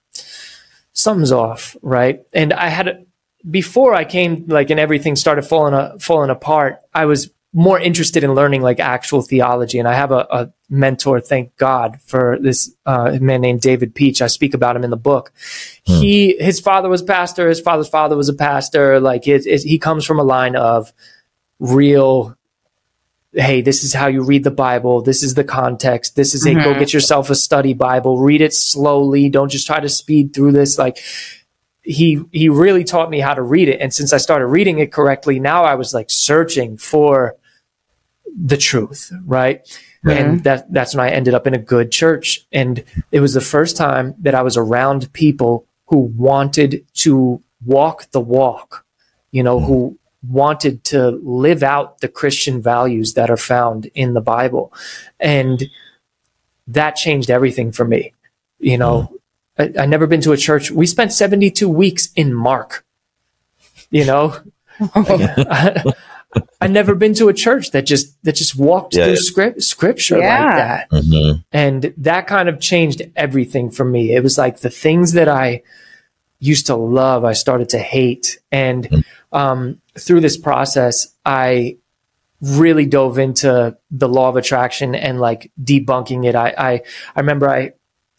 something's 0.92 1.30
off, 1.32 1.76
right? 1.82 2.22
And 2.32 2.52
I 2.52 2.68
had, 2.68 3.05
before 3.48 3.94
I 3.94 4.04
came, 4.04 4.46
like, 4.48 4.70
and 4.70 4.80
everything 4.80 5.16
started 5.16 5.42
falling, 5.42 5.74
uh, 5.74 5.98
falling 5.98 6.30
apart, 6.30 6.80
I 6.94 7.04
was 7.06 7.30
more 7.52 7.78
interested 7.80 8.22
in 8.22 8.34
learning 8.34 8.60
like 8.60 8.80
actual 8.80 9.22
theology. 9.22 9.78
And 9.78 9.88
I 9.88 9.94
have 9.94 10.10
a, 10.12 10.26
a 10.30 10.52
mentor, 10.68 11.20
thank 11.20 11.56
God 11.56 11.98
for 12.02 12.38
this 12.38 12.74
uh, 12.84 13.16
man 13.20 13.40
named 13.40 13.62
David 13.62 13.94
Peach. 13.94 14.20
I 14.20 14.26
speak 14.26 14.52
about 14.52 14.76
him 14.76 14.84
in 14.84 14.90
the 14.90 14.96
book. 14.96 15.32
He, 15.82 16.36
his 16.38 16.60
father 16.60 16.88
was 16.90 17.00
pastor. 17.02 17.48
His 17.48 17.60
father's 17.60 17.88
father 17.88 18.14
was 18.16 18.28
a 18.28 18.34
pastor. 18.34 19.00
Like 19.00 19.26
it, 19.26 19.46
it, 19.46 19.62
he 19.62 19.78
comes 19.78 20.04
from 20.04 20.18
a 20.18 20.24
line 20.24 20.54
of 20.54 20.92
real. 21.58 22.36
Hey, 23.32 23.60
this 23.60 23.84
is 23.84 23.92
how 23.92 24.06
you 24.06 24.22
read 24.22 24.44
the 24.44 24.50
Bible. 24.50 25.02
This 25.02 25.22
is 25.22 25.34
the 25.34 25.44
context. 25.44 26.16
This 26.16 26.34
is 26.34 26.44
it. 26.46 26.54
Go 26.54 26.72
Mhm. 26.74 26.78
get 26.78 26.92
yourself 26.94 27.28
a 27.30 27.34
study 27.34 27.74
Bible. 27.74 28.18
Read 28.18 28.40
it 28.40 28.54
slowly. 28.54 29.28
Don't 29.28 29.50
just 29.50 29.66
try 29.66 29.78
to 29.80 29.88
speed 29.90 30.32
through 30.34 30.52
this. 30.52 30.78
Like 30.78 30.98
he 31.86 32.20
he 32.32 32.48
really 32.48 32.84
taught 32.84 33.10
me 33.10 33.20
how 33.20 33.32
to 33.32 33.42
read 33.42 33.68
it. 33.68 33.80
And 33.80 33.94
since 33.94 34.12
I 34.12 34.16
started 34.16 34.46
reading 34.46 34.80
it 34.80 34.92
correctly, 34.92 35.38
now 35.38 35.62
I 35.62 35.76
was 35.76 35.94
like 35.94 36.10
searching 36.10 36.76
for 36.76 37.36
the 38.36 38.56
truth, 38.56 39.12
right? 39.24 39.60
And 40.04 40.34
mm-hmm. 40.34 40.42
that 40.42 40.72
that's 40.72 40.94
when 40.94 41.06
I 41.06 41.10
ended 41.10 41.34
up 41.34 41.46
in 41.46 41.54
a 41.54 41.58
good 41.58 41.92
church. 41.92 42.44
And 42.52 42.84
it 43.12 43.20
was 43.20 43.34
the 43.34 43.40
first 43.40 43.76
time 43.76 44.14
that 44.18 44.34
I 44.34 44.42
was 44.42 44.56
around 44.56 45.12
people 45.12 45.64
who 45.86 45.98
wanted 45.98 46.84
to 46.94 47.40
walk 47.64 48.10
the 48.10 48.20
walk, 48.20 48.84
you 49.30 49.42
know, 49.42 49.60
who 49.60 49.98
wanted 50.28 50.82
to 50.84 51.10
live 51.22 51.62
out 51.62 52.00
the 52.00 52.08
Christian 52.08 52.60
values 52.60 53.14
that 53.14 53.30
are 53.30 53.36
found 53.36 53.86
in 53.94 54.14
the 54.14 54.20
Bible. 54.20 54.72
And 55.20 55.70
that 56.66 56.96
changed 56.96 57.30
everything 57.30 57.70
for 57.70 57.84
me. 57.84 58.12
You 58.58 58.78
know, 58.78 59.02
mm. 59.02 59.15
I, 59.58 59.72
I 59.80 59.86
never 59.86 60.06
been 60.06 60.20
to 60.22 60.32
a 60.32 60.36
church. 60.36 60.70
We 60.70 60.86
spent 60.86 61.12
72 61.12 61.68
weeks 61.68 62.10
in 62.14 62.34
Mark, 62.34 62.84
you 63.90 64.04
know, 64.04 64.36
I, 64.80 65.82
I 66.60 66.66
never 66.66 66.94
been 66.94 67.14
to 67.14 67.28
a 67.28 67.32
church 67.32 67.70
that 67.70 67.86
just 67.86 68.22
that 68.24 68.34
just 68.34 68.56
walked 68.56 68.94
Yeah, 68.94 69.04
through 69.04 69.14
yeah. 69.14 69.20
script 69.20 69.62
scripture 69.62 70.18
Yeah. 70.18 70.44
like 70.44 70.56
that 70.56 70.90
Mhm. 70.90 71.44
and 71.52 71.94
that 71.96 72.26
kind 72.26 72.48
of 72.48 72.60
changed 72.60 73.00
everything 73.16 73.70
for 73.70 73.84
me 73.84 74.12
it 74.14 74.22
was 74.22 74.36
like 74.36 74.58
the 74.60 74.68
things 74.68 75.12
that 75.12 75.28
i 75.28 75.62
used 76.40 76.66
to 76.66 76.74
love 76.76 77.24
i 77.24 77.32
started 77.32 77.70
to 77.70 77.78
hate 77.78 78.38
and 78.52 79.02
um, 79.32 79.80
through 79.98 80.20
this 80.20 80.36
process 80.36 81.08
i 81.24 81.76
really 82.42 82.84
dove 82.84 83.18
into 83.18 83.74
the 83.90 84.08
law 84.08 84.28
of 84.28 84.36
attraction 84.36 84.94
and 84.94 85.18
like 85.20 85.50
debunking 85.62 86.26
it 86.26 86.34
i 86.34 86.52
i, 86.58 86.72
I 87.14 87.20
remember 87.20 87.48
i 87.48 87.72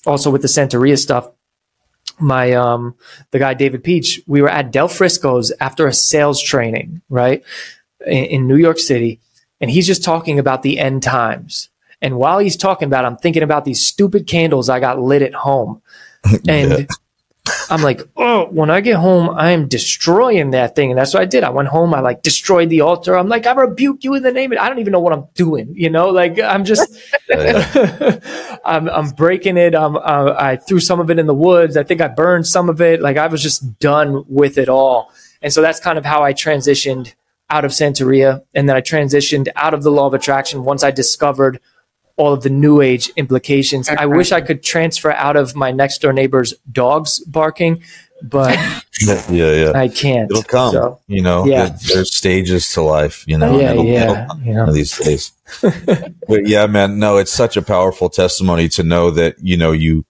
also 0.08 0.32
with 0.32 0.42
the 0.42 0.48
santeria 0.48 0.98
stuff 0.98 1.30
my 2.20 2.54
um 2.54 2.96
the 3.32 3.40
guy 3.40 3.54
David 3.54 3.84
Peach, 3.84 4.22
we 4.28 4.42
were 4.42 4.50
at 4.50 4.72
Del 4.72 4.88
Frisco's 4.88 5.52
after 5.60 5.88
a 5.88 5.94
sales 5.94 6.42
training, 6.42 7.02
right? 7.10 7.44
In, 8.06 8.26
in, 8.26 8.48
New 8.48 8.56
York 8.56 8.80
City. 8.80 9.20
And 9.60 9.72
he's 9.72 9.88
just 9.88 10.04
talking 10.04 10.40
about 10.40 10.64
the 10.64 10.80
end 10.80 11.04
times. 11.04 11.70
And 12.02 12.18
while 12.18 12.38
he's 12.40 12.56
talking 12.56 12.86
about 12.88 13.04
it, 13.04 13.08
I'm 13.08 13.18
thinking 13.18 13.44
about 13.44 13.66
these 13.66 13.86
stupid 13.86 14.28
candles 14.28 14.70
I 14.70 14.80
got 14.80 15.02
lit 15.02 15.22
at 15.22 15.34
home. 15.34 15.82
And 16.48 16.72
yeah. 16.72 16.86
I'm 17.70 17.82
like, 17.82 18.02
oh, 18.16 18.48
when 18.48 18.70
I 18.70 18.82
get 18.82 18.96
home, 18.96 19.30
I 19.30 19.52
am 19.52 19.68
destroying 19.68 20.52
that 20.52 20.76
thing. 20.76 20.92
And 20.92 20.98
that's 20.98 21.14
what 21.14 21.22
I 21.22 21.26
did. 21.26 21.44
I 21.44 21.50
went 21.50 21.68
home, 21.68 21.94
I 21.94 22.00
like 22.00 22.24
destroyed 22.24 22.70
the 22.70 22.82
altar. 22.82 23.18
I'm 23.18 23.30
like, 23.30 23.46
I 23.46 23.54
rebuke 23.54 24.04
you 24.04 24.16
in 24.16 24.24
the 24.24 24.32
name 24.32 24.52
of 24.52 24.58
I 24.60 24.70
don't 24.70 24.80
even 24.80 24.92
know 24.92 25.00
what 25.00 25.14
I'm 25.14 25.26
doing, 25.36 25.74
you 25.76 25.90
know, 25.90 26.10
like 26.10 26.40
I'm 26.40 26.66
just, 26.66 26.98
I'm, 28.66 28.90
I'm 28.90 29.10
breaking 29.12 29.58
it. 29.58 29.76
Um, 29.76 29.98
uh, 29.98 30.36
I 30.38 30.58
threw 30.58 30.80
some 30.80 31.00
of 31.00 31.10
it 31.10 31.20
in 31.20 31.28
the 31.28 31.34
woods. 31.34 31.78
I 31.78 31.84
think 31.84 32.02
I 32.02 32.08
burned 32.08 32.48
some 32.48 32.70
of 32.70 32.82
it. 32.82 33.02
Like 33.02 33.18
I 33.18 33.28
was 33.28 33.42
just 33.42 33.80
done 33.80 34.24
with 34.28 34.58
it 34.58 34.70
all. 34.70 35.12
And 35.42 35.54
so 35.54 35.62
that's 35.62 35.80
kind 35.80 35.98
of 35.98 36.06
how 36.06 36.24
I 36.24 36.34
transitioned 36.34 37.14
out 37.50 37.66
of 37.66 37.72
Santeria. 37.72 38.44
And 38.54 38.68
then 38.68 38.76
I 38.76 38.82
transitioned 38.82 39.48
out 39.56 39.74
of 39.74 39.84
the 39.84 39.92
law 39.92 40.08
of 40.08 40.14
attraction 40.14 40.64
once 40.64 40.84
I 40.84 40.92
discovered 40.92 41.60
all 42.18 42.34
of 42.34 42.44
the 42.44 42.50
new 42.50 42.82
age 42.82 43.10
implications. 43.16 43.88
I 43.90 44.06
wish 44.06 44.32
I 44.32 44.42
could 44.42 44.64
transfer 44.64 45.12
out 45.12 45.38
of 45.38 45.56
my 45.56 45.72
next 45.72 46.02
door 46.02 46.14
neighbor's 46.14 46.54
dogs 46.72 47.20
barking, 47.22 47.84
but 48.22 48.56
yeah, 49.02 49.30
yeah, 49.30 49.72
I 49.76 49.88
can't. 49.88 50.30
It'll 50.30 50.44
come. 50.44 50.74
So, 50.74 51.00
you 51.08 51.22
know, 51.22 51.46
yeah. 51.46 51.76
there's 51.88 52.16
stages 52.16 52.72
to 52.74 52.82
life. 52.82 53.24
You 53.28 53.38
know, 53.38 53.60
yeah, 53.60 53.72
it'll, 53.72 53.86
yeah, 53.86 54.24
it'll 54.26 54.42
yeah. 54.44 54.72
these 54.72 54.98
days. 54.98 55.32
but 56.28 56.48
yeah, 56.48 56.66
man, 56.68 57.00
no, 57.00 57.18
it's 57.18 57.32
such 57.32 57.56
a 57.56 57.62
powerful 57.62 58.10
testimony 58.10 58.68
to 58.70 58.84
know 58.84 59.12
that 59.12 59.36
you 59.42 59.56
know 59.56 59.72
you 59.72 60.06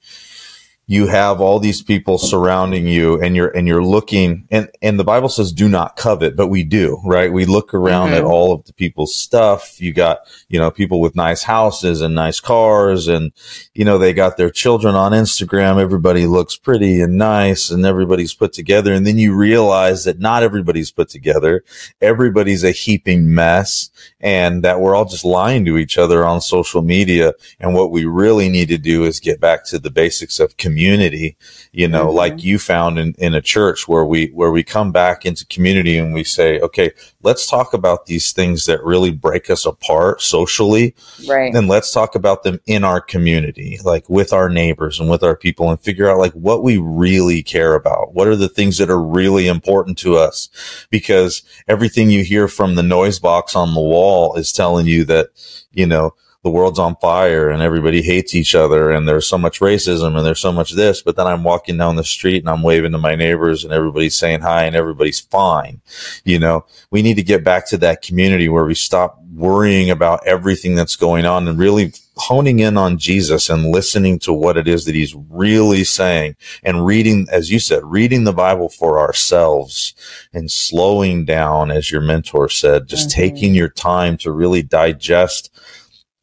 you 0.88 1.08
have 1.08 1.42
all 1.42 1.60
these 1.60 1.82
people 1.82 2.18
surrounding 2.18 2.88
you 2.88 3.22
and 3.22 3.36
you're 3.36 3.50
and 3.50 3.68
you're 3.68 3.84
looking 3.84 4.48
and 4.50 4.70
and 4.82 5.00
the 5.00 5.04
bible 5.04 5.30
says 5.30 5.52
do 5.52 5.68
not 5.68 5.96
covet 5.96 6.36
but 6.36 6.48
we 6.48 6.64
do 6.64 6.98
right? 7.04 7.32
We 7.32 7.46
look 7.46 7.74
around 7.74 8.10
mm-hmm. 8.10 8.18
at 8.18 8.24
all 8.24 8.54
of 8.54 8.66
the 8.66 8.74
people's 8.74 9.16
stuff. 9.16 9.80
You 9.82 9.94
got 9.94 10.20
you 10.50 10.60
know 10.60 10.72
people 10.72 11.02
with 11.02 11.16
nice 11.16 11.44
houses 11.44 12.02
and 12.02 12.16
nice 12.16 12.40
cars 12.40 13.08
and 13.08 13.32
you 13.74 13.86
know 13.86 13.98
they 13.98 14.14
got 14.14 14.38
their 14.38 14.50
children 14.50 14.96
on 14.96 15.12
instagram. 15.12 15.82
Everybody 15.82 16.26
looks 16.26 16.56
pretty 16.56 17.02
and 17.02 17.18
nice 17.18 17.70
and 17.70 17.86
everybody's 17.86 18.34
put 18.34 18.54
together. 18.54 18.94
And 18.94 19.06
then 19.06 19.18
you 19.18 19.36
realize 19.36 20.04
that 20.06 20.20
not 20.20 20.44
everybody's 20.44 20.92
put 20.92 21.10
together. 21.10 21.64
Everybody's 22.02 22.64
a 22.64 22.72
heaping 22.72 23.34
mess 23.34 23.90
and 24.20 24.64
that 24.64 24.80
we're 24.80 24.96
all 24.96 25.06
just 25.06 25.26
lying 25.26 25.66
to 25.66 25.78
each 25.78 25.98
other 25.98 26.26
on 26.26 26.42
social 26.42 26.82
media. 26.82 27.34
And 27.60 27.74
what 27.74 27.92
we 27.92 28.06
really 28.06 28.50
need 28.50 28.68
to 28.70 28.78
do 28.78 29.06
is 29.06 29.20
get 29.20 29.40
back 29.40 29.66
to 29.66 29.80
the 29.80 29.92
basics 29.92 30.40
of 30.40 30.58
community 30.58 30.77
community, 30.78 31.36
you 31.72 31.88
know, 31.88 32.08
mm-hmm. 32.08 32.18
like 32.18 32.44
you 32.44 32.60
found 32.60 33.00
in, 33.00 33.16
in 33.18 33.34
a 33.34 33.42
church 33.42 33.88
where 33.88 34.06
we, 34.06 34.28
where 34.28 34.52
we 34.52 34.64
come 34.64 34.92
back 34.92 35.26
into 35.26 35.46
community 35.48 35.98
and 35.98 36.14
we 36.14 36.24
say, 36.24 36.60
okay, 36.60 36.92
let's 37.24 37.48
talk 37.48 37.74
about 37.74 38.06
these 38.06 38.32
things 38.32 38.66
that 38.66 38.84
really 38.84 39.10
break 39.10 39.50
us 39.50 39.66
apart 39.66 40.22
socially. 40.22 40.94
Right. 41.28 41.54
And 41.54 41.68
let's 41.68 41.92
talk 41.92 42.14
about 42.14 42.44
them 42.44 42.60
in 42.68 42.84
our 42.84 43.02
community, 43.02 43.80
like 43.84 44.08
with 44.08 44.34
our 44.34 44.50
neighbors 44.50 45.00
and 45.00 45.10
with 45.10 45.24
our 45.24 45.36
people 45.36 45.72
and 45.72 45.80
figure 45.80 46.10
out 46.10 46.20
like 46.20 46.34
what 46.34 46.62
we 46.62 46.78
really 46.78 47.42
care 47.42 47.74
about. 47.74 48.14
What 48.14 48.28
are 48.28 48.36
the 48.36 48.50
things 48.50 48.78
that 48.78 48.92
are 48.92 49.02
really 49.02 49.48
important 49.48 49.98
to 50.00 50.16
us? 50.16 50.50
Because 50.92 51.42
everything 51.68 52.12
you 52.12 52.24
hear 52.24 52.48
from 52.48 52.76
the 52.76 52.84
noise 52.84 53.18
box 53.18 53.56
on 53.56 53.74
the 53.74 53.82
wall 53.82 54.36
is 54.36 54.52
telling 54.52 54.86
you 54.86 55.06
that, 55.06 55.30
you 55.72 55.88
know, 55.88 56.14
the 56.48 56.52
world's 56.52 56.80
on 56.80 56.96
fire 56.96 57.50
and 57.50 57.62
everybody 57.62 58.02
hates 58.02 58.34
each 58.34 58.56
other 58.56 58.90
and 58.90 59.06
there's 59.06 59.28
so 59.28 59.38
much 59.38 59.60
racism 59.60 60.16
and 60.16 60.26
there's 60.26 60.40
so 60.40 60.54
much 60.54 60.72
this. 60.72 61.02
But 61.02 61.18
then 61.18 61.28
I'm 61.28 61.44
walking 61.44 61.76
down 61.76 61.98
the 61.98 62.06
street 62.06 62.38
and 62.38 62.50
I'm 62.50 62.64
waving 62.64 62.94
to 62.94 62.98
my 62.98 63.16
neighbors 63.16 63.66
and 63.66 63.74
everybody's 63.74 64.16
saying 64.16 64.40
hi 64.40 64.64
and 64.64 64.74
everybody's 64.74 65.20
fine. 65.20 65.82
You 66.24 66.40
know, 66.40 66.66
we 66.90 67.02
need 67.02 67.16
to 67.16 67.24
get 67.24 67.44
back 67.44 67.68
to 67.68 67.78
that 67.80 68.02
community 68.02 68.48
where 68.48 68.64
we 68.64 68.76
stop 68.76 69.22
worrying 69.34 69.90
about 69.90 70.26
everything 70.26 70.74
that's 70.74 70.96
going 70.96 71.26
on 71.26 71.50
and 71.50 71.60
really 71.60 71.92
honing 72.16 72.60
in 72.60 72.78
on 72.78 72.98
Jesus 72.98 73.50
and 73.50 73.66
listening 73.66 74.18
to 74.20 74.32
what 74.32 74.56
it 74.56 74.70
is 74.70 74.86
that 74.86 74.96
he's 74.96 75.14
really 75.30 75.84
saying 75.84 76.38
and 76.64 76.86
reading, 76.86 77.28
as 77.30 77.52
you 77.52 77.60
said, 77.60 77.84
reading 77.84 78.24
the 78.24 78.34
Bible 78.34 78.70
for 78.70 79.00
ourselves 79.00 79.94
and 80.34 80.50
slowing 80.50 81.26
down, 81.26 81.72
as 81.72 81.92
your 81.92 82.02
mentor 82.02 82.48
said, 82.48 82.88
just 82.88 83.10
mm-hmm. 83.10 83.20
taking 83.20 83.54
your 83.54 83.70
time 83.70 84.16
to 84.18 84.32
really 84.32 84.64
digest 84.64 85.52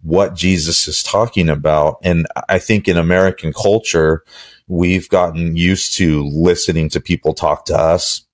what 0.04 0.36
Jesus 0.36 0.86
is 0.86 1.02
talking 1.02 1.48
about. 1.48 1.96
And 2.02 2.26
I 2.48 2.58
think 2.58 2.86
in 2.86 2.96
American 2.96 3.52
culture, 3.52 4.22
we've 4.68 5.08
gotten 5.08 5.56
used 5.56 5.96
to 5.96 6.24
listening 6.24 6.90
to 6.90 7.00
people 7.00 7.34
talk 7.34 7.64
to 7.66 7.76
us 7.76 8.26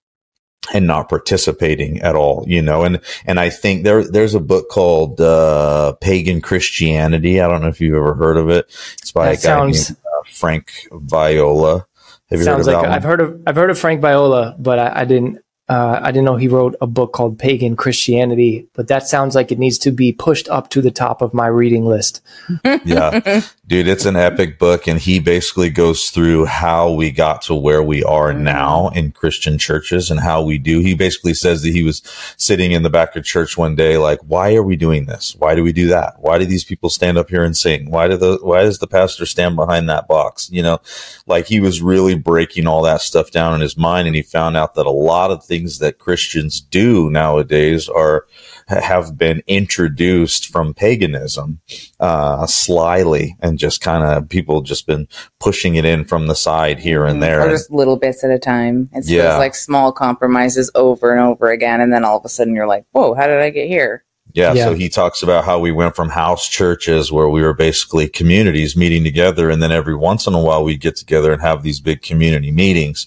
and 0.75 0.87
not 0.87 1.09
participating 1.09 2.01
at 2.03 2.15
all, 2.15 2.45
you 2.47 2.61
know, 2.61 2.85
and, 2.85 3.01
and 3.25 3.41
I 3.41 3.49
think 3.51 3.85
there, 3.85 4.05
there's 4.05 4.35
a 4.35 4.41
book 4.41 4.69
called, 4.69 5.21
uh, 5.21 5.95
Pagan 6.01 6.43
Christianity. 6.43 7.41
I 7.41 7.49
don't 7.49 7.63
know 7.63 7.69
if 7.69 7.81
you've 7.81 7.95
ever 7.95 8.15
heard 8.15 8.37
of 8.37 8.51
it. 8.51 8.67
It's 9.01 9.11
by 9.11 9.27
that 9.27 9.33
a 9.33 9.37
guy 9.37 9.41
sounds, 9.41 9.91
named 9.91 9.99
uh, 10.05 10.29
Frank 10.31 10.73
Viola. 10.93 11.87
Have 12.31 12.39
you 12.41 12.45
sounds 12.45 12.67
heard 12.67 12.75
of 12.75 12.83
like 12.83 12.93
I've 12.93 13.05
heard 13.05 13.21
of, 13.21 13.43
I've 13.47 13.57
heard 13.57 13.71
of 13.71 13.79
Frank 13.79 14.01
Viola, 14.01 14.55
but 14.59 14.79
I, 14.79 15.01
I 15.01 15.05
didn't, 15.05 15.39
uh, 15.71 16.01
I 16.03 16.11
didn't 16.11 16.25
know 16.25 16.35
he 16.35 16.49
wrote 16.49 16.75
a 16.81 16.87
book 16.89 17.13
called 17.13 17.39
Pagan 17.39 17.77
Christianity, 17.77 18.67
but 18.75 18.89
that 18.89 19.07
sounds 19.07 19.37
like 19.37 19.53
it 19.53 19.59
needs 19.61 19.79
to 19.79 19.93
be 19.93 20.13
pushed 20.13 20.49
up 20.49 20.69
to 20.71 20.83
the 20.83 20.91
top 20.91 21.23
of 21.23 21.33
my 21.33 21.47
reading 21.47 21.85
list. 21.85 22.23
yeah, 22.65 23.21
dude, 23.69 23.87
it's 23.87 24.05
an 24.05 24.17
epic 24.17 24.59
book. 24.59 24.89
And 24.89 24.99
he 24.99 25.21
basically 25.21 25.71
goes 25.71 26.11
through 26.11 26.47
how 26.47 26.91
we 26.91 27.13
got 27.13 27.43
to 27.43 27.55
where 27.55 27.85
we 27.85 28.03
are 28.03 28.33
now 28.33 28.89
in 28.89 29.13
Christian 29.13 29.59
churches 29.59 30.11
and 30.11 30.19
how 30.19 30.43
we 30.43 30.59
do. 30.59 30.81
He 30.81 30.93
basically 30.93 31.35
says 31.35 31.63
that 31.63 31.73
he 31.73 31.85
was 31.85 32.03
sitting 32.37 32.73
in 32.73 32.83
the 32.83 32.91
back 32.91 33.15
of 33.15 33.25
church 33.25 33.57
one 33.57 33.77
day, 33.77 33.97
like, 33.97 34.19
why 34.27 34.57
are 34.57 34.65
we 34.65 34.75
doing 34.75 35.07
this? 35.07 35.37
Why 35.39 35.55
do 35.55 35.63
we 35.63 35.73
do 35.73 35.87
that? 35.87 36.15
Why 36.19 36.39
do 36.39 36.47
these 36.47 36.65
people 36.65 36.91
stand 36.91 37.17
up 37.17 37.31
here 37.31 37.45
and 37.45 37.57
sing? 37.57 37.93
Why 37.93 38.09
do 38.09 38.17
the, 38.17 38.39
why 38.43 38.63
does 38.63 38.81
the 38.81 38.89
pastor 38.89 39.25
stand 39.25 39.55
behind 39.55 39.89
that 39.89 40.09
box? 40.09 40.51
You 40.51 40.65
know, 40.65 40.81
like 41.29 41.47
he 41.47 41.61
was 41.61 41.81
really 41.81 42.17
breaking 42.17 42.67
all 42.67 42.83
that 42.83 43.03
stuff 43.03 43.31
down 43.31 43.55
in 43.55 43.61
his 43.61 43.77
mind. 43.77 44.09
And 44.09 44.17
he 44.17 44.23
found 44.23 44.57
out 44.57 44.75
that 44.75 44.87
a 44.87 44.91
lot 44.91 45.31
of 45.31 45.45
things 45.45 45.60
things 45.61 45.79
that 45.79 45.99
Christians 45.99 46.61
do 46.61 47.11
nowadays 47.11 47.89
are 47.89 48.27
have 48.69 49.19
been 49.19 49.43
introduced 49.47 50.47
from 50.47 50.73
paganism 50.73 51.61
uh, 51.99 52.47
slyly 52.47 53.37
and 53.41 53.59
just 53.59 53.81
kind 53.81 54.05
of 54.05 54.29
people 54.29 54.63
just 54.63 54.87
been 54.87 55.09
pushing 55.39 55.75
it 55.75 55.85
in 55.85 56.05
from 56.05 56.29
the 56.29 56.35
side 56.35 56.79
here 56.79 57.05
and 57.05 57.15
mm-hmm. 57.15 57.23
there. 57.23 57.47
Or 57.47 57.51
just 57.51 57.71
little 57.71 57.97
bits 57.97 58.25
at 58.25 58.31
a 58.31 58.39
time. 58.39 58.89
It's 58.93 59.11
yeah. 59.11 59.37
like 59.37 59.55
small 59.55 59.93
compromises 59.93 60.71
over 60.75 61.13
and 61.13 61.21
over 61.21 61.51
again. 61.51 61.81
And 61.81 61.93
then 61.93 62.05
all 62.05 62.19
of 62.19 62.25
a 62.25 62.29
sudden 62.29 62.55
you're 62.55 62.69
like, 62.69 62.85
whoa, 62.93 63.15
how 63.15 63.27
did 63.27 63.41
I 63.41 63.51
get 63.51 63.69
here? 63.69 64.05
Yeah, 64.35 64.53
yeah, 64.53 64.65
so 64.65 64.75
he 64.75 64.89
talks 64.89 65.23
about 65.23 65.45
how 65.45 65.59
we 65.59 65.73
went 65.73 65.97
from 65.97 66.09
house 66.09 66.49
churches 66.49 67.11
where 67.11 67.29
we 67.29 67.43
were 67.43 67.55
basically 67.55 68.09
communities 68.09 68.77
meeting 68.77 69.05
together 69.05 69.51
and 69.51 69.63
then 69.63 69.73
every 69.73 69.95
once 69.95 70.27
in 70.27 70.35
a 70.35 70.41
while 70.41 70.65
we'd 70.65 70.81
get 70.81 70.97
together 70.97 71.33
and 71.33 71.43
have 71.43 71.63
these 71.63 71.81
big 71.81 72.03
community 72.03 72.51
meetings. 72.51 73.07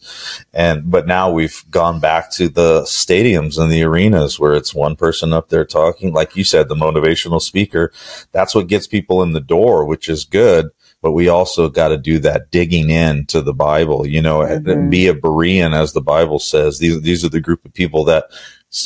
And 0.54 0.90
but 0.90 1.08
now 1.08 1.32
we've 1.32 1.64
gone 1.70 2.00
back 2.00 2.32
to 2.34 2.50
the 2.50 2.82
stadiums 2.82 3.58
and 3.58 3.72
the 3.72 3.84
arenas 3.84 4.40
where 4.40 4.54
it's 4.54 4.74
one 4.74 4.96
person 4.96 5.34
up 5.34 5.50
there 5.50 5.66
talking 5.66 6.14
like 6.14 6.36
you 6.36 6.44
said 6.44 6.68
the 6.68 6.76
motivational 6.76 7.42
speaker. 7.42 7.92
That's 8.32 8.56
what 8.56 8.68
gets 8.68 8.88
people 8.88 9.24
in 9.24 9.34
the 9.34 9.42
door, 9.42 9.86
which 9.86 10.10
is 10.10 10.26
good 10.26 10.70
but 11.04 11.12
we 11.12 11.28
also 11.28 11.68
got 11.68 11.90
to 11.90 11.98
do 11.98 12.18
that 12.20 12.50
digging 12.50 12.90
in 12.90 13.26
to 13.26 13.42
the 13.42 13.54
Bible, 13.54 14.08
you 14.08 14.22
know, 14.22 14.40
mm-hmm. 14.40 14.90
be 14.90 15.08
a 15.08 15.14
Berean, 15.14 15.76
as 15.76 15.92
the 15.92 16.02
Bible 16.02 16.40
says. 16.40 16.80
These, 16.80 17.02
these 17.02 17.26
are 17.26 17.30
the 17.30 17.42
group 17.42 17.66
of 17.66 17.74
people 17.74 18.06
that 18.06 18.28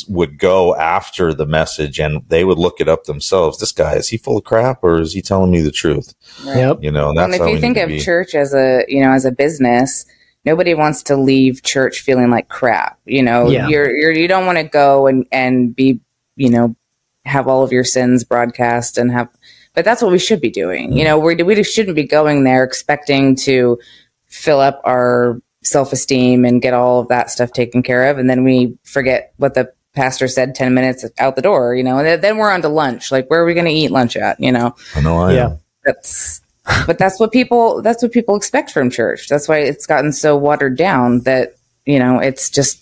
would 0.08 0.38
go 0.38 0.74
after 0.76 1.32
the 1.32 1.46
message 1.46 1.98
and 1.98 2.22
they 2.28 2.44
would 2.44 2.58
look 2.58 2.80
it 2.80 2.88
up 2.88 3.04
themselves. 3.04 3.58
This 3.58 3.72
guy, 3.72 3.94
is 3.94 4.08
he 4.08 4.18
full 4.18 4.38
of 4.38 4.44
crap 4.44 4.82
or 4.82 5.00
is 5.00 5.12
he 5.12 5.22
telling 5.22 5.50
me 5.50 5.62
the 5.62 5.70
truth? 5.70 6.14
Right. 6.44 6.58
Yep. 6.58 6.78
You 6.82 6.90
know, 6.90 7.10
and 7.10 7.34
if 7.34 7.40
you 7.40 7.58
think 7.58 7.78
of 7.78 7.88
be. 7.88 8.00
church 8.00 8.34
as 8.34 8.54
a, 8.54 8.84
you 8.88 9.00
know, 9.00 9.12
as 9.12 9.24
a 9.24 9.32
business, 9.32 10.04
nobody 10.44 10.74
wants 10.74 11.02
to 11.04 11.16
leave 11.16 11.62
church 11.62 12.00
feeling 12.00 12.30
like 12.30 12.48
crap. 12.48 12.98
You 13.06 13.22
know, 13.22 13.48
yeah. 13.48 13.68
you're, 13.68 13.96
you're, 13.96 14.12
you 14.12 14.28
don't 14.28 14.46
want 14.46 14.58
to 14.58 14.64
go 14.64 15.06
and, 15.06 15.26
and 15.32 15.74
be, 15.74 16.00
you 16.36 16.50
know, 16.50 16.76
have 17.24 17.48
all 17.48 17.62
of 17.62 17.72
your 17.72 17.84
sins 17.84 18.24
broadcast 18.24 18.98
and 18.98 19.10
have, 19.10 19.28
but 19.74 19.84
that's 19.84 20.02
what 20.02 20.12
we 20.12 20.18
should 20.18 20.40
be 20.40 20.50
doing. 20.50 20.88
Mm-hmm. 20.88 20.98
You 20.98 21.04
know, 21.04 21.18
we, 21.18 21.34
we 21.42 21.62
shouldn't 21.62 21.96
be 21.96 22.06
going 22.06 22.44
there 22.44 22.62
expecting 22.62 23.36
to 23.36 23.78
fill 24.26 24.60
up 24.60 24.82
our 24.84 25.40
self 25.62 25.92
esteem 25.92 26.44
and 26.44 26.62
get 26.62 26.74
all 26.74 27.00
of 27.00 27.08
that 27.08 27.30
stuff 27.30 27.52
taken 27.52 27.82
care 27.82 28.10
of. 28.10 28.18
And 28.18 28.28
then 28.28 28.44
we 28.44 28.76
forget 28.84 29.32
what 29.38 29.54
the 29.54 29.72
pastor 29.98 30.28
said 30.28 30.54
10 30.54 30.74
minutes 30.74 31.04
out 31.18 31.34
the 31.34 31.42
door, 31.42 31.74
you 31.74 31.82
know, 31.82 31.98
and 31.98 32.22
then 32.22 32.36
we're 32.36 32.52
on 32.52 32.62
to 32.62 32.68
lunch. 32.68 33.10
Like, 33.10 33.28
where 33.28 33.42
are 33.42 33.44
we 33.44 33.52
going 33.52 33.66
to 33.66 33.72
eat 33.72 33.90
lunch 33.90 34.16
at? 34.16 34.38
You 34.38 34.52
know? 34.52 34.76
I 34.94 35.00
know. 35.00 35.18
I 35.18 35.32
yeah. 35.32 35.46
Am. 35.46 35.58
That's, 35.84 36.40
but 36.86 36.98
that's 36.98 37.18
what 37.18 37.32
people, 37.32 37.82
that's 37.82 38.00
what 38.00 38.12
people 38.12 38.36
expect 38.36 38.70
from 38.70 38.90
church. 38.90 39.28
That's 39.28 39.48
why 39.48 39.58
it's 39.58 39.86
gotten 39.86 40.12
so 40.12 40.36
watered 40.36 40.78
down 40.78 41.20
that, 41.22 41.56
you 41.84 41.98
know, 41.98 42.20
it's 42.20 42.48
just 42.48 42.80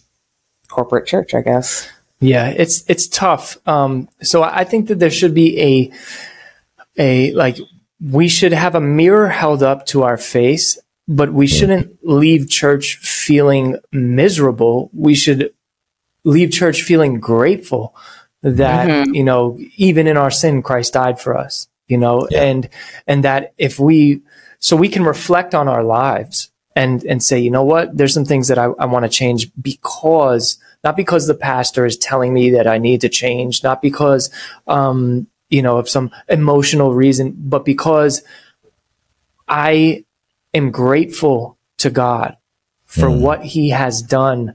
corporate 0.68 1.06
church, 1.06 1.32
I 1.32 1.40
guess. 1.40 1.88
Yeah. 2.20 2.48
It's, 2.48 2.84
it's 2.86 3.08
tough. 3.08 3.56
Um, 3.66 4.10
so 4.20 4.42
I 4.42 4.64
think 4.64 4.88
that 4.88 4.98
there 4.98 5.10
should 5.10 5.32
be 5.32 5.58
a, 5.58 5.92
a, 6.98 7.32
like, 7.32 7.56
we 7.98 8.28
should 8.28 8.52
have 8.52 8.74
a 8.74 8.80
mirror 8.80 9.28
held 9.28 9.62
up 9.62 9.86
to 9.86 10.02
our 10.02 10.18
face 10.18 10.78
but 11.08 11.32
we 11.32 11.46
shouldn't 11.46 11.96
leave 12.02 12.50
church 12.50 12.96
feeling 12.96 13.78
miserable. 13.92 14.90
We 14.92 15.14
should 15.14 15.54
leave 16.26 16.50
church 16.50 16.82
feeling 16.82 17.20
grateful 17.20 17.94
that, 18.42 18.86
Mhm. 18.88 19.14
you 19.14 19.24
know, 19.24 19.58
even 19.76 20.06
in 20.06 20.16
our 20.16 20.30
sin, 20.30 20.62
Christ 20.62 20.92
died 20.92 21.18
for 21.20 21.36
us, 21.36 21.68
you 21.88 21.96
know, 21.98 22.26
Yeah. 22.30 22.42
and, 22.42 22.68
and 23.06 23.24
that 23.24 23.52
if 23.58 23.78
we, 23.78 24.20
so 24.58 24.76
we 24.76 24.88
can 24.88 25.04
reflect 25.04 25.54
on 25.54 25.68
our 25.68 25.82
lives 25.84 26.50
and, 26.74 27.02
and 27.04 27.22
say, 27.22 27.38
you 27.38 27.50
know 27.50 27.64
what, 27.64 27.96
there's 27.96 28.12
some 28.12 28.24
things 28.24 28.48
that 28.48 28.58
I, 28.58 28.66
I 28.78 28.86
want 28.86 29.04
to 29.04 29.08
change 29.08 29.50
because, 29.60 30.58
not 30.84 30.96
because 30.96 31.26
the 31.26 31.34
pastor 31.34 31.86
is 31.86 31.96
telling 31.96 32.34
me 32.34 32.50
that 32.50 32.66
I 32.66 32.78
need 32.78 33.00
to 33.02 33.08
change, 33.08 33.62
not 33.62 33.80
because, 33.80 34.30
um, 34.66 35.26
you 35.48 35.62
know, 35.62 35.78
of 35.78 35.88
some 35.88 36.10
emotional 36.28 36.92
reason, 36.92 37.34
but 37.38 37.64
because 37.64 38.22
I 39.48 40.04
am 40.54 40.70
grateful 40.70 41.56
to 41.78 41.90
God 41.90 42.36
for 42.84 43.08
Mm. 43.08 43.20
what 43.20 43.42
he 43.44 43.70
has 43.70 44.02
done 44.02 44.54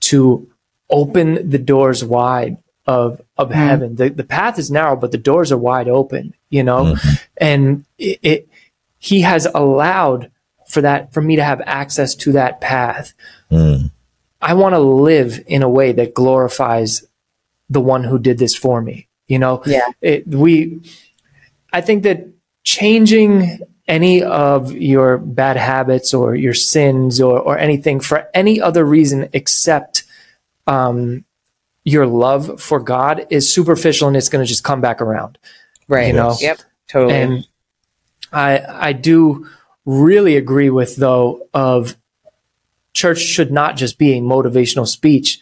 to 0.00 0.48
open 0.90 1.50
the 1.50 1.58
doors 1.58 2.04
wide 2.04 2.56
of 2.86 3.20
of 3.36 3.50
heaven. 3.50 3.96
The 3.96 4.08
the 4.08 4.24
path 4.24 4.58
is 4.58 4.70
narrow, 4.70 4.96
but 4.96 5.12
the 5.12 5.18
doors 5.18 5.52
are 5.52 5.58
wide 5.58 5.88
open, 5.88 6.34
you 6.48 6.62
know? 6.62 6.96
And 7.36 7.84
it, 7.98 8.18
it 8.22 8.48
he 8.98 9.20
has 9.22 9.46
allowed 9.54 10.30
for 10.68 10.80
that 10.82 11.12
for 11.12 11.20
me 11.20 11.36
to 11.36 11.44
have 11.44 11.60
access 11.66 12.14
to 12.16 12.32
that 12.32 12.60
path. 12.60 13.12
Mm. 13.50 13.90
I 14.40 14.54
want 14.54 14.74
to 14.74 14.78
live 14.78 15.42
in 15.46 15.62
a 15.62 15.68
way 15.68 15.92
that 15.92 16.14
glorifies 16.14 17.04
the 17.68 17.80
one 17.80 18.04
who 18.04 18.18
did 18.18 18.38
this 18.38 18.54
for 18.54 18.80
me. 18.80 19.08
You 19.26 19.38
know, 19.38 19.62
Yeah. 19.66 19.88
it, 20.00 20.26
we, 20.28 20.80
I 21.72 21.80
think 21.80 22.02
that 22.04 22.26
changing 22.64 23.60
any 23.86 24.22
of 24.22 24.72
your 24.72 25.18
bad 25.18 25.56
habits 25.56 26.14
or 26.14 26.34
your 26.34 26.54
sins 26.54 27.20
or, 27.20 27.38
or 27.40 27.58
anything 27.58 28.00
for 28.00 28.28
any 28.32 28.60
other 28.60 28.84
reason 28.84 29.28
except 29.32 30.04
um, 30.68 31.24
your 31.84 32.06
love 32.06 32.60
for 32.60 32.78
God 32.78 33.26
is 33.30 33.52
superficial 33.52 34.06
and 34.08 34.16
it's 34.16 34.28
going 34.28 34.44
to 34.44 34.48
just 34.48 34.62
come 34.62 34.80
back 34.80 35.00
around. 35.00 35.38
Right. 35.88 36.08
You 36.08 36.12
know? 36.12 36.36
Yep. 36.38 36.60
Totally. 36.88 37.14
And 37.14 37.48
I 38.32 38.88
I 38.88 38.92
do 38.92 39.48
really 39.86 40.36
agree 40.36 40.68
with 40.70 40.96
though 40.96 41.48
of 41.54 41.96
church 42.94 43.18
should 43.18 43.50
not 43.50 43.76
just 43.76 43.98
be 43.98 44.18
a 44.18 44.20
motivational 44.20 44.86
speech 44.86 45.38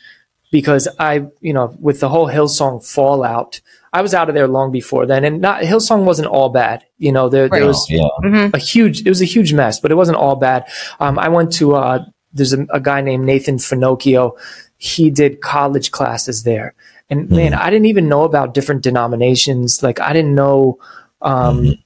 because 0.53 0.87
I 1.01 1.27
you 1.41 1.53
know 1.53 1.75
with 1.81 1.99
the 2.01 2.09
whole 2.09 2.29
Hillsong 2.29 2.85
fallout 2.85 3.61
I 3.93 4.03
was 4.03 4.15
out 4.15 4.29
of 4.29 4.35
there 4.37 4.47
long 4.47 4.71
before 4.71 5.05
then 5.07 5.25
and 5.25 5.41
not 5.41 5.63
Hillsong 5.63 6.05
wasn't 6.05 6.29
all 6.29 6.49
bad 6.51 6.85
you 6.99 7.11
know 7.11 7.29
there 7.29 7.49
Right. 7.49 7.59
there 7.59 7.67
was 7.67 7.87
Yeah. 7.91 8.07
Mhm. 8.23 8.55
a 8.55 8.59
huge 8.59 9.05
it 9.05 9.09
was 9.09 9.21
a 9.23 9.25
huge 9.25 9.53
mess 9.53 9.81
but 9.81 9.91
it 9.91 9.97
wasn't 9.97 10.19
all 10.19 10.37
bad 10.37 10.65
um, 11.01 11.19
I 11.19 11.29
went 11.29 11.53
to 11.55 11.75
uh, 11.75 12.05
there's 12.33 12.53
a, 12.53 12.67
a 12.71 12.79
guy 12.81 13.01
named 13.01 13.25
Nathan 13.25 13.57
Finochio 13.57 14.33
he 14.79 15.11
did 15.11 15.41
college 15.41 15.91
classes 15.91 16.43
there 16.43 16.75
and 17.09 17.31
man 17.31 17.55
I 17.55 17.71
didn't 17.71 17.87
even 17.87 18.09
know 18.09 18.25
about 18.25 18.55
different 18.55 18.83
denominations 18.83 19.83
like 19.83 20.01
I 20.01 20.13
didn't 20.13 20.35
know 20.35 20.79
um, 21.23 21.79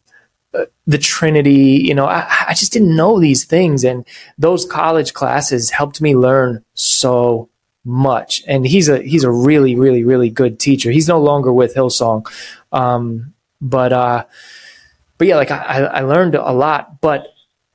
uh, 0.52 0.64
the 0.86 0.98
Trinity. 0.98 1.80
You 1.84 1.94
know, 1.94 2.06
I, 2.06 2.26
I 2.48 2.54
just 2.54 2.72
didn't 2.72 2.96
know 2.96 3.20
these 3.20 3.44
things, 3.44 3.84
and 3.84 4.04
those 4.36 4.66
college 4.66 5.14
classes 5.14 5.70
helped 5.70 6.00
me 6.00 6.16
learn 6.16 6.64
so 6.74 7.48
much. 7.84 8.42
And 8.48 8.66
he's 8.66 8.88
a 8.88 9.00
he's 9.00 9.22
a 9.22 9.30
really 9.30 9.76
really 9.76 10.02
really 10.02 10.28
good 10.28 10.58
teacher. 10.58 10.90
He's 10.90 11.06
no 11.06 11.20
longer 11.20 11.52
with 11.52 11.76
Hillsong, 11.76 12.26
um, 12.72 13.32
but 13.60 13.92
uh, 13.92 14.24
but 15.18 15.28
yeah, 15.28 15.36
like 15.36 15.52
I 15.52 15.84
I 15.84 16.00
learned 16.00 16.34
a 16.34 16.52
lot. 16.52 17.00
But 17.00 17.28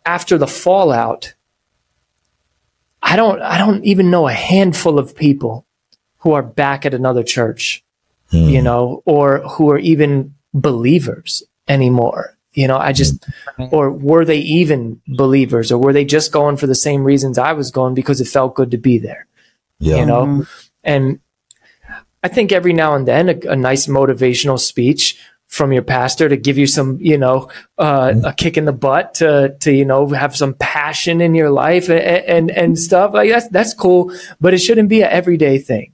after 0.05 0.38
the 0.38 0.47
fallout, 0.47 1.34
I 3.11 3.15
don't 3.15 3.39
I 3.41 3.57
don't 3.57 3.83
even 3.85 4.09
know 4.09 4.27
a 4.27 4.33
handful 4.33 4.97
of 4.99 5.15
people 5.15 5.65
who 6.19 6.31
are 6.33 6.41
back 6.43 6.85
at 6.85 6.93
another 6.93 7.23
church 7.23 7.81
Mm. 8.31 8.49
you 8.51 8.61
know, 8.63 9.03
or 9.05 9.37
who 9.47 9.69
are 9.69 9.77
even 9.77 10.33
believers 10.51 11.43
anymore. 11.67 12.35
You 12.53 12.67
know, 12.67 12.77
I 12.77 12.91
just, 12.91 13.23
or 13.71 13.91
were 13.91 14.25
they 14.25 14.39
even 14.39 14.99
believers 15.07 15.71
or 15.71 15.77
were 15.77 15.93
they 15.93 16.05
just 16.05 16.31
going 16.31 16.57
for 16.57 16.65
the 16.65 16.73
same 16.73 17.03
reasons 17.03 17.37
I 17.37 17.53
was 17.53 17.69
going 17.69 17.93
because 17.93 18.19
it 18.19 18.27
felt 18.27 18.55
good 18.55 18.71
to 18.71 18.77
be 18.79 18.97
there, 18.97 19.27
Yeah. 19.79 19.97
you 19.97 20.05
know? 20.07 20.45
And 20.83 21.19
I 22.23 22.27
think 22.29 22.51
every 22.51 22.73
now 22.73 22.95
and 22.95 23.07
then 23.07 23.29
a, 23.29 23.37
a 23.51 23.55
nice 23.55 23.85
motivational 23.85 24.57
speech 24.59 25.19
from 25.47 25.71
your 25.71 25.83
pastor 25.83 26.27
to 26.27 26.35
give 26.37 26.57
you 26.57 26.67
some, 26.67 26.97
you 26.99 27.17
know, 27.17 27.49
uh, 27.77 28.13
a 28.23 28.33
kick 28.33 28.57
in 28.57 28.65
the 28.65 28.73
butt 28.73 29.13
to, 29.15 29.55
to, 29.61 29.71
you 29.71 29.85
know, 29.85 30.07
have 30.09 30.35
some 30.35 30.53
passion 30.55 31.21
in 31.21 31.33
your 31.35 31.49
life 31.51 31.87
and, 31.89 31.99
and, 31.99 32.51
and 32.51 32.79
stuff 32.79 33.13
like 33.13 33.29
that's, 33.29 33.47
that's 33.49 33.73
cool, 33.73 34.11
but 34.41 34.53
it 34.53 34.57
shouldn't 34.57 34.89
be 34.89 35.01
an 35.01 35.09
everyday 35.09 35.57
thing. 35.59 35.93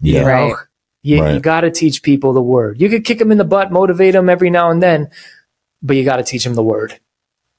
Yeah. 0.00 0.20
You 0.20 0.26
Right. 0.26 0.48
know, 0.50 0.56
you, 1.02 1.22
Right. 1.22 1.34
you 1.34 1.40
got 1.40 1.60
to 1.62 1.70
teach 1.70 2.02
people 2.02 2.32
the 2.32 2.42
word. 2.42 2.80
You 2.80 2.88
could 2.88 3.04
kick 3.04 3.18
them 3.18 3.32
in 3.32 3.38
the 3.38 3.44
butt, 3.44 3.72
motivate 3.72 4.12
them 4.12 4.28
every 4.28 4.50
now 4.50 4.70
and 4.70 4.82
then, 4.82 5.10
but 5.80 5.96
you 5.96 6.04
got 6.04 6.16
to 6.16 6.24
teach 6.24 6.44
them 6.44 6.54
the 6.54 6.62
word. 6.62 6.98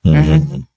Mhm. 0.05 0.67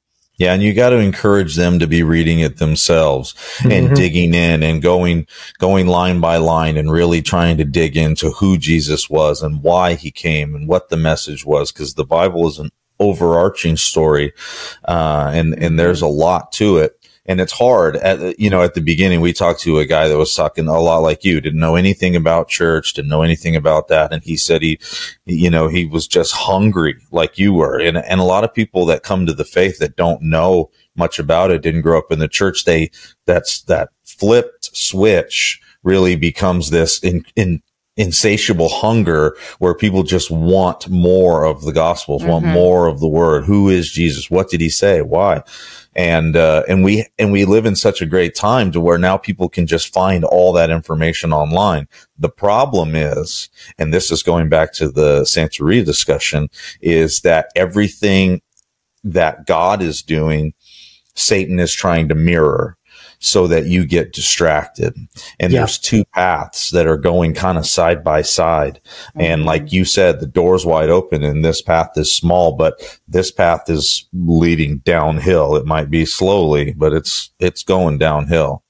Yeah, 0.43 0.55
and 0.55 0.63
you 0.63 0.75
got 0.75 0.91
to 0.91 0.97
encourage 0.99 1.55
them 1.55 1.79
to 1.79 1.87
be 1.87 2.03
reading 2.03 2.41
it 2.41 2.57
themselves 2.57 3.33
and 3.63 3.91
Mhm. 3.91 3.95
digging 3.95 4.35
in 4.35 4.65
and 4.65 4.83
going 4.83 5.29
going 5.61 5.87
line 5.87 6.19
by 6.19 6.39
line 6.39 6.77
and 6.77 6.91
really 6.91 7.23
trying 7.23 7.59
to 7.59 7.65
dig 7.65 7.97
into 7.97 8.31
who 8.33 8.59
Jesus 8.59 9.09
was 9.09 9.41
and 9.41 9.63
why 9.63 9.95
he 9.95 10.11
came 10.11 10.57
and 10.57 10.67
what 10.67 10.89
the 10.89 10.97
message 10.97 11.47
was 11.47 11.71
because 11.71 11.95
the 11.95 12.05
Bible 12.05 12.49
is 12.49 12.59
an 12.59 12.71
overarching 12.99 13.77
story 13.77 14.33
uh, 14.89 15.31
and 15.33 15.55
and 15.63 15.79
there's 15.79 16.03
a 16.03 16.09
lot 16.09 16.51
to 16.53 16.79
it 16.79 16.97
and 17.27 17.41
it's 17.41 17.53
hard 17.53 17.97
at 17.97 18.39
you 18.39 18.51
know 18.51 18.63
at 18.63 18.75
the 18.75 18.81
beginning 18.81 19.21
we 19.21 19.33
talked 19.33 19.61
to 19.61 19.79
a 19.79 19.87
guy 19.87 20.09
that 20.09 20.19
was 20.19 20.35
talking 20.35 20.67
a 20.67 20.81
lot 20.81 20.99
like 20.99 21.25
you 21.25 21.41
didn't 21.41 21.61
know 21.61 21.77
anything 21.77 22.17
about 22.17 22.49
church 22.49 22.95
didn't 22.95 23.11
know 23.11 23.23
anything 23.23 23.55
about 23.55 23.89
that. 23.89 24.13
And 24.13 24.23
he 24.23 24.37
said 24.37 24.63
he 24.63 24.79
you 25.25 25.51
know 25.51 25.69
he 25.69 25.87
was 25.87 26.07
just 26.07 26.33
hungry 26.33 26.97
like 27.11 27.39
you 27.39 27.53
were. 27.53 27.81
And 27.81 27.97
and 27.97 28.21
a 28.21 28.25
lot 28.25 28.45
of 28.45 28.55
people 28.55 28.87
that 28.87 29.03
come 29.03 29.27
to 29.27 29.35
the 29.35 29.45
faith 29.45 29.79
that 29.79 29.97
don't 29.97 30.23
know 30.23 30.71
much 30.97 31.19
about 31.19 31.51
it 31.51 31.63
didn't 31.63 31.83
grow 31.83 31.99
up 31.99 32.11
in 32.11 32.19
the 32.19 32.29
church 32.29 32.65
they 32.65 32.91
that's 33.27 33.63
that 33.63 33.91
flipped 34.05 34.77
switch 34.77 35.61
really 35.83 36.17
becomes 36.17 36.71
this 36.71 36.99
in 37.01 37.25
in 37.37 37.63
insatiable 37.97 38.71
hunger 38.71 39.37
where 39.59 39.75
people 39.75 40.03
just 40.03 40.31
want 40.31 40.89
more 40.89 41.45
of 41.45 41.63
the 41.63 41.73
gospels 41.73 42.25
want 42.25 42.45
Mhm. 42.45 42.53
more 42.55 42.87
of 42.87 43.01
the 43.01 43.09
word. 43.09 43.45
Who 43.45 43.69
is 43.69 43.91
jesus? 43.91 44.31
What 44.31 44.49
did 44.49 44.63
he 44.63 44.71
say? 44.71 45.03
Why? 45.03 45.43
And 45.95 46.35
uh, 46.35 46.63
and 46.69 46.83
we 46.83 47.05
and 47.19 47.33
we 47.33 47.45
live 47.45 47.67
in 47.67 47.77
such 47.77 48.01
a 48.01 48.07
great 48.07 48.35
time 48.35 48.73
to 48.73 48.81
where 48.81 48.97
now 48.97 49.19
people 49.19 49.51
can 49.51 49.67
just 49.67 49.93
find 49.93 50.25
all 50.25 50.53
that 50.55 50.71
information 50.71 51.35
online. 51.35 51.87
The 52.19 52.31
problem 52.31 52.97
is, 52.97 53.51
and 53.79 53.93
this 53.93 54.11
is 54.11 54.23
going 54.23 54.49
back 54.49 54.73
to 54.75 54.89
the 54.89 55.23
Santeria 55.23 55.85
discussion, 55.85 56.49
is 56.81 57.21
that 57.21 57.49
everything 57.55 58.41
that 59.05 59.45
God 59.47 59.83
is 59.83 60.01
doing, 60.01 60.55
Satan 61.15 61.61
is 61.61 61.75
trying 61.75 62.09
to 62.09 62.15
mirror 62.15 62.79
so 63.23 63.47
that 63.47 63.67
you 63.67 63.87
get 63.87 64.13
distracted. 64.13 64.97
And 65.39 65.53
Yeah. 65.53 65.61
there's 65.61 65.79
two 65.79 66.05
paths 66.13 66.71
that 66.71 66.89
are 66.89 66.97
going 66.97 67.35
kind 67.35 67.57
of 67.57 67.65
side 67.67 68.03
by 68.03 68.23
side. 68.23 68.81
And 69.15 69.41
mm-hmm. 69.41 69.49
like 69.49 69.73
you 69.73 69.85
said, 69.85 70.19
the 70.19 70.27
door's 70.27 70.67
wide 70.67 70.91
open 70.91 71.23
and 71.23 71.45
this 71.45 71.63
path 71.63 71.91
is 71.97 72.13
small, 72.13 72.53
but 72.53 72.83
this 73.07 73.31
path 73.31 73.71
is 73.71 74.09
leading 74.13 74.79
downhill. 74.79 75.55
It 75.55 75.67
might 75.67 75.89
be 75.89 76.05
slowly, 76.05 76.73
but 76.73 76.93
it's, 76.93 77.31
it's 77.39 77.63
going 77.63 77.99
downhill, 77.99 78.65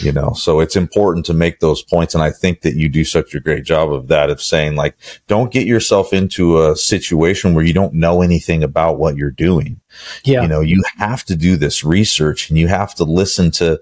you 0.00 0.12
know, 0.12 0.32
so 0.32 0.60
it's 0.60 0.76
important 0.76 1.26
to 1.26 1.34
make 1.34 1.60
those 1.60 1.82
points. 1.82 2.14
And 2.14 2.22
I 2.22 2.30
think 2.30 2.62
that 2.62 2.74
you 2.74 2.88
do 2.88 3.04
such 3.04 3.34
a 3.34 3.40
great 3.40 3.64
job 3.64 3.92
of 3.92 4.08
that, 4.08 4.30
of 4.30 4.42
saying 4.42 4.76
like, 4.76 4.96
don't 5.26 5.52
get 5.52 5.66
yourself 5.66 6.12
into 6.12 6.62
a 6.62 6.76
situation 6.76 7.54
where 7.54 7.64
you 7.64 7.72
don't 7.72 7.94
know 7.94 8.22
anything 8.22 8.62
about 8.62 8.98
what 8.98 9.16
you're 9.16 9.30
doing. 9.30 9.80
Yeah. 10.24 10.42
You 10.42 10.48
know, 10.48 10.60
you 10.60 10.82
have 10.96 11.24
to 11.24 11.36
do 11.36 11.56
this 11.56 11.84
research 11.84 12.48
and 12.48 12.58
you 12.58 12.68
have 12.68 12.94
to 12.96 13.04
listen 13.04 13.50
to 13.52 13.80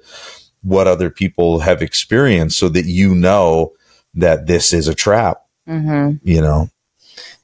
what 0.62 0.86
other 0.86 1.10
people 1.10 1.60
have 1.60 1.82
experienced 1.82 2.58
so 2.58 2.68
that 2.70 2.86
you 2.86 3.14
know 3.14 3.72
that 4.14 4.46
this 4.46 4.72
is 4.72 4.88
a 4.88 4.94
trap, 4.94 5.42
Mm-hmm. 5.68 6.16
you 6.22 6.40
know? 6.40 6.70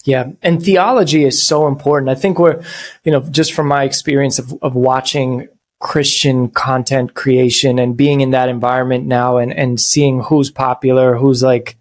Yeah. 0.04 0.30
And 0.42 0.62
theology 0.62 1.24
is 1.24 1.42
so 1.42 1.68
important. 1.68 2.08
I 2.08 2.14
think 2.14 2.38
we're, 2.38 2.62
you 3.04 3.12
know, 3.12 3.20
just 3.20 3.52
from 3.52 3.68
my 3.68 3.84
experience 3.84 4.38
of, 4.38 4.52
of 4.62 4.74
watching 4.74 5.48
Christian 5.82 6.48
content 6.48 7.14
creation 7.14 7.80
and 7.80 7.96
being 7.96 8.20
in 8.20 8.30
that 8.30 8.48
environment 8.48 9.04
now 9.04 9.38
and, 9.38 9.52
and 9.52 9.80
seeing 9.80 10.22
who's 10.22 10.48
popular, 10.48 11.16
who's 11.16 11.42
like, 11.42 11.76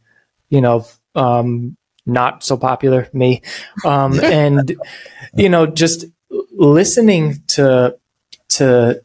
you 0.49 0.59
know, 0.59 0.87
um, 1.13 1.77
not 2.07 2.43
so 2.43 2.57
popular, 2.57 3.07
me. 3.13 3.43
Um, 3.85 4.19
and, 4.23 4.75
you 5.35 5.49
know, 5.49 5.67
just 5.67 6.05
listening 6.51 7.43
to, 7.49 7.95
to, 8.49 9.03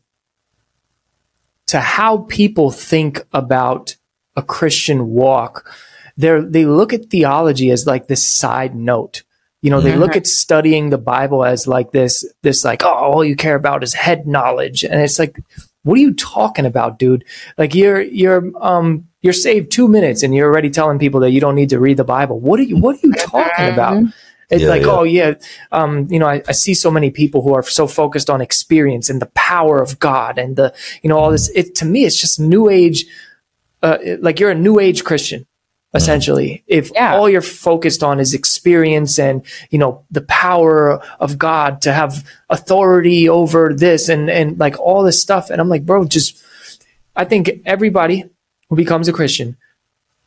to 1.67 1.81
how 1.81 2.19
people 2.31 2.71
think 2.71 3.23
about 3.35 3.97
a 4.35 4.43
Christian 4.43 5.09
walk, 5.09 5.71
they 6.17 6.41
they 6.41 6.65
look 6.65 6.95
at 6.95 7.11
theology 7.11 7.71
as 7.71 7.87
like 7.87 8.07
this 8.07 8.27
side 8.27 8.75
note. 8.75 9.25
You 9.63 9.71
know, 9.71 9.81
they 9.81 9.93
mm-hmm. 9.93 10.01
look 10.01 10.17
at 10.17 10.27
studying 10.27 10.91
the 10.91 10.99
Bible 10.99 11.45
as 11.45 11.67
like 11.67 11.91
this, 11.91 12.25
this 12.43 12.65
like, 12.65 12.85
oh, 12.85 12.89
all 12.89 13.25
you 13.25 13.37
care 13.37 13.57
about 13.57 13.83
is 13.83 13.95
head 13.95 14.27
knowledge. 14.27 14.85
And 14.85 15.01
it's 15.01 15.19
like, 15.19 15.39
what 15.83 15.95
are 15.99 16.03
you 16.03 16.15
talking 16.15 16.67
about, 16.67 16.99
dude? 16.99 17.25
Like 17.57 17.75
you're, 17.75 18.01
you're, 18.01 18.53
um, 18.61 19.09
you're 19.23 19.33
saved 19.33 19.73
two 19.73 19.89
minutes 19.89 20.23
and 20.23 20.35
you're 20.35 20.49
already 20.51 20.71
telling 20.71 20.99
people 20.99 21.21
that 21.21 21.31
you 21.31 21.41
don't 21.41 21.55
need 21.55 21.71
to 21.71 21.81
read 21.81 21.97
the 21.97 22.05
Bible. 22.05 22.39
What 22.39 22.61
are 22.61 22.65
you, 22.65 22.77
what 22.77 22.97
are 22.97 23.07
you 23.07 23.13
talking 23.15 23.73
about? 23.73 23.97
Mm-hmm. 23.97 24.11
It's 24.49 24.63
yeah, 24.63 24.69
like, 24.69 24.83
yeah. 24.83 24.91
oh 24.91 25.03
yeah, 25.03 25.35
um, 25.73 26.07
you 26.11 26.19
know, 26.19 26.29
I, 26.29 26.43
I, 26.47 26.53
see 26.53 26.73
so 26.73 26.91
many 26.91 27.11
people 27.11 27.43
who 27.43 27.55
are 27.55 27.65
so 27.65 27.89
focused 27.89 28.31
on 28.31 28.41
experience 28.41 29.11
and 29.11 29.21
the 29.21 29.27
power 29.35 29.83
of 29.83 29.99
God 29.99 30.39
and 30.39 30.55
the, 30.55 30.73
you 31.03 31.09
know, 31.09 31.19
all 31.19 31.33
this. 31.33 31.49
It 31.49 31.75
to 31.77 31.85
me, 31.85 32.05
it's 32.05 32.21
just 32.21 32.39
new 32.39 32.69
age. 32.69 33.07
Uh, 33.83 33.99
like 34.21 34.39
you're 34.39 34.51
a 34.51 34.55
new 34.55 34.79
age 34.79 35.03
Christian, 35.03 35.47
essentially. 35.97 36.63
If 36.67 36.91
yeah. 36.95 37.15
all 37.15 37.29
you're 37.29 37.43
focused 37.43 38.03
on 38.03 38.21
is 38.21 38.35
experience 38.35 39.19
and 39.19 39.45
you 39.71 39.79
know 39.79 40.05
the 40.11 40.23
power 40.23 41.01
of 41.19 41.39
God 41.39 41.83
to 41.83 41.93
have 41.93 42.25
authority 42.49 43.29
over 43.29 43.75
this 43.75 44.09
and 44.09 44.31
and 44.31 44.59
like 44.59 44.79
all 44.79 45.03
this 45.03 45.21
stuff, 45.21 45.51
and 45.51 45.61
I'm 45.61 45.69
like, 45.69 45.85
bro, 45.85 46.05
just 46.05 46.43
I 47.17 47.25
think 47.25 47.51
everybody 47.65 48.25
who 48.69 48.77
becomes 48.77 49.09
a 49.09 49.13
Christian, 49.13 49.57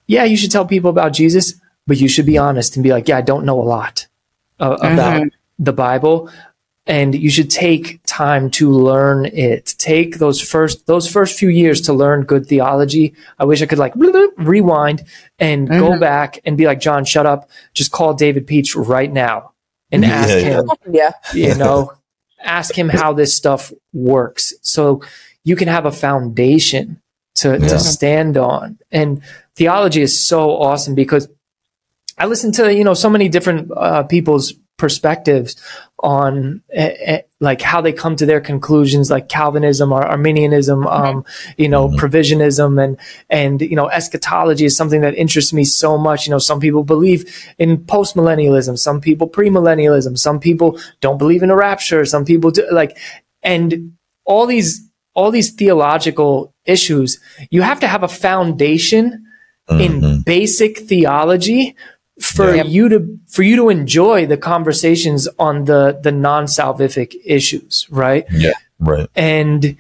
yeah, 0.08 0.24
you 0.24 0.38
should 0.38 0.52
tell 0.52 0.66
people 0.66 0.90
about 0.90 1.14
Jesus, 1.14 1.56
but 1.88 2.00
you 2.00 2.08
should 2.08 2.26
be 2.26 2.38
honest 2.38 2.76
and 2.76 2.84
be 2.84 2.92
like, 2.92 3.08
yeah, 3.08 3.18
I 3.18 3.22
don't 3.22 3.46
know 3.46 3.62
a 3.62 3.64
lot 3.64 4.08
uh, 4.60 4.78
about 4.80 5.22
mm-hmm. 5.22 5.64
the 5.64 5.74
Bible, 5.74 6.30
and 6.86 7.14
you 7.14 7.30
should 7.30 7.50
take 7.50 8.02
time 8.20 8.52
to 8.52 8.70
learn 8.70 9.26
it. 9.28 9.76
Take 9.78 10.18
those 10.18 10.42
first 10.42 10.88
those 10.88 11.10
first 11.10 11.40
few 11.40 11.48
years 11.48 11.80
to 11.82 11.94
learn 11.94 12.24
good 12.24 12.46
theology. 12.46 13.16
I 13.38 13.46
wish 13.46 13.62
I 13.62 13.66
could 13.66 13.80
like 13.80 13.94
rewind 14.38 15.06
and 15.40 15.70
mm-hmm. 15.70 15.80
go 15.80 15.98
back 15.98 16.40
and 16.44 16.58
be 16.58 16.66
like, 16.66 16.82
Jon, 16.82 17.06
shut 17.06 17.26
up. 17.26 17.50
Just 17.74 17.92
call 17.92 18.14
David 18.14 18.46
Peach 18.46 18.76
right 18.76 19.12
now 19.12 19.54
and 19.90 20.04
ask 20.04 20.30
yeah, 20.30 20.40
him. 20.40 20.70
Yeah. 20.92 21.12
You 21.34 21.56
know, 21.56 21.94
ask 22.44 22.78
him 22.78 22.90
how 22.90 23.14
this 23.14 23.34
stuff 23.34 23.72
works, 23.94 24.54
so 24.62 25.02
you 25.46 25.56
can 25.56 25.70
have 25.70 25.86
a 25.86 25.92
foundation 25.92 27.02
to, 27.36 27.52
yeah. 27.52 27.70
to 27.70 27.80
stand 27.80 28.36
on. 28.36 28.80
And 28.92 29.22
theology 29.56 30.02
is 30.02 30.20
so 30.20 30.52
awesome 30.58 30.94
because 30.94 31.30
I 32.18 32.26
listen 32.26 32.52
to 32.54 32.74
you 32.74 32.84
know 32.84 32.96
so 32.96 33.10
many 33.10 33.30
different 33.30 33.72
uh, 33.72 34.04
people's 34.04 34.56
perspectives 34.80 35.56
on 36.00 36.64
uh, 36.76 36.90
uh, 37.08 37.18
like 37.40 37.62
how 37.62 37.82
they 37.82 37.94
come 37.94 38.16
to 38.16 38.26
their 38.26 38.42
conclusions, 38.42 39.12
like 39.12 39.30
Calvinism 39.30 39.92
or 39.92 40.04
Arminianism, 40.04 40.88
um, 40.88 41.26
you 41.58 41.70
know, 41.70 41.90
mm-hmm. 41.90 41.98
provisionism, 41.98 42.84
and 42.84 42.98
and 43.30 43.62
you 43.62 43.76
know, 43.76 43.90
eschatology 43.90 44.66
is 44.66 44.76
something 44.76 45.02
that 45.02 45.16
interests 45.16 45.54
me 45.54 45.64
so 45.64 45.98
much. 45.98 46.26
You 46.26 46.32
know, 46.32 46.40
some 46.40 46.60
people 46.60 46.84
believe 46.84 47.54
in 47.60 47.78
postmillennialism, 47.78 48.80
some 48.80 49.00
people 49.00 49.30
premillennialism, 49.30 50.18
some 50.18 50.40
people 50.40 50.80
don't 51.02 51.18
believe 51.18 51.44
in 51.44 51.52
a 51.52 51.56
rapture, 51.56 52.06
some 52.06 52.26
people 52.26 52.50
do 52.50 52.66
like, 52.72 52.98
and 53.44 53.94
all 54.26 54.48
these 54.48 54.90
all 55.14 55.32
these 55.32 55.52
theological 55.52 56.54
issues, 56.66 57.20
you 57.52 57.62
have 57.62 57.80
to 57.82 57.88
have 57.88 58.04
a 58.04 58.08
foundation 58.08 59.26
mm-hmm. 59.70 59.82
in 59.82 60.22
basic 60.22 60.78
theology 60.80 61.76
for 62.20 62.56
yeah. 62.56 62.64
you 62.64 62.90
to 62.90 63.20
for 63.28 63.44
you 63.44 63.56
to 63.56 63.70
enjoy 63.70 64.26
the 64.26 64.38
conversations 64.38 65.28
on 65.40 65.66
the 65.66 66.00
the 66.02 66.12
non-salvific 66.12 67.16
issues, 67.26 67.88
right? 67.90 68.26
Yeah, 68.32 68.54
right. 68.80 69.10
And 69.16 69.78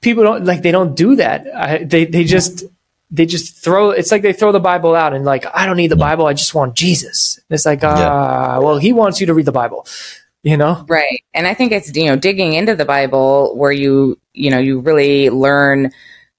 people 0.00 0.24
don't 0.24 0.44
like 0.44 0.62
they 0.62 0.72
don't 0.72 0.96
do 0.96 1.16
that. 1.16 1.46
I, 1.54 1.84
they 1.84 2.04
they 2.04 2.24
just 2.24 2.64
they 3.10 3.26
just 3.26 3.56
throw 3.56 3.90
it's 3.90 4.10
like 4.10 4.22
they 4.22 4.32
throw 4.32 4.52
the 4.52 4.60
Bible 4.60 4.94
out 4.94 5.12
and 5.12 5.24
like 5.24 5.46
I 5.54 5.66
don't 5.66 5.76
need 5.76 5.90
the 5.90 5.96
Bible, 5.96 6.26
I 6.26 6.32
just 6.32 6.54
want 6.54 6.74
Jesus. 6.74 7.36
And 7.36 7.54
it's 7.54 7.66
like 7.66 7.84
ah, 7.84 7.86
uh, 7.86 7.98
yeah. 7.98 8.58
well, 8.58 8.78
he 8.78 8.92
wants 8.92 9.20
you 9.20 9.26
to 9.26 9.34
read 9.34 9.46
the 9.46 9.52
Bible. 9.52 9.86
You 10.42 10.56
know? 10.56 10.84
Right. 10.86 11.24
And 11.34 11.48
I 11.48 11.54
think 11.54 11.72
it's 11.72 11.94
you 11.96 12.06
know 12.06 12.16
digging 12.16 12.52
into 12.52 12.76
the 12.76 12.84
Bible 12.84 13.56
where 13.56 13.72
you 13.72 14.18
you 14.32 14.50
know 14.50 14.58
you 14.58 14.80
really 14.80 15.28
learn 15.28 15.90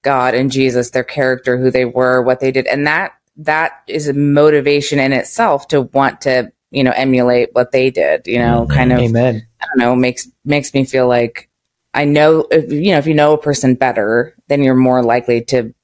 God 0.02 0.34
and 0.34 0.50
Jesus, 0.50 0.90
their 0.90 1.04
character, 1.04 1.58
who 1.58 1.70
they 1.70 1.84
were, 1.84 2.22
what 2.22 2.40
they 2.40 2.50
did. 2.50 2.66
And 2.66 2.86
that 2.86 3.12
that 3.38 3.82
is 3.86 4.08
a 4.08 4.12
motivation 4.12 4.98
in 4.98 5.12
itself 5.12 5.68
to 5.68 5.82
want 5.82 6.20
to, 6.22 6.52
you 6.70 6.84
know, 6.84 6.92
emulate 6.94 7.50
what 7.52 7.72
they 7.72 7.90
did, 7.90 8.26
you 8.26 8.38
know, 8.38 8.62
mm-hmm. 8.62 8.72
kind 8.72 8.92
of, 8.92 8.98
Amen. 8.98 9.46
I 9.60 9.66
don't 9.66 9.78
know, 9.78 9.96
makes, 9.96 10.28
makes 10.44 10.74
me 10.74 10.84
feel 10.84 11.08
like 11.08 11.48
I 11.94 12.04
know, 12.04 12.46
if, 12.50 12.70
you 12.70 12.92
know, 12.92 12.98
if 12.98 13.06
you 13.06 13.14
know 13.14 13.32
a 13.32 13.38
person 13.38 13.74
better, 13.74 14.36
then 14.48 14.62
you're 14.62 14.74
more 14.74 15.02
likely 15.02 15.42
to 15.46 15.74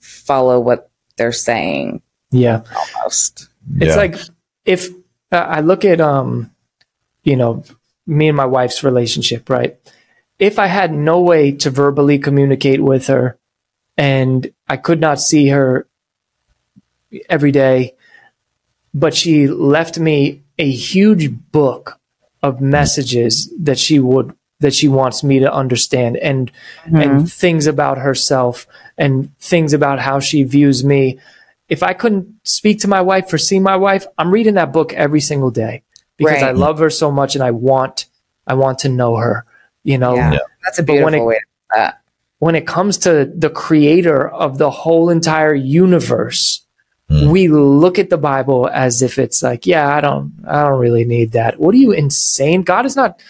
follow 0.00 0.60
what 0.60 0.90
they're 1.16 1.32
saying. 1.32 2.02
Yeah. 2.30 2.62
Almost. 2.96 3.48
It's 3.76 3.90
yeah. 3.90 3.96
like 3.96 4.16
if 4.64 4.88
uh, 5.32 5.36
I 5.36 5.60
look 5.60 5.84
at, 5.84 6.00
um, 6.00 6.52
you 7.24 7.36
know, 7.36 7.64
me 8.06 8.28
and 8.28 8.36
my 8.36 8.46
wife's 8.46 8.82
relationship, 8.84 9.50
right? 9.50 9.78
If 10.38 10.58
I 10.58 10.66
had 10.66 10.92
no 10.92 11.20
way 11.20 11.52
to 11.52 11.70
verbally 11.70 12.18
communicate 12.18 12.80
with 12.80 13.08
her 13.08 13.38
and 13.96 14.50
I 14.68 14.76
could 14.76 15.00
not 15.00 15.20
see 15.20 15.48
her 15.48 15.86
every 17.28 17.52
day, 17.52 17.94
but 18.94 19.14
she 19.14 19.48
left 19.48 19.98
me 19.98 20.42
a 20.58 20.70
huge 20.70 21.30
book 21.52 21.98
of 22.42 22.60
messages 22.60 23.52
that 23.58 23.78
she 23.78 23.98
would 23.98 24.34
that 24.60 24.74
she 24.74 24.88
wants 24.88 25.24
me 25.24 25.38
to 25.38 25.52
understand 25.52 26.16
and 26.18 26.52
mm-hmm. 26.84 26.96
and 26.96 27.32
things 27.32 27.66
about 27.66 27.98
herself 27.98 28.66
and 28.98 29.36
things 29.38 29.72
about 29.72 29.98
how 29.98 30.20
she 30.20 30.42
views 30.42 30.84
me. 30.84 31.18
If 31.68 31.82
I 31.82 31.92
couldn't 31.94 32.34
speak 32.44 32.80
to 32.80 32.88
my 32.88 33.00
wife 33.00 33.32
or 33.32 33.38
see 33.38 33.58
my 33.58 33.76
wife, 33.76 34.06
I'm 34.18 34.30
reading 34.30 34.54
that 34.54 34.72
book 34.72 34.92
every 34.92 35.20
single 35.20 35.50
day 35.50 35.82
because 36.16 36.42
right. 36.42 36.50
I 36.50 36.52
love 36.52 36.78
her 36.80 36.90
so 36.90 37.10
much 37.10 37.34
and 37.34 37.42
I 37.42 37.52
want 37.52 38.06
I 38.46 38.54
want 38.54 38.80
to 38.80 38.88
know 38.88 39.16
her. 39.16 39.46
You 39.82 39.96
know, 39.96 40.14
yeah. 40.14 40.38
that's 40.62 40.78
a 40.78 40.82
beautiful 40.82 41.04
when 41.04 41.14
it, 41.14 41.24
way. 41.24 41.40
When 42.38 42.54
it 42.54 42.66
comes 42.66 42.98
to 42.98 43.30
the 43.34 43.50
creator 43.50 44.28
of 44.28 44.58
the 44.58 44.70
whole 44.70 45.10
entire 45.10 45.54
universe, 45.54 46.66
Mm. 47.10 47.30
We 47.30 47.48
look 47.48 47.98
at 47.98 48.08
the 48.08 48.16
Bible 48.16 48.68
as 48.68 49.02
if 49.02 49.18
it's 49.18 49.42
like, 49.42 49.66
yeah, 49.66 49.94
I 49.94 50.00
don't, 50.00 50.32
I 50.46 50.62
don't 50.62 50.78
really 50.78 51.04
need 51.04 51.32
that. 51.32 51.58
What 51.58 51.74
are 51.74 51.78
you 51.78 51.90
insane? 51.90 52.62
God 52.62 52.86
is 52.86 52.94
not, 52.94 53.20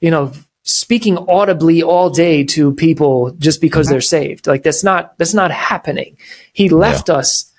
you 0.00 0.10
know, 0.10 0.32
speaking 0.62 1.18
audibly 1.18 1.82
all 1.82 2.08
day 2.08 2.44
to 2.44 2.72
people 2.74 3.32
just 3.32 3.60
because 3.60 3.86
mm-hmm. 3.86 3.94
they're 3.94 4.00
saved. 4.00 4.46
Like 4.46 4.62
that's 4.62 4.82
not, 4.82 5.16
that's 5.18 5.34
not 5.34 5.50
happening. 5.50 6.16
He 6.54 6.70
left 6.70 7.08
yeah. 7.08 7.16
us 7.16 7.52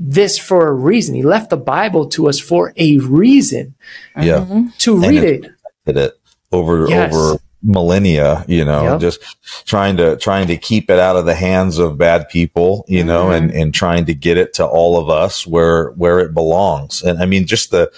this 0.00 0.36
for 0.36 0.66
a 0.66 0.72
reason. 0.72 1.14
He 1.14 1.22
left 1.22 1.50
the 1.50 1.56
Bible 1.56 2.08
to 2.10 2.28
us 2.28 2.40
for 2.40 2.72
a 2.76 2.98
reason. 2.98 3.76
Yeah. 4.20 4.46
To 4.78 4.94
and 4.94 5.06
read 5.06 5.22
it. 5.22 5.50
it 5.86 6.20
over, 6.50 6.88
yes. 6.88 7.14
over 7.14 7.38
millennia, 7.62 8.44
you 8.46 8.64
know, 8.64 8.84
yep. 8.84 9.00
just 9.00 9.20
trying 9.66 9.96
to, 9.96 10.16
trying 10.16 10.46
to 10.46 10.56
keep 10.56 10.90
it 10.90 10.98
out 10.98 11.16
of 11.16 11.26
the 11.26 11.34
hands 11.34 11.78
of 11.78 11.98
bad 11.98 12.28
people, 12.28 12.84
you 12.88 13.02
know, 13.02 13.24
mm-hmm. 13.26 13.44
and, 13.44 13.50
and 13.50 13.74
trying 13.74 14.04
to 14.04 14.14
get 14.14 14.36
it 14.36 14.54
to 14.54 14.66
all 14.66 14.98
of 14.98 15.10
us 15.10 15.46
where, 15.46 15.90
where 15.90 16.20
it 16.20 16.34
belongs. 16.34 17.02
And 17.02 17.20
I 17.20 17.26
mean, 17.26 17.46
just 17.46 17.70
the, 17.70 17.90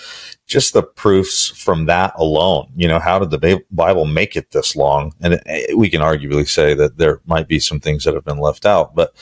just 0.50 0.72
the 0.72 0.82
proofs 0.82 1.46
from 1.48 1.86
that 1.86 2.12
alone, 2.16 2.68
you 2.74 2.88
know, 2.88 2.98
how 2.98 3.20
did 3.20 3.30
the 3.30 3.62
Bible 3.70 4.04
make 4.04 4.34
it 4.34 4.50
this 4.50 4.74
long? 4.74 5.14
And 5.20 5.40
we 5.76 5.88
can 5.88 6.00
arguably 6.00 6.46
say 6.46 6.74
that 6.74 6.98
there 6.98 7.20
might 7.24 7.46
be 7.46 7.60
some 7.60 7.78
things 7.78 8.04
that 8.04 8.14
have 8.14 8.24
been 8.24 8.40
left 8.40 8.66
out, 8.66 8.94
but 8.94 9.14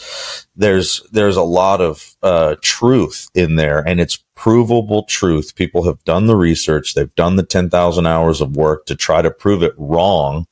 there's, 0.56 1.02
there's 1.12 1.36
a 1.36 1.42
lot 1.42 1.82
of, 1.82 2.16
uh, 2.22 2.56
truth 2.62 3.28
in 3.34 3.56
there 3.56 3.86
and 3.86 4.00
it's 4.00 4.24
provable 4.34 5.02
truth. 5.04 5.54
People 5.54 5.84
have 5.84 6.02
done 6.04 6.26
the 6.26 6.36
research. 6.36 6.94
They've 6.94 7.14
done 7.14 7.36
the 7.36 7.42
10,000 7.42 8.06
hours 8.06 8.40
of 8.40 8.56
work 8.56 8.86
to 8.86 8.96
try 8.96 9.20
to 9.20 9.30
prove 9.30 9.62
it 9.62 9.74
wrong 9.76 10.46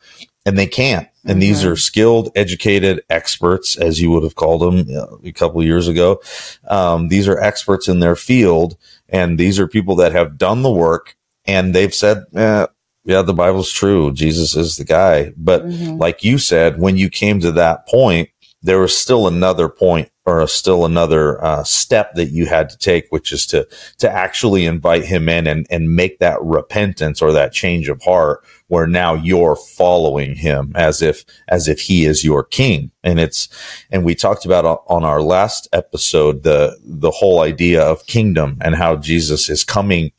and 0.47 0.57
they 0.57 0.67
can't. 0.67 1.09
And 1.25 1.33
mm-hmm. 1.33 1.41
these 1.41 1.65
are 1.65 1.75
skilled, 1.75 2.31
educated 2.37 3.03
experts, 3.11 3.77
as 3.77 4.01
you 4.01 4.13
would 4.13 4.23
have 4.23 4.37
called 4.37 4.63
them 4.63 5.19
a 5.25 5.33
couple 5.33 5.63
years 5.65 5.89
ago. 5.89 6.21
Um, 6.69 7.09
these 7.09 7.27
are 7.27 7.41
experts 7.41 7.89
in 7.89 7.99
their 7.99 8.15
field, 8.15 8.77
and 9.09 9.39
these 9.39 9.59
are 9.59 9.69
people 9.69 9.97
that 9.97 10.13
have 10.13 10.39
done 10.39 10.63
the 10.63 10.71
work, 10.71 11.17
and 11.45 11.75
they've 11.75 11.95
said, 11.95 12.25
eh, 12.35 12.67
"Yeah, 13.05 13.23
the 13.23 13.35
Bible's 13.35 13.71
true. 13.71 14.13
Jesus 14.13 14.57
is 14.57 14.77
the 14.77 14.85
guy." 14.85 15.33
But 15.37 15.67
mm-hmm. 15.67 15.97
like 15.97 16.25
you 16.25 16.39
said, 16.39 16.81
when 16.81 16.97
you 16.97 17.09
came 17.09 17.41
to 17.41 17.53
that 17.53 17.87
point, 17.87 18.31
there 18.67 18.81
was 18.81 18.97
still 18.97 19.29
another 19.29 19.69
point 19.69 20.11
or 20.25 20.45
still 20.49 20.85
another 20.85 21.43
uh, 21.43 21.63
step 21.63 22.15
that 22.15 22.31
you 22.31 22.47
had 22.47 22.69
to 22.69 22.77
take, 22.77 23.07
which 23.11 23.33
is 23.33 23.47
to 23.47 23.67
to 23.99 24.11
actually 24.11 24.67
invite 24.67 25.05
him 25.05 25.29
in 25.29 25.47
and 25.47 25.67
and 25.71 25.95
make 25.95 26.19
that 26.19 26.43
repentance 26.43 27.23
or 27.23 27.33
that 27.33 27.53
change 27.53 27.89
of 27.89 28.03
heart, 28.03 28.45
where 28.67 28.89
now 28.89 29.15
you're 29.15 29.55
following 29.55 30.35
him 30.35 30.73
as 30.75 31.01
if 31.01 31.25
as 31.47 31.69
if 31.69 31.81
he 31.81 32.05
is 32.05 32.25
your 32.25 32.43
king. 32.43 32.91
And 33.05 33.21
it's 33.21 33.49
and 33.93 34.05
we 34.05 34.17
talked 34.17 34.45
about 34.45 34.83
on 34.89 35.05
our 35.05 35.23
last 35.23 35.69
episode 35.73 36.43
the 36.43 36.77
the 36.83 37.13
whole 37.13 37.41
idea 37.41 37.81
of 37.81 38.07
kingdom 38.07 38.59
and 38.61 38.75
how 38.75 38.97
Jesus 38.97 39.49
is 39.49 39.63
coming 39.63 40.11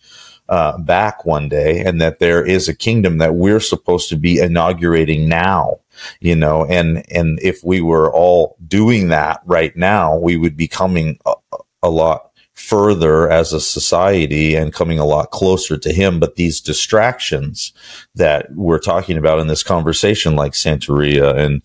uh, 0.50 0.78
back 0.78 1.26
one 1.26 1.50
day, 1.50 1.82
and 1.82 2.02
that 2.02 2.20
there 2.20 2.46
is 2.46 2.68
a 2.68 2.76
kingdom 2.76 3.18
that 3.18 3.36
we're 3.36 3.60
supposed 3.60 4.10
to 4.10 4.16
be 4.16 4.40
inaugurating 4.40 5.28
now 5.28 5.80
you 6.20 6.36
know, 6.36 6.66
and, 6.66 7.04
and 7.12 7.40
if 7.42 7.64
we 7.64 7.82
were 7.82 8.14
all 8.14 8.56
doing 8.68 9.10
that 9.10 9.42
right 9.46 9.76
now, 9.76 10.16
we 10.18 10.38
would 10.38 10.56
be 10.56 10.68
coming 10.68 11.20
a, 11.26 11.34
a 11.84 11.90
lot 11.90 12.32
further 12.58 13.30
as 13.30 13.54
a 13.54 13.62
society 13.62 14.56
and 14.56 14.74
coming 14.74 14.98
a 14.98 15.06
lot 15.06 15.30
closer 15.30 15.78
to 15.78 15.94
him. 15.94 16.20
But 16.20 16.36
these 16.36 16.60
distractions 16.60 17.72
that 18.16 18.48
we're 18.56 18.80
talking 18.80 19.18
about 19.18 19.40
in 19.40 19.48
this 19.48 19.62
conversation, 19.62 20.36
like 20.36 20.54
Santeria 20.54 21.38
and, 21.38 21.62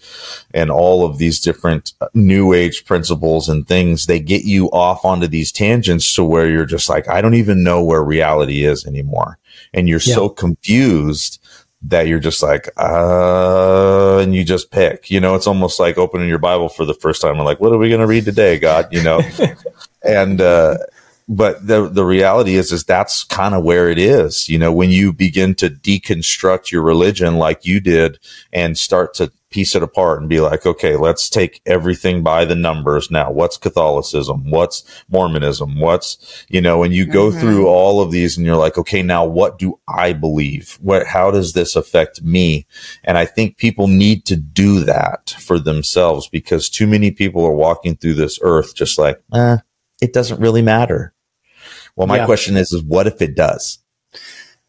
and 0.52 0.70
all 0.70 1.06
of 1.06 1.16
these 1.16 1.40
different 1.40 1.94
new 2.12 2.52
age 2.52 2.84
principles 2.84 3.48
and 3.48 3.66
things, 3.66 4.04
they 4.04 4.20
get 4.20 4.44
you 4.44 4.66
off 4.70 5.04
onto 5.04 5.26
these 5.26 5.50
tangents 5.50 6.14
to 6.14 6.24
where 6.24 6.48
you're 6.48 6.66
just 6.66 6.90
like, 6.90 7.08
I 7.08 7.22
don't 7.22 7.34
even 7.34 7.64
know 7.64 7.82
where 7.82 8.02
reality 8.02 8.64
is 8.64 8.86
anymore. 8.86 9.38
And 9.72 9.88
you're 9.88 10.00
yeah. 10.04 10.14
so 10.14 10.28
confused 10.28 11.38
that 11.84 12.06
you're 12.06 12.20
just 12.20 12.42
like, 12.42 12.68
uh, 12.76 14.18
and 14.18 14.34
you 14.34 14.44
just 14.44 14.70
pick, 14.70 15.10
you 15.10 15.20
know, 15.20 15.34
it's 15.34 15.46
almost 15.46 15.80
like 15.80 15.98
opening 15.98 16.28
your 16.28 16.38
Bible 16.38 16.68
for 16.68 16.84
the 16.84 16.94
first 16.94 17.22
time 17.22 17.36
and 17.36 17.44
like, 17.44 17.60
what 17.60 17.72
are 17.72 17.78
we 17.78 17.88
going 17.88 18.00
to 18.00 18.06
read 18.06 18.24
today, 18.24 18.58
God? 18.58 18.88
You 18.92 19.02
know, 19.02 19.20
and, 20.04 20.40
uh, 20.40 20.78
but 21.28 21.66
the 21.66 21.88
the 21.88 22.04
reality 22.04 22.56
is 22.56 22.72
is 22.72 22.84
that's 22.84 23.24
kind 23.24 23.54
of 23.54 23.64
where 23.64 23.88
it 23.88 23.98
is 23.98 24.48
you 24.48 24.58
know 24.58 24.72
when 24.72 24.90
you 24.90 25.12
begin 25.12 25.54
to 25.54 25.70
deconstruct 25.70 26.70
your 26.70 26.82
religion 26.82 27.36
like 27.36 27.64
you 27.64 27.80
did 27.80 28.18
and 28.52 28.76
start 28.76 29.14
to 29.14 29.32
piece 29.50 29.74
it 29.74 29.82
apart 29.82 30.18
and 30.18 30.28
be 30.28 30.40
like 30.40 30.66
okay 30.66 30.96
let's 30.96 31.28
take 31.28 31.60
everything 31.66 32.22
by 32.22 32.44
the 32.44 32.54
numbers 32.54 33.10
now. 33.10 33.30
What's 33.30 33.58
catholicism? 33.58 34.50
What's 34.50 34.82
mormonism? 35.10 35.78
What's 35.78 36.44
you 36.48 36.60
know 36.60 36.82
and 36.82 36.94
you 36.94 37.06
go 37.06 37.30
mm-hmm. 37.30 37.38
through 37.38 37.66
all 37.66 38.00
of 38.00 38.10
these 38.10 38.36
and 38.36 38.46
you're 38.46 38.56
like 38.56 38.78
okay 38.78 39.02
now 39.02 39.24
what 39.24 39.58
do 39.58 39.78
i 39.86 40.12
believe? 40.12 40.78
What 40.80 41.06
how 41.06 41.30
does 41.30 41.52
this 41.52 41.76
affect 41.76 42.22
me? 42.22 42.66
And 43.04 43.18
i 43.18 43.26
think 43.26 43.58
people 43.58 43.88
need 43.88 44.24
to 44.26 44.36
do 44.36 44.80
that 44.84 45.30
for 45.38 45.58
themselves 45.58 46.28
because 46.28 46.70
too 46.70 46.86
many 46.86 47.10
people 47.10 47.44
are 47.44 47.54
walking 47.54 47.96
through 47.96 48.14
this 48.14 48.38
earth 48.42 48.74
just 48.74 48.98
like 48.98 49.22
eh 49.34 49.58
it 50.02 50.12
doesn't 50.12 50.40
really 50.40 50.62
matter. 50.62 51.14
Well, 51.96 52.08
my 52.08 52.18
yeah. 52.18 52.26
question 52.26 52.56
is, 52.56 52.72
is 52.72 52.82
what 52.82 53.06
if 53.06 53.22
it 53.22 53.34
does? 53.36 53.78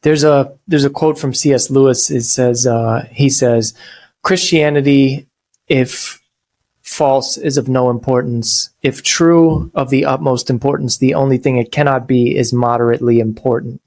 There's 0.03 0.23
a 0.23 0.53
there's 0.67 0.85
a 0.85 0.89
quote 0.89 1.17
from 1.17 1.33
C.S. 1.33 1.69
Lewis. 1.69 2.11
It 2.11 2.23
says 2.23 2.67
uh, 2.67 3.07
he 3.11 3.29
says 3.29 3.73
Christianity, 4.21 5.27
if 5.67 6.21
false, 6.81 7.37
is 7.37 7.57
of 7.57 7.67
no 7.67 7.89
importance. 7.89 8.69
If 8.81 9.01
true, 9.01 9.71
of 9.73 9.89
the 9.89 10.05
utmost 10.05 10.49
importance. 10.49 10.97
The 10.97 11.15
only 11.15 11.37
thing 11.37 11.57
it 11.57 11.71
cannot 11.71 12.07
be 12.07 12.37
is 12.37 12.53
moderately 12.53 13.19
important. 13.19 13.81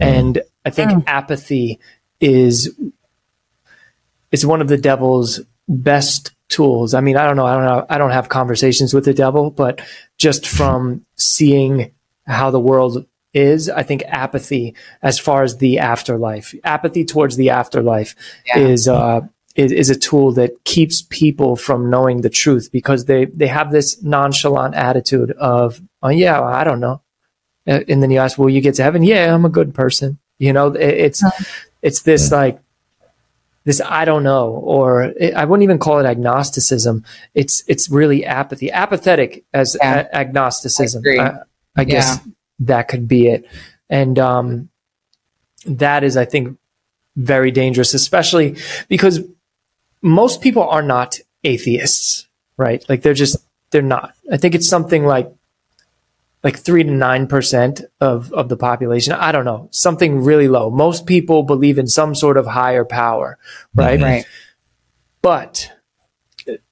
Mm. 0.00 0.06
And 0.06 0.42
I 0.64 0.70
think 0.70 0.90
mm. 0.90 1.04
apathy 1.06 1.80
is 2.20 2.72
is 4.30 4.46
one 4.46 4.60
of 4.60 4.68
the 4.68 4.78
devil's 4.78 5.40
best 5.68 6.32
tools. 6.48 6.94
I 6.94 7.00
mean, 7.00 7.16
I 7.16 7.26
don't 7.26 7.36
know. 7.36 7.46
I 7.46 7.54
don't 7.54 7.64
know. 7.64 7.86
I 7.90 7.98
don't 7.98 8.10
have 8.10 8.28
conversations 8.28 8.94
with 8.94 9.04
the 9.04 9.14
devil, 9.14 9.50
but 9.50 9.80
just 10.18 10.46
from 10.46 11.06
seeing 11.16 11.92
how 12.26 12.50
the 12.50 12.60
world 12.60 13.06
is, 13.32 13.70
I 13.70 13.82
think 13.82 14.02
apathy 14.06 14.74
as 15.00 15.18
far 15.18 15.42
as 15.42 15.58
the 15.58 15.78
afterlife, 15.78 16.54
apathy 16.64 17.04
towards 17.04 17.36
the 17.36 17.50
afterlife 17.50 18.14
yeah. 18.46 18.58
is, 18.58 18.88
uh, 18.88 19.20
is, 19.54 19.72
is 19.72 19.90
a 19.90 19.98
tool 19.98 20.32
that 20.32 20.64
keeps 20.64 21.02
people 21.02 21.56
from 21.56 21.90
knowing 21.90 22.20
the 22.20 22.30
truth 22.30 22.70
because 22.72 23.04
they, 23.04 23.26
they 23.26 23.46
have 23.46 23.70
this 23.70 24.02
nonchalant 24.02 24.74
attitude 24.74 25.30
of, 25.32 25.80
oh 26.02 26.08
yeah, 26.08 26.40
well, 26.40 26.48
I 26.48 26.64
don't 26.64 26.80
know. 26.80 27.02
And 27.66 28.02
then 28.02 28.10
you 28.10 28.18
ask, 28.18 28.38
will 28.38 28.48
you 28.48 28.62
get 28.62 28.76
to 28.76 28.82
heaven? 28.82 29.02
Yeah, 29.02 29.34
I'm 29.34 29.44
a 29.44 29.50
good 29.50 29.74
person. 29.74 30.18
You 30.38 30.52
know, 30.52 30.68
it's, 30.68 31.22
it's 31.82 32.02
this 32.02 32.32
like, 32.32 32.60
this 33.68 33.82
I 33.82 34.06
don't 34.06 34.22
know, 34.22 34.48
or 34.48 35.02
it, 35.02 35.34
I 35.34 35.44
wouldn't 35.44 35.62
even 35.62 35.78
call 35.78 35.98
it 35.98 36.06
agnosticism. 36.06 37.04
It's 37.34 37.62
it's 37.68 37.90
really 37.90 38.24
apathy, 38.24 38.72
apathetic 38.72 39.44
as 39.52 39.76
yeah. 39.78 40.06
a- 40.10 40.16
agnosticism. 40.16 41.02
I, 41.06 41.18
I, 41.18 41.38
I 41.76 41.84
guess 41.84 42.16
yeah. 42.16 42.32
that 42.60 42.88
could 42.88 43.06
be 43.06 43.26
it, 43.26 43.46
and 43.90 44.18
um, 44.18 44.70
that 45.66 46.02
is, 46.02 46.16
I 46.16 46.24
think, 46.24 46.56
very 47.14 47.50
dangerous, 47.50 47.92
especially 47.92 48.56
because 48.88 49.20
most 50.00 50.40
people 50.40 50.62
are 50.62 50.82
not 50.82 51.18
atheists, 51.44 52.26
right? 52.56 52.82
Like 52.88 53.02
they're 53.02 53.12
just 53.12 53.36
they're 53.70 53.82
not. 53.82 54.14
I 54.32 54.38
think 54.38 54.54
it's 54.54 54.66
something 54.66 55.04
like 55.04 55.30
like 56.42 56.58
three 56.58 56.84
to 56.84 56.90
nine 56.90 57.26
percent 57.26 57.82
of 58.00 58.32
of 58.32 58.48
the 58.48 58.56
population. 58.56 59.12
I 59.12 59.32
don't 59.32 59.44
know, 59.44 59.68
something 59.72 60.22
really 60.22 60.48
low. 60.48 60.70
Most 60.70 61.06
people 61.06 61.42
believe 61.42 61.78
in 61.78 61.86
some 61.86 62.14
sort 62.14 62.36
of 62.36 62.46
higher 62.46 62.84
power, 62.84 63.38
right? 63.74 63.98
Mm-hmm. 63.98 64.04
Right. 64.04 64.26
But 65.20 65.72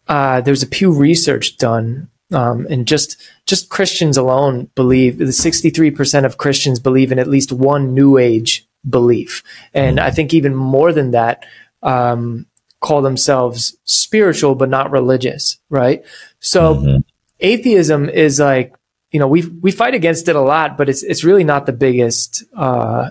uh, 0.08 0.40
there's 0.42 0.62
a 0.62 0.68
Pew 0.68 0.92
research 0.92 1.56
done, 1.56 2.08
um, 2.32 2.66
and 2.70 2.86
just 2.86 3.20
just 3.46 3.68
Christians 3.68 4.16
alone 4.16 4.70
believe 4.74 5.18
the 5.18 5.32
63 5.32 5.90
percent 5.90 6.26
of 6.26 6.38
Christians 6.38 6.78
believe 6.78 7.10
in 7.10 7.18
at 7.18 7.28
least 7.28 7.52
one 7.52 7.92
New 7.92 8.18
Age 8.18 8.66
belief, 8.88 9.42
and 9.74 9.98
mm-hmm. 9.98 10.06
I 10.06 10.10
think 10.10 10.32
even 10.32 10.54
more 10.54 10.92
than 10.92 11.10
that. 11.12 11.44
Um, 11.82 12.46
call 12.80 13.00
themselves 13.00 13.76
spiritual 13.84 14.54
but 14.54 14.68
not 14.68 14.90
religious 14.90 15.58
right 15.70 16.04
so 16.40 16.74
mm-hmm. 16.74 16.98
atheism 17.40 18.08
is 18.08 18.38
like 18.38 18.74
you 19.12 19.20
know, 19.20 19.28
we 19.28 19.46
we 19.46 19.70
fight 19.70 19.94
against 19.94 20.28
it 20.28 20.36
a 20.36 20.40
lot, 20.40 20.76
but 20.76 20.88
it's 20.88 21.02
it's 21.02 21.24
really 21.24 21.44
not 21.44 21.66
the 21.66 21.72
biggest 21.72 22.44
uh, 22.56 23.10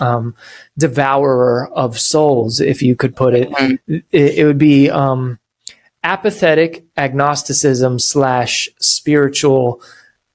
um, 0.00 0.34
devourer 0.78 1.68
of 1.72 1.98
souls, 1.98 2.60
if 2.60 2.82
you 2.82 2.96
could 2.96 3.14
put 3.14 3.34
it. 3.34 3.50
Mm-hmm. 3.50 3.94
It, 4.10 4.38
it, 4.38 4.44
would 4.44 4.58
be 4.58 4.90
um, 4.90 5.38
apathetic 6.02 6.84
agnosticism 6.96 7.98
slash 7.98 8.68
spiritual, 8.80 9.82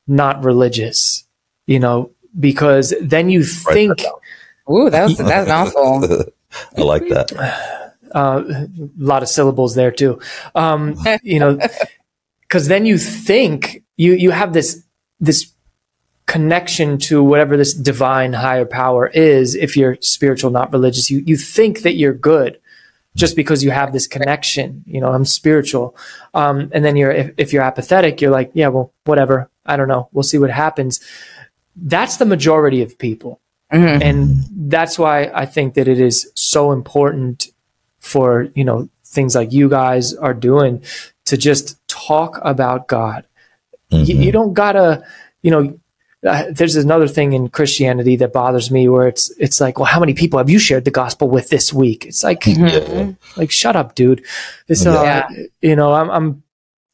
not 0.07 0.43
religious. 0.43 1.25
You 1.65 1.79
know, 1.79 2.11
because 2.39 2.93
then 3.01 3.29
you 3.29 3.43
think. 3.43 4.03
Ooh, 4.69 4.89
that 4.89 5.03
was 5.03 5.17
that's 5.17 5.49
awful. 5.75 6.23
I 6.77 6.81
like 6.81 7.07
that. 7.09 7.31
Uh, 8.11 8.43
a 8.47 8.69
lot 8.97 9.23
of 9.23 9.29
syllables 9.29 9.75
there 9.75 9.91
too. 9.91 10.19
Um, 10.55 10.97
you 11.23 11.39
know, 11.39 11.59
because 12.41 12.67
then 12.67 12.85
you 12.85 12.97
think 12.97 13.83
you 13.97 14.13
you 14.13 14.31
have 14.31 14.53
this 14.53 14.83
this 15.19 15.51
connection 16.27 16.97
to 16.97 17.23
whatever 17.23 17.55
this 17.57 17.73
divine 17.73 18.33
higher 18.33 18.65
power 18.65 19.07
is 19.07 19.55
if 19.55 19.75
you're 19.75 19.97
spiritual 20.01 20.51
not 20.51 20.71
religious. 20.71 21.09
You 21.09 21.19
you 21.19 21.35
think 21.37 21.81
that 21.81 21.95
you're 21.95 22.13
good 22.13 22.59
just 23.15 23.35
because 23.35 23.63
you 23.63 23.71
have 23.71 23.93
this 23.93 24.05
connection 24.05 24.83
you 24.85 25.01
know 25.01 25.11
i'm 25.11 25.25
spiritual. 25.25 25.95
Um, 26.33 26.69
and 26.71 26.85
then 26.85 26.95
you're 26.95 27.11
if, 27.11 27.33
if 27.37 27.53
you're 27.53 27.63
apathetic 27.63 28.21
you're 28.21 28.31
like 28.31 28.51
yeah 28.53 28.67
well 28.69 28.93
whatever. 29.05 29.49
I 29.65 29.75
don't 29.75 29.89
know. 29.89 30.07
We'll 30.13 30.23
see 30.23 30.37
what 30.37 30.49
happens. 30.49 31.01
That's 31.75 32.17
the 32.17 32.25
majority 32.25 32.81
of 32.81 32.97
people. 32.97 33.41
Mm-hmm. 33.73 34.01
and 34.01 34.71
that's 34.71 34.97
why 34.97 35.29
i 35.33 35.45
think 35.45 35.73
that 35.73 35.89
it 35.89 35.99
is 35.99 36.31
so 36.35 36.71
important 36.71 37.47
for 37.99 38.47
you 38.55 38.63
know 38.63 38.87
things 39.03 39.35
like 39.35 39.51
you 39.51 39.67
guys 39.67 40.13
are 40.13 40.33
doing 40.33 40.81
to 41.25 41.35
just 41.35 41.75
talk 41.89 42.39
about 42.43 42.87
god 42.87 43.26
Mm-hmm. 43.91 44.03
You, 44.03 44.15
you, 44.25 44.31
don't 44.31 44.53
gotta, 44.53 45.03
you 45.41 45.51
know. 45.51 45.79
Uh, 46.25 46.45
there's 46.49 46.75
another 46.75 47.07
thing 47.07 47.33
in 47.33 47.47
Christianity 47.47 48.15
that 48.15 48.33
bothers 48.33 48.71
me 48.71 48.89
where 48.89 49.07
it's 49.07 49.29
it's 49.37 49.61
like, 49.61 49.77
well, 49.77 49.85
how 49.85 49.99
many 49.99 50.15
people 50.15 50.39
have 50.39 50.49
you 50.49 50.57
shared 50.57 50.83
the 50.83 50.91
gospel 50.91 51.29
with 51.29 51.49
this 51.49 51.71
week? 51.71 52.07
It's 52.07 52.23
like, 52.23 52.41
mm-hmm. 52.41 53.11
like 53.39 53.51
shut 53.51 53.75
up, 53.75 53.93
dude. 53.93 54.25
This, 54.65 54.83
uh, 54.85 55.03
yeah. 55.03 55.29
you 55.61 55.75
know, 55.75 55.93
I'm 55.93 56.09
I'm 56.09 56.43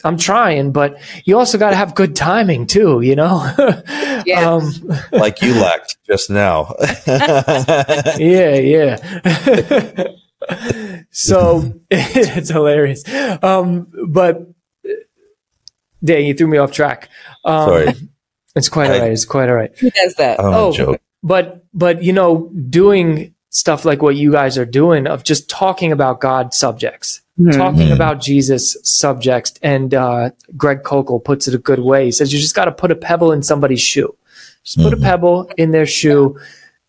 I'm 0.04 0.18
trying, 0.18 0.72
but 0.72 1.00
you 1.24 1.38
also 1.38 1.58
got 1.58 1.70
to 1.70 1.76
have 1.76 1.96
good 1.96 2.16
timing 2.16 2.68
too, 2.68 3.02
you 3.02 3.16
know? 3.16 3.42
yeah. 4.26 4.50
Um, 4.50 4.72
like 5.12 5.42
you 5.42 5.54
lacked 5.56 5.98
just 6.06 6.30
now. 6.30 6.76
yeah, 7.08 8.56
yeah. 8.56 8.96
so 11.12 11.74
it's 11.90 12.50
hilarious. 12.50 13.04
Um, 13.42 13.88
but 14.08 14.53
Dang, 16.04 16.26
you 16.26 16.34
threw 16.34 16.48
me 16.48 16.58
off 16.58 16.72
track. 16.72 17.10
Um, 17.44 17.70
Sorry. 17.70 17.94
It's 18.56 18.70
quite 18.70 18.92
I, 18.92 18.96
all 18.96 19.02
right. 19.02 19.12
It's 19.12 19.26
quite 19.26 19.50
all 19.50 19.56
right. 19.56 19.76
Who 19.80 19.90
does 19.90 20.16
that? 20.16 20.40
Oh, 20.40 20.72
joke. 20.72 21.02
but 21.24 21.66
but 21.74 22.04
you 22.04 22.14
know, 22.14 22.52
doing 22.70 23.34
stuff 23.50 23.86
like 23.86 24.02
what 24.02 24.16
you 24.16 24.32
guys 24.32 24.58
are 24.58 24.66
doing 24.66 25.08
of 25.08 25.24
just 25.24 25.50
talking 25.50 25.92
about 25.92 26.20
God 26.20 26.54
subjects, 26.54 27.22
mm-hmm. 27.40 27.58
talking 27.58 27.82
mm-hmm. 27.82 27.94
about 27.94 28.22
Jesus 28.22 28.78
subjects, 28.84 29.54
and 29.62 29.94
uh, 29.94 30.32
Greg 30.56 30.84
Koukl 30.84 31.24
puts 31.24 31.48
it 31.48 31.56
a 31.56 31.60
good 31.60 31.80
way. 31.80 32.06
He 32.06 32.12
says 32.12 32.34
you 32.34 32.40
just 32.40 32.56
got 32.56 32.66
to 32.66 32.72
put 32.72 32.92
a 32.92 32.96
pebble 32.96 33.32
in 33.32 33.42
somebody's 33.44 33.82
shoe. 33.82 34.16
Just 34.64 34.78
put 34.78 34.94
mm-hmm. 34.94 35.04
a 35.04 35.06
pebble 35.06 35.52
in 35.58 35.72
their 35.72 35.86
shoe. 35.86 36.40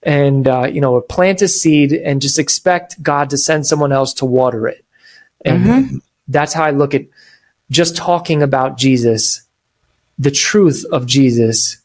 And 0.02 0.46
uh, 0.46 0.66
you 0.70 0.82
know, 0.82 1.00
plant 1.00 1.40
a 1.40 1.48
seed 1.48 1.94
and 1.94 2.20
just 2.20 2.38
expect 2.38 3.02
God 3.02 3.30
to 3.30 3.38
send 3.38 3.66
someone 3.66 3.90
else 3.90 4.12
to 4.14 4.26
water 4.26 4.68
it. 4.68 4.84
And 5.46 5.64
mm-hmm. 5.64 5.96
that's 6.28 6.52
how 6.52 6.64
I 6.64 6.72
look 6.72 6.92
at 6.92 7.06
just 7.74 7.96
talking 7.96 8.42
about 8.42 8.78
Jesus, 8.78 9.42
the 10.18 10.30
truth 10.30 10.84
of 10.92 11.06
Jesus 11.06 11.78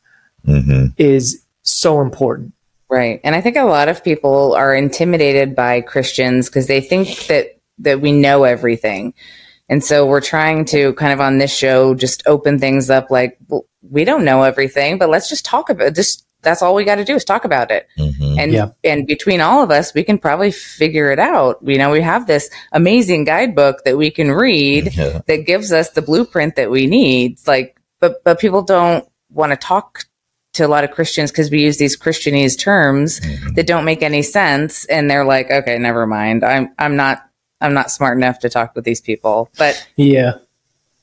mm-hmm. 0.48 0.88
is 0.98 1.44
so 1.64 2.02
important. 2.02 2.54
Right. 2.90 3.20
And 3.24 3.36
I 3.36 3.42
think 3.42 3.56
a 3.56 3.64
lot 3.64 3.90
of 3.90 4.04
people 4.04 4.54
are 4.56 4.74
intimidated 4.74 5.56
by 5.56 5.82
Christians 5.82 6.48
because 6.48 6.68
they 6.68 6.82
think 6.82 7.28
that 7.28 7.60
that 7.80 8.02
we 8.02 8.12
know 8.12 8.44
everything. 8.44 9.14
And 9.70 9.84
so 9.84 10.06
we're 10.06 10.22
trying 10.22 10.66
to 10.66 10.94
kind 10.94 11.14
of 11.14 11.22
on 11.22 11.38
this 11.38 11.56
show 11.56 11.94
just 11.94 12.24
open 12.26 12.60
things 12.60 12.90
up 12.90 13.12
like 13.12 13.38
well, 13.48 13.66
we 13.82 14.06
don't 14.06 14.26
know 14.26 14.44
everything, 14.44 14.98
but 14.98 15.10
let's 15.10 15.30
just 15.30 15.46
talk 15.46 15.70
about 15.70 15.96
just 15.96 16.26
that's 16.42 16.62
all 16.62 16.74
we 16.76 16.86
got 16.86 16.96
to 16.96 17.06
do 17.06 17.16
is 17.16 17.26
talk 17.26 17.44
about 17.46 17.70
it. 17.72 17.88
Mhm. 17.98 18.40
And 18.40 18.52
Yeah. 18.54 18.70
and 18.84 19.06
between 19.06 19.42
all 19.42 19.62
of 19.64 19.72
us, 19.72 19.94
we 19.94 20.04
can 20.04 20.18
probably 20.18 20.52
figure 20.52 21.12
it 21.12 21.20
out. 21.20 21.58
You 21.64 21.78
know, 21.78 21.92
we 21.92 22.02
have 22.02 22.28
this 22.28 22.50
amazing 22.72 23.26
guidebook 23.26 23.84
that 23.86 23.98
we 23.98 24.10
can 24.12 24.32
read 24.32 24.94
Yeah. 24.98 25.22
that 25.28 25.46
gives 25.46 25.72
us 25.74 25.90
the 25.92 26.02
blueprint 26.02 26.56
that 26.56 26.72
we 26.72 26.88
need. 26.88 27.34
It's 27.34 27.48
like, 27.48 27.76
but 28.00 28.24
but 28.24 28.40
people 28.40 28.62
don't 28.62 29.06
want 29.32 29.52
to 29.52 29.58
talk 29.58 30.06
to 30.54 30.66
a 30.66 30.68
lot 30.68 30.84
of 30.84 30.92
Christians 30.92 31.30
because 31.32 31.52
we 31.52 31.60
use 31.62 31.78
these 31.78 31.96
Christianese 31.98 32.58
terms 32.58 33.20
Mhm. 33.20 33.56
that 33.56 33.68
don't 33.68 33.86
make 33.86 34.02
any 34.02 34.22
sense, 34.24 34.86
and 34.86 35.10
they're 35.10 35.26
like, 35.26 35.52
okay, 35.52 35.78
never 35.78 36.08
mind. 36.08 36.44
I'm 36.44 36.72
I'm 36.80 36.96
not 36.96 37.22
I'm 37.62 37.74
not 37.74 37.92
smart 37.92 38.18
enough 38.18 38.40
to 38.40 38.50
talk 38.50 38.74
with 38.76 38.86
these 38.86 39.02
people, 39.02 39.50
but 39.58 39.76
Yeah. 39.98 40.36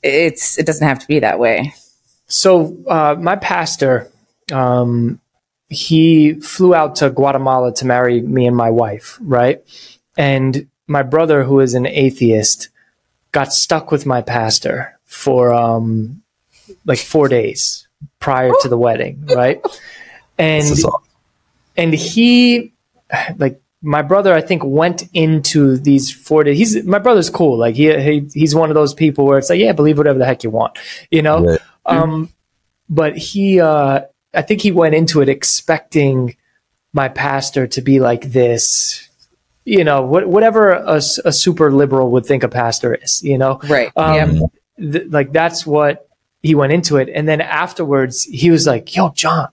it's 0.03 0.59
it 0.59 0.65
doesn't 0.67 0.87
have 0.87 0.99
to 1.01 1.07
be 1.07 1.21
that 1.21 1.39
way. 1.39 1.75
So 2.29 2.77
uh, 2.89 3.15
my 3.19 3.37
pastor, 3.37 4.09
um, 4.51 5.21
he 5.69 6.35
flew 6.35 6.75
out 6.75 6.97
to 6.97 7.11
Guatemala 7.11 7.73
to 7.75 7.85
marry 7.87 8.21
me 8.21 8.47
and 8.47 8.57
my 8.57 8.71
wife, 8.71 9.19
right? 9.21 9.63
And 10.17 10.69
my 10.87 11.03
brother, 11.03 11.43
who 11.45 11.61
is 11.61 11.75
an 11.75 11.87
atheist, 11.87 12.69
got 13.33 13.53
stuck 13.53 13.91
with 13.91 14.07
my 14.07 14.23
pastor 14.23 14.99
for 15.05 15.53
um, 15.53 16.23
like 16.85 16.99
four 16.99 17.29
days 17.29 17.89
prior 18.21 18.53
to 18.63 18.69
the 18.69 18.79
wedding, 18.79 19.27
right? 19.27 19.61
And 20.39 20.65
and 21.79 21.95
he 21.95 22.73
like 23.39 23.61
my 23.83 24.03
brother 24.03 24.35
i 24.35 24.41
think 24.43 24.63
went 24.65 25.05
into 25.15 25.77
these 25.77 26.11
four 26.13 26.43
days 26.45 26.59
he's 26.59 26.85
my 26.85 26.99
brother's 26.99 27.31
cool 27.31 27.57
like 27.57 27.75
he, 27.75 27.87
he 28.01 28.29
he's 28.35 28.55
one 28.55 28.69
of 28.71 28.75
those 28.75 28.93
people 28.93 29.25
where 29.25 29.39
it's 29.39 29.49
like 29.49 29.61
yeah 29.61 29.73
believe 29.73 29.97
whatever 29.97 30.19
the 30.19 30.25
heck 30.27 30.43
you 30.43 30.51
want 30.51 30.79
you 31.11 31.23
know 31.23 31.45
Right. 31.45 31.61
um 31.87 32.31
but 32.89 33.17
he 33.17 33.61
uh 33.61 34.01
i 34.37 34.43
think 34.43 34.61
he 34.61 34.71
went 34.71 34.95
into 34.95 35.21
it 35.21 35.29
expecting 35.29 36.37
my 36.93 37.09
pastor 37.09 37.67
to 37.67 37.81
be 37.83 37.99
like 38.01 38.23
this 38.33 39.09
you 39.65 39.83
know 39.83 40.01
what, 40.03 40.29
whatever 40.29 40.71
a 40.73 41.01
super 41.03 41.73
liberal 41.73 42.13
would 42.13 42.25
think 42.25 42.45
a 42.45 42.49
pastor 42.49 42.95
is 42.95 43.21
you 43.25 43.37
know? 43.37 43.59
Right. 43.69 43.91
um, 43.97 44.15
Yep. 44.37 44.93
th- 44.93 45.05
like 45.11 45.33
that's 45.33 45.67
what 45.67 46.09
he 46.43 46.55
went 46.55 46.73
into 46.73 46.99
it. 46.99 47.09
And 47.13 47.27
then 47.27 47.41
afterwards 47.41 48.23
he 48.23 48.51
was 48.53 48.65
like 48.67 48.95
yo 48.95 49.11
Jon 49.11 49.49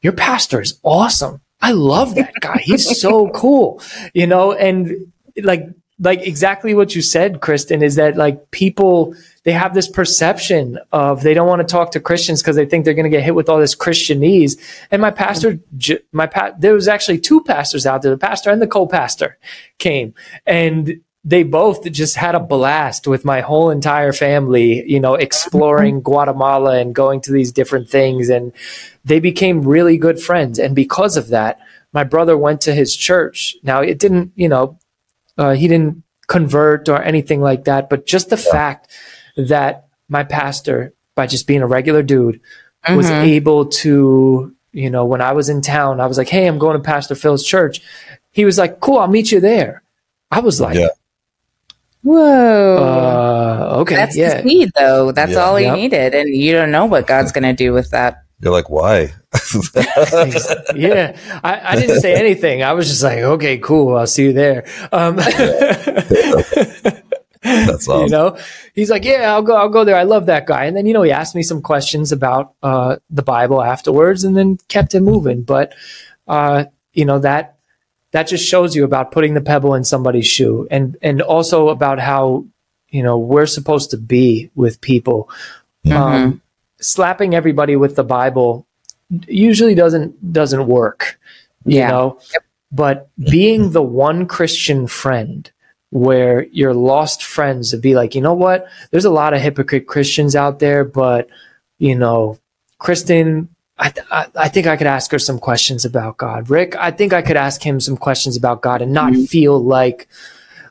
your 0.00 0.14
pastor 0.14 0.62
is 0.62 0.80
awesome. 0.82 1.42
I 1.60 1.72
love 1.72 2.14
that 2.14 2.32
guy. 2.40 2.62
He's 2.64 2.98
so 2.98 3.28
cool. 3.34 3.82
You 4.14 4.26
know 4.26 4.52
and 4.54 5.12
like 5.42 5.66
like 5.98 6.26
exactly 6.26 6.72
what 6.74 6.94
you 6.94 7.02
said 7.02 7.42
kristen 7.42 7.82
is 7.82 7.96
that 7.96 8.16
like 8.16 8.50
people 8.52 9.14
they 9.44 9.52
have 9.52 9.72
this 9.72 9.88
perception 9.88 10.78
of 10.92 11.22
they 11.22 11.32
don't 11.34 11.48
want 11.48 11.60
to 11.60 11.70
talk 11.70 11.92
to 11.92 12.00
christians 12.00 12.42
because 12.42 12.56
they 12.56 12.66
think 12.66 12.84
they're 12.84 12.94
going 12.94 13.04
to 13.04 13.10
get 13.10 13.22
hit 13.22 13.34
with 13.34 13.48
all 13.48 13.58
this 13.58 13.74
christianese 13.74 14.58
and 14.90 15.00
my 15.00 15.10
pastor 15.10 15.58
my 16.12 16.26
pa- 16.26 16.52
there 16.58 16.74
was 16.74 16.88
actually 16.88 17.18
two 17.18 17.42
pastors 17.42 17.86
out 17.86 18.02
there 18.02 18.10
the 18.10 18.18
pastor 18.18 18.50
and 18.50 18.60
the 18.60 18.66
co-pastor 18.66 19.38
came 19.78 20.14
and 20.46 21.00
they 21.24 21.42
both 21.42 21.90
just 21.92 22.16
had 22.16 22.34
a 22.34 22.40
blast 22.40 23.06
with 23.06 23.24
my 23.24 23.40
whole 23.42 23.70
entire 23.70 24.12
family, 24.12 24.88
you 24.90 24.98
know, 24.98 25.14
exploring 25.14 26.00
Guatemala 26.02 26.78
and 26.78 26.94
going 26.94 27.20
to 27.22 27.32
these 27.32 27.52
different 27.52 27.90
things. 27.90 28.30
And 28.30 28.52
they 29.04 29.20
became 29.20 29.60
really 29.60 29.98
good 29.98 30.20
friends. 30.20 30.58
And 30.58 30.74
because 30.74 31.16
of 31.16 31.28
that, 31.28 31.58
my 31.92 32.04
brother 32.04 32.38
went 32.38 32.60
to 32.62 32.74
his 32.74 32.96
church. 32.96 33.56
Now, 33.62 33.80
it 33.80 33.98
didn't, 33.98 34.32
you 34.34 34.48
know, 34.48 34.78
uh, 35.36 35.52
he 35.52 35.68
didn't 35.68 36.02
convert 36.26 36.88
or 36.88 37.02
anything 37.02 37.40
like 37.40 37.64
that, 37.64 37.90
but 37.90 38.06
just 38.06 38.30
the 38.30 38.36
fact 38.36 38.88
that 39.48 39.86
my 40.08 40.24
pastor, 40.24 40.92
by 41.14 41.26
just 41.26 41.46
being 41.46 41.62
a 41.62 41.66
regular 41.66 42.02
dude, 42.02 42.40
was 42.88 43.06
Mhm. 43.10 43.22
able 43.24 43.66
to, 43.66 44.54
you 44.72 44.90
know, 44.90 45.04
when 45.04 45.20
I 45.20 45.32
was 45.32 45.48
in 45.48 45.60
town, 45.60 46.00
I 46.00 46.06
was 46.06 46.16
like, 46.18 46.28
hey, 46.28 46.46
I'm 46.46 46.58
going 46.58 46.76
to 46.76 46.82
Pastor 46.82 47.14
Phil's 47.14 47.44
church. 47.44 47.80
He 48.30 48.44
was 48.44 48.56
like, 48.58 48.80
cool, 48.80 48.98
I'll 48.98 49.08
meet 49.08 49.30
you 49.32 49.40
there. 49.40 49.82
I 50.30 50.40
was 50.40 50.60
like, 50.60 50.76
Yeah. 50.76 50.88
Whoa. 52.02 52.76
uh, 52.78 53.76
okay, 53.80 53.96
That's 53.96 54.16
yeah. 54.16 54.40
the 54.40 54.48
seed, 54.48 54.70
though. 54.74 55.12
That's 55.12 55.32
Yeah. 55.32 55.38
all 55.38 55.56
he 55.56 55.66
Yep. 55.66 55.76
needed, 55.76 56.14
and 56.14 56.28
you 56.34 56.52
don't 56.52 56.70
know 56.70 56.86
what 56.86 57.06
God's 57.06 57.30
going 57.32 57.44
to 57.44 57.52
do 57.52 57.72
with 57.74 57.90
that. 57.90 58.22
You're 58.42 58.52
like, 58.54 58.70
why? 58.70 59.12
yeah, 60.74 61.14
I, 61.44 61.60
I 61.62 61.76
didn't 61.76 62.00
say 62.06 62.14
anything. 62.14 62.62
I 62.62 62.72
was 62.72 62.88
just 62.88 63.02
like, 63.02 63.18
okay, 63.18 63.58
cool. 63.58 63.96
I'll 63.98 64.06
see 64.06 64.24
you 64.24 64.32
there. 64.32 64.64
Um, 64.92 65.16
That's 67.86 67.88
awesome. 67.88 68.04
you 68.04 68.10
know, 68.10 68.38
he's 68.74 68.90
like, 68.90 69.04
yeah, 69.04 69.32
I'll 69.32 69.42
go, 69.42 69.54
I'll 69.56 69.68
go 69.68 69.84
there. 69.84 69.96
I 69.96 70.02
love 70.04 70.26
that 70.26 70.46
guy. 70.46 70.64
And 70.64 70.76
then, 70.76 70.86
you 70.86 70.92
know, 70.94 71.02
he 71.02 71.10
asked 71.10 71.34
me 71.34 71.42
some 71.42 71.60
questions 71.62 72.12
about, 72.12 72.54
uh, 72.62 72.96
the 73.10 73.22
Bible 73.22 73.62
afterwards 73.62 74.24
and 74.24 74.36
then 74.36 74.58
kept 74.68 74.94
it 74.94 75.00
moving. 75.00 75.42
But, 75.42 75.74
uh, 76.28 76.64
you 76.92 77.04
know, 77.04 77.18
that, 77.20 77.58
that 78.12 78.26
just 78.28 78.46
shows 78.46 78.74
you 78.74 78.84
about 78.84 79.12
putting 79.12 79.34
the 79.34 79.40
pebble 79.40 79.74
in 79.74 79.84
somebody's 79.84 80.26
shoe 80.26 80.66
and, 80.70 80.96
and 81.02 81.22
also 81.22 81.68
about 81.68 81.98
how, 82.00 82.44
you 82.88 83.02
know, 83.02 83.16
we're 83.18 83.46
supposed 83.46 83.90
to 83.90 83.96
be 83.96 84.50
with 84.54 84.80
people. 84.80 85.30
Um, 85.90 86.42
slapping 86.80 87.34
everybody 87.34 87.76
with 87.76 87.94
the 87.96 88.04
Bible 88.04 88.66
usually 89.26 89.74
doesn't, 89.74 90.32
doesn't 90.32 90.66
work, 90.66 91.18
you 91.64 91.78
Yeah. 91.78 91.90
know, 91.90 92.20
but 92.72 93.08
being 93.18 93.70
the 93.72 93.82
one 93.82 94.26
Christian 94.26 94.86
friend 94.86 95.50
where 95.90 96.44
your 96.44 96.72
lost 96.72 97.22
friends 97.24 97.72
would 97.72 97.82
be 97.82 97.94
like, 97.94 98.14
you 98.14 98.20
know 98.20 98.34
what? 98.34 98.66
There's 98.90 99.04
a 99.04 99.10
lot 99.10 99.34
of 99.34 99.40
hypocrite 99.40 99.86
Christians 99.86 100.36
out 100.36 100.58
there, 100.60 100.84
but 100.84 101.28
you 101.78 101.94
know, 101.96 102.38
Kristen, 102.78 103.48
I, 103.78 103.90
th- 103.90 104.06
I, 104.10 104.26
I 104.36 104.48
think 104.48 104.66
I 104.66 104.76
could 104.76 104.86
ask 104.86 105.10
her 105.10 105.18
some 105.18 105.38
questions 105.38 105.84
about 105.84 106.16
God. 106.18 106.50
Rick, 106.50 106.76
I 106.76 106.90
think 106.90 107.12
I 107.12 107.22
could 107.22 107.36
ask 107.36 107.62
him 107.62 107.80
some 107.80 107.96
questions 107.96 108.36
about 108.36 108.60
God 108.62 108.82
and 108.82 108.92
not 108.92 109.14
feel 109.16 109.58
like 109.62 110.06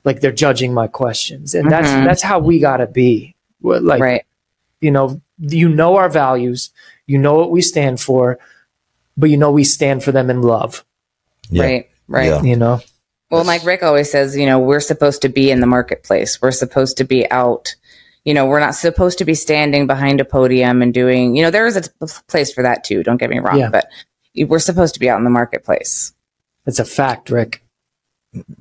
like 0.05 0.21
they're 0.21 0.31
judging 0.31 0.73
my 0.73 0.87
questions. 0.87 1.53
And 1.53 1.69
that's 1.71 1.89
Mhm. 1.89 2.05
that's 2.05 2.21
how 2.21 2.39
we 2.39 2.59
gotta 2.59 2.87
be. 2.87 3.35
Like 3.61 4.01
right. 4.01 4.23
you 4.79 4.91
know, 4.91 5.21
you 5.39 5.67
know 5.67 5.97
our 5.97 6.09
values, 6.09 6.69
you 7.07 7.17
know 7.17 7.33
what 7.35 7.51
we 7.51 7.61
stand 7.61 7.99
for, 7.99 8.39
but 9.17 9.29
you 9.29 9.35
know 9.37 9.51
we 9.51 9.63
stand 9.65 10.03
for 10.03 10.11
them 10.13 10.29
in 10.29 10.41
love. 10.41 10.85
Yeah. 11.49 11.63
Right. 11.63 11.89
Right. 12.07 12.25
Yeah. 12.27 12.41
You 12.43 12.55
know, 12.55 12.79
Well, 13.31 13.43
like 13.43 13.63
Rick 13.63 13.83
always 13.83 14.11
says, 14.11 14.35
you 14.35 14.45
know, 14.45 14.59
we're 14.59 14.79
supposed 14.79 15.21
to 15.21 15.29
be 15.29 15.51
in 15.51 15.59
the 15.59 15.67
marketplace. 15.67 16.41
We're 16.41 16.51
supposed 16.51 16.97
to 16.97 17.03
be 17.03 17.29
out. 17.31 17.75
You 18.25 18.33
know, 18.33 18.45
we're 18.47 18.59
not 18.59 18.75
supposed 18.75 19.17
to 19.19 19.25
be 19.25 19.33
standing 19.35 19.87
behind 19.87 20.19
a 20.19 20.25
podium 20.25 20.81
and 20.81 20.93
doing, 20.93 21.35
you 21.35 21.43
know, 21.43 21.51
there 21.51 21.65
is 21.67 21.77
a 21.77 22.07
place 22.27 22.51
for 22.51 22.63
that 22.63 22.83
too. 22.83 23.03
Don't 23.03 23.17
get 23.17 23.29
me 23.29 23.39
wrong, 23.39 23.59
Yeah. 23.59 23.69
but 23.69 23.87
we're 24.35 24.59
supposed 24.59 24.93
to 24.95 24.99
be 24.99 25.09
out 25.09 25.17
in 25.17 25.23
the 25.23 25.29
marketplace. 25.29 26.11
it's 26.65 26.79
a 26.79 26.85
fact, 26.85 27.29
Rick. 27.31 27.63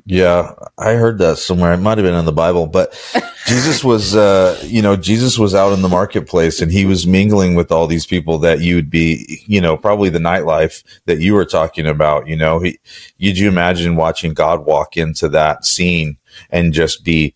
Yeah, 0.06 0.54
I 0.78 0.94
heard 0.94 1.18
that 1.18 1.36
somewhere. 1.36 1.74
It 1.74 1.78
might 1.78 1.98
have 1.98 2.06
been 2.06 2.14
in 2.14 2.24
the 2.24 2.32
Bible, 2.32 2.66
but 2.66 2.98
Jesus 3.46 3.84
was, 3.84 4.16
uh, 4.16 4.58
you 4.64 4.80
know, 4.80 4.96
Jesus 4.96 5.38
was 5.38 5.54
out 5.54 5.74
in 5.74 5.82
the 5.82 5.88
marketplace 5.88 6.62
and 6.62 6.72
he 6.72 6.86
was 6.86 7.06
mingling 7.06 7.54
with 7.54 7.70
all 7.70 7.86
these 7.86 8.06
people 8.06 8.38
that 8.38 8.60
you 8.60 8.74
would 8.76 8.88
be, 8.88 9.42
you 9.46 9.60
know, 9.60 9.76
probably 9.76 10.08
the 10.08 10.18
nightlife 10.18 10.82
that 11.04 11.20
you 11.20 11.34
were 11.34 11.44
talking 11.44 11.86
about. 11.86 12.26
You 12.26 12.36
know, 12.36 12.60
he, 12.60 12.78
could 13.20 13.38
you 13.38 13.48
imagine 13.48 13.96
watching 13.96 14.32
God 14.32 14.64
walk 14.64 14.96
into 14.96 15.28
that 15.28 15.66
scene 15.66 16.16
and 16.50 16.72
just 16.72 17.04
be 17.04 17.34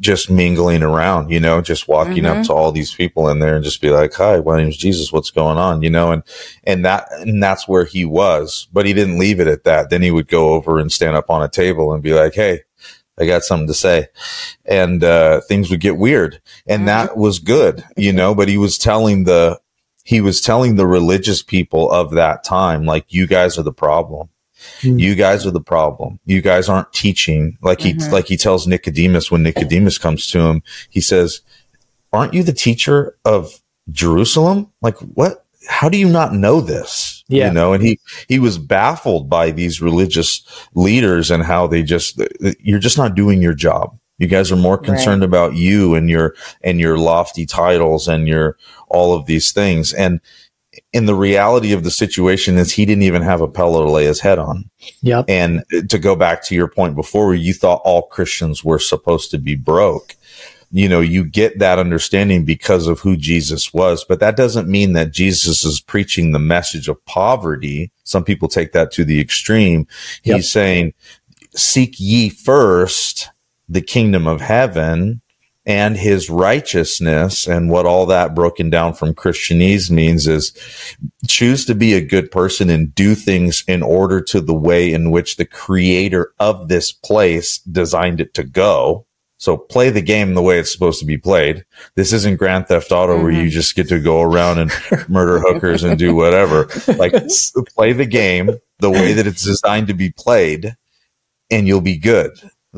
just 0.00 0.30
mingling 0.30 0.82
around, 0.82 1.30
you 1.30 1.40
know, 1.40 1.60
just 1.60 1.88
walking 1.88 2.26
up 2.26 2.38
Mhm. 2.38 2.46
to 2.46 2.52
all 2.52 2.72
these 2.72 2.94
people 2.94 3.28
in 3.28 3.38
there 3.38 3.54
and 3.56 3.64
just 3.64 3.80
be 3.80 3.90
like, 3.90 4.12
"Hi, 4.14 4.40
my 4.40 4.58
name's 4.58 4.76
Jesus. 4.76 5.12
What's 5.12 5.30
going 5.30 5.58
on?" 5.58 5.82
You 5.82 5.90
know, 5.90 6.12
and 6.12 6.22
and 6.64 6.84
that 6.84 7.08
and 7.20 7.42
that's 7.42 7.66
where 7.66 7.84
he 7.84 8.04
was, 8.04 8.68
but 8.72 8.86
he 8.86 8.92
didn't 8.92 9.18
leave 9.18 9.40
it 9.40 9.46
at 9.46 9.64
that. 9.64 9.90
Then 9.90 10.02
he 10.02 10.10
would 10.10 10.28
go 10.28 10.50
over 10.50 10.78
and 10.78 10.90
stand 10.92 11.16
up 11.16 11.30
on 11.30 11.42
a 11.42 11.48
table 11.48 11.92
and 11.92 12.02
be 12.02 12.12
like, 12.12 12.34
"Hey, 12.34 12.60
I 13.18 13.26
got 13.26 13.44
something 13.44 13.68
to 13.68 13.74
say," 13.74 14.08
and 14.64 15.02
uh, 15.02 15.40
things 15.48 15.70
would 15.70 15.80
get 15.80 15.96
weird, 15.96 16.40
and 16.66 16.86
that 16.88 17.16
was 17.16 17.38
good, 17.38 17.84
you 17.96 18.12
know. 18.12 18.34
But 18.34 18.48
he 18.48 18.58
was 18.58 18.78
telling 18.78 19.24
the 19.24 19.58
he 20.04 20.20
was 20.20 20.40
telling 20.40 20.74
the 20.76 20.86
religious 20.86 21.42
people 21.42 21.90
of 21.90 22.10
that 22.12 22.42
time, 22.44 22.84
like, 22.84 23.06
"You 23.08 23.26
guys 23.26 23.58
are 23.58 23.62
the 23.62 23.72
problem." 23.72 24.28
Hmm. 24.80 24.98
You 24.98 25.14
guys 25.14 25.46
are 25.46 25.50
the 25.50 25.60
problem. 25.60 26.18
You 26.26 26.40
guys 26.42 26.68
aren't 26.68 26.92
teaching 26.92 27.56
like 27.62 27.80
he 27.80 27.94
Mhm. 27.94 28.10
like 28.12 28.26
he 28.26 28.36
tells 28.36 28.66
Nicodemus 28.66 29.30
when 29.30 29.42
Nicodemus 29.42 29.98
comes 29.98 30.26
to 30.30 30.40
him. 30.40 30.62
He 30.90 31.00
says, 31.00 31.40
"Aren't 32.12 32.34
you 32.34 32.42
the 32.42 32.52
teacher 32.52 33.16
of 33.24 33.60
Jerusalem? 33.90 34.68
Like 34.80 34.96
what? 34.98 35.44
How 35.68 35.88
do 35.88 35.96
you 35.98 36.08
not 36.08 36.34
know 36.34 36.60
this?" 36.60 37.22
Yeah. 37.28 37.48
You 37.48 37.54
know, 37.54 37.72
and 37.72 37.82
he 37.82 37.98
he 38.28 38.38
was 38.38 38.58
baffled 38.58 39.30
by 39.30 39.50
these 39.50 39.80
religious 39.80 40.42
leaders 40.74 41.30
and 41.30 41.42
how 41.42 41.66
they 41.66 41.82
just 41.82 42.20
you're 42.60 42.78
just 42.78 42.98
not 42.98 43.14
doing 43.14 43.40
your 43.40 43.54
job. 43.54 43.96
You 44.18 44.26
guys 44.28 44.52
are 44.52 44.56
more 44.56 44.76
Right. 44.76 44.84
concerned 44.84 45.22
about 45.24 45.54
you 45.54 45.94
and 45.94 46.10
your 46.10 46.34
and 46.62 46.78
your 46.80 46.98
lofty 46.98 47.46
titles 47.46 48.08
and 48.08 48.28
your 48.28 48.56
all 48.88 49.14
of 49.14 49.26
these 49.26 49.52
things. 49.52 49.92
And 49.92 50.20
in 50.92 51.06
the 51.06 51.14
reality 51.14 51.72
of 51.72 51.84
the 51.84 51.90
situation 51.90 52.56
is 52.58 52.72
he 52.72 52.86
didn't 52.86 53.02
even 53.02 53.22
have 53.22 53.40
a 53.40 53.48
pillow 53.48 53.84
to 53.84 53.90
lay 53.90 54.04
his 54.04 54.20
head 54.20 54.38
on. 54.38 54.70
Yep. 55.02 55.26
And 55.28 55.64
to 55.88 55.98
go 55.98 56.16
back 56.16 56.42
to 56.44 56.54
your 56.54 56.68
point 56.68 56.94
before, 56.94 57.26
where 57.26 57.34
you 57.34 57.54
thought 57.54 57.82
all 57.84 58.02
Christians 58.02 58.64
were 58.64 58.78
supposed 58.78 59.30
to 59.30 59.38
be 59.38 59.54
broke, 59.54 60.16
you 60.70 60.88
know, 60.88 61.00
you 61.00 61.24
get 61.24 61.58
that 61.58 61.78
understanding 61.78 62.44
because 62.44 62.86
of 62.86 63.00
who 63.00 63.16
Jesus 63.16 63.74
was. 63.74 64.04
But 64.04 64.20
that 64.20 64.36
doesn't 64.36 64.68
mean 64.68 64.94
that 64.94 65.12
Jesus 65.12 65.64
is 65.64 65.80
preaching 65.80 66.32
the 66.32 66.38
message 66.38 66.88
of 66.88 67.04
poverty. 67.04 67.92
Some 68.04 68.24
people 68.24 68.48
take 68.48 68.72
that 68.72 68.90
to 68.92 69.04
the 69.04 69.20
extreme. 69.20 69.86
Yep. 70.24 70.36
He's 70.36 70.50
saying, 70.50 70.94
seek 71.54 71.96
ye 71.98 72.30
first 72.30 73.30
the 73.68 73.82
kingdom 73.82 74.26
of 74.26 74.40
heaven 74.40 75.21
and 75.64 75.96
his 75.96 76.28
righteousness 76.28 77.46
and 77.46 77.70
what 77.70 77.86
all 77.86 78.06
that 78.06 78.34
broken 78.34 78.68
down 78.68 78.94
from 78.94 79.14
Christianese 79.14 79.90
means 79.90 80.26
is 80.26 80.52
choose 81.28 81.64
to 81.66 81.74
be 81.74 81.94
a 81.94 82.04
good 82.04 82.30
person 82.30 82.68
and 82.68 82.94
do 82.94 83.14
things 83.14 83.62
in 83.68 83.82
order 83.82 84.20
to 84.20 84.40
the 84.40 84.54
way 84.54 84.92
in 84.92 85.10
which 85.10 85.36
the 85.36 85.44
creator 85.44 86.32
of 86.40 86.68
this 86.68 86.90
place 86.90 87.58
designed 87.58 88.20
it 88.20 88.34
to 88.34 88.42
go. 88.42 89.06
So 89.38 89.56
play 89.56 89.90
the 89.90 90.02
game 90.02 90.34
the 90.34 90.42
way 90.42 90.58
it's 90.58 90.72
supposed 90.72 91.00
to 91.00 91.06
be 91.06 91.18
played. 91.18 91.64
This 91.96 92.12
isn't 92.12 92.38
Grand 92.38 92.68
Theft 92.68 92.92
Auto 92.92 93.14
mm-hmm. 93.14 93.22
where 93.22 93.32
you 93.32 93.42
mm-hmm. 93.42 93.48
just 93.50 93.74
get 93.74 93.88
to 93.88 94.00
go 94.00 94.20
around 94.20 94.58
and 94.58 94.70
murder 95.08 95.40
hookers 95.40 95.84
and 95.84 95.98
do 95.98 96.14
whatever. 96.14 96.68
Like 96.96 97.12
play 97.74 97.92
the 97.92 98.06
game 98.06 98.50
the 98.78 98.90
way 98.90 99.12
that 99.12 99.26
it's 99.26 99.44
designed 99.44 99.88
to 99.88 99.94
be 99.94 100.10
played 100.10 100.76
and 101.50 101.68
you'll 101.68 101.80
be 101.80 101.98
good. 101.98 102.32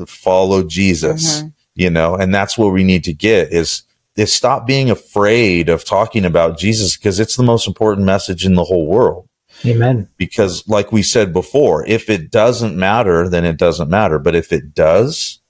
Follow 0.07 0.63
Jesus. 0.63 1.39
Mm-hmm 1.39 1.47
you 1.75 1.89
know, 1.89 2.15
and 2.15 2.33
that's 2.33 2.57
what 2.57 2.73
we 2.73 2.83
need 2.83 3.03
to 3.03 3.13
get 3.13 3.51
is 3.51 3.83
is 4.15 4.33
stop 4.33 4.65
being 4.65 4.89
afraid 4.89 5.67
of 5.67 5.83
talking 5.83 6.23
about 6.25 6.57
Jesus 6.57 6.95
because 6.95 7.19
it's 7.19 7.35
the 7.35 7.43
most 7.43 7.67
important 7.67 8.05
message 8.05 8.45
in 8.45 8.55
the 8.55 8.63
whole 8.63 8.87
world. 8.87 9.27
Amen. 9.65 10.09
Because 10.17 10.67
like 10.67 10.91
we 10.91 11.03
said 11.03 11.33
before, 11.33 11.85
if 11.85 12.09
it 12.09 12.31
doesn't 12.31 12.77
matter, 12.77 13.29
then 13.29 13.45
it 13.45 13.57
doesn't 13.57 13.89
matter. 13.89 14.19
But 14.19 14.35
if 14.35 14.51
it 14.51 14.73
does, 14.73 15.41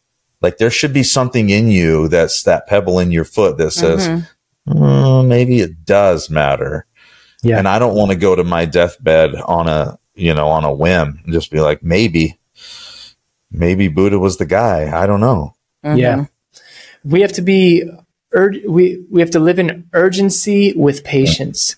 like 0.41 0.57
there 0.57 0.69
should 0.69 0.93
be 0.93 1.03
something 1.03 1.49
in 1.49 1.67
you 1.69 2.07
that's 2.07 2.43
that 2.43 2.67
pebble 2.67 2.99
in 2.99 3.11
your 3.11 3.23
foot 3.23 3.57
that 3.57 3.71
says, 3.71 4.07
mm-hmm. 4.07 4.71
mm, 4.71 5.28
maybe 5.28 5.59
it 5.59 5.86
does 5.86 6.30
matter. 6.30 6.86
Yeah. 7.43 7.57
And 7.57 7.67
I 7.67 7.80
don't 7.80 7.95
want 7.95 8.11
to 8.11 8.17
go 8.17 8.36
to 8.36 8.43
my 8.43 8.65
deathbed 8.65 9.36
on 9.36 9.67
a, 9.67 9.99
you 10.15 10.34
know, 10.34 10.47
on 10.47 10.63
a 10.63 10.73
whim 10.73 11.19
and 11.23 11.34
just 11.34 11.51
be 11.51 11.59
like, 11.59 11.84
maybe, 11.84 12.39
maybe 13.51 13.88
Buddha 13.88 14.17
was 14.17 14.38
the 14.38 14.45
guy. 14.45 14.91
I 14.95 15.05
don't 15.05 15.21
know. 15.21 15.55
Mm-hmm. 15.86 15.97
Yeah. 15.97 16.25
We 17.03 17.21
have 17.21 17.33
to 17.33 17.41
be, 17.41 17.89
ur- 18.33 18.53
we, 18.67 19.05
we 19.11 19.21
have 19.21 19.31
to 19.31 19.39
live 19.39 19.59
in 19.59 19.88
urgency 19.93 20.73
with 20.73 21.03
patience, 21.03 21.75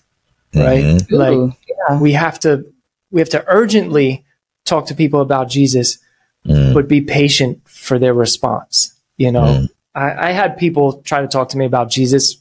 right? 0.54 0.82
Mm-hmm. 0.82 1.14
Like 1.14 1.32
Ooh, 1.32 1.52
yeah. 1.68 2.00
we 2.00 2.12
have 2.12 2.40
to, 2.40 2.64
we 3.10 3.20
have 3.20 3.28
to 3.30 3.44
urgently 3.46 4.24
talk 4.64 4.86
to 4.86 4.94
people 4.94 5.20
about 5.20 5.48
Jesus, 5.48 5.98
mm. 6.46 6.72
but 6.74 6.88
be 6.88 7.00
patient 7.00 7.60
for 7.68 7.98
their 7.98 8.14
response. 8.14 8.94
You 9.16 9.32
know, 9.32 9.42
mm. 9.42 9.68
I, 9.94 10.28
I 10.28 10.32
had 10.32 10.56
people 10.56 11.02
try 11.02 11.20
to 11.20 11.28
talk 11.28 11.50
to 11.50 11.58
me 11.58 11.66
about 11.66 11.90
Jesus. 11.90 12.36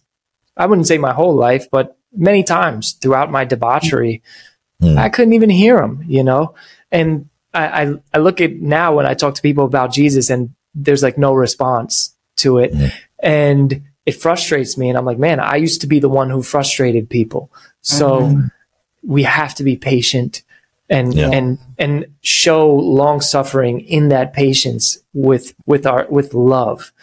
I 0.55 0.65
wouldn't 0.65 0.87
say 0.87 0.97
my 0.97 1.13
whole 1.13 1.35
life, 1.35 1.67
but 1.71 1.97
many 2.15 2.43
times 2.43 2.93
throughout 2.93 3.31
my 3.31 3.45
debauchery, 3.45 4.23
mm. 4.81 4.97
I 4.97 5.09
couldn't 5.09 5.33
even 5.33 5.49
hear 5.49 5.77
them, 5.77 6.03
you 6.07 6.23
know? 6.23 6.55
And 6.91 7.29
I, 7.53 7.83
I, 7.83 7.93
I, 8.13 8.17
look 8.19 8.39
at 8.41 8.55
now 8.55 8.95
when 8.95 9.05
I 9.05 9.13
talk 9.13 9.35
to 9.35 9.41
people 9.41 9.65
about 9.65 9.91
Jesus 9.91 10.29
and 10.29 10.53
there's 10.77 11.03
like 11.03 11.17
no 11.17 11.33
response 11.33 12.15
to 12.37 12.59
it. 12.59 12.73
Mm-hmm. 12.73 12.97
And 13.19 13.83
it 14.05 14.13
frustrates 14.13 14.77
me. 14.77 14.89
And 14.89 14.97
I'm 14.97 15.05
like, 15.05 15.17
man, 15.17 15.39
I 15.39 15.55
used 15.55 15.81
to 15.81 15.87
be 15.87 15.99
the 15.99 16.09
one 16.09 16.29
who 16.29 16.41
frustrated 16.41 17.09
people. 17.09 17.51
So 17.81 18.21
mm-hmm. 18.21 18.47
we 19.03 19.23
have 19.23 19.55
to 19.55 19.63
be 19.63 19.75
patient 19.75 20.43
and, 20.89 21.13
yeah. 21.13 21.29
and, 21.31 21.59
and 21.77 22.05
show 22.21 22.73
long 22.73 23.19
suffering 23.19 23.81
in 23.81 24.09
that 24.09 24.33
patience 24.33 24.99
with, 25.13 25.53
with 25.65 25.85
our, 25.85 26.07
with 26.09 26.33
love. 26.33 26.93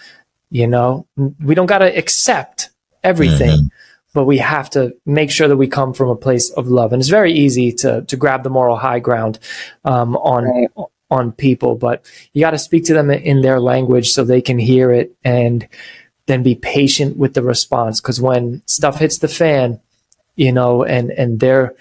You 0.50 0.68
know, 0.68 1.06
we 1.16 1.54
don't 1.54 1.66
got 1.66 1.78
to 1.78 1.98
accept 1.98 2.70
everything. 3.02 3.50
Mm-hmm 3.50 3.66
but 4.14 4.26
we 4.26 4.38
have 4.38 4.70
to 4.70 4.96
make 5.04 5.28
sure 5.28 5.48
that 5.48 5.56
we 5.56 5.66
come 5.66 5.92
from 5.92 6.08
a 6.08 6.14
place 6.14 6.48
of 6.50 6.68
love. 6.68 6.92
And 6.92 7.00
it's 7.02 7.08
very 7.08 7.32
easy 7.32 7.72
to 7.72 8.02
to 8.02 8.16
grab 8.16 8.44
the 8.44 8.48
moral 8.48 8.76
high 8.76 9.00
ground 9.00 9.40
um, 9.84 10.16
on 10.18 10.44
right 10.44 10.70
on 11.14 11.32
people, 11.32 11.76
but 11.76 12.04
you 12.32 12.40
got 12.40 12.50
to 12.50 12.58
speak 12.58 12.84
to 12.86 12.94
them 12.94 13.10
in 13.10 13.42
their 13.42 13.60
language 13.60 14.10
so 14.10 14.24
they 14.24 14.42
can 14.42 14.58
hear 14.58 14.90
it 14.90 15.14
and 15.24 15.66
then 16.26 16.42
be 16.42 16.54
patient 16.54 17.16
with 17.16 17.34
the 17.34 17.42
response. 17.42 18.00
Cause 18.00 18.20
when 18.20 18.62
stuff 18.66 18.98
hits 18.98 19.18
the 19.18 19.28
fan, 19.28 19.80
you 20.36 20.52
know, 20.52 20.82
and, 20.82 21.10
and 21.10 21.40
they're 21.40 21.74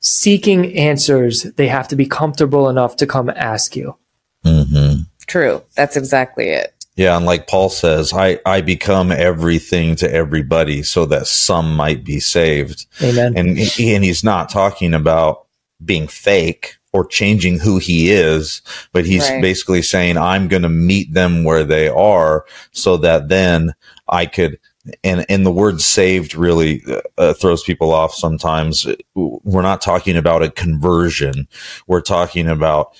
seeking 0.00 0.76
answers, 0.76 1.42
they 1.42 1.68
have 1.68 1.88
to 1.88 1.96
be 1.96 2.06
comfortable 2.06 2.68
enough 2.68 2.96
to 2.96 3.06
come 3.06 3.30
ask 3.30 3.74
you. 3.74 3.96
Mm-hmm. 4.44 5.02
True. 5.26 5.62
That's 5.74 5.96
exactly 5.96 6.50
it. 6.50 6.74
Yeah, 6.96 7.16
and 7.16 7.24
like 7.24 7.46
Paul 7.46 7.68
says, 7.68 8.12
I, 8.12 8.40
I 8.44 8.60
become 8.60 9.12
everything 9.12 9.94
to 9.96 10.12
everybody 10.12 10.82
so 10.82 11.06
that 11.06 11.28
some 11.28 11.76
might 11.76 12.02
be 12.02 12.18
saved. 12.18 12.86
Amen. 13.00 13.34
And 13.36 13.50
and 13.50 14.04
he's 14.04 14.24
not 14.24 14.50
talking 14.50 14.94
about 14.94 15.46
being 15.84 16.08
fake 16.08 16.77
or 16.92 17.04
changing 17.04 17.58
who 17.58 17.78
he 17.78 18.10
is, 18.10 18.62
but 18.92 19.04
he's 19.04 19.28
right. 19.28 19.42
basically 19.42 19.82
saying, 19.82 20.16
I'm 20.16 20.48
going 20.48 20.62
to 20.62 20.68
meet 20.68 21.12
them 21.12 21.44
where 21.44 21.64
they 21.64 21.88
are 21.88 22.44
so 22.72 22.96
that 22.98 23.28
then 23.28 23.74
I 24.08 24.26
could, 24.26 24.58
and, 25.04 25.26
and 25.28 25.44
the 25.44 25.50
word 25.50 25.80
saved 25.80 26.34
really 26.34 26.82
uh, 27.18 27.34
throws 27.34 27.62
people 27.62 27.92
off 27.92 28.14
sometimes. 28.14 28.86
We're 29.14 29.62
not 29.62 29.82
talking 29.82 30.16
about 30.16 30.42
a 30.42 30.50
conversion. 30.50 31.46
We're 31.86 32.00
talking 32.00 32.48
about 32.48 32.96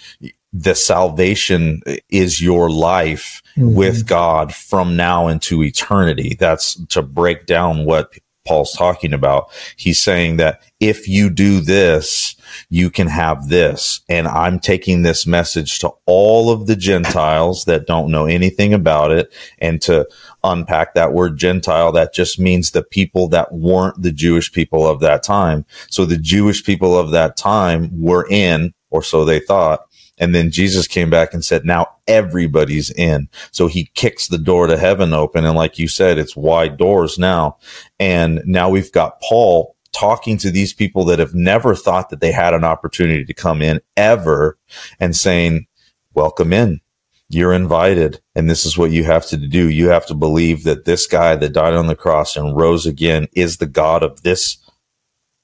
the 0.53 0.75
salvation 0.75 1.83
is 2.09 2.41
your 2.41 2.71
life 2.71 3.43
mm-hmm. 3.57 3.75
with 3.75 4.07
God 4.07 4.55
from 4.55 4.97
now 4.97 5.29
into 5.29 5.63
eternity. 5.63 6.37
That's 6.39 6.75
to 6.87 7.03
break 7.03 7.47
down 7.47 7.85
what 7.85 8.13
Paul's 8.47 8.73
talking 8.73 9.13
about. 9.13 9.51
He's 9.77 10.01
saying 10.01 10.39
that 10.39 10.63
if 10.81 11.07
you 11.07 11.29
do 11.29 11.61
this, 11.61 12.35
you 12.69 12.91
can 12.91 13.07
have 13.07 13.49
this. 13.49 14.01
And 14.09 14.29
I'm 14.29 14.59
taking 14.59 15.03
this 15.03 15.27
message 15.27 15.79
to 15.81 15.91
all 16.07 16.51
of 16.51 16.67
the 16.67 16.77
Gentiles 16.77 17.65
that 17.65 17.87
don't 17.87 18.11
know 18.11 18.27
anything 18.27 18.75
about 18.75 19.11
it. 19.11 19.33
And 19.59 19.81
to 19.83 20.09
unpack 20.45 20.95
that 20.95 21.13
word 21.13 21.37
Gentile, 21.37 21.93
that 21.93 22.15
just 22.15 22.39
means 22.39 22.71
the 22.71 22.83
people 22.83 23.29
that 23.29 23.53
weren't 23.53 24.03
the 24.03 24.13
Jewish 24.13 24.53
people 24.53 24.87
of 24.87 25.01
that 25.01 25.23
time. 25.23 25.65
So 25.91 26.05
the 26.05 26.17
Jewish 26.17 26.65
people 26.65 26.99
of 26.99 27.11
that 27.11 27.37
time 27.37 27.91
were 28.01 28.27
in, 28.31 28.75
or 28.91 29.03
so 29.03 29.25
they 29.25 29.41
thought, 29.41 29.81
and 30.19 30.35
then 30.35 30.51
Jesus 30.51 30.89
came 30.89 31.11
back 31.11 31.33
and 31.33 31.45
said, 31.45 31.65
now 31.65 31.87
everybody's 32.09 32.91
in. 32.91 33.29
So 33.53 33.69
he 33.69 33.91
kicks 33.95 34.27
the 34.27 34.39
door 34.39 34.67
to 34.67 34.77
heaven 34.77 35.15
open. 35.15 35.45
And 35.45 35.57
like 35.57 35.79
you 35.79 35.87
said, 35.87 36.19
it's 36.19 36.35
wide 36.35 36.77
doors 36.77 37.19
now. 37.19 37.59
And 38.01 38.43
now 38.45 38.69
we've 38.69 38.91
got 38.91 39.21
Paul 39.21 39.77
talking 39.99 40.39
to 40.39 40.51
these 40.51 40.73
people 40.73 41.05
that 41.05 41.19
have 41.19 41.35
never 41.35 41.75
thought 41.75 42.11
that 42.11 42.21
they 42.21 42.31
had 42.31 42.55
an 42.55 42.65
opportunity 42.65 43.25
to 43.25 43.35
come 43.35 43.61
in 43.61 43.81
ever 43.97 44.57
and 45.01 45.17
saying, 45.17 45.67
welcome 46.15 46.53
in. 46.53 46.81
You're 47.29 47.53
invited. 47.53 48.21
And 48.35 48.49
this 48.49 48.65
is 48.65 48.79
what 48.79 48.93
you 48.93 49.05
have 49.05 49.27
to 49.27 49.37
do. 49.37 49.69
You 49.69 49.89
have 49.89 50.07
to 50.07 50.15
believe 50.15 50.65
that 50.65 50.85
this 50.85 51.07
guy 51.07 51.35
that 51.37 51.53
died 51.53 51.75
on 51.75 51.89
the 51.89 51.97
cross 51.97 52.37
and 52.37 52.57
rose 52.57 52.87
again 52.87 53.27
is 53.33 53.57
the 53.57 53.67
God 53.67 54.03
of 54.03 54.23
this, 54.23 54.59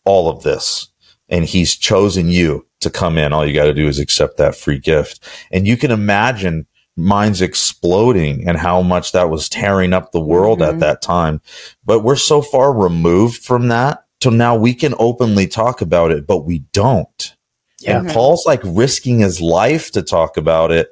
all 0.05 0.31
of 0.31 0.45
this. 0.45 0.89
And 1.29 1.45
he's 1.45 1.75
chosen 1.75 2.29
you 2.29 2.67
to 2.81 2.91
come 2.91 3.19
in. 3.19 3.33
All 3.33 3.47
you 3.47 3.55
got 3.55 3.65
to 3.65 3.75
do 3.75 3.89
is 3.89 3.99
accept 3.99 4.37
that 4.37 4.55
free 4.55 4.79
gift. 4.79 5.21
And 5.51 5.67
you 5.67 5.77
can 5.77 5.91
imagine 5.91 6.67
minds 6.97 7.43
exploding 7.43 8.49
and 8.49 8.57
how 8.57 8.83
much 8.83 9.13
that 9.13 9.31
was 9.31 9.49
tearing 9.49 9.93
up 9.93 10.13
the 10.13 10.21
world 10.21 10.61
mm-hmm. 10.61 10.75
at 10.75 10.81
that 10.81 11.03
time. 11.03 11.41
But 11.85 12.01
we're 12.01 12.17
so 12.17 12.41
far 12.41 12.73
removed 12.73 13.43
from 13.43 13.69
that. 13.69 14.04
So 14.25 14.31
now 14.31 14.57
we 14.57 14.73
can 14.73 14.95
openly 14.99 15.47
talk 15.47 15.83
about 15.83 16.11
it, 16.11 16.27
but 16.27 16.47
we 16.47 16.61
don't. 16.73 17.37
Yeah. 17.83 17.99
And 17.99 18.09
Paul's 18.09 18.47
like 18.47 18.63
risking 18.65 19.19
his 19.19 19.39
life 19.39 19.91
to 19.91 20.03
talk 20.03 20.39
about 20.39 20.73
it 20.73 20.91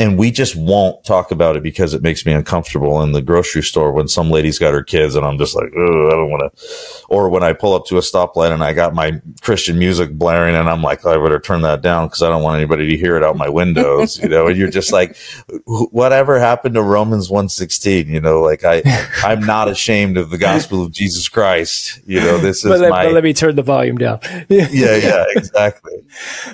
and 0.00 0.18
we 0.18 0.30
just 0.30 0.56
won't 0.56 1.04
talk 1.04 1.30
about 1.30 1.56
it 1.56 1.62
because 1.62 1.92
it 1.92 2.02
makes 2.02 2.24
me 2.24 2.32
uncomfortable 2.32 3.02
in 3.02 3.12
the 3.12 3.20
grocery 3.20 3.62
store 3.62 3.92
when 3.92 4.08
some 4.08 4.30
lady's 4.30 4.58
got 4.58 4.72
her 4.72 4.82
kids 4.82 5.14
and 5.14 5.26
I'm 5.26 5.36
just 5.36 5.54
like, 5.54 5.70
oh, 5.76 6.06
I 6.06 6.10
don't 6.12 6.30
want 6.30 6.56
to. 6.56 7.04
Or 7.10 7.28
when 7.28 7.42
I 7.42 7.52
pull 7.52 7.74
up 7.74 7.84
to 7.86 7.98
a 7.98 8.00
stoplight 8.00 8.50
and 8.50 8.64
I 8.64 8.72
got 8.72 8.94
my 8.94 9.20
Christian 9.42 9.78
music 9.78 10.12
blaring 10.12 10.56
and 10.56 10.70
I'm 10.70 10.80
like, 10.80 11.04
I 11.04 11.18
better 11.18 11.38
turn 11.38 11.60
that 11.62 11.82
down 11.82 12.06
because 12.06 12.22
I 12.22 12.30
don't 12.30 12.42
want 12.42 12.56
anybody 12.56 12.88
to 12.88 12.96
hear 12.96 13.18
it 13.18 13.22
out 13.22 13.36
my 13.36 13.48
windows, 13.60 14.18
you 14.18 14.28
know. 14.30 14.46
And 14.46 14.56
you're 14.56 14.70
just 14.70 14.90
like, 14.90 15.18
whatever 15.66 16.38
happened 16.38 16.76
to 16.76 16.82
Romans 16.82 17.28
116? 17.28 18.08
You 18.08 18.22
know, 18.22 18.40
like 18.40 18.64
I, 18.64 18.82
I'm 19.22 19.40
not 19.40 19.68
ashamed 19.68 20.16
of 20.16 20.30
the 20.30 20.38
gospel 20.38 20.82
of 20.82 20.92
Jesus 20.92 21.28
Christ. 21.28 22.00
You 22.06 22.20
know, 22.20 22.38
this 22.38 22.64
is 22.64 22.70
but 22.70 22.80
let, 22.80 22.90
my. 22.90 23.04
But 23.04 23.12
let 23.12 23.24
me 23.24 23.34
turn 23.34 23.54
the 23.54 23.62
volume 23.62 23.98
down. 23.98 24.20
yeah, 24.48 24.66
yeah, 24.70 25.24
exactly. 25.36 25.92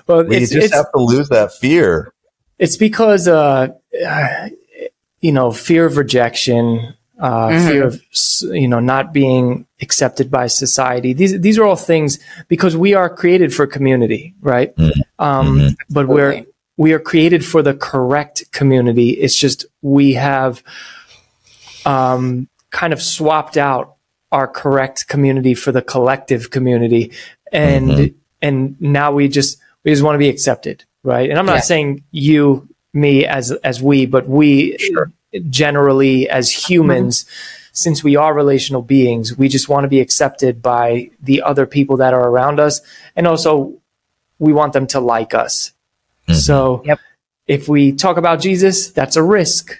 Well, 0.07 0.25
we 0.25 0.41
just 0.47 0.75
have 0.75 0.91
to 0.93 1.01
lose 1.01 1.29
that 1.31 1.53
fear. 1.53 2.13
It's 2.59 2.77
because, 2.77 3.29
uh, 3.29 3.69
you 5.21 5.33
know, 5.33 5.53
fear 5.53 5.87
of 5.87 5.97
rejection, 5.97 6.95
uh, 7.19 7.49
mm-hmm. 7.49 7.69
fear 7.69 7.85
of, 7.85 8.01
you 8.55 8.69
know, 8.69 8.81
not 8.81 9.13
being 9.13 9.67
accepted 9.81 10.31
by 10.31 10.47
society. 10.47 11.13
These, 11.13 11.41
these 11.41 11.59
are 11.59 11.65
all 11.65 11.77
things 11.77 12.19
because 12.49 12.77
we 12.77 12.95
are 12.95 13.09
created 13.09 13.55
for 13.55 13.67
community, 13.67 14.35
right? 14.41 14.75
Mm-hmm. 14.77 15.01
Um, 15.19 15.59
mm-hmm. 15.59 15.75
but 15.91 16.09
we're, 16.09 16.45
we 16.77 16.93
are 16.93 16.99
created 16.99 17.45
for 17.45 17.63
the 17.63 17.75
correct 17.75 18.51
community. 18.53 19.11
It's 19.11 19.37
just 19.37 19.67
we 19.83 20.15
have 20.15 20.63
um, 21.85 22.49
kind 22.71 22.93
of 22.93 23.01
swapped 23.01 23.57
out 23.57 23.97
our 24.33 24.49
correct 24.49 25.09
community 25.09 25.55
for 25.55 25.73
the 25.73 25.83
collective 25.83 26.51
community, 26.51 27.13
and 27.53 27.89
mm-hmm. 27.89 28.19
and 28.43 28.81
now 28.81 29.13
we 29.13 29.29
just 29.29 29.59
we 29.85 29.93
just 29.93 30.03
want 30.03 30.15
to 30.15 30.19
be 30.19 30.29
accepted, 30.29 30.85
right? 31.07 31.31
And 31.31 31.39
I'm 31.39 31.47
not 31.47 31.57
yeah. 31.57 31.61
saying 31.61 32.05
you, 32.11 32.69
me 32.93 33.25
as 33.25 33.53
as 33.53 33.83
we, 33.83 34.07
but 34.07 34.29
we 34.29 34.77
sure. 34.79 35.13
generally 35.49 36.29
as 36.29 36.51
humans. 36.51 37.25
Mm-hmm. 37.25 37.53
Since 37.73 38.03
we 38.03 38.17
are 38.17 38.33
relational 38.33 38.81
beings, 38.81 39.37
we 39.37 39.49
just 39.49 39.69
want 39.69 39.85
to 39.85 39.89
be 39.89 40.01
accepted 40.01 40.63
by 40.63 41.11
the 41.23 41.43
other 41.43 41.67
people 41.67 41.99
that 41.99 42.15
are 42.15 42.27
around 42.27 42.59
us. 42.59 42.81
And 43.15 43.27
also, 43.27 43.75
we 44.39 44.55
want 44.55 44.73
them 44.73 44.87
to 44.89 45.01
like 45.01 45.35
us. 45.35 45.73
Mm-hmm. 46.27 46.41
So, 46.41 46.83
yep. 46.87 47.01
if 47.47 47.69
we 47.69 47.93
talk 47.93 48.17
about 48.17 48.41
Jesus, 48.41 48.89
that's 48.93 49.17
a 49.17 49.23
risk 49.23 49.77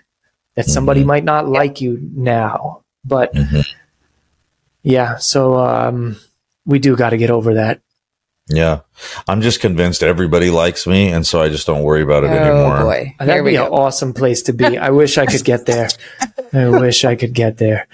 that 0.57 0.67
somebody 0.67 1.01
mm-hmm. 1.01 1.09
might 1.09 1.25
not 1.25 1.49
like 1.49 1.81
you 1.81 1.99
now. 2.13 2.83
But 3.03 3.33
mm-hmm. 3.33 3.61
yeah, 4.83 5.17
so 5.17 5.59
um, 5.59 6.19
we 6.67 6.79
do 6.79 6.97
got 6.97 7.11
to 7.11 7.17
get 7.17 7.31
over 7.31 7.55
that. 7.55 7.81
Yeah. 8.49 8.81
I'm 9.27 9.41
just 9.41 9.61
convinced 9.61 10.05
everybody 10.05 10.51
likes 10.51 10.87
me. 10.87 11.09
And 11.09 11.27
so 11.27 11.43
I 11.43 11.49
just 11.49 11.67
don't 11.67 11.83
worry 11.83 12.03
about 12.03 12.23
it 12.23 12.29
anymore. 12.29 12.53
oh, 12.53 12.75
anymore. 12.77 12.85
Boy. 12.85 13.15
That'd 13.19 13.45
be 13.45 13.57
an 13.57 13.63
awesome 13.63 14.15
place 14.15 14.43
to 14.43 14.53
be. 14.53 14.79
I 14.79 14.91
wish 14.91 15.19
I 15.19 15.27
could 15.27 15.45
get 15.45 15.67
there. 15.67 15.89
I 16.53 16.69
wish 16.81 17.05
I 17.05 17.17
could 17.17 17.35
get 17.35 17.59
there. 17.59 17.89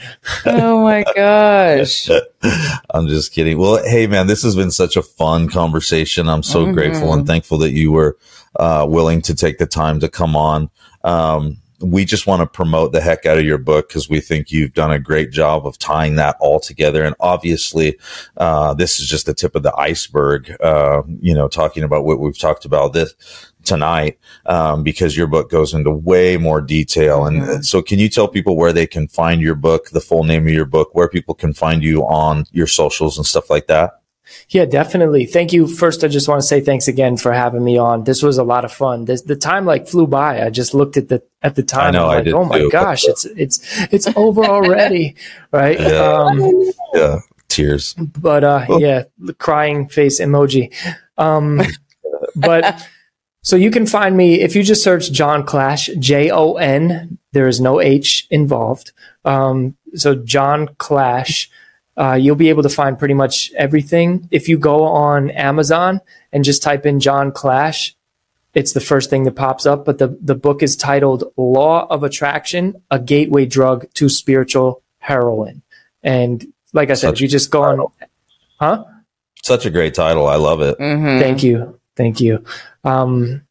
oh 0.44 0.82
my 0.82 1.04
gosh. 1.16 2.10
I'm 2.90 3.08
just 3.08 3.32
kidding. 3.32 3.56
Well, 3.56 3.82
hey, 3.82 4.06
man, 4.06 4.26
this 4.26 4.42
has 4.42 4.54
been 4.54 4.70
such 4.70 4.96
a 4.96 5.02
fun 5.02 5.48
conversation. 5.48 6.28
I'm 6.28 6.42
so 6.42 6.64
mm-hmm. 6.64 6.74
grateful 6.74 7.14
and 7.14 7.26
thankful 7.26 7.58
that 7.58 7.72
you 7.72 7.90
were 7.90 8.18
uh, 8.56 8.86
willing 8.86 9.22
to 9.22 9.34
take 9.34 9.56
the 9.56 9.66
time 9.66 10.00
to 10.00 10.08
come 10.08 10.36
on. 10.36 10.68
Um, 11.02 11.61
we 11.82 12.04
just 12.04 12.26
want 12.26 12.40
to 12.40 12.46
promote 12.46 12.92
the 12.92 13.00
heck 13.00 13.26
out 13.26 13.38
of 13.38 13.44
your 13.44 13.58
book 13.58 13.88
because 13.88 14.08
we 14.08 14.20
think 14.20 14.50
you've 14.50 14.74
done 14.74 14.92
a 14.92 14.98
great 14.98 15.30
job 15.30 15.66
of 15.66 15.78
tying 15.78 16.16
that 16.16 16.36
all 16.40 16.60
together. 16.60 17.04
And 17.04 17.14
obviously, 17.20 17.98
uh, 18.36 18.74
this 18.74 19.00
is 19.00 19.08
just 19.08 19.26
the 19.26 19.34
tip 19.34 19.54
of 19.54 19.62
the 19.62 19.76
iceberg, 19.76 20.54
uh, 20.60 21.02
you 21.20 21.34
know, 21.34 21.48
talking 21.48 21.82
about 21.82 22.04
what 22.04 22.20
we've 22.20 22.38
talked 22.38 22.64
about 22.64 22.92
this 22.92 23.14
tonight, 23.64 24.18
um, 24.46 24.82
because 24.82 25.16
your 25.16 25.26
book 25.26 25.50
goes 25.50 25.74
into 25.74 25.90
way 25.90 26.36
more 26.36 26.60
detail. 26.60 27.26
And 27.26 27.42
mm-hmm. 27.42 27.62
so 27.62 27.82
can 27.82 27.98
you 27.98 28.08
tell 28.08 28.28
people 28.28 28.56
where 28.56 28.72
they 28.72 28.86
can 28.86 29.08
find 29.08 29.40
your 29.40 29.54
book, 29.54 29.90
the 29.90 30.00
full 30.00 30.24
name 30.24 30.46
of 30.46 30.52
your 30.52 30.64
book, 30.64 30.94
where 30.94 31.08
people 31.08 31.34
can 31.34 31.52
find 31.52 31.82
you 31.82 32.02
on 32.02 32.44
your 32.52 32.66
socials 32.66 33.16
and 33.16 33.26
stuff 33.26 33.50
like 33.50 33.66
that? 33.68 34.01
Yeah, 34.48 34.64
definitely. 34.64 35.26
Thank 35.26 35.52
you. 35.52 35.66
First, 35.66 36.04
I 36.04 36.08
just 36.08 36.28
want 36.28 36.40
to 36.40 36.46
say 36.46 36.60
thanks 36.60 36.88
again 36.88 37.16
for 37.16 37.32
having 37.32 37.64
me 37.64 37.78
on. 37.78 38.04
This 38.04 38.22
was 38.22 38.38
a 38.38 38.44
lot 38.44 38.64
of 38.64 38.72
fun. 38.72 39.04
This, 39.04 39.22
the 39.22 39.36
time 39.36 39.64
like 39.64 39.88
flew 39.88 40.06
by. 40.06 40.44
I 40.44 40.50
just 40.50 40.74
looked 40.74 40.96
at 40.96 41.08
the 41.08 41.22
at 41.42 41.54
the 41.54 41.62
time. 41.62 41.88
I 41.88 41.90
know, 41.90 42.08
I'm 42.10 42.24
like, 42.24 42.34
oh 42.34 42.44
my 42.44 42.58
too. 42.58 42.70
gosh, 42.70 43.04
it's 43.04 43.24
it's 43.24 43.60
it's 43.92 44.06
over 44.16 44.44
already, 44.44 45.16
right? 45.52 45.78
Yeah. 45.80 46.12
Um, 46.12 46.72
yeah, 46.94 47.20
tears. 47.48 47.94
But 47.94 48.44
uh, 48.44 48.66
oh. 48.68 48.78
yeah, 48.78 49.04
the 49.18 49.34
crying 49.34 49.88
face 49.88 50.20
emoji. 50.20 50.72
Um, 51.18 51.60
but 52.36 52.86
so 53.42 53.56
you 53.56 53.70
can 53.70 53.86
find 53.86 54.16
me 54.16 54.40
if 54.40 54.54
you 54.54 54.62
just 54.62 54.84
search 54.84 55.10
Jon 55.10 55.44
Clash, 55.44 55.90
J 55.98 56.30
O 56.30 56.54
N. 56.54 57.18
There 57.32 57.48
is 57.48 57.60
no 57.60 57.80
H 57.80 58.26
involved. 58.30 58.92
Um, 59.24 59.76
so 59.94 60.14
Jon 60.14 60.68
Clash. 60.78 61.50
Uh, 61.96 62.14
you'll 62.14 62.36
be 62.36 62.48
able 62.48 62.62
to 62.62 62.68
find 62.68 62.98
pretty 62.98 63.14
much 63.14 63.52
everything. 63.52 64.28
If 64.30 64.48
you 64.48 64.58
go 64.58 64.84
on 64.84 65.30
Amazon 65.30 66.00
and 66.32 66.44
just 66.44 66.62
type 66.62 66.86
in 66.86 67.00
Jon 67.00 67.32
Clash, 67.32 67.94
it's 68.54 68.72
the 68.72 68.80
first 68.80 69.10
thing 69.10 69.24
that 69.24 69.32
pops 69.32 69.66
up. 69.66 69.84
But 69.84 69.98
the, 69.98 70.16
the 70.20 70.34
book 70.34 70.62
is 70.62 70.76
titled 70.76 71.32
Law 71.36 71.86
of 71.88 72.02
Attraction, 72.02 72.82
a 72.90 72.98
gateway 72.98 73.46
drug 73.46 73.86
to 73.94 74.08
spiritual 74.08 74.82
heroin. 74.98 75.62
And 76.02 76.46
like 76.72 76.90
I 76.90 76.94
said, 76.94 77.10
Such 77.10 77.20
you 77.20 77.28
just 77.28 77.50
go 77.50 77.62
on, 77.62 77.86
huh? 78.58 78.84
Such 79.42 79.66
a 79.66 79.70
great 79.70 79.94
title. 79.94 80.26
I 80.26 80.36
love 80.36 80.60
it. 80.62 80.78
Mm-hmm. 80.78 81.20
Thank 81.20 81.42
you. 81.42 81.78
Thank 81.96 82.20
you. 82.20 82.44
Um, 82.84 83.42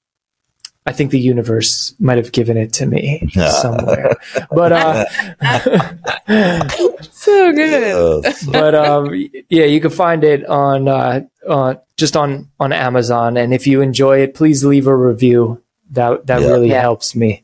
I 0.85 0.93
think 0.93 1.11
the 1.11 1.19
universe 1.19 1.93
might 1.99 2.17
have 2.17 2.31
given 2.31 2.57
it 2.57 2.73
to 2.73 2.85
me 2.85 3.29
somewhere. 3.35 4.15
but 4.51 4.71
uh 4.71 5.05
so 7.11 7.51
good. 7.51 8.25
but 8.51 8.75
um 8.75 9.29
yeah, 9.49 9.65
you 9.65 9.79
can 9.79 9.91
find 9.91 10.23
it 10.23 10.45
on 10.47 10.87
uh, 10.87 11.21
uh 11.47 11.75
just 11.97 12.17
on 12.17 12.49
on 12.59 12.73
Amazon 12.73 13.37
and 13.37 13.53
if 13.53 13.67
you 13.67 13.81
enjoy 13.81 14.19
it, 14.19 14.33
please 14.33 14.63
leave 14.63 14.87
a 14.87 14.95
review. 14.95 15.61
That 15.91 16.25
that 16.27 16.41
yeah. 16.41 16.47
really 16.47 16.69
yeah. 16.69 16.81
helps 16.81 17.15
me. 17.15 17.43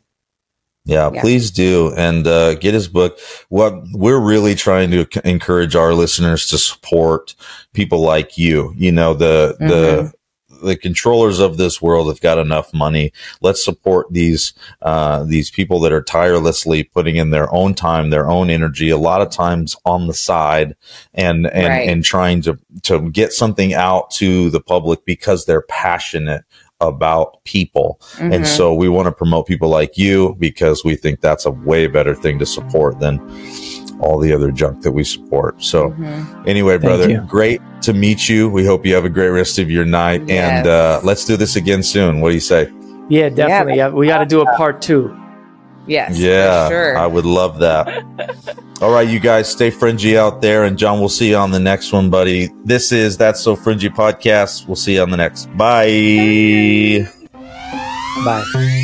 Yeah, 0.87 1.11
yeah, 1.13 1.21
please 1.21 1.51
do 1.51 1.93
and 1.97 2.25
uh, 2.25 2.53
get 2.55 2.73
his 2.73 2.87
book. 2.87 3.19
What 3.49 3.73
we're 3.91 4.21
really 4.21 4.55
trying 4.55 4.89
to 4.91 5.05
encourage 5.25 5.75
our 5.75 5.93
listeners 5.93 6.47
to 6.47 6.57
support 6.57 7.35
people 7.73 7.99
like 7.99 8.37
you. 8.37 8.73
You 8.77 8.93
know 8.93 9.13
the 9.13 9.57
mm-hmm. 9.59 9.67
the 9.67 10.13
the 10.61 10.75
controllers 10.75 11.39
of 11.39 11.57
this 11.57 11.81
world 11.81 12.07
have 12.07 12.21
got 12.21 12.37
enough 12.37 12.73
money. 12.73 13.11
Let's 13.41 13.63
support 13.63 14.07
these 14.11 14.53
uh, 14.81 15.23
these 15.23 15.51
people 15.51 15.79
that 15.81 15.91
are 15.91 16.03
tirelessly 16.03 16.83
putting 16.83 17.15
in 17.15 17.29
their 17.29 17.53
own 17.53 17.73
time, 17.73 18.09
their 18.09 18.27
own 18.27 18.49
energy, 18.49 18.89
a 18.89 18.97
lot 18.97 19.21
of 19.21 19.31
times 19.31 19.75
on 19.85 20.07
the 20.07 20.13
side, 20.13 20.75
and 21.13 21.47
and 21.47 21.67
right. 21.67 21.89
and 21.89 22.03
trying 22.03 22.41
to 22.43 22.57
to 22.83 23.09
get 23.11 23.33
something 23.33 23.73
out 23.73 24.11
to 24.11 24.49
the 24.49 24.61
public 24.61 25.05
because 25.05 25.45
they're 25.45 25.63
passionate 25.63 26.43
about 26.79 27.43
people. 27.43 27.99
Mm-hmm. 28.13 28.33
And 28.33 28.47
so 28.47 28.73
we 28.73 28.87
want 28.87 29.07
to 29.07 29.11
promote 29.11 29.47
people 29.47 29.69
like 29.69 29.97
you 29.97 30.35
because 30.39 30.83
we 30.83 30.95
think 30.95 31.21
that's 31.21 31.45
a 31.45 31.51
way 31.51 31.87
better 31.87 32.13
thing 32.13 32.37
to 32.39 32.45
support 32.45 32.99
than 32.99 33.17
all 33.99 34.19
the 34.19 34.33
other 34.33 34.51
junk 34.51 34.81
that 34.83 34.91
we 34.91 35.03
support. 35.03 35.61
So, 35.63 35.91
mm-hmm. 35.91 36.47
anyway, 36.47 36.77
brother, 36.77 37.19
great 37.21 37.61
to 37.81 37.93
meet 37.93 38.29
you. 38.29 38.49
We 38.49 38.65
hope 38.65 38.85
you 38.85 38.93
have 38.95 39.05
a 39.05 39.09
great 39.09 39.29
rest 39.29 39.59
of 39.59 39.69
your 39.69 39.85
night, 39.85 40.27
yes. 40.27 40.39
and 40.51 40.67
uh, 40.67 41.01
let's 41.03 41.25
do 41.25 41.37
this 41.37 41.55
again 41.55 41.83
soon. 41.83 42.21
What 42.21 42.29
do 42.29 42.35
you 42.35 42.41
say? 42.41 42.71
Yeah, 43.09 43.29
definitely. 43.29 43.77
Yeah, 43.77 43.89
we 43.89 44.07
got 44.07 44.19
to 44.19 44.25
do 44.25 44.41
a 44.41 44.57
part 44.57 44.81
two. 44.81 45.17
Yes. 45.87 46.19
Yeah, 46.19 46.67
sure. 46.67 46.97
I 46.97 47.07
would 47.07 47.25
love 47.25 47.59
that. 47.59 48.03
All 48.81 48.91
right, 48.91 49.07
you 49.07 49.19
guys, 49.19 49.49
stay 49.49 49.71
fringy 49.71 50.17
out 50.17 50.41
there, 50.41 50.65
and 50.65 50.77
Jon, 50.77 50.99
we'll 50.99 51.09
see 51.09 51.29
you 51.29 51.37
on 51.37 51.49
the 51.49 51.59
next 51.59 51.91
one, 51.91 52.09
buddy. 52.09 52.49
This 52.63 52.91
is 52.91 53.17
That's 53.17 53.41
So 53.41 53.55
Fringy 53.55 53.89
podcast. 53.89 54.67
We'll 54.67 54.75
see 54.75 54.95
you 54.95 55.01
on 55.01 55.09
the 55.09 55.17
next. 55.17 55.45
Bye. 55.57 57.07
Bye. 58.23 58.76